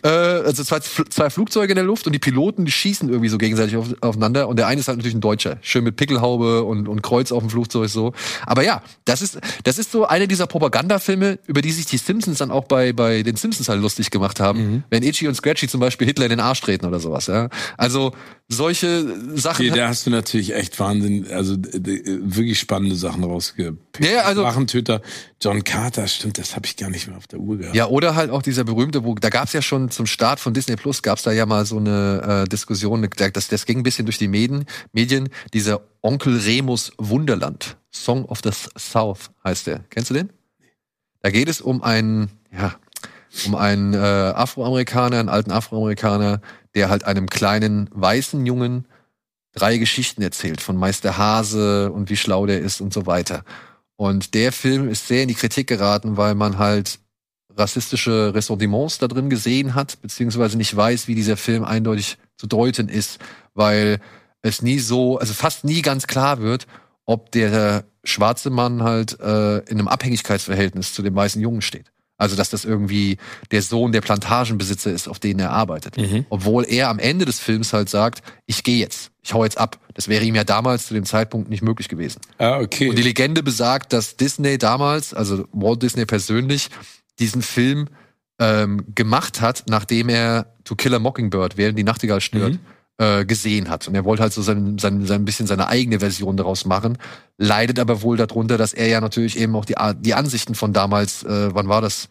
äh, 0.03 0.07
also 0.09 0.63
zwei, 0.65 0.79
zwei 0.79 1.29
Flugzeuge 1.29 1.71
in 1.71 1.75
der 1.77 1.85
Luft 1.85 2.05
und 2.07 2.13
die 2.13 2.19
Piloten, 2.19 2.65
die 2.65 2.71
schießen 2.71 3.07
irgendwie 3.07 3.29
so 3.29 3.37
gegenseitig 3.37 3.77
auf, 3.77 3.87
aufeinander 4.01 4.47
und 4.49 4.57
der 4.57 4.67
eine 4.67 4.81
ist 4.81 4.87
halt 4.89 4.97
natürlich 4.97 5.15
ein 5.15 5.21
Deutscher, 5.21 5.57
schön 5.61 5.85
mit 5.85 5.95
Pickelhaube 5.95 6.63
und, 6.63 6.89
und 6.89 7.01
Kreuz 7.01 7.31
auf 7.31 7.41
dem 7.41 7.49
Flugzeug 7.49 7.89
so. 7.89 8.11
Aber 8.45 8.63
ja, 8.63 8.81
das 9.05 9.21
ist 9.21 9.39
das 9.63 9.77
ist 9.79 9.91
so 9.93 10.05
einer 10.07 10.27
dieser 10.27 10.45
Propagandafilme, 10.47 11.39
über 11.47 11.61
die 11.61 11.71
sich 11.71 11.85
die 11.85 11.97
Simpsons 11.97 12.39
dann 12.39 12.51
auch 12.51 12.65
bei 12.65 12.91
bei 12.91 13.23
den 13.23 13.37
Simpsons 13.37 13.69
halt 13.69 13.81
lustig 13.81 14.11
gemacht 14.11 14.39
haben, 14.41 14.83
wenn 14.89 15.03
Itchy 15.03 15.27
und 15.29 15.35
Scratchy 15.35 15.67
zum 15.69 15.79
Beispiel 15.79 16.05
Hitler 16.07 16.25
in 16.25 16.31
den 16.31 16.39
Arsch 16.41 16.59
treten 16.61 16.85
oder 16.85 16.99
sowas. 16.99 17.27
Ja, 17.27 17.47
also 17.77 18.11
solche 18.49 19.05
Sachen. 19.35 19.67
Okay, 19.69 19.77
da 19.77 19.87
hast 19.87 20.05
du 20.05 20.09
natürlich 20.09 20.53
echt 20.53 20.79
Wahnsinn, 20.79 21.27
also 21.31 21.55
wirklich 21.57 22.59
spannende 22.59 22.95
Sachen 22.95 23.23
rausgepickt. 23.23 24.05
Ja, 24.09 24.23
also- 24.23 24.41
Drachentöter, 24.41 25.01
John 25.41 25.63
Carter, 25.63 26.07
stimmt, 26.07 26.37
das 26.37 26.55
habe 26.55 26.65
ich 26.65 26.75
gar 26.75 26.88
nicht 26.89 27.07
mehr 27.07 27.17
auf 27.17 27.27
der 27.27 27.39
Uhr 27.39 27.57
gehabt. 27.57 27.75
Ja, 27.75 27.87
oder 27.87 28.15
halt 28.15 28.31
auch 28.31 28.41
dieser 28.41 28.63
berühmte, 28.63 29.03
wo 29.03 29.15
da 29.15 29.29
gab's 29.29 29.53
ja 29.53 29.61
schon 29.61 29.89
zum 29.89 30.05
Start 30.05 30.39
von 30.39 30.53
Disney 30.53 30.75
Plus 30.75 31.01
gab's 31.01 31.23
da 31.23 31.31
ja 31.31 31.45
mal 31.45 31.65
so 31.65 31.77
eine 31.77 32.43
äh, 32.45 32.49
Diskussion, 32.49 33.07
das, 33.33 33.47
das 33.47 33.65
ging 33.65 33.79
ein 33.79 33.83
bisschen 33.83 34.05
durch 34.05 34.17
die 34.17 34.27
Medien, 34.27 34.65
Medien, 34.91 35.29
dieser 35.53 35.81
Onkel 36.01 36.37
Remus 36.37 36.91
Wunderland, 36.97 37.77
Song 37.91 38.25
of 38.25 38.39
the 38.43 38.51
South 38.77 39.31
heißt 39.43 39.67
der. 39.67 39.81
Kennst 39.89 40.09
du 40.09 40.13
den? 40.13 40.29
Da 41.21 41.29
geht 41.29 41.49
es 41.49 41.61
um 41.61 41.81
einen, 41.81 42.29
ja, 42.51 42.75
um 43.45 43.55
einen 43.55 43.93
äh, 43.93 43.97
Afroamerikaner, 43.97 45.19
einen 45.19 45.29
alten 45.29 45.51
Afroamerikaner, 45.51 46.41
der 46.75 46.89
halt 46.89 47.03
einem 47.03 47.27
kleinen 47.27 47.89
weißen 47.93 48.45
Jungen 48.45 48.85
drei 49.53 49.77
Geschichten 49.77 50.21
erzählt 50.21 50.61
von 50.61 50.77
Meister 50.77 51.17
Hase 51.17 51.91
und 51.91 52.09
wie 52.09 52.17
schlau 52.17 52.45
der 52.45 52.59
ist 52.59 52.81
und 52.81 52.93
so 52.93 53.05
weiter. 53.05 53.43
Und 53.99 54.33
der 54.33 54.53
Film 54.53 54.87
ist 54.87 55.09
sehr 55.09 55.23
in 55.23 55.27
die 55.27 55.33
Kritik 55.33 55.67
geraten, 55.67 56.15
weil 56.15 56.33
man 56.33 56.57
halt 56.57 56.99
rassistische 57.57 58.33
Ressentiments 58.33 58.97
da 58.97 59.09
drin 59.09 59.29
gesehen 59.29 59.75
hat, 59.75 60.01
beziehungsweise 60.01 60.57
nicht 60.57 60.73
weiß, 60.73 61.09
wie 61.09 61.15
dieser 61.15 61.35
Film 61.35 61.65
eindeutig 61.65 62.17
zu 62.37 62.47
deuten 62.47 62.87
ist, 62.87 63.19
weil 63.55 63.99
es 64.41 64.61
nie 64.61 64.79
so, 64.79 65.17
also 65.17 65.33
fast 65.33 65.65
nie 65.65 65.81
ganz 65.81 66.07
klar 66.07 66.39
wird, 66.39 66.65
ob 67.03 67.33
der 67.33 67.83
schwarze 68.05 68.49
Mann 68.49 68.83
halt 68.83 69.19
äh, 69.19 69.57
in 69.65 69.79
einem 69.79 69.89
Abhängigkeitsverhältnis 69.89 70.93
zu 70.93 71.01
dem 71.01 71.13
weißen 71.13 71.41
Jungen 71.41 71.61
steht. 71.61 71.91
Also 72.19 72.35
dass 72.35 72.51
das 72.51 72.65
irgendwie 72.65 73.17
der 73.49 73.63
Sohn 73.63 73.91
der 73.91 74.01
Plantagenbesitzer 74.01 74.91
ist, 74.91 75.07
auf 75.07 75.17
denen 75.17 75.39
er 75.39 75.49
arbeitet. 75.51 75.97
Mhm. 75.97 76.25
Obwohl 76.29 76.65
er 76.69 76.89
am 76.89 76.99
Ende 76.99 77.25
des 77.25 77.39
Films 77.39 77.73
halt 77.73 77.89
sagt, 77.89 78.21
ich 78.45 78.63
gehe 78.63 78.77
jetzt, 78.77 79.09
ich 79.23 79.33
hau 79.33 79.43
jetzt 79.43 79.57
ab. 79.57 79.79
Das 79.95 80.07
wäre 80.07 80.23
ihm 80.23 80.35
ja 80.35 80.43
damals 80.43 80.85
zu 80.85 80.93
dem 80.93 81.05
Zeitpunkt 81.05 81.49
nicht 81.49 81.63
möglich 81.63 81.87
gewesen. 81.89 82.19
Ah, 82.37 82.59
okay. 82.59 82.89
Und 82.89 82.97
die 82.97 83.01
Legende 83.03 83.41
besagt, 83.41 83.93
dass 83.93 84.17
Disney 84.17 84.57
damals, 84.59 85.13
also 85.13 85.47
Walt 85.51 85.81
Disney 85.81 86.05
persönlich, 86.05 86.69
diesen 87.19 87.41
Film 87.41 87.87
ähm, 88.37 88.85
gemacht 88.95 89.41
hat, 89.41 89.63
nachdem 89.67 90.09
er 90.09 90.53
To 90.65 90.75
Kill 90.75 90.93
a 90.93 90.99
Mockingbird, 90.99 91.57
während 91.57 91.77
die 91.79 91.83
Nachtigall 91.83 92.21
stört, 92.21 92.53
Mhm. 92.53 92.59
Äh, 92.99 93.25
gesehen 93.25 93.69
hat. 93.69 93.87
Und 93.87 93.95
er 93.95 94.05
wollte 94.05 94.21
halt 94.21 94.33
so 94.33 94.41
sein, 94.43 94.77
sein, 94.77 95.05
sein 95.07 95.25
bisschen 95.25 95.47
seine 95.47 95.67
eigene 95.67 95.99
Version 95.99 96.37
daraus 96.37 96.65
machen, 96.65 96.97
leidet 97.37 97.79
aber 97.79 98.03
wohl 98.03 98.17
darunter, 98.17 98.57
dass 98.57 98.73
er 98.73 98.87
ja 98.87 99.01
natürlich 99.01 99.39
eben 99.39 99.55
auch 99.55 99.65
die, 99.65 99.75
die 100.01 100.13
Ansichten 100.13 100.53
von 100.53 100.73
damals, 100.73 101.23
äh, 101.23 101.53
wann 101.55 101.67
war 101.67 101.81
das? 101.81 102.09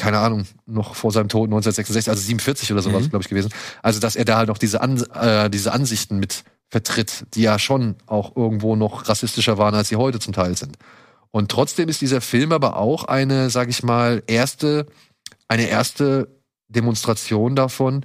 keine 0.00 0.18
Ahnung, 0.20 0.44
noch 0.64 0.94
vor 0.94 1.10
seinem 1.10 1.28
Tod 1.28 1.48
1966, 1.48 2.08
also 2.08 2.22
47 2.22 2.70
oder 2.70 2.82
sowas, 2.82 3.06
Mhm. 3.06 3.10
glaube 3.10 3.22
ich, 3.24 3.28
gewesen. 3.28 3.52
Also, 3.82 3.98
dass 3.98 4.14
er 4.14 4.24
da 4.24 4.36
halt 4.36 4.46
noch 4.46 4.58
diese, 4.58 4.80
An 4.80 5.02
äh, 5.14 5.50
diese 5.50 5.72
Ansichten 5.72 6.20
mit 6.20 6.44
vertritt, 6.68 7.24
die 7.34 7.42
ja 7.42 7.58
schon 7.58 7.96
auch 8.06 8.36
irgendwo 8.36 8.76
noch 8.76 9.08
rassistischer 9.08 9.58
waren, 9.58 9.74
als 9.74 9.88
sie 9.88 9.96
heute 9.96 10.20
zum 10.20 10.32
Teil 10.32 10.56
sind. 10.56 10.76
Und 11.32 11.50
trotzdem 11.50 11.88
ist 11.88 12.00
dieser 12.00 12.20
Film 12.20 12.52
aber 12.52 12.76
auch 12.76 13.06
eine, 13.06 13.50
sag 13.50 13.68
ich 13.70 13.82
mal, 13.82 14.22
erste, 14.28 14.86
eine 15.48 15.66
erste 15.68 16.28
Demonstration 16.68 17.56
davon, 17.56 18.04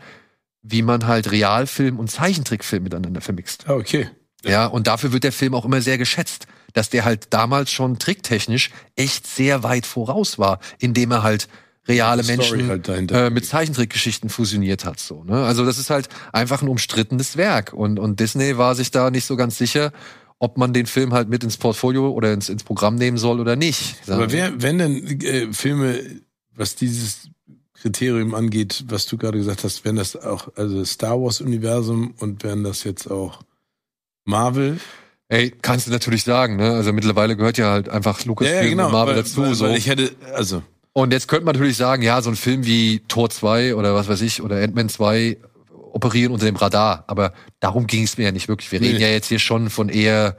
wie 0.64 0.82
man 0.82 1.06
halt 1.06 1.32
Realfilm 1.32 2.00
und 2.00 2.10
Zeichentrickfilm 2.10 2.84
miteinander 2.84 3.22
vermixt. 3.22 3.66
Ah, 3.68 3.74
okay. 3.74 4.10
Ja, 4.46 4.66
und 4.66 4.88
dafür 4.88 5.14
wird 5.14 5.24
der 5.24 5.32
Film 5.32 5.54
auch 5.54 5.66
immer 5.66 5.82
sehr 5.82 5.98
geschätzt, 5.98 6.48
dass 6.74 6.90
der 6.90 7.06
halt 7.06 7.28
damals 7.30 7.72
schon 7.72 8.00
tricktechnisch 8.00 8.72
echt 8.96 9.28
sehr 9.28 9.64
weit 9.64 9.86
voraus 9.86 10.40
war, 10.40 10.60
indem 10.80 11.12
er 11.12 11.24
halt 11.24 11.48
reale 11.88 12.24
Menschen 12.24 12.68
halt 12.68 12.88
äh, 13.12 13.30
mit 13.30 13.46
Zeichentrickgeschichten 13.46 14.30
fusioniert 14.30 14.86
hat. 14.86 15.00
So, 15.00 15.24
ne? 15.24 15.46
Also 15.46 15.66
das 15.66 15.78
ist 15.78 15.90
halt 15.90 16.08
einfach 16.32 16.62
ein 16.62 16.70
umstrittenes 16.70 17.38
Werk. 17.38 17.74
Und, 17.74 18.00
und 18.00 18.20
Disney 18.20 18.58
war 18.58 18.76
sich 18.76 18.92
da 18.92 19.12
nicht 19.12 19.26
so 19.26 19.36
ganz 19.36 19.58
sicher, 19.58 19.92
ob 20.40 20.58
man 20.58 20.74
den 20.74 20.86
Film 20.86 21.14
halt 21.14 21.30
mit 21.30 21.44
ins 21.44 21.58
Portfolio 21.58 22.10
oder 22.10 22.34
ins, 22.34 22.50
ins 22.50 22.64
Programm 22.64 22.96
nehmen 22.96 23.18
soll 23.18 23.40
oder 23.40 23.56
nicht. 23.56 24.10
Aber 24.10 24.32
wer, 24.32 24.62
wenn 24.62 24.78
denn 24.78 25.22
äh, 25.22 25.54
Filme, 25.54 26.00
was 26.56 26.76
dieses 26.76 27.30
Kriterium 27.84 28.34
angeht, 28.34 28.86
was 28.88 29.06
du 29.08 29.18
gerade 29.18 29.38
gesagt 29.38 29.66
hast, 29.66 29.84
wären 29.84 29.98
das 29.98 30.16
auch, 30.16 30.48
also 30.56 30.86
Star 30.86 31.22
Wars 31.22 31.42
Universum 31.42 32.14
und 32.18 32.42
wären 32.42 32.64
das 32.64 32.86
jetzt 32.86 33.12
auch 33.12 33.42
Marvel? 34.24 34.80
Ey, 35.28 35.52
kannst 35.62 35.88
du 35.88 35.92
natürlich 35.92 36.24
sagen, 36.24 36.56
ne? 36.56 36.72
Also 36.72 36.94
mittlerweile 36.94 37.36
gehört 37.36 37.58
ja 37.58 37.72
halt 37.72 37.90
einfach 37.90 38.24
Lucasfilm 38.24 38.80
und 38.80 38.92
Marvel 38.92 39.16
weil, 39.16 39.24
dazu. 39.24 39.42
Weil, 39.42 39.54
so. 39.54 39.66
weil 39.66 39.78
ich 39.78 39.88
hätte, 39.88 40.12
also, 40.34 40.64
Und 40.94 41.12
jetzt 41.12 41.28
könnte 41.28 41.44
man 41.46 41.56
natürlich 41.56 41.76
sagen, 41.76 42.04
ja, 42.04 42.22
so 42.22 42.30
ein 42.30 42.38
Film 42.38 42.66
wie 42.66 43.02
Tor 43.10 43.30
2 43.30 43.76
oder 43.76 43.94
was 43.96 44.08
weiß 44.08 44.22
ich, 44.22 44.42
oder 44.42 44.64
Ant-Man 44.64 44.88
2 44.88 45.38
operieren 45.92 46.32
unter 46.32 46.46
dem 46.46 46.56
Radar. 46.56 47.04
Aber 47.08 47.34
darum 47.60 47.86
ging 47.86 48.04
es 48.04 48.18
mir 48.18 48.24
ja 48.24 48.32
nicht 48.32 48.48
wirklich. 48.48 48.72
Wir 48.72 48.80
Nee. 48.80 48.88
reden 48.88 49.02
ja 49.02 49.10
jetzt 49.10 49.28
hier 49.28 49.40
schon 49.40 49.70
von 49.70 49.90
eher 49.90 50.38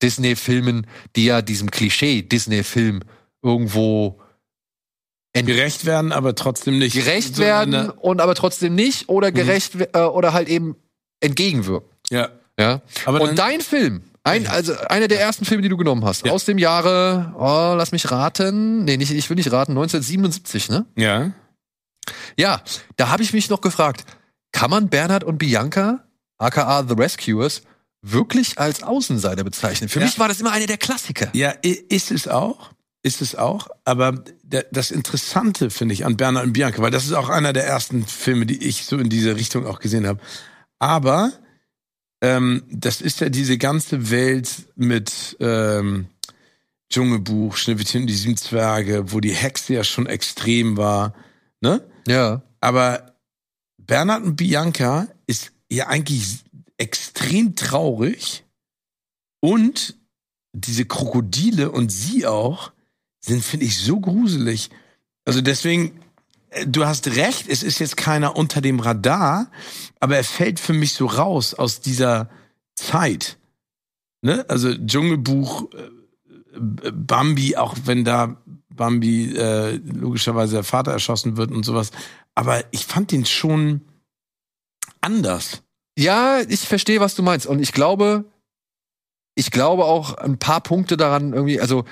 Disney-Filmen, 0.00 0.86
die 1.16 1.24
ja 1.24 1.42
diesem 1.42 1.72
Klischee 1.72 2.22
Disney-Film 2.22 3.00
irgendwo 3.42 4.20
gerecht 5.46 5.84
werden, 5.84 6.12
aber 6.12 6.34
trotzdem 6.34 6.78
nicht. 6.78 6.94
gerecht 6.94 7.36
So 7.36 7.42
werden 7.42 7.90
und 7.90 8.20
aber 8.20 8.34
trotzdem 8.34 8.74
nicht 8.74 9.08
oder 9.08 9.32
gerecht 9.32 9.78
we- 9.78 9.88
äh, 9.94 10.00
oder 10.00 10.32
halt 10.32 10.48
eben 10.48 10.76
entgegenwirken. 11.20 11.88
Ja. 12.10 12.28
Ja. 12.58 12.82
Aber 13.04 13.20
und 13.20 13.38
dein 13.38 13.60
Film, 13.60 14.02
ein, 14.24 14.46
also 14.48 14.74
einer 14.88 15.06
der 15.08 15.20
ersten 15.20 15.44
Filme, 15.44 15.62
die 15.62 15.68
du 15.68 15.76
genommen 15.76 16.04
hast, 16.04 16.26
Ja. 16.26 16.32
aus 16.32 16.44
dem 16.44 16.58
Jahre, 16.58 17.32
oh, 17.38 17.74
lass 17.76 17.92
mich 17.92 18.10
raten, 18.10 18.84
nee, 18.84 18.96
nicht, 18.96 19.12
ich 19.12 19.28
will 19.30 19.36
nicht 19.36 19.52
raten, 19.52 19.72
1977, 19.72 20.68
ne? 20.70 20.84
Ja. 20.96 21.30
Ja, 22.38 22.62
da 22.96 23.10
habe 23.10 23.22
ich 23.22 23.32
mich 23.32 23.48
noch 23.50 23.60
gefragt, 23.60 24.04
kann 24.52 24.70
man 24.70 24.88
Bernhard 24.88 25.24
und 25.24 25.38
Bianca, 25.38 26.04
aka 26.38 26.84
The 26.88 26.94
Rescuers, 26.94 27.62
wirklich 28.02 28.58
als 28.58 28.82
Außenseiter 28.82 29.44
bezeichnen? 29.44 29.88
Für 29.88 30.00
Ja. 30.00 30.06
mich 30.06 30.18
war 30.18 30.28
das 30.28 30.40
immer 30.40 30.52
einer 30.52 30.66
der 30.66 30.78
Klassiker. 30.78 31.28
Ja, 31.34 31.50
ist 31.62 32.10
es 32.10 32.26
auch. 32.28 32.70
Ist 33.02 33.22
es 33.22 33.36
auch. 33.36 33.68
Aber 33.84 34.24
das 34.42 34.90
Interessante 34.90 35.70
finde 35.70 35.94
ich 35.94 36.04
an 36.04 36.16
Bernhard 36.16 36.46
und 36.46 36.52
Bianca, 36.52 36.82
weil 36.82 36.90
das 36.90 37.04
ist 37.04 37.12
auch 37.12 37.28
einer 37.28 37.52
der 37.52 37.66
ersten 37.66 38.04
Filme, 38.04 38.44
die 38.44 38.66
ich 38.66 38.84
so 38.84 38.98
in 38.98 39.08
diese 39.08 39.36
Richtung 39.36 39.66
auch 39.66 39.78
gesehen 39.78 40.06
habe. 40.06 40.20
Aber 40.80 41.32
ähm, 42.20 42.64
das 42.70 43.00
ist 43.00 43.20
ja 43.20 43.28
diese 43.28 43.56
ganze 43.56 44.10
Welt 44.10 44.66
mit 44.74 45.36
ähm, 45.38 46.08
Dschungelbuch, 46.90 47.56
Schneewittchen 47.56 48.02
und 48.02 48.06
die 48.08 48.14
sieben 48.14 48.36
Zwerge, 48.36 49.12
wo 49.12 49.20
die 49.20 49.34
Hexe 49.34 49.74
ja 49.74 49.84
schon 49.84 50.06
extrem 50.06 50.76
war. 50.76 51.14
Ne? 51.60 51.86
Ja. 52.06 52.42
Aber 52.60 53.14
Bernhard 53.78 54.24
und 54.24 54.36
Bianca 54.36 55.06
ist 55.26 55.52
ja 55.70 55.86
eigentlich 55.86 56.40
extrem 56.78 57.54
traurig 57.54 58.44
und 59.40 59.96
diese 60.52 60.86
Krokodile 60.86 61.70
und 61.70 61.92
sie 61.92 62.26
auch 62.26 62.72
sind, 63.20 63.44
finde 63.44 63.66
ich, 63.66 63.78
so 63.78 64.00
gruselig. 64.00 64.70
Also 65.24 65.40
deswegen, 65.40 66.00
äh, 66.50 66.66
du 66.66 66.86
hast 66.86 67.06
recht, 67.16 67.48
es 67.48 67.62
ist 67.62 67.78
jetzt 67.78 67.96
keiner 67.96 68.36
unter 68.36 68.60
dem 68.60 68.80
Radar, 68.80 69.50
aber 70.00 70.16
er 70.16 70.24
fällt 70.24 70.60
für 70.60 70.72
mich 70.72 70.94
so 70.94 71.06
raus 71.06 71.54
aus 71.54 71.80
dieser 71.80 72.30
Zeit. 72.74 73.38
Ne? 74.22 74.44
Also 74.48 74.74
Dschungelbuch, 74.74 75.68
äh, 75.72 76.86
äh, 76.86 76.92
Bambi, 76.92 77.56
auch 77.56 77.76
wenn 77.84 78.04
da 78.04 78.40
Bambi 78.68 79.34
äh, 79.36 79.76
logischerweise 79.76 80.54
der 80.54 80.64
Vater 80.64 80.92
erschossen 80.92 81.36
wird 81.36 81.50
und 81.50 81.64
sowas. 81.64 81.90
Aber 82.34 82.62
ich 82.70 82.86
fand 82.86 83.10
den 83.10 83.26
schon 83.26 83.82
anders. 85.00 85.62
Ja, 85.98 86.40
ich 86.48 86.60
verstehe, 86.60 87.00
was 87.00 87.16
du 87.16 87.22
meinst. 87.22 87.46
Und 87.46 87.60
ich 87.60 87.72
glaube, 87.72 88.24
ich 89.34 89.50
glaube 89.50 89.84
auch 89.84 90.14
ein 90.14 90.38
paar 90.38 90.60
Punkte 90.60 90.96
daran 90.96 91.32
irgendwie, 91.32 91.60
also 91.60 91.84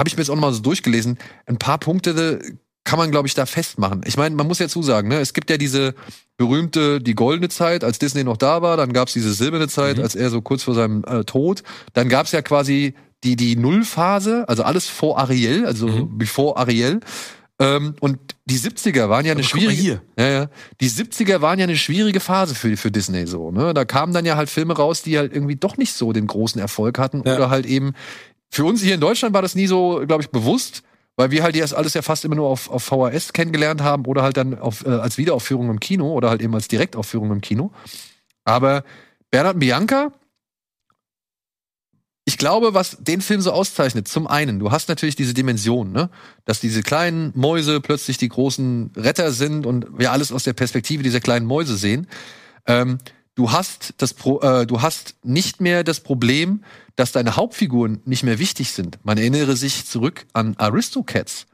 habe 0.00 0.08
ich 0.08 0.16
mir 0.16 0.22
jetzt 0.22 0.30
auch 0.30 0.34
noch 0.34 0.40
mal 0.42 0.52
so 0.52 0.60
durchgelesen, 0.62 1.18
ein 1.46 1.58
paar 1.58 1.78
Punkte 1.78 2.40
kann 2.82 2.98
man, 2.98 3.10
glaube 3.10 3.28
ich, 3.28 3.34
da 3.34 3.44
festmachen. 3.46 4.00
Ich 4.06 4.16
meine, 4.16 4.34
man 4.34 4.46
muss 4.46 4.58
ja 4.58 4.66
zusagen, 4.66 5.08
ne, 5.10 5.20
es 5.20 5.34
gibt 5.34 5.50
ja 5.50 5.58
diese 5.58 5.94
berühmte, 6.38 7.00
die 7.00 7.14
goldene 7.14 7.50
Zeit, 7.50 7.84
als 7.84 7.98
Disney 7.98 8.24
noch 8.24 8.38
da 8.38 8.62
war, 8.62 8.76
dann 8.78 8.92
gab's 8.94 9.12
diese 9.12 9.32
silberne 9.34 9.68
Zeit, 9.68 9.98
Mhm. 9.98 10.02
als 10.02 10.14
er 10.16 10.30
so 10.30 10.40
kurz 10.40 10.62
vor 10.62 10.74
seinem 10.74 11.04
äh, 11.04 11.24
Tod, 11.24 11.62
dann 11.92 12.08
gab's 12.08 12.32
ja 12.32 12.40
quasi 12.42 12.94
die, 13.22 13.36
die 13.36 13.54
Nullphase, 13.56 14.48
also 14.48 14.62
alles 14.62 14.86
vor 14.88 15.18
Ariel, 15.18 15.66
also 15.66 15.86
Mhm. 15.88 16.16
bevor 16.18 16.56
Ariel. 16.58 17.00
Ähm, 17.58 17.94
und 18.00 18.18
die 18.46 18.56
70er 18.58 19.10
waren 19.10 19.26
ja 19.26 19.32
eine 19.32 19.44
schwierige. 19.44 20.00
Ja, 20.18 20.26
ja. 20.30 20.46
Die 20.80 20.88
70er 20.88 21.42
waren 21.42 21.58
ja 21.58 21.64
eine 21.64 21.76
schwierige 21.76 22.18
Phase 22.20 22.54
für, 22.54 22.74
für 22.78 22.90
Disney 22.90 23.26
so, 23.26 23.50
ne? 23.50 23.74
Da 23.74 23.84
kamen 23.84 24.14
dann 24.14 24.24
ja 24.24 24.36
halt 24.36 24.48
Filme 24.48 24.74
raus, 24.74 25.02
die 25.02 25.18
halt 25.18 25.34
irgendwie 25.34 25.56
doch 25.56 25.76
nicht 25.76 25.92
so 25.92 26.14
den 26.14 26.26
großen 26.26 26.58
Erfolg 26.58 26.98
hatten 26.98 27.22
Ja. 27.26 27.36
oder 27.36 27.50
halt 27.50 27.66
eben 27.66 27.92
für 28.50 28.64
uns 28.64 28.82
hier 28.82 28.94
in 28.94 29.00
Deutschland 29.00 29.34
war 29.34 29.42
das 29.42 29.54
nie 29.54 29.66
so, 29.66 30.02
glaube 30.06 30.22
ich, 30.22 30.30
bewusst, 30.30 30.82
weil 31.16 31.30
wir 31.30 31.42
halt 31.42 31.58
das 31.60 31.72
alles 31.72 31.94
ja 31.94 32.02
fast 32.02 32.24
immer 32.24 32.36
nur 32.36 32.48
auf, 32.48 32.70
auf 32.70 32.82
VHS 32.82 33.32
kennengelernt 33.32 33.82
haben 33.82 34.06
oder 34.06 34.22
halt 34.22 34.36
dann 34.36 34.58
auf, 34.58 34.84
äh, 34.84 34.90
als 34.90 35.18
Wiederaufführung 35.18 35.70
im 35.70 35.80
Kino 35.80 36.12
oder 36.12 36.30
halt 36.30 36.42
eben 36.42 36.54
als 36.54 36.68
Direktaufführung 36.68 37.30
im 37.30 37.40
Kino. 37.40 37.72
Aber 38.44 38.84
Bernhard 39.30 39.54
und 39.54 39.60
Bianca, 39.60 40.12
ich 42.24 42.38
glaube, 42.38 42.74
was 42.74 42.96
den 43.00 43.20
Film 43.20 43.40
so 43.40 43.52
auszeichnet, 43.52 44.08
zum 44.08 44.26
einen, 44.26 44.58
du 44.58 44.70
hast 44.70 44.88
natürlich 44.88 45.16
diese 45.16 45.34
Dimension, 45.34 45.90
ne? 45.90 46.10
Dass 46.44 46.60
diese 46.60 46.82
kleinen 46.82 47.32
Mäuse 47.34 47.80
plötzlich 47.80 48.18
die 48.18 48.28
großen 48.28 48.92
Retter 48.96 49.32
sind 49.32 49.66
und 49.66 49.98
wir 49.98 50.12
alles 50.12 50.30
aus 50.30 50.44
der 50.44 50.52
Perspektive 50.52 51.02
dieser 51.02 51.20
kleinen 51.20 51.46
Mäuse 51.46 51.76
sehen. 51.76 52.06
Ähm, 52.66 52.98
du 53.34 53.52
hast 53.52 53.94
das 53.98 54.14
Pro, 54.14 54.40
äh, 54.40 54.66
du 54.66 54.82
hast 54.82 55.14
nicht 55.22 55.60
mehr 55.60 55.84
das 55.84 56.00
Problem, 56.00 56.64
dass 56.96 57.12
deine 57.12 57.36
Hauptfiguren 57.36 58.00
nicht 58.04 58.22
mehr 58.22 58.38
wichtig 58.38 58.72
sind. 58.72 58.98
Man 59.04 59.18
erinnere 59.18 59.56
sich 59.56 59.86
zurück 59.86 60.26
an 60.32 60.56
Aristocats. 60.56 61.46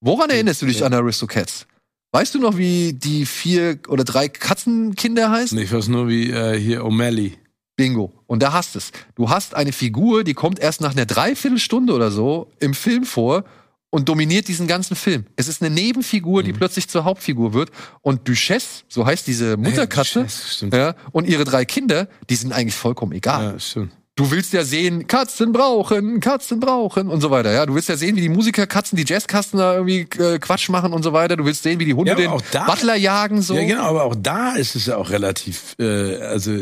Woran 0.00 0.30
erinnerst 0.30 0.62
du 0.62 0.66
dich 0.66 0.84
an 0.84 0.92
Aristocats? 0.92 1.66
Weißt 2.12 2.34
du 2.34 2.40
noch, 2.40 2.58
wie 2.58 2.92
die 2.92 3.24
vier 3.24 3.78
oder 3.88 4.04
drei 4.04 4.28
Katzenkinder 4.28 5.30
heißen? 5.30 5.56
Ich 5.58 5.72
weiß 5.72 5.88
nur 5.88 6.08
wie 6.08 6.30
äh, 6.30 6.58
hier 6.58 6.82
O'Malley. 6.82 7.38
Bingo. 7.76 8.12
Und 8.26 8.42
da 8.42 8.52
hast 8.52 8.76
es. 8.76 8.92
Du 9.14 9.30
hast 9.30 9.54
eine 9.54 9.72
Figur, 9.72 10.24
die 10.24 10.34
kommt 10.34 10.58
erst 10.58 10.82
nach 10.82 10.92
einer 10.92 11.06
Dreiviertelstunde 11.06 11.94
oder 11.94 12.10
so 12.10 12.50
im 12.60 12.74
Film 12.74 13.04
vor 13.04 13.44
und 13.94 14.08
dominiert 14.08 14.48
diesen 14.48 14.66
ganzen 14.66 14.96
Film. 14.96 15.26
Es 15.36 15.48
ist 15.48 15.62
eine 15.62 15.72
Nebenfigur, 15.72 16.40
Mhm. 16.40 16.46
die 16.46 16.52
plötzlich 16.54 16.88
zur 16.88 17.04
Hauptfigur 17.04 17.52
wird. 17.52 17.70
Und 18.00 18.26
Duchesse, 18.26 18.84
so 18.88 19.04
heißt 19.06 19.26
diese 19.26 19.56
Mutterkatze, 19.58 20.26
stimmt. 20.28 20.74
ja, 20.74 20.94
und 21.12 21.28
ihre 21.28 21.44
drei 21.44 21.64
Kinder, 21.66 22.08
die 22.30 22.34
sind 22.36 22.52
eigentlich 22.52 22.74
vollkommen 22.74 23.12
egal. 23.12 23.52
Ja, 23.52 23.58
stimmt. 23.60 23.92
Du 24.14 24.30
willst 24.30 24.52
ja 24.52 24.62
sehen, 24.62 25.06
Katzen 25.06 25.52
brauchen, 25.52 26.20
Katzen 26.20 26.60
brauchen 26.60 27.08
und 27.08 27.22
so 27.22 27.30
weiter. 27.30 27.50
Ja, 27.50 27.64
du 27.64 27.74
willst 27.74 27.88
ja 27.88 27.96
sehen, 27.96 28.14
wie 28.16 28.20
die 28.20 28.28
Musiker 28.28 28.66
Katzen, 28.66 28.96
die 28.96 29.04
Jazzkasten 29.06 29.58
da 29.58 29.72
irgendwie 29.74 30.06
äh, 30.22 30.38
Quatsch 30.38 30.68
machen 30.68 30.92
und 30.92 31.02
so 31.02 31.14
weiter. 31.14 31.36
Du 31.36 31.46
willst 31.46 31.62
sehen, 31.62 31.78
wie 31.80 31.86
die 31.86 31.94
Hunde 31.94 32.10
Ja, 32.12 32.16
den 32.16 32.30
da- 32.50 32.64
Butler 32.66 32.94
jagen 32.96 33.40
so. 33.40 33.54
Ja, 33.54 33.64
genau, 33.64 33.84
aber 33.84 34.04
auch 34.04 34.14
da 34.14 34.52
ist 34.54 34.74
es 34.76 34.84
ja 34.86 34.96
auch 34.98 35.08
relativ, 35.08 35.74
äh, 35.78 36.16
also 36.16 36.52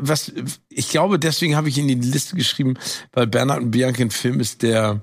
was 0.00 0.32
ich 0.70 0.88
glaube, 0.88 1.18
deswegen 1.18 1.56
habe 1.56 1.68
ich 1.68 1.76
in 1.78 1.88
die 1.88 1.94
Liste 1.94 2.36
geschrieben, 2.36 2.74
weil 3.12 3.26
Bernhard 3.26 3.60
und 3.62 3.70
Bianca 3.70 4.02
ein 4.02 4.10
Film 4.10 4.40
ist, 4.40 4.62
der 4.62 5.02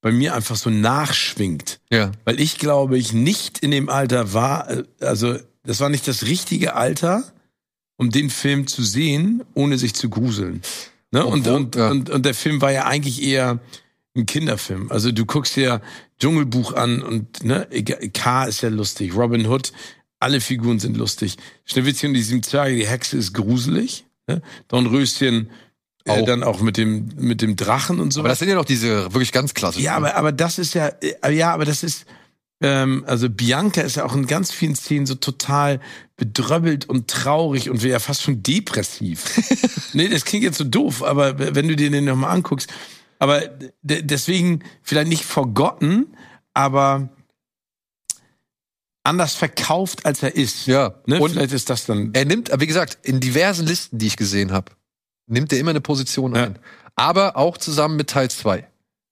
bei 0.00 0.12
mir 0.12 0.34
einfach 0.34 0.56
so 0.56 0.70
nachschwingt. 0.70 1.80
ja. 1.90 2.12
Weil 2.24 2.40
ich 2.40 2.58
glaube, 2.58 2.98
ich 2.98 3.12
nicht 3.12 3.58
in 3.58 3.70
dem 3.70 3.88
Alter 3.88 4.32
war, 4.32 4.70
äh, 4.70 4.84
also 5.00 5.36
das 5.62 5.80
war 5.80 5.88
nicht 5.88 6.08
das 6.08 6.24
richtige 6.24 6.74
Alter, 6.74 7.24
um 7.96 8.10
den 8.10 8.30
Film 8.30 8.66
zu 8.66 8.82
sehen, 8.82 9.44
ohne 9.54 9.76
sich 9.76 9.94
zu 9.94 10.08
gruseln. 10.08 10.62
Ne? 11.10 11.24
Und, 11.24 11.46
und, 11.46 11.76
ja. 11.76 11.90
und, 11.90 12.08
und 12.08 12.24
der 12.24 12.34
Film 12.34 12.62
war 12.62 12.72
ja 12.72 12.86
eigentlich 12.86 13.22
eher 13.22 13.60
ein 14.16 14.26
Kinderfilm. 14.26 14.90
Also 14.90 15.12
du 15.12 15.26
guckst 15.26 15.56
dir 15.56 15.82
Dschungelbuch 16.18 16.72
an 16.72 17.02
und 17.02 17.44
ne, 17.44 17.66
K 18.12 18.44
ist 18.44 18.62
ja 18.62 18.68
lustig, 18.68 19.14
Robin 19.14 19.46
Hood, 19.46 19.72
alle 20.18 20.40
Figuren 20.40 20.78
sind 20.78 20.96
lustig. 20.96 21.36
Schneewittchen 21.64 22.08
und 22.08 22.14
die 22.14 22.22
sieben 22.22 22.42
Zwerge, 22.42 22.76
die 22.76 22.86
Hexe 22.86 23.16
ist 23.16 23.32
gruselig. 23.32 24.04
Ne? 24.26 24.42
Dornröschen 24.68 25.46
äh, 25.46 25.50
Auch. 26.08 26.24
dann 26.24 26.42
auch 26.42 26.60
mit 26.60 26.76
dem 26.76 27.10
mit 27.16 27.42
dem 27.42 27.56
Drachen 27.56 28.00
und 28.00 28.12
so. 28.12 28.20
Aber 28.20 28.30
das 28.30 28.38
sind 28.38 28.48
ja 28.48 28.54
noch 28.54 28.64
diese 28.64 29.12
wirklich 29.12 29.32
ganz 29.32 29.54
klassischen. 29.54 29.84
Ja, 29.84 29.96
aber, 29.96 30.16
aber 30.16 30.32
das 30.32 30.58
ist 30.58 30.74
ja, 30.74 30.88
äh, 30.88 31.32
ja, 31.32 31.52
aber 31.52 31.66
das 31.66 31.82
ist, 31.82 32.06
ähm, 32.62 33.04
also 33.06 33.28
Bianca 33.28 33.82
ist 33.82 33.96
ja 33.96 34.04
auch 34.04 34.14
in 34.14 34.26
ganz 34.26 34.50
vielen 34.50 34.74
Szenen 34.74 35.06
so 35.06 35.14
total 35.14 35.80
bedröbbelt 36.16 36.88
und 36.88 37.08
traurig 37.08 37.68
und 37.70 37.82
wäre 37.82 37.92
ja 37.92 37.98
fast 37.98 38.22
schon 38.22 38.42
depressiv. 38.42 39.24
nee, 39.92 40.08
das 40.08 40.24
klingt 40.24 40.44
jetzt 40.44 40.58
so 40.58 40.64
doof, 40.64 41.02
aber 41.02 41.38
wenn 41.38 41.68
du 41.68 41.76
dir 41.76 41.90
den 41.90 42.04
nochmal 42.04 42.34
anguckst. 42.34 42.70
Aber 43.18 43.42
deswegen 43.82 44.60
vielleicht 44.82 45.08
nicht 45.08 45.24
forgotten, 45.26 46.16
aber 46.54 47.10
anders 49.04 49.34
verkauft, 49.34 50.06
als 50.06 50.22
er 50.22 50.34
ist. 50.34 50.66
Ja. 50.66 50.94
Ne? 51.06 51.20
Und 51.20 51.32
vielleicht 51.32 51.52
ist 51.52 51.68
das 51.68 51.84
dann. 51.86 52.10
Er 52.14 52.24
nimmt, 52.24 52.50
wie 52.58 52.66
gesagt, 52.66 52.98
in 53.02 53.20
diversen 53.20 53.66
Listen, 53.66 53.98
die 53.98 54.06
ich 54.06 54.16
gesehen 54.16 54.52
habe, 54.52 54.72
nimmt 55.30 55.52
er 55.52 55.58
immer 55.58 55.70
eine 55.70 55.80
Position 55.80 56.34
ja. 56.34 56.44
ein. 56.44 56.58
Aber 56.96 57.36
auch 57.36 57.56
zusammen 57.56 57.96
mit 57.96 58.10
Teil 58.10 58.30
2. 58.30 58.66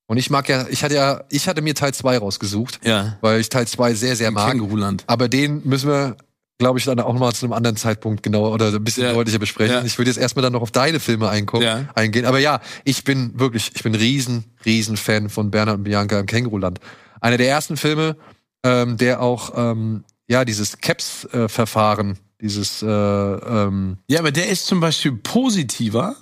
Und 0.06 0.16
ich 0.16 0.30
mag 0.30 0.48
ja, 0.48 0.66
ich 0.68 0.82
hatte 0.82 0.94
ja, 0.94 1.24
ich 1.28 1.48
hatte 1.48 1.60
mir 1.60 1.74
Teil 1.74 1.92
2 1.92 2.18
rausgesucht, 2.18 2.80
ja. 2.82 3.18
weil 3.20 3.40
ich 3.40 3.50
Teil 3.50 3.66
2 3.66 3.94
sehr, 3.94 4.16
sehr 4.16 4.30
mag. 4.30 4.50
Känguruland. 4.50 5.04
Aber 5.06 5.28
den 5.28 5.60
müssen 5.64 5.90
wir, 5.90 6.16
glaube 6.58 6.78
ich, 6.78 6.86
dann 6.86 6.98
auch 6.98 7.12
mal 7.12 7.32
zu 7.34 7.44
einem 7.44 7.52
anderen 7.52 7.76
Zeitpunkt 7.76 8.22
genauer 8.22 8.52
oder 8.52 8.72
ein 8.72 8.82
bisschen 8.82 9.04
ja. 9.04 9.12
deutlicher 9.12 9.38
besprechen. 9.38 9.76
Ja. 9.76 9.84
Ich 9.84 9.98
würde 9.98 10.10
jetzt 10.10 10.16
erstmal 10.16 10.42
dann 10.42 10.54
noch 10.54 10.62
auf 10.62 10.70
deine 10.70 10.98
Filme 10.98 11.26
ja. 11.60 11.84
eingehen. 11.94 12.24
Aber 12.24 12.38
ja, 12.38 12.60
ich 12.84 13.04
bin 13.04 13.38
wirklich, 13.38 13.72
ich 13.74 13.82
bin 13.82 13.94
riesen, 13.94 14.44
riesen 14.64 14.96
Fan 14.96 15.28
von 15.28 15.50
Bernhard 15.50 15.76
und 15.76 15.84
Bianca 15.84 16.18
im 16.18 16.26
Känguruland. 16.26 16.80
Einer 17.20 17.36
der 17.36 17.48
ersten 17.48 17.76
Filme, 17.76 18.16
ähm, 18.64 18.96
der 18.96 19.20
auch 19.20 19.52
ähm, 19.56 20.04
ja 20.26 20.46
dieses 20.46 20.78
Caps-Verfahren, 20.78 22.12
äh, 22.12 22.16
dieses 22.40 22.82
äh, 22.82 22.86
ähm, 22.86 23.98
ja, 24.08 24.20
aber 24.20 24.30
der 24.30 24.48
ist 24.48 24.66
zum 24.66 24.80
Beispiel 24.80 25.12
positiver 25.12 26.16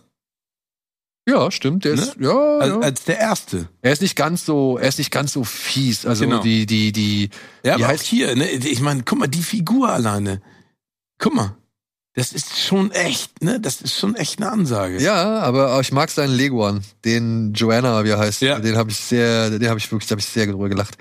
ja, 1.29 1.51
stimmt. 1.51 1.85
Der 1.85 1.97
ne? 1.97 2.03
ist, 2.03 2.17
ja, 2.21 2.59
als, 2.59 2.71
ja. 2.71 2.79
als 2.81 3.05
der 3.05 3.19
erste. 3.19 3.69
Er 3.83 3.93
ist 3.93 4.03
nicht 4.03 4.15
ganz 4.15 4.47
so, 4.47 4.79
er 4.79 4.89
ist 4.89 4.99
nicht 4.99 5.11
ganz 5.11 5.33
so 5.33 5.43
fies. 5.43 6.07
Also 6.07 6.25
genau. 6.25 6.41
die, 6.41 6.67
die, 6.67 6.93
die. 6.93 7.31
Ja, 7.65 7.77
die 7.77 7.83
aber 7.83 7.89
heißt, 7.93 8.05
auch 8.05 8.09
hier, 8.09 8.37
ne? 8.37 8.49
Ich 8.49 8.81
meine, 8.81 9.03
guck 9.05 9.19
mal, 9.19 9.27
die 9.27 9.43
Figur 9.43 9.89
alleine. 9.89 10.41
Guck 11.19 11.35
mal. 11.35 11.57
Das 12.15 12.33
ist 12.33 12.59
schon 12.59 12.93
echt, 12.93 13.43
ne? 13.43 13.61
Das 13.61 13.83
ist 13.83 13.99
schon 13.99 14.15
echt 14.15 14.41
eine 14.41 14.51
Ansage. 14.51 15.03
Ja, 15.03 15.41
aber 15.41 15.79
ich 15.81 15.93
mag 15.93 16.11
seinen 16.11 16.33
Leguan, 16.33 16.83
den 17.05 17.53
Joanna, 17.53 18.05
wie 18.05 18.11
er 18.11 18.19
heißt. 18.19 18.41
Ja. 18.43 18.61
Den 18.61 18.77
habe 18.77 18.91
ich 18.91 18.97
sehr, 18.97 19.51
den 19.51 19.69
habe 19.69 19.79
ich 19.79 19.91
wirklich, 19.91 20.09
da 20.09 20.13
habe 20.13 20.21
ich 20.21 20.27
sehr 20.27 20.47
drüber 20.47 20.69
gelacht. 20.69 20.97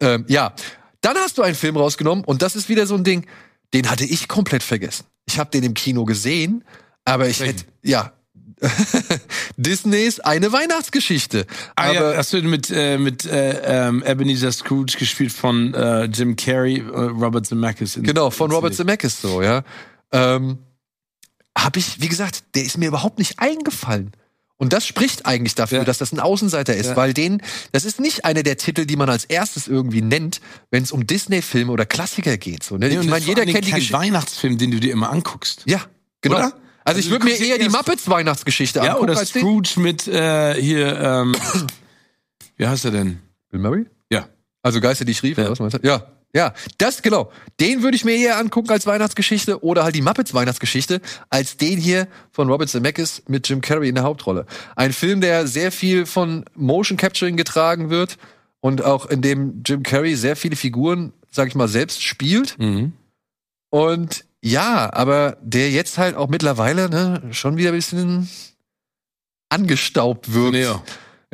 Ähm, 0.00 0.24
ja, 0.28 0.52
dann 1.00 1.16
hast 1.16 1.38
du 1.38 1.42
einen 1.42 1.54
Film 1.54 1.76
rausgenommen 1.76 2.24
und 2.24 2.42
das 2.42 2.56
ist 2.56 2.68
wieder 2.68 2.86
so 2.86 2.96
ein 2.96 3.04
Ding, 3.04 3.26
den 3.74 3.90
hatte 3.90 4.04
ich 4.04 4.28
komplett 4.28 4.62
vergessen. 4.62 5.04
Ich 5.26 5.38
habe 5.38 5.50
den 5.50 5.64
im 5.64 5.74
Kino 5.74 6.04
gesehen, 6.04 6.64
aber 7.04 7.28
ich 7.28 7.40
hätte, 7.40 7.64
ja, 7.82 8.12
Disneys 9.56 10.20
eine 10.20 10.52
Weihnachtsgeschichte. 10.52 11.46
Ah, 11.76 11.90
Aber 11.90 12.12
ja, 12.12 12.16
hast 12.16 12.32
du 12.32 12.40
mit 12.42 12.70
äh, 12.70 12.98
mit 12.98 13.26
äh, 13.26 13.88
ähm, 13.88 14.02
Ebenezer 14.06 14.52
Scrooge 14.52 14.96
gespielt 14.98 15.32
von 15.32 15.74
äh, 15.74 16.04
Jim 16.04 16.36
Carrey, 16.36 16.78
äh, 16.78 16.82
Robert 16.82 17.46
Zemeckis. 17.46 17.98
Genau, 18.00 18.30
von 18.30 18.50
Robert 18.50 18.74
Zemeckis 18.74 19.20
so, 19.20 19.42
ja. 19.42 19.64
Ähm, 20.12 20.58
hab 21.56 21.76
ich, 21.76 22.00
wie 22.00 22.08
gesagt, 22.08 22.44
der 22.54 22.64
ist 22.64 22.78
mir 22.78 22.88
überhaupt 22.88 23.18
nicht 23.18 23.38
eingefallen. 23.38 24.12
Und 24.56 24.72
das 24.72 24.86
spricht 24.86 25.26
eigentlich 25.26 25.56
dafür, 25.56 25.78
ja. 25.78 25.84
dass 25.84 25.98
das 25.98 26.12
ein 26.12 26.20
Außenseiter 26.20 26.76
ist, 26.76 26.90
ja. 26.90 26.96
weil 26.96 27.12
den, 27.12 27.42
das 27.72 27.84
ist 27.84 28.00
nicht 28.00 28.24
einer 28.24 28.44
der 28.44 28.56
Titel, 28.56 28.86
die 28.86 28.96
man 28.96 29.10
als 29.10 29.24
erstes 29.24 29.66
irgendwie 29.66 30.00
nennt, 30.00 30.40
wenn 30.70 30.84
es 30.84 30.92
um 30.92 31.06
Disney-Filme 31.06 31.72
oder 31.72 31.86
Klassiker 31.86 32.36
geht. 32.36 32.62
So, 32.62 32.76
ne? 32.76 32.88
Nee, 32.88 32.98
ich 33.00 33.08
meine, 33.08 33.24
jeder 33.24 33.44
kennt 33.44 33.66
die 33.66 33.72
Geschichte. 33.72 33.94
Weihnachtsfilm, 33.94 34.56
den 34.56 34.70
du 34.70 34.78
dir 34.78 34.92
immer 34.92 35.10
anguckst. 35.10 35.62
Ja, 35.66 35.80
genau. 36.20 36.36
Oder? 36.36 36.52
Also, 36.84 37.00
ich 37.00 37.06
also 37.06 37.10
würde 37.10 37.24
mir 37.24 37.40
eher 37.40 37.58
die 37.58 37.68
Muppets 37.68 38.08
Weihnachtsgeschichte 38.08 38.78
ja, 38.78 38.92
angucken. 38.92 39.12
Ja, 39.12 39.16
oder 39.16 39.26
Scrooge 39.26 39.80
mit 39.80 40.06
äh, 40.06 40.54
hier, 40.60 41.00
ähm, 41.00 41.34
wie 42.56 42.66
heißt 42.66 42.84
er 42.84 42.90
denn? 42.92 43.20
Bill 43.50 43.60
Murray? 43.60 43.86
Ja. 44.10 44.28
Also 44.62 44.80
Geister, 44.80 45.04
die 45.04 45.12
ich 45.12 45.22
rief, 45.22 45.36
ja. 45.36 45.50
was 45.50 45.58
meinst 45.58 45.78
du? 45.78 45.86
Ja. 45.86 46.13
Ja, 46.34 46.52
das 46.78 47.00
genau. 47.00 47.30
Den 47.60 47.82
würde 47.82 47.96
ich 47.96 48.04
mir 48.04 48.16
eher 48.16 48.38
angucken 48.38 48.70
als 48.70 48.86
Weihnachtsgeschichte 48.86 49.62
oder 49.62 49.84
halt 49.84 49.94
die 49.94 50.02
Muppets 50.02 50.34
Weihnachtsgeschichte 50.34 51.00
als 51.30 51.56
den 51.56 51.78
hier 51.78 52.08
von 52.32 52.50
Robert 52.50 52.68
Zemeckis 52.68 53.22
mit 53.28 53.48
Jim 53.48 53.60
Carrey 53.60 53.88
in 53.88 53.94
der 53.94 54.02
Hauptrolle. 54.02 54.44
Ein 54.74 54.92
Film, 54.92 55.20
der 55.20 55.46
sehr 55.46 55.70
viel 55.70 56.06
von 56.06 56.44
Motion 56.56 56.98
Capturing 56.98 57.36
getragen 57.36 57.88
wird 57.88 58.18
und 58.60 58.82
auch 58.82 59.06
in 59.06 59.22
dem 59.22 59.62
Jim 59.64 59.84
Carrey 59.84 60.16
sehr 60.16 60.34
viele 60.34 60.56
Figuren, 60.56 61.12
sag 61.30 61.46
ich 61.46 61.54
mal, 61.54 61.68
selbst 61.68 62.02
spielt. 62.02 62.58
Mhm. 62.58 62.94
Und 63.70 64.24
ja, 64.42 64.92
aber 64.92 65.38
der 65.40 65.70
jetzt 65.70 65.98
halt 65.98 66.16
auch 66.16 66.28
mittlerweile 66.28 66.90
ne, 66.90 67.22
schon 67.30 67.56
wieder 67.56 67.70
ein 67.70 67.76
bisschen 67.76 68.28
angestaubt 69.50 70.34
wird. 70.34 70.56
Ja. 70.56 70.82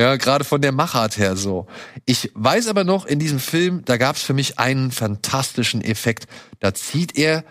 Ja, 0.01 0.16
gerade 0.16 0.44
von 0.44 0.62
der 0.62 0.72
Machart 0.72 1.18
her 1.18 1.36
so. 1.36 1.66
Ich 2.06 2.31
weiß 2.32 2.68
aber 2.68 2.85
noch, 2.85 3.05
in 3.05 3.18
diesem 3.18 3.39
Film, 3.39 3.85
da 3.85 3.98
gab 3.98 4.16
es 4.16 4.22
für 4.22 4.32
mich 4.32 4.59
einen 4.59 4.93
fantastischen 4.93 5.82
Effekt. 5.82 6.27
Da 6.59 6.72
zieht 6.72 7.18
er 7.18 7.44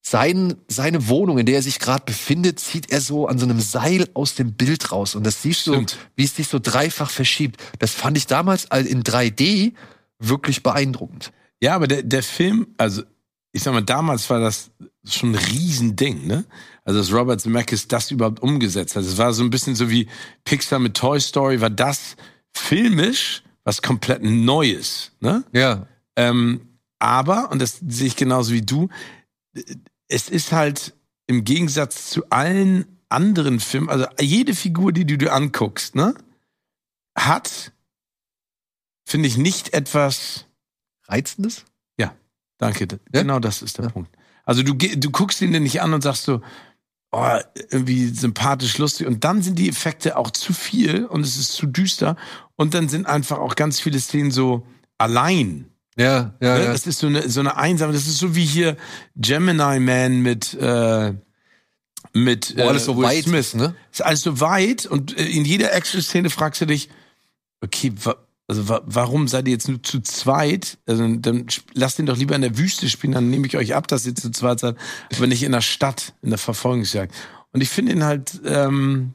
sein, 0.00 0.56
seine 0.66 1.06
Wohnung, 1.06 1.38
in 1.38 1.46
der 1.46 1.54
er 1.54 1.62
sich 1.62 1.78
gerade 1.78 2.04
befindet, 2.04 2.58
zieht 2.58 2.90
er 2.90 3.00
so 3.00 3.28
an 3.28 3.38
so 3.38 3.46
einem 3.46 3.60
Seil 3.60 4.08
aus 4.14 4.34
dem 4.34 4.54
Bild 4.54 4.90
raus. 4.90 5.14
Und 5.14 5.24
das 5.24 5.42
siehst 5.42 5.64
du, 5.68 5.86
wie 6.16 6.24
es 6.24 6.34
sich 6.34 6.48
so 6.48 6.58
dreifach 6.58 7.08
verschiebt. 7.08 7.62
Das 7.78 7.92
fand 7.92 8.16
ich 8.16 8.26
damals 8.26 8.64
in 8.64 9.04
3D 9.04 9.72
wirklich 10.18 10.64
beeindruckend. 10.64 11.30
Ja, 11.60 11.76
aber 11.76 11.86
der, 11.86 12.02
der 12.02 12.24
Film, 12.24 12.66
also 12.78 13.04
ich 13.52 13.62
sag 13.62 13.74
mal, 13.74 13.84
damals 13.84 14.28
war 14.28 14.40
das 14.40 14.72
schon 15.04 15.36
ein 15.36 15.36
Riesending, 15.36 16.26
ne? 16.26 16.46
Also, 16.84 16.98
dass 16.98 17.12
Robert 17.12 17.40
Zemeckis 17.40 17.88
das 17.88 18.10
überhaupt 18.10 18.40
umgesetzt 18.40 18.96
hat. 18.96 19.04
Es 19.04 19.18
war 19.18 19.32
so 19.32 19.44
ein 19.44 19.50
bisschen 19.50 19.74
so 19.74 19.88
wie 19.88 20.08
Pixar 20.44 20.78
mit 20.78 20.96
Toy 20.96 21.20
Story, 21.20 21.60
war 21.60 21.70
das 21.70 22.16
filmisch 22.52 23.42
was 23.64 23.80
komplett 23.82 24.22
Neues, 24.24 25.12
ne? 25.20 25.44
Ja. 25.52 25.86
Ähm, 26.16 26.78
aber, 26.98 27.50
und 27.52 27.62
das 27.62 27.80
sehe 27.86 28.08
ich 28.08 28.16
genauso 28.16 28.52
wie 28.52 28.62
du, 28.62 28.88
es 30.08 30.28
ist 30.28 30.50
halt 30.50 30.94
im 31.28 31.44
Gegensatz 31.44 32.10
zu 32.10 32.28
allen 32.30 32.84
anderen 33.08 33.60
Filmen, 33.60 33.88
also 33.88 34.06
jede 34.20 34.54
Figur, 34.54 34.92
die 34.92 35.06
du 35.06 35.16
dir 35.16 35.32
anguckst, 35.32 35.94
ne, 35.94 36.14
hat, 37.16 37.72
finde 39.06 39.28
ich, 39.28 39.36
nicht 39.36 39.74
etwas 39.74 40.46
Reizendes? 41.06 41.64
Danke. 42.62 42.86
Ja? 43.12 43.22
Genau 43.22 43.40
das 43.40 43.60
ist 43.60 43.78
der 43.78 43.86
ja. 43.86 43.90
Punkt. 43.90 44.16
Also 44.44 44.62
du, 44.62 44.74
du 44.74 45.10
guckst 45.10 45.40
ihn 45.42 45.52
dir 45.52 45.58
nicht 45.58 45.82
an 45.82 45.92
und 45.94 46.02
sagst 46.02 46.24
so, 46.24 46.42
oh, 47.12 47.38
irgendwie 47.70 48.08
sympathisch, 48.08 48.78
lustig. 48.78 49.06
Und 49.06 49.24
dann 49.24 49.42
sind 49.42 49.58
die 49.58 49.68
Effekte 49.68 50.16
auch 50.16 50.30
zu 50.30 50.52
viel 50.52 51.04
und 51.04 51.20
es 51.20 51.36
ist 51.36 51.52
zu 51.52 51.66
düster. 51.66 52.16
Und 52.56 52.74
dann 52.74 52.88
sind 52.88 53.06
einfach 53.06 53.38
auch 53.38 53.54
ganz 53.54 53.80
viele 53.80 54.00
Szenen 54.00 54.30
so 54.30 54.66
allein. 54.98 55.66
Ja, 55.96 56.34
ja, 56.40 56.58
ne? 56.58 56.64
ja. 56.64 56.72
Das 56.72 56.86
ist 56.86 57.00
so 57.00 57.06
eine, 57.06 57.28
so 57.28 57.40
eine 57.40 57.56
einsame, 57.56 57.92
das 57.92 58.06
ist 58.06 58.18
so 58.18 58.34
wie 58.34 58.46
hier 58.46 58.76
Gemini 59.14 59.78
Man 59.78 60.22
mit, 60.22 60.54
äh, 60.54 61.12
mit 62.14 62.56
Wo 62.56 62.68
alles 62.68 62.86
so 62.86 62.96
Will 62.96 63.04
weit 63.04 63.24
Smith. 63.24 63.54
ne? 63.54 63.74
Ist 63.90 64.02
alles 64.02 64.22
so 64.22 64.40
weit 64.40 64.86
und 64.86 65.16
äh, 65.18 65.26
in 65.26 65.44
jeder 65.44 65.72
Action-Szene 65.74 66.30
fragst 66.30 66.62
du 66.62 66.66
dich, 66.66 66.88
okay, 67.60 67.92
also 68.48 68.68
wa 68.68 68.82
warum 68.84 69.28
seid 69.28 69.46
ihr 69.46 69.52
jetzt 69.52 69.68
nur 69.68 69.82
zu 69.82 70.00
zweit? 70.00 70.78
Also 70.86 71.06
dann 71.16 71.46
lasst 71.74 71.98
ihn 71.98 72.06
doch 72.06 72.16
lieber 72.16 72.34
in 72.34 72.42
der 72.42 72.58
Wüste 72.58 72.88
spielen, 72.88 73.12
dann 73.12 73.30
nehme 73.30 73.46
ich 73.46 73.56
euch 73.56 73.74
ab, 73.74 73.88
dass 73.88 74.06
ihr 74.06 74.14
zu 74.14 74.30
zweit 74.30 74.60
seid, 74.60 74.76
aber 75.14 75.26
nicht 75.26 75.42
in 75.42 75.52
der 75.52 75.60
Stadt, 75.60 76.14
in 76.22 76.30
der 76.30 76.38
Verfolgungsjagd. 76.38 77.14
Und 77.52 77.60
ich 77.60 77.68
finde 77.68 77.92
ihn 77.92 78.04
halt, 78.04 78.40
ähm, 78.44 79.12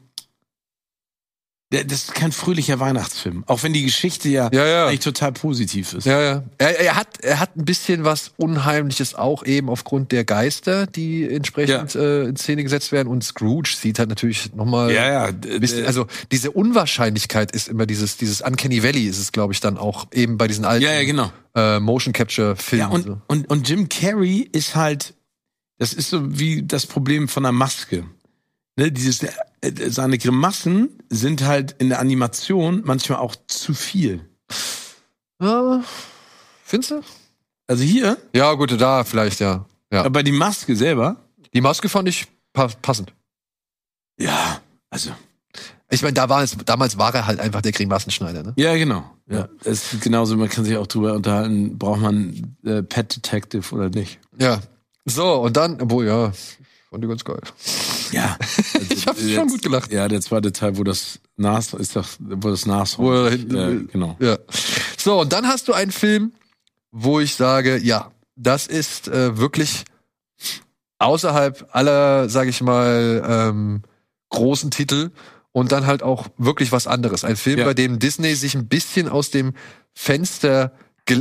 das 1.70 1.84
ist 2.04 2.14
kein 2.14 2.32
fröhlicher 2.32 2.80
Weihnachtsfilm. 2.80 3.44
Auch 3.46 3.62
wenn 3.62 3.74
die 3.74 3.82
Geschichte 3.82 4.30
ja, 4.30 4.48
ja, 4.52 4.66
ja. 4.66 4.86
eigentlich 4.86 5.00
total 5.00 5.32
positiv 5.32 5.92
ist. 5.92 6.06
Ja, 6.06 6.20
ja. 6.20 6.42
Er, 6.56 6.80
er, 6.80 6.96
hat, 6.96 7.20
er 7.20 7.40
hat 7.40 7.56
ein 7.56 7.66
bisschen 7.66 8.04
was 8.04 8.32
Unheimliches 8.38 9.14
auch 9.14 9.44
eben 9.44 9.68
aufgrund 9.68 10.10
der 10.10 10.24
Geister, 10.24 10.86
die 10.86 11.28
entsprechend 11.28 11.92
ja. 11.92 12.00
äh, 12.00 12.28
in 12.28 12.36
Szene 12.36 12.62
gesetzt 12.62 12.90
werden. 12.90 13.08
Und 13.08 13.22
Scrooge 13.22 13.74
sieht 13.76 13.98
halt 13.98 14.08
natürlich 14.08 14.54
nochmal. 14.54 14.90
Ja, 14.92 15.26
ja. 15.26 15.30
Bisschen, 15.30 15.84
also 15.84 16.06
diese 16.32 16.52
Unwahrscheinlichkeit 16.52 17.52
ist 17.52 17.68
immer 17.68 17.84
dieses, 17.84 18.16
dieses 18.16 18.40
Uncanny 18.40 18.82
Valley 18.82 19.06
ist 19.06 19.18
es, 19.18 19.32
glaube 19.32 19.52
ich, 19.52 19.60
dann 19.60 19.76
auch 19.76 20.06
eben 20.12 20.38
bei 20.38 20.48
diesen 20.48 20.64
alten 20.64 20.84
ja, 20.84 20.92
ja, 20.92 21.04
genau. 21.04 21.30
äh, 21.54 21.80
Motion 21.80 22.14
Capture 22.14 22.56
Filmen. 22.56 22.88
Ja, 22.88 22.88
und, 22.88 23.04
so. 23.04 23.20
und, 23.26 23.50
und 23.50 23.68
Jim 23.68 23.90
Carrey 23.90 24.48
ist 24.52 24.74
halt, 24.74 25.12
das 25.76 25.92
ist 25.92 26.08
so 26.08 26.38
wie 26.38 26.62
das 26.62 26.86
Problem 26.86 27.28
von 27.28 27.44
einer 27.44 27.52
Maske 27.52 28.04
ne, 28.78 28.90
dieses, 28.90 29.22
äh, 29.22 29.28
seine 29.88 30.18
Grimassen 30.18 30.98
sind 31.08 31.44
halt 31.44 31.72
in 31.78 31.88
der 31.88 32.00
Animation 32.00 32.82
manchmal 32.84 33.18
auch 33.18 33.34
zu 33.46 33.74
viel. 33.74 34.28
Ja, 35.40 35.82
findest 36.64 36.90
du? 36.90 37.02
Also 37.66 37.84
hier? 37.84 38.16
Ja, 38.34 38.52
gut, 38.54 38.80
da 38.80 39.04
vielleicht, 39.04 39.40
ja. 39.40 39.66
ja. 39.92 40.04
Aber 40.04 40.22
die 40.22 40.32
Maske 40.32 40.74
selber? 40.74 41.16
Die 41.52 41.60
Maske 41.60 41.88
fand 41.88 42.08
ich 42.08 42.26
pa 42.52 42.68
passend. 42.82 43.12
Ja, 44.18 44.60
also. 44.90 45.10
Ich 45.90 46.02
meine, 46.02 46.14
da 46.14 46.28
war 46.28 46.42
es, 46.42 46.56
damals 46.66 46.98
war 46.98 47.14
er 47.14 47.26
halt 47.26 47.40
einfach 47.40 47.62
der 47.62 47.72
Grimassenschneider, 47.72 48.42
ne? 48.42 48.52
Ja, 48.56 48.76
genau. 48.76 49.10
Ja. 49.30 49.48
Es 49.64 49.92
ist 49.92 50.02
genauso, 50.02 50.36
man 50.36 50.48
kann 50.48 50.64
sich 50.64 50.76
auch 50.76 50.86
drüber 50.86 51.14
unterhalten, 51.14 51.78
braucht 51.78 52.00
man 52.00 52.56
äh, 52.64 52.82
Pet 52.82 53.16
Detective 53.16 53.74
oder 53.74 53.88
nicht. 53.88 54.18
Ja. 54.38 54.60
So, 55.06 55.34
und 55.42 55.56
dann, 55.56 55.80
obwohl, 55.80 56.06
ja, 56.06 56.32
fand 56.90 57.04
ich 57.04 57.08
ganz 57.08 57.24
geil. 57.24 57.40
Ja. 58.12 58.36
Ich 58.90 59.06
habe 59.06 59.20
schon 59.20 59.48
gut 59.48 59.62
gelacht. 59.62 59.92
Ja, 59.92 60.08
der 60.08 60.20
zweite 60.20 60.52
Teil, 60.52 60.76
wo 60.76 60.82
das 60.84 61.20
Nas 61.36 61.72
ist 61.72 61.94
doch, 61.96 62.06
wo 62.18 62.50
das 62.50 62.66
Nas 62.66 62.98
wo 62.98 63.12
er 63.12 63.30
hinten, 63.30 63.56
ja, 63.56 63.68
genau. 63.92 64.16
Ja. 64.20 64.38
So, 64.96 65.20
und 65.20 65.32
dann 65.32 65.46
hast 65.46 65.68
du 65.68 65.72
einen 65.72 65.92
Film, 65.92 66.32
wo 66.90 67.20
ich 67.20 67.34
sage, 67.36 67.78
ja, 67.78 68.10
das 68.36 68.66
ist 68.66 69.08
äh, 69.08 69.36
wirklich 69.38 69.84
außerhalb 70.98 71.68
aller, 71.72 72.28
sage 72.28 72.50
ich 72.50 72.60
mal, 72.60 73.22
ähm, 73.26 73.82
großen 74.30 74.70
Titel 74.70 75.10
und 75.52 75.72
dann 75.72 75.86
halt 75.86 76.02
auch 76.02 76.28
wirklich 76.38 76.72
was 76.72 76.86
anderes. 76.86 77.24
Ein 77.24 77.36
Film, 77.36 77.60
Ja. 77.60 77.64
bei 77.64 77.74
dem 77.74 77.98
Disney 77.98 78.34
sich 78.34 78.54
ein 78.54 78.68
bisschen 78.68 79.08
aus 79.08 79.30
dem 79.30 79.54
Fenster, 79.94 80.72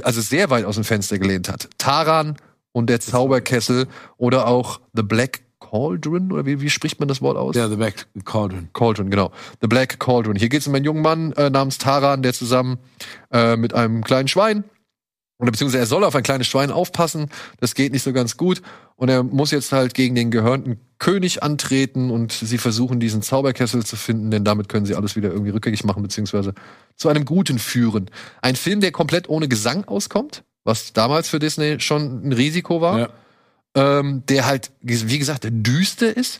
also 0.03 0.21
sehr 0.21 0.49
weit 0.49 0.65
aus 0.65 0.75
dem 0.75 0.83
Fenster 0.83 1.19
gelehnt 1.19 1.49
hat. 1.49 1.69
Taran 1.77 2.37
und 2.71 2.89
der 2.89 2.99
Zauberkessel 2.99 3.87
oder 4.17 4.47
auch 4.47 4.81
The 4.93 5.03
Black 5.03 5.41
Cauldron 5.69 6.31
oder 6.31 6.45
wie, 6.45 6.61
wie 6.61 6.69
spricht 6.69 6.99
man 6.99 7.07
das 7.07 7.21
Wort 7.21 7.37
aus? 7.37 7.55
Ja, 7.55 7.67
The 7.69 7.75
Back 7.75 8.07
Cauldron. 8.25 8.69
Cauldron, 8.73 9.09
genau. 9.09 9.31
The 9.61 9.67
Black 9.67 9.99
Cauldron. 9.99 10.35
Hier 10.35 10.49
geht 10.49 10.61
es 10.61 10.67
um 10.67 10.75
einen 10.75 10.85
jungen 10.85 11.01
Mann 11.01 11.31
äh, 11.33 11.49
namens 11.49 11.77
Taran, 11.77 12.21
der 12.21 12.33
zusammen 12.33 12.77
äh, 13.31 13.55
mit 13.55 13.73
einem 13.73 14.03
kleinen 14.03 14.27
Schwein 14.27 14.63
oder 15.39 15.51
beziehungsweise 15.51 15.83
er 15.83 15.85
soll 15.85 16.03
auf 16.03 16.15
ein 16.15 16.23
kleines 16.23 16.47
Schwein 16.47 16.71
aufpassen. 16.71 17.29
Das 17.59 17.75
geht 17.75 17.91
nicht 17.91 18.01
so 18.01 18.11
ganz 18.11 18.37
gut. 18.37 18.61
Und 18.95 19.09
er 19.09 19.21
muss 19.21 19.51
jetzt 19.51 19.71
halt 19.71 19.93
gegen 19.93 20.15
den 20.15 20.31
gehörnten 20.31 20.79
König 20.97 21.43
antreten 21.43 22.09
und 22.09 22.31
sie 22.31 22.57
versuchen, 22.57 22.99
diesen 22.99 23.21
Zauberkessel 23.21 23.85
zu 23.85 23.95
finden, 23.95 24.31
denn 24.31 24.43
damit 24.43 24.67
können 24.67 24.87
sie 24.87 24.95
alles 24.95 25.15
wieder 25.15 25.29
irgendwie 25.29 25.51
rückgängig 25.51 25.83
machen, 25.83 26.01
beziehungsweise 26.01 26.55
zu 26.95 27.07
einem 27.09 27.23
Guten 27.23 27.59
führen. 27.59 28.09
Ein 28.41 28.55
Film, 28.55 28.81
der 28.81 28.91
komplett 28.91 29.29
ohne 29.29 29.47
Gesang 29.47 29.85
auskommt, 29.85 30.43
was 30.63 30.93
damals 30.93 31.29
für 31.29 31.37
Disney 31.37 31.79
schon 31.79 32.27
ein 32.27 32.33
Risiko 32.33 32.81
war 32.81 32.99
Ja. 32.99 33.09
Ähm, 33.77 34.23
der 34.27 34.45
halt, 34.47 34.71
wie 34.81 35.19
gesagt, 35.19 35.47
düster 35.49 36.17
ist. 36.17 36.39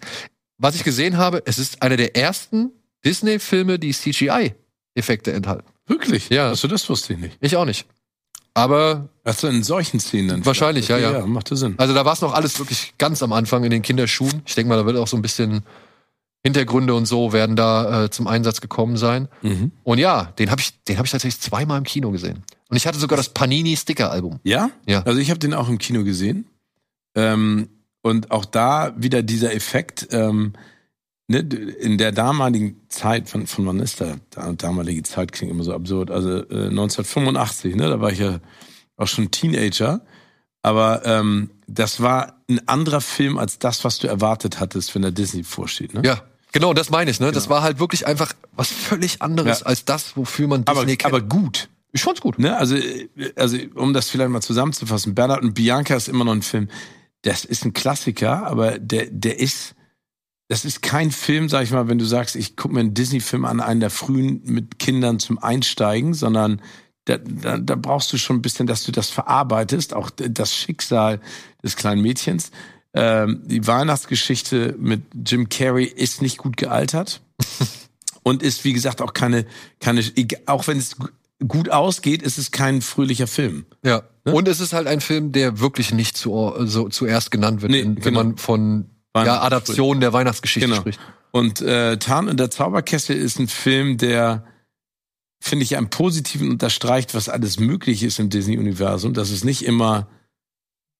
Was 0.58 0.76
ich 0.76 0.84
gesehen 0.84 1.18
habe, 1.18 1.44
es 1.46 1.60
ist 1.60 1.84
einer 1.84 1.96
der 1.96 2.16
ersten 2.16 2.72
Disney-Filme, 3.06 3.78
die 3.78 3.94
CGI-Effekte 3.94 5.32
enthalten. 5.32 5.68
Wirklich? 5.86 6.30
Ja. 6.30 6.50
Achso, 6.50 6.68
das 6.68 6.90
wusste 6.90 7.14
ich 7.14 7.20
nicht. 7.20 7.38
Ich 7.40 7.56
auch 7.56 7.66
nicht. 7.66 7.86
Aber, 8.56 9.10
Achso, 9.24 9.48
in 9.48 9.62
solchen 9.64 10.00
Szenen 10.00 10.30
dann. 10.30 10.46
Wahrscheinlich, 10.48 10.88
ja, 10.88 10.98
ja. 10.98 11.12
Ja, 11.12 11.26
macht 11.28 11.48
Sinn. 11.50 11.76
also 11.78 11.94
da 11.94 12.06
war 12.06 12.14
es 12.14 12.22
noch 12.22 12.34
alles 12.34 12.58
wirklich 12.58 12.96
ganz 12.98 13.22
am 13.22 13.32
Anfang 13.32 13.64
in 13.64 13.70
den 13.70 13.84
Kinderschuhen. 13.84 14.42
Ich 14.48 14.56
denke 14.56 14.70
mal, 14.70 14.78
da 14.78 14.86
wird 14.88 14.98
auch 14.98 15.08
so 15.08 15.16
ein 15.16 15.22
bisschen 15.22 15.62
Hintergründe 16.44 16.96
und 16.96 17.06
so 17.06 17.34
werden 17.34 17.56
da 17.56 18.06
äh, 18.06 18.10
zum 18.10 18.26
Einsatz 18.26 18.60
gekommen 18.60 18.98
sein. 18.98 19.28
Mhm. 19.44 19.72
Und 19.84 20.00
ja, 20.00 20.34
den 20.40 20.50
habe 20.50 20.60
ich, 20.60 20.84
den 20.86 20.98
habe 20.98 21.06
ich 21.06 21.12
tatsächlich 21.12 21.40
zweimal 21.40 21.78
im 21.78 21.84
Kino 21.84 22.10
gesehen. 22.10 22.44
Und 22.70 22.78
ich 22.78 22.88
hatte 22.88 22.98
sogar 22.98 23.18
das 23.18 23.30
Panini-Sticker-Album. 23.30 24.40
Ja? 24.44 24.72
Ja. 24.88 25.04
Also 25.04 25.20
ich 25.20 25.30
habe 25.30 25.40
den 25.40 25.54
auch 25.54 25.70
im 25.70 25.78
Kino 25.78 26.04
gesehen. 26.04 26.48
Ähm, 27.18 27.70
und 28.02 28.32
auch 28.32 28.46
da 28.46 28.94
wieder 28.96 29.24
dieser 29.24 29.54
Effekt, 29.54 30.08
ähm, 30.12 30.54
ne, 31.28 31.40
in 31.40 31.98
der 31.98 32.12
damaligen 32.12 32.80
Zeit, 32.88 33.28
von, 33.28 33.48
von 33.48 33.66
wann 33.66 33.80
ist 33.80 34.00
da? 34.00 34.16
da? 34.30 34.54
Damalige 34.54 35.04
Zeit 35.04 35.32
klingt 35.34 35.52
immer 35.52 35.64
so 35.64 35.74
absurd. 35.74 36.12
Also 36.12 36.38
äh, 36.50 36.68
1985, 36.70 37.76
ne, 37.76 37.90
da 37.90 38.00
war 38.00 38.12
ich 38.12 38.20
ja 38.20 38.40
auch 38.96 39.08
schon 39.08 39.32
Teenager. 39.32 40.02
Aber 40.62 41.06
ähm, 41.06 41.50
das 41.68 42.02
war 42.02 42.42
ein 42.50 42.66
anderer 42.68 43.02
Film 43.02 43.38
als 43.38 43.60
das, 43.60 43.84
was 43.84 44.00
du 44.00 44.08
erwartet 44.08 44.60
hattest, 44.60 44.94
wenn 44.96 45.02
der 45.02 45.12
Disney 45.12 45.44
vorsteht. 45.44 45.94
Ne? 45.94 46.02
Ja, 46.06 46.22
genau, 46.52 46.74
das 46.74 46.90
meine 46.90 47.10
ich. 47.12 47.20
Ne? 47.20 47.32
Das 47.32 47.50
war 47.50 47.62
halt 47.62 47.80
wirklich 47.80 48.06
einfach 48.08 48.34
was 48.54 48.70
völlig 48.70 49.22
anderes 49.22 49.62
Ja. 49.62 49.66
als 49.66 49.86
das, 49.86 50.16
wofür 50.16 50.48
man 50.48 50.64
aber, 50.66 50.82
Disney 50.82 50.98
kennt. 50.98 51.14
aber 51.14 51.22
gut. 51.22 51.70
ich 51.94 52.04
fand's 52.04 52.22
gut. 52.22 52.38
Ne, 52.40 52.56
also, 52.58 52.76
äh, 52.76 53.08
also 53.36 53.58
um 53.76 53.94
das 53.94 54.10
vielleicht 54.10 54.30
mal 54.30 54.42
zusammenzufassen, 54.42 55.16
Bernhard 55.16 55.42
und 55.42 55.54
Bianca 55.54 55.96
ist 55.96 56.08
immer 56.10 56.26
noch 56.26 56.34
ein 56.34 56.42
Film. 56.42 56.70
Das 57.24 57.46
ist 57.46 57.66
ein 57.66 57.74
Klassiker, 57.74 58.46
aber 58.46 58.80
der, 58.80 59.08
der 59.10 59.40
ist, 59.40 59.76
das 60.48 60.66
ist 60.66 60.82
kein 60.82 61.12
Film, 61.12 61.50
sag 61.50 61.64
ich 61.64 61.72
mal, 61.72 61.88
wenn 61.88 61.98
du 61.98 62.06
sagst, 62.06 62.36
ich 62.36 62.56
gucke 62.56 62.74
mir 62.74 62.82
einen 62.82 62.94
Disney-Film 62.94 63.46
an, 63.46 63.60
einen 63.60 63.80
der 63.80 63.90
frühen 63.90 64.42
mit 64.44 64.80
Kindern 64.80 65.20
zum 65.20 65.38
Einsteigen, 65.40 66.14
sondern 66.14 66.62
da, 67.06 67.18
da, 67.18 67.58
da 67.58 67.76
brauchst 67.76 68.12
du 68.12 68.18
schon 68.18 68.38
ein 68.38 68.42
bisschen, 68.42 68.68
dass 68.68 68.84
du 68.84 68.92
das 68.92 69.10
verarbeitest, 69.10 69.94
auch 69.94 70.10
das 70.10 70.54
Schicksal 70.54 71.22
des 71.64 71.76
kleinen 71.76 72.02
Mädchens. 72.02 72.52
Ähm, 72.94 73.44
die 73.46 73.66
Weihnachtsgeschichte 73.66 74.76
mit 74.78 75.04
Jim 75.26 75.50
Carrey 75.50 75.86
ist 75.86 76.22
nicht 76.22 76.38
gut 76.38 76.58
gealtert 76.58 77.22
und 78.24 78.44
ist, 78.44 78.64
wie 78.64 78.74
gesagt, 78.74 79.02
auch 79.02 79.14
keine, 79.14 79.46
keine, 79.80 80.04
auch 80.46 80.68
wenn 80.68 80.78
es 80.78 80.96
gut 81.46 81.70
ausgeht, 81.70 82.22
ist 82.24 82.38
es 82.38 82.52
kein 82.52 82.82
fröhlicher 82.82 83.28
Film. 83.28 83.66
Ja. 83.84 84.04
Ne? 84.26 84.34
Und 84.34 84.48
es 84.48 84.60
ist 84.60 84.74
halt 84.74 84.88
ein 84.88 85.02
Film, 85.02 85.32
der 85.32 85.60
wirklich 85.60 85.94
nicht 85.94 86.18
zu, 86.18 86.54
so, 86.66 86.90
zuerst 86.90 87.30
genannt 87.32 87.62
wird, 87.62 87.72
Nee, 87.72 87.84
wenn, 87.84 87.96
genau. 87.96 88.24
man 88.24 88.38
von 88.38 88.90
ja, 89.16 89.22
Weihnachts- 89.24 89.46
Adaption 89.46 90.00
der 90.00 90.14
Weihnachtsgeschichte 90.14 90.68
Genau. 90.68 90.82
spricht. 90.82 91.00
Und 91.32 91.62
äh, 91.62 91.98
Tarn 91.98 92.28
und 92.30 92.40
der 92.40 92.50
Zauberkessel 92.50 93.16
ist 93.16 93.40
ein 93.40 93.48
Film, 93.48 93.98
der, 93.98 94.46
finde 95.40 95.64
ich, 95.64 95.78
am 95.78 95.90
Positiven 95.90 96.50
unterstreicht, 96.50 97.14
was 97.14 97.30
alles 97.30 97.60
möglich 97.60 98.02
ist 98.02 98.18
im 98.20 98.30
Disney-Universum, 98.30 99.14
dass 99.14 99.30
es 99.30 99.44
nicht 99.44 99.64
immer 99.64 100.08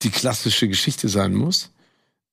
die 0.02 0.10
klassische 0.10 0.68
Geschichte 0.68 1.08
sein 1.08 1.34
muss. 1.34 1.72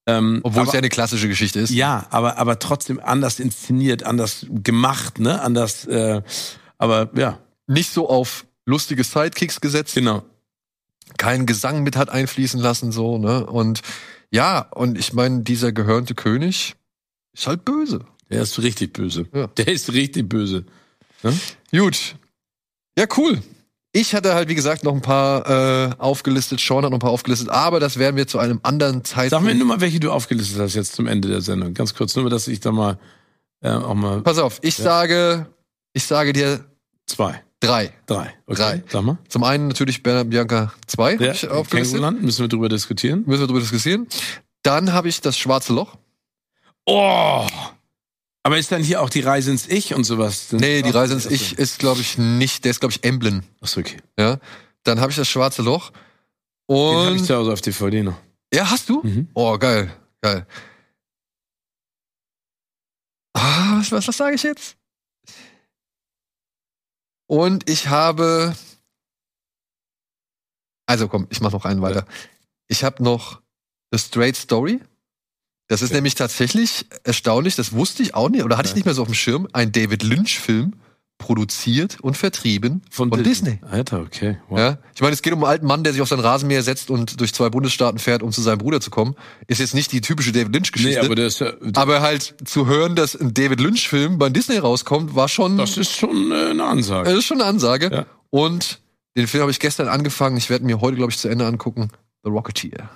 Ähm, 0.08 0.42
Obwohl 0.44 0.62
aber, 0.62 0.68
es 0.68 0.74
ja 0.74 0.80
eine 0.80 0.90
klassische 0.90 1.28
Geschichte 1.28 1.60
ist. 1.60 1.72
ja, 1.72 2.06
aber, 2.12 2.38
aber 2.38 2.60
trotzdem 2.60 3.00
anders 3.00 3.40
inszeniert, 3.40 4.04
anders 4.04 4.46
gemacht, 4.52 5.18
ne? 5.18 5.42
Anders, 5.42 5.86
äh, 5.86 6.22
aber 6.78 7.10
ja, 7.18 7.40
Nicht 7.68 7.92
so 7.92 8.10
auf 8.10 8.46
lustige 8.66 9.04
Sidekicks 9.04 9.62
gesetzt, 9.62 9.96
genau. 9.96 10.24
keinen 11.18 11.46
Gesang 11.46 11.84
mit 11.84 11.96
hat 11.96 12.10
einfließen 12.10 12.60
lassen, 12.60 12.92
so, 12.92 13.18
ne? 13.18 13.46
Und 13.46 13.82
ja, 14.32 14.60
und 14.72 14.98
ich 14.98 15.14
meine, 15.14 15.42
dieser 15.42 15.72
gehörnte 15.72 16.16
König 16.16 16.76
ist 17.34 17.48
halt 17.48 17.64
böse. 17.66 18.06
Der 18.30 18.42
ist 18.42 18.58
richtig 18.60 18.94
böse. 18.94 19.28
Ja. 19.34 19.48
Der 19.48 19.68
ist 19.68 19.94
richtig 19.94 20.28
böse. 20.28 20.66
Gut. 21.72 22.16
Ja, 22.98 23.06
cool. 23.18 23.42
Ich 23.92 24.14
hatte 24.14 24.34
halt, 24.34 24.50
wie 24.50 24.56
gesagt, 24.56 24.84
noch 24.84 24.94
ein 24.94 25.02
paar 25.02 25.48
äh, 25.90 25.96
aufgelistet, 26.00 26.60
Sean 26.60 26.84
hat 26.84 26.92
noch 26.92 26.98
ein 26.98 27.00
paar 27.00 27.12
aufgelistet, 27.12 27.48
aber 27.50 27.80
das 27.80 27.98
werden 27.98 28.18
wir 28.18 28.28
zu 28.28 28.40
einem 28.40 28.60
anderen 28.64 29.06
Sag 29.06 29.16
Zeitpunkt. 29.16 29.46
mir 29.46 29.56
nur 29.56 29.68
mal, 29.68 29.80
welche 29.80 30.00
du 30.02 30.12
aufgelistet 30.12 30.60
hast 30.60 30.74
jetzt 30.76 30.96
zum 30.96 31.08
Ende 31.08 31.30
der 31.30 31.40
Sendung. 31.42 31.74
Ganz 31.74 31.94
kurz, 31.94 32.14
nur 32.16 32.30
dass 32.30 32.48
ich 32.50 32.60
da 32.60 32.72
mal 32.74 32.98
äh, 33.62 33.70
auch 33.70 33.94
mal 33.94 34.22
Pass 34.22 34.38
auf, 34.38 34.60
ich 34.64 34.78
Ja. 34.80 34.84
sage, 34.84 35.48
ich 35.94 36.04
sage 36.04 36.34
dir 36.34 36.66
zwei, 37.06 37.42
drei. 37.66 37.94
drei. 38.06 38.34
Okay. 38.46 38.56
Drei. 38.56 38.84
Sag 38.90 39.04
mal. 39.04 39.18
Zum 39.30 39.44
einen 39.44 39.68
natürlich 39.68 40.04
Bernhard 40.04 40.30
Bianca 40.30 40.74
2, 40.88 41.14
hab 41.14 41.22
Ja, 41.22 41.32
ich 41.32 41.48
aufgelistet. 41.50 42.02
Müssen 42.22 42.42
wir 42.44 42.48
drüber 42.48 42.70
diskutieren. 42.70 43.24
Müssen 43.26 43.42
wir 43.42 43.48
darüber 43.48 43.60
diskutieren. 43.60 44.08
Dann 44.64 44.94
habe 44.94 45.10
ich 45.10 45.22
das 45.22 45.38
Schwarze 45.38 45.74
Loch. 45.74 45.96
Oh! 46.86 47.48
Aber 48.44 48.58
ist 48.60 48.72
dann 48.72 48.84
hier 48.84 49.02
auch 49.02 49.10
die 49.10 49.22
Reise 49.22 49.50
ins 49.52 49.68
Ich 49.68 49.94
und 49.94 50.04
sowas? 50.04 50.50
Sind 50.50 50.62
Nee, 50.62 50.84
die 50.84 50.92
Reise 50.92 51.16
ins. 51.16 51.26
Ich 51.26 51.58
ist, 51.58 51.80
glaube 51.80 52.02
ich, 52.02 52.18
nicht, 52.18 52.64
der 52.64 52.72
ist, 52.72 52.80
glaube 52.80 52.94
ich, 52.94 53.04
Emblem. 53.04 53.44
Achso, 53.60 53.80
okay. 53.80 53.98
Ja. 54.20 54.40
Dann 54.84 55.00
habe 55.00 55.10
ich 55.12 55.18
das 55.18 55.28
Schwarze 55.28 55.64
Loch. 55.64 55.92
Den 56.70 56.78
habe 56.78 57.16
ich 57.16 57.22
Und. 57.22 57.26
zu 57.26 57.36
Hause 57.36 57.54
auf 57.54 57.62
DVD 57.62 58.04
noch. 58.04 58.20
Ja, 58.54 58.70
hast 58.70 58.88
du? 58.90 59.02
Mhm. 59.04 59.30
Oh, 59.34 59.58
geil. 59.58 59.92
Geil. 60.22 60.46
Ah, 63.34 63.80
was, 63.80 63.92
was, 63.92 64.08
was 64.08 64.18
sage 64.18 64.36
ich 64.36 64.44
jetzt? 64.44 64.78
Und 67.28 67.70
ich 67.70 67.88
habe. 67.90 68.56
Also 70.88 71.08
komm, 71.08 71.28
ich 71.30 71.42
mach 71.42 71.52
noch 71.52 71.66
einen 71.66 71.82
weiter. 71.82 72.06
Ich 72.68 72.84
habe 72.84 73.04
noch 73.04 73.42
The 73.92 74.00
Straight 74.00 74.36
Story. 74.36 74.82
Das 75.68 75.82
ist 75.82 75.90
Okay. 75.90 75.96
nämlich 75.98 76.14
tatsächlich 76.14 76.86
erstaunlich, 77.04 77.56
das 77.56 77.72
wusste 77.72 78.04
ich 78.04 78.14
auch 78.14 78.30
nicht, 78.30 78.44
oder 78.44 78.58
hatte 78.58 78.70
ich 78.70 78.76
nicht 78.76 78.86
mehr 78.86 78.94
so 78.94 79.02
auf 79.02 79.08
dem 79.08 79.16
Schirm, 79.16 79.48
ein 79.52 79.72
David 79.72 80.04
Lynch-Film, 80.04 80.76
produziert 81.18 81.98
und 82.02 82.18
vertrieben 82.18 82.82
von, 82.90 83.10
Disney. 83.10 83.60
Alter, 83.62 84.02
okay. 84.02 84.38
Wow. 84.50 84.60
Ja, 84.60 84.78
ich 84.94 85.02
meine, 85.02 85.14
es 85.14 85.22
geht 85.22 85.34
um 85.34 85.44
einen 85.44 85.52
alten 85.52 85.66
Mann, 85.66 85.84
der 85.84 85.94
sich 85.94 86.02
auf 86.02 86.10
sein 86.10 86.20
Rasenmäher 86.20 86.62
setzt 86.62 86.90
und 86.90 87.20
durch 87.20 87.34
zwei 87.34 87.50
Bundesstaaten 87.50 88.00
fährt, 88.00 88.22
um 88.22 88.32
zu 88.32 88.42
seinem 88.42 88.58
Bruder 88.58 88.82
zu 88.82 88.90
kommen. 88.90 89.16
Ist 89.48 89.60
jetzt 89.60 89.74
nicht 89.74 89.92
die 89.92 90.02
typische 90.02 90.32
David 90.32 90.54
Lynch-Geschichte. 90.54 91.00
Nee, 91.00 91.06
aber 91.06 91.18
ist 91.18 91.40
ja, 91.40 91.54
aber 91.76 92.02
halt 92.02 92.36
zu 92.44 92.68
hören, 92.68 92.96
dass 92.96 93.16
ein 93.16 93.34
David 93.34 93.62
Lynch-Film 93.62 94.18
bei 94.18 94.30
Disney 94.30 94.58
rauskommt, 94.58 95.16
war 95.16 95.30
schon, 95.30 95.58
das 95.58 95.78
ist 95.78 95.96
schon 95.96 96.32
äh, 96.32 96.50
eine 96.52 96.66
Ansage. 96.66 97.10
das 97.10 97.20
ist 97.20 97.26
schon 97.26 97.40
eine 97.40 97.50
Ansage. 97.50 97.90
Ja. 97.92 98.06
Und 98.30 98.82
den 99.16 99.28
Film 99.28 99.42
habe 99.42 99.52
ich 99.52 99.60
gestern 99.60 99.88
angefangen. 99.88 100.36
Ich 100.38 100.50
werde 100.50 100.66
mir 100.66 100.82
heute, 100.82 100.98
glaube 100.98 101.12
ich, 101.12 101.18
zu 101.18 101.30
Ende 101.30 101.46
angucken. 101.48 101.90
The 102.24 102.30
Rocketeer. 102.30 102.90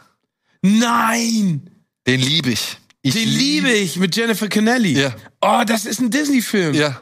Nein! 0.61 1.69
Den 2.05 2.19
liebe 2.19 2.49
ich. 2.49 2.77
ich 3.01 3.13
Den 3.13 3.29
liebe 3.29 3.71
ich 3.71 3.97
mit 3.97 4.15
Jennifer 4.15 4.49
Connelly. 4.49 4.99
Ja. 4.99 5.15
Oh, 5.41 5.63
das 5.65 5.85
ist 5.85 6.01
ein 6.01 6.09
Disney-Film. 6.09 6.73
Ja, 6.73 6.99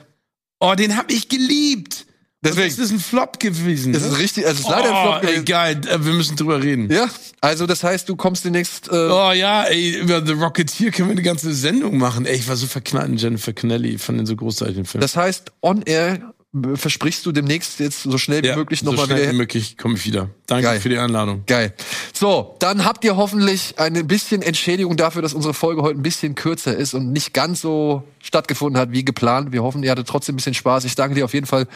Oh, 0.60 0.74
den 0.76 0.98
habe 0.98 1.14
ich 1.14 1.30
geliebt. 1.30 2.06
Deswegen. 2.44 2.70
Das 2.70 2.78
ist 2.78 2.92
ein 2.92 3.00
Flop 3.00 3.40
gewesen. 3.40 3.94
das 3.94 4.04
ne? 4.04 4.10
ist 4.10 4.20
richtig, 4.20 4.46
also 4.46 4.60
es 4.60 4.66
ist 4.66 4.70
leider 4.70 4.90
ein 4.90 4.96
oh, 4.96 5.12
Flop 5.12 5.24
ey, 5.24 5.28
gewesen. 5.30 5.46
geil. 5.46 5.82
Äh, 5.88 6.06
Wir 6.06 6.14
müssen 6.14 6.36
drüber 6.36 6.62
reden. 6.62 6.92
Ja, 6.92 7.10
also 7.42 7.66
das 7.66 7.84
heißt, 7.84 8.08
du 8.08 8.16
kommst 8.16 8.46
demnächst. 8.46 8.90
Äh, 8.90 8.96
Oh 8.96 9.32
ja, 9.32 9.64
ey, 9.64 9.98
über 10.00 10.24
The 10.26 10.34
Rocketeer 10.34 10.92
können 10.92 11.10
wir 11.10 11.14
eine 11.14 11.24
ganze 11.24 11.54
Sendung 11.54 11.98
machen. 11.98 12.26
Ey, 12.26 12.36
ich 12.36 12.48
war 12.48 12.56
so 12.56 12.68
verknallt 12.68 13.10
in 13.10 13.18
Jennifer 13.18 13.54
Connelly. 13.54 13.98
Fand 13.98 14.20
den 14.20 14.26
so 14.28 14.36
großartig, 14.36 14.76
den 14.76 14.86
Film. 14.86 15.02
Das 15.02 15.16
heißt, 15.16 15.52
on 15.62 15.82
air 15.84 16.34
versprichst 16.76 17.26
du 17.26 17.32
demnächst 17.32 17.80
jetzt 17.80 18.04
so 18.04 18.18
schnell 18.18 18.44
wie 18.44 18.56
möglich 18.56 18.82
so 18.82 18.88
nochmal 18.88 19.06
schnell 19.06 19.22
wieder 19.24 19.32
wie 19.32 19.38
möglich 19.38 19.78
komme 19.78 19.96
ich 19.96 20.06
wieder. 20.06 20.30
Danke 20.46 20.64
Geil. 20.64 20.80
für 20.80 20.90
die 20.90 20.98
Einladung. 20.98 21.44
Geil. 21.48 21.74
So, 22.14 22.56
dann 22.60 22.86
habt 22.86 23.04
ihr 23.04 23.16
hoffentlich 23.18 23.80
ein 23.80 24.08
bisschen 24.08 24.42
Entschädigung 24.42 24.98
dafür, 24.98 25.22
dass 25.22 25.34
unsere 25.34 25.54
Folge 25.54 25.82
heute 25.82 26.00
ein 26.00 26.04
bisschen 26.04 26.36
kürzer 26.36 26.76
ist 26.76 26.94
und 26.94 27.12
nicht 27.12 27.34
ganz 27.34 27.62
so 27.62 28.04
stattgefunden 28.22 28.80
hat 28.80 28.92
wie 28.92 29.04
geplant. 29.06 29.52
Wir 29.52 29.64
hoffen, 29.64 29.84
ihr 29.84 29.92
hattet 29.92 30.08
trotzdem 30.08 30.34
ein 30.34 30.38
bisschen 30.38 30.54
Spaß. 30.54 30.86
Ich 30.86 30.96
danke 30.96 31.16
dir 31.16 31.26
auf 31.26 31.34
jeden 31.34 31.48
Fall 31.48 31.68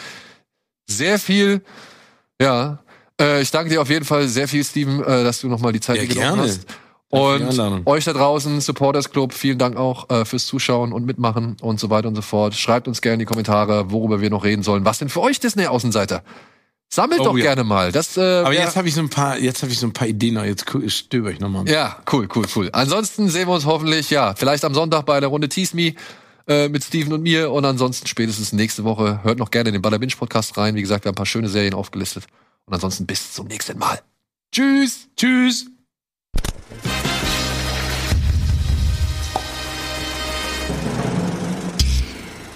sehr 0.87 1.19
viel. 1.19 1.61
Ja. 2.41 2.79
Äh, 3.19 3.41
ich 3.41 3.51
danke 3.51 3.69
dir 3.69 3.81
auf 3.81 3.89
jeden 3.89 4.05
Fall 4.05 4.27
sehr 4.27 4.47
viel, 4.47 4.63
Steven, 4.63 5.03
äh, 5.03 5.23
dass 5.23 5.41
du 5.41 5.47
nochmal 5.47 5.73
die 5.73 5.79
Zeit 5.79 5.97
Ja, 5.97 6.05
genommen 6.05 6.35
gerne. 6.37 6.41
hast. 6.43 6.65
Und 7.11 7.85
euch 7.85 8.05
da 8.05 8.13
draußen, 8.13 8.61
Supporters 8.61 9.11
Club, 9.11 9.33
vielen 9.33 9.57
Dank 9.57 9.77
auch 9.77 10.09
äh, 10.09 10.25
fürs 10.25 10.45
Zuschauen 10.47 10.93
und 10.93 11.05
Mitmachen 11.05 11.57
und 11.61 11.79
so 11.79 11.89
weiter 11.89 12.07
und 12.07 12.15
so 12.15 12.21
fort. 12.21 12.55
Schreibt 12.55 12.87
uns 12.87 13.01
gerne 13.01 13.13
in 13.15 13.19
die 13.19 13.25
Kommentare, 13.25 13.91
worüber 13.91 14.21
wir 14.21 14.29
noch 14.29 14.43
reden 14.43 14.63
sollen. 14.63 14.85
Was 14.85 14.99
denn 14.99 15.09
für 15.09 15.21
euch 15.21 15.39
Disney-Außenseiter? 15.39 16.23
Sammelt 16.93 17.21
Oh, 17.21 17.25
doch 17.25 17.37
ja. 17.37 17.43
gerne 17.43 17.63
mal. 17.63 17.91
Das, 17.91 18.17
äh, 18.17 18.21
Aber 18.21 18.53
jetzt 18.53 18.75
habe 18.75 18.87
ich 18.87 18.93
so 18.95 19.01
ein 19.01 19.09
paar, 19.09 19.37
jetzt 19.39 19.61
habe 19.61 19.71
ich 19.71 19.79
so 19.79 19.87
ein 19.87 19.93
paar 19.93 20.07
Ideen 20.07 20.33
noch. 20.35 20.43
Jetzt 20.43 20.65
stöber 20.87 21.31
ich 21.31 21.39
nochmal. 21.39 21.67
Ja, 21.69 21.97
cool, 22.11 22.27
cool, 22.35 22.45
cool. 22.55 22.69
Ansonsten 22.73 23.29
sehen 23.29 23.47
wir 23.47 23.53
uns 23.53 23.65
hoffentlich, 23.65 24.09
ja, 24.09 24.33
vielleicht 24.35 24.65
am 24.65 24.73
Sonntag 24.73 25.05
bei 25.05 25.19
der 25.21 25.29
Runde 25.29 25.47
Tease 25.47 25.75
Me 25.75 25.93
äh, 26.47 26.67
mit 26.67 26.83
Steven 26.83 27.13
und 27.13 27.23
mir 27.23 27.51
und 27.51 27.63
ansonsten 27.63 28.07
spätestens 28.07 28.51
nächste 28.51 28.83
Woche. 28.83 29.21
Hört 29.23 29.39
noch 29.39 29.51
gerne 29.51 29.69
in 29.69 29.73
den 29.73 29.81
Baller 29.81 29.99
Binge 29.99 30.13
Podcast 30.17 30.57
rein. 30.57 30.75
Wie 30.75 30.81
gesagt, 30.81 31.05
wir 31.05 31.09
haben 31.09 31.13
ein 31.13 31.15
paar 31.15 31.25
schöne 31.25 31.47
Serien 31.47 31.73
aufgelistet. 31.73 32.25
Und 32.65 32.73
ansonsten 32.73 33.05
bis 33.05 33.33
zum 33.33 33.47
nächsten 33.47 33.77
Mal. 33.77 34.01
Tschüss, 34.51 35.07
tschüss. 35.15 35.67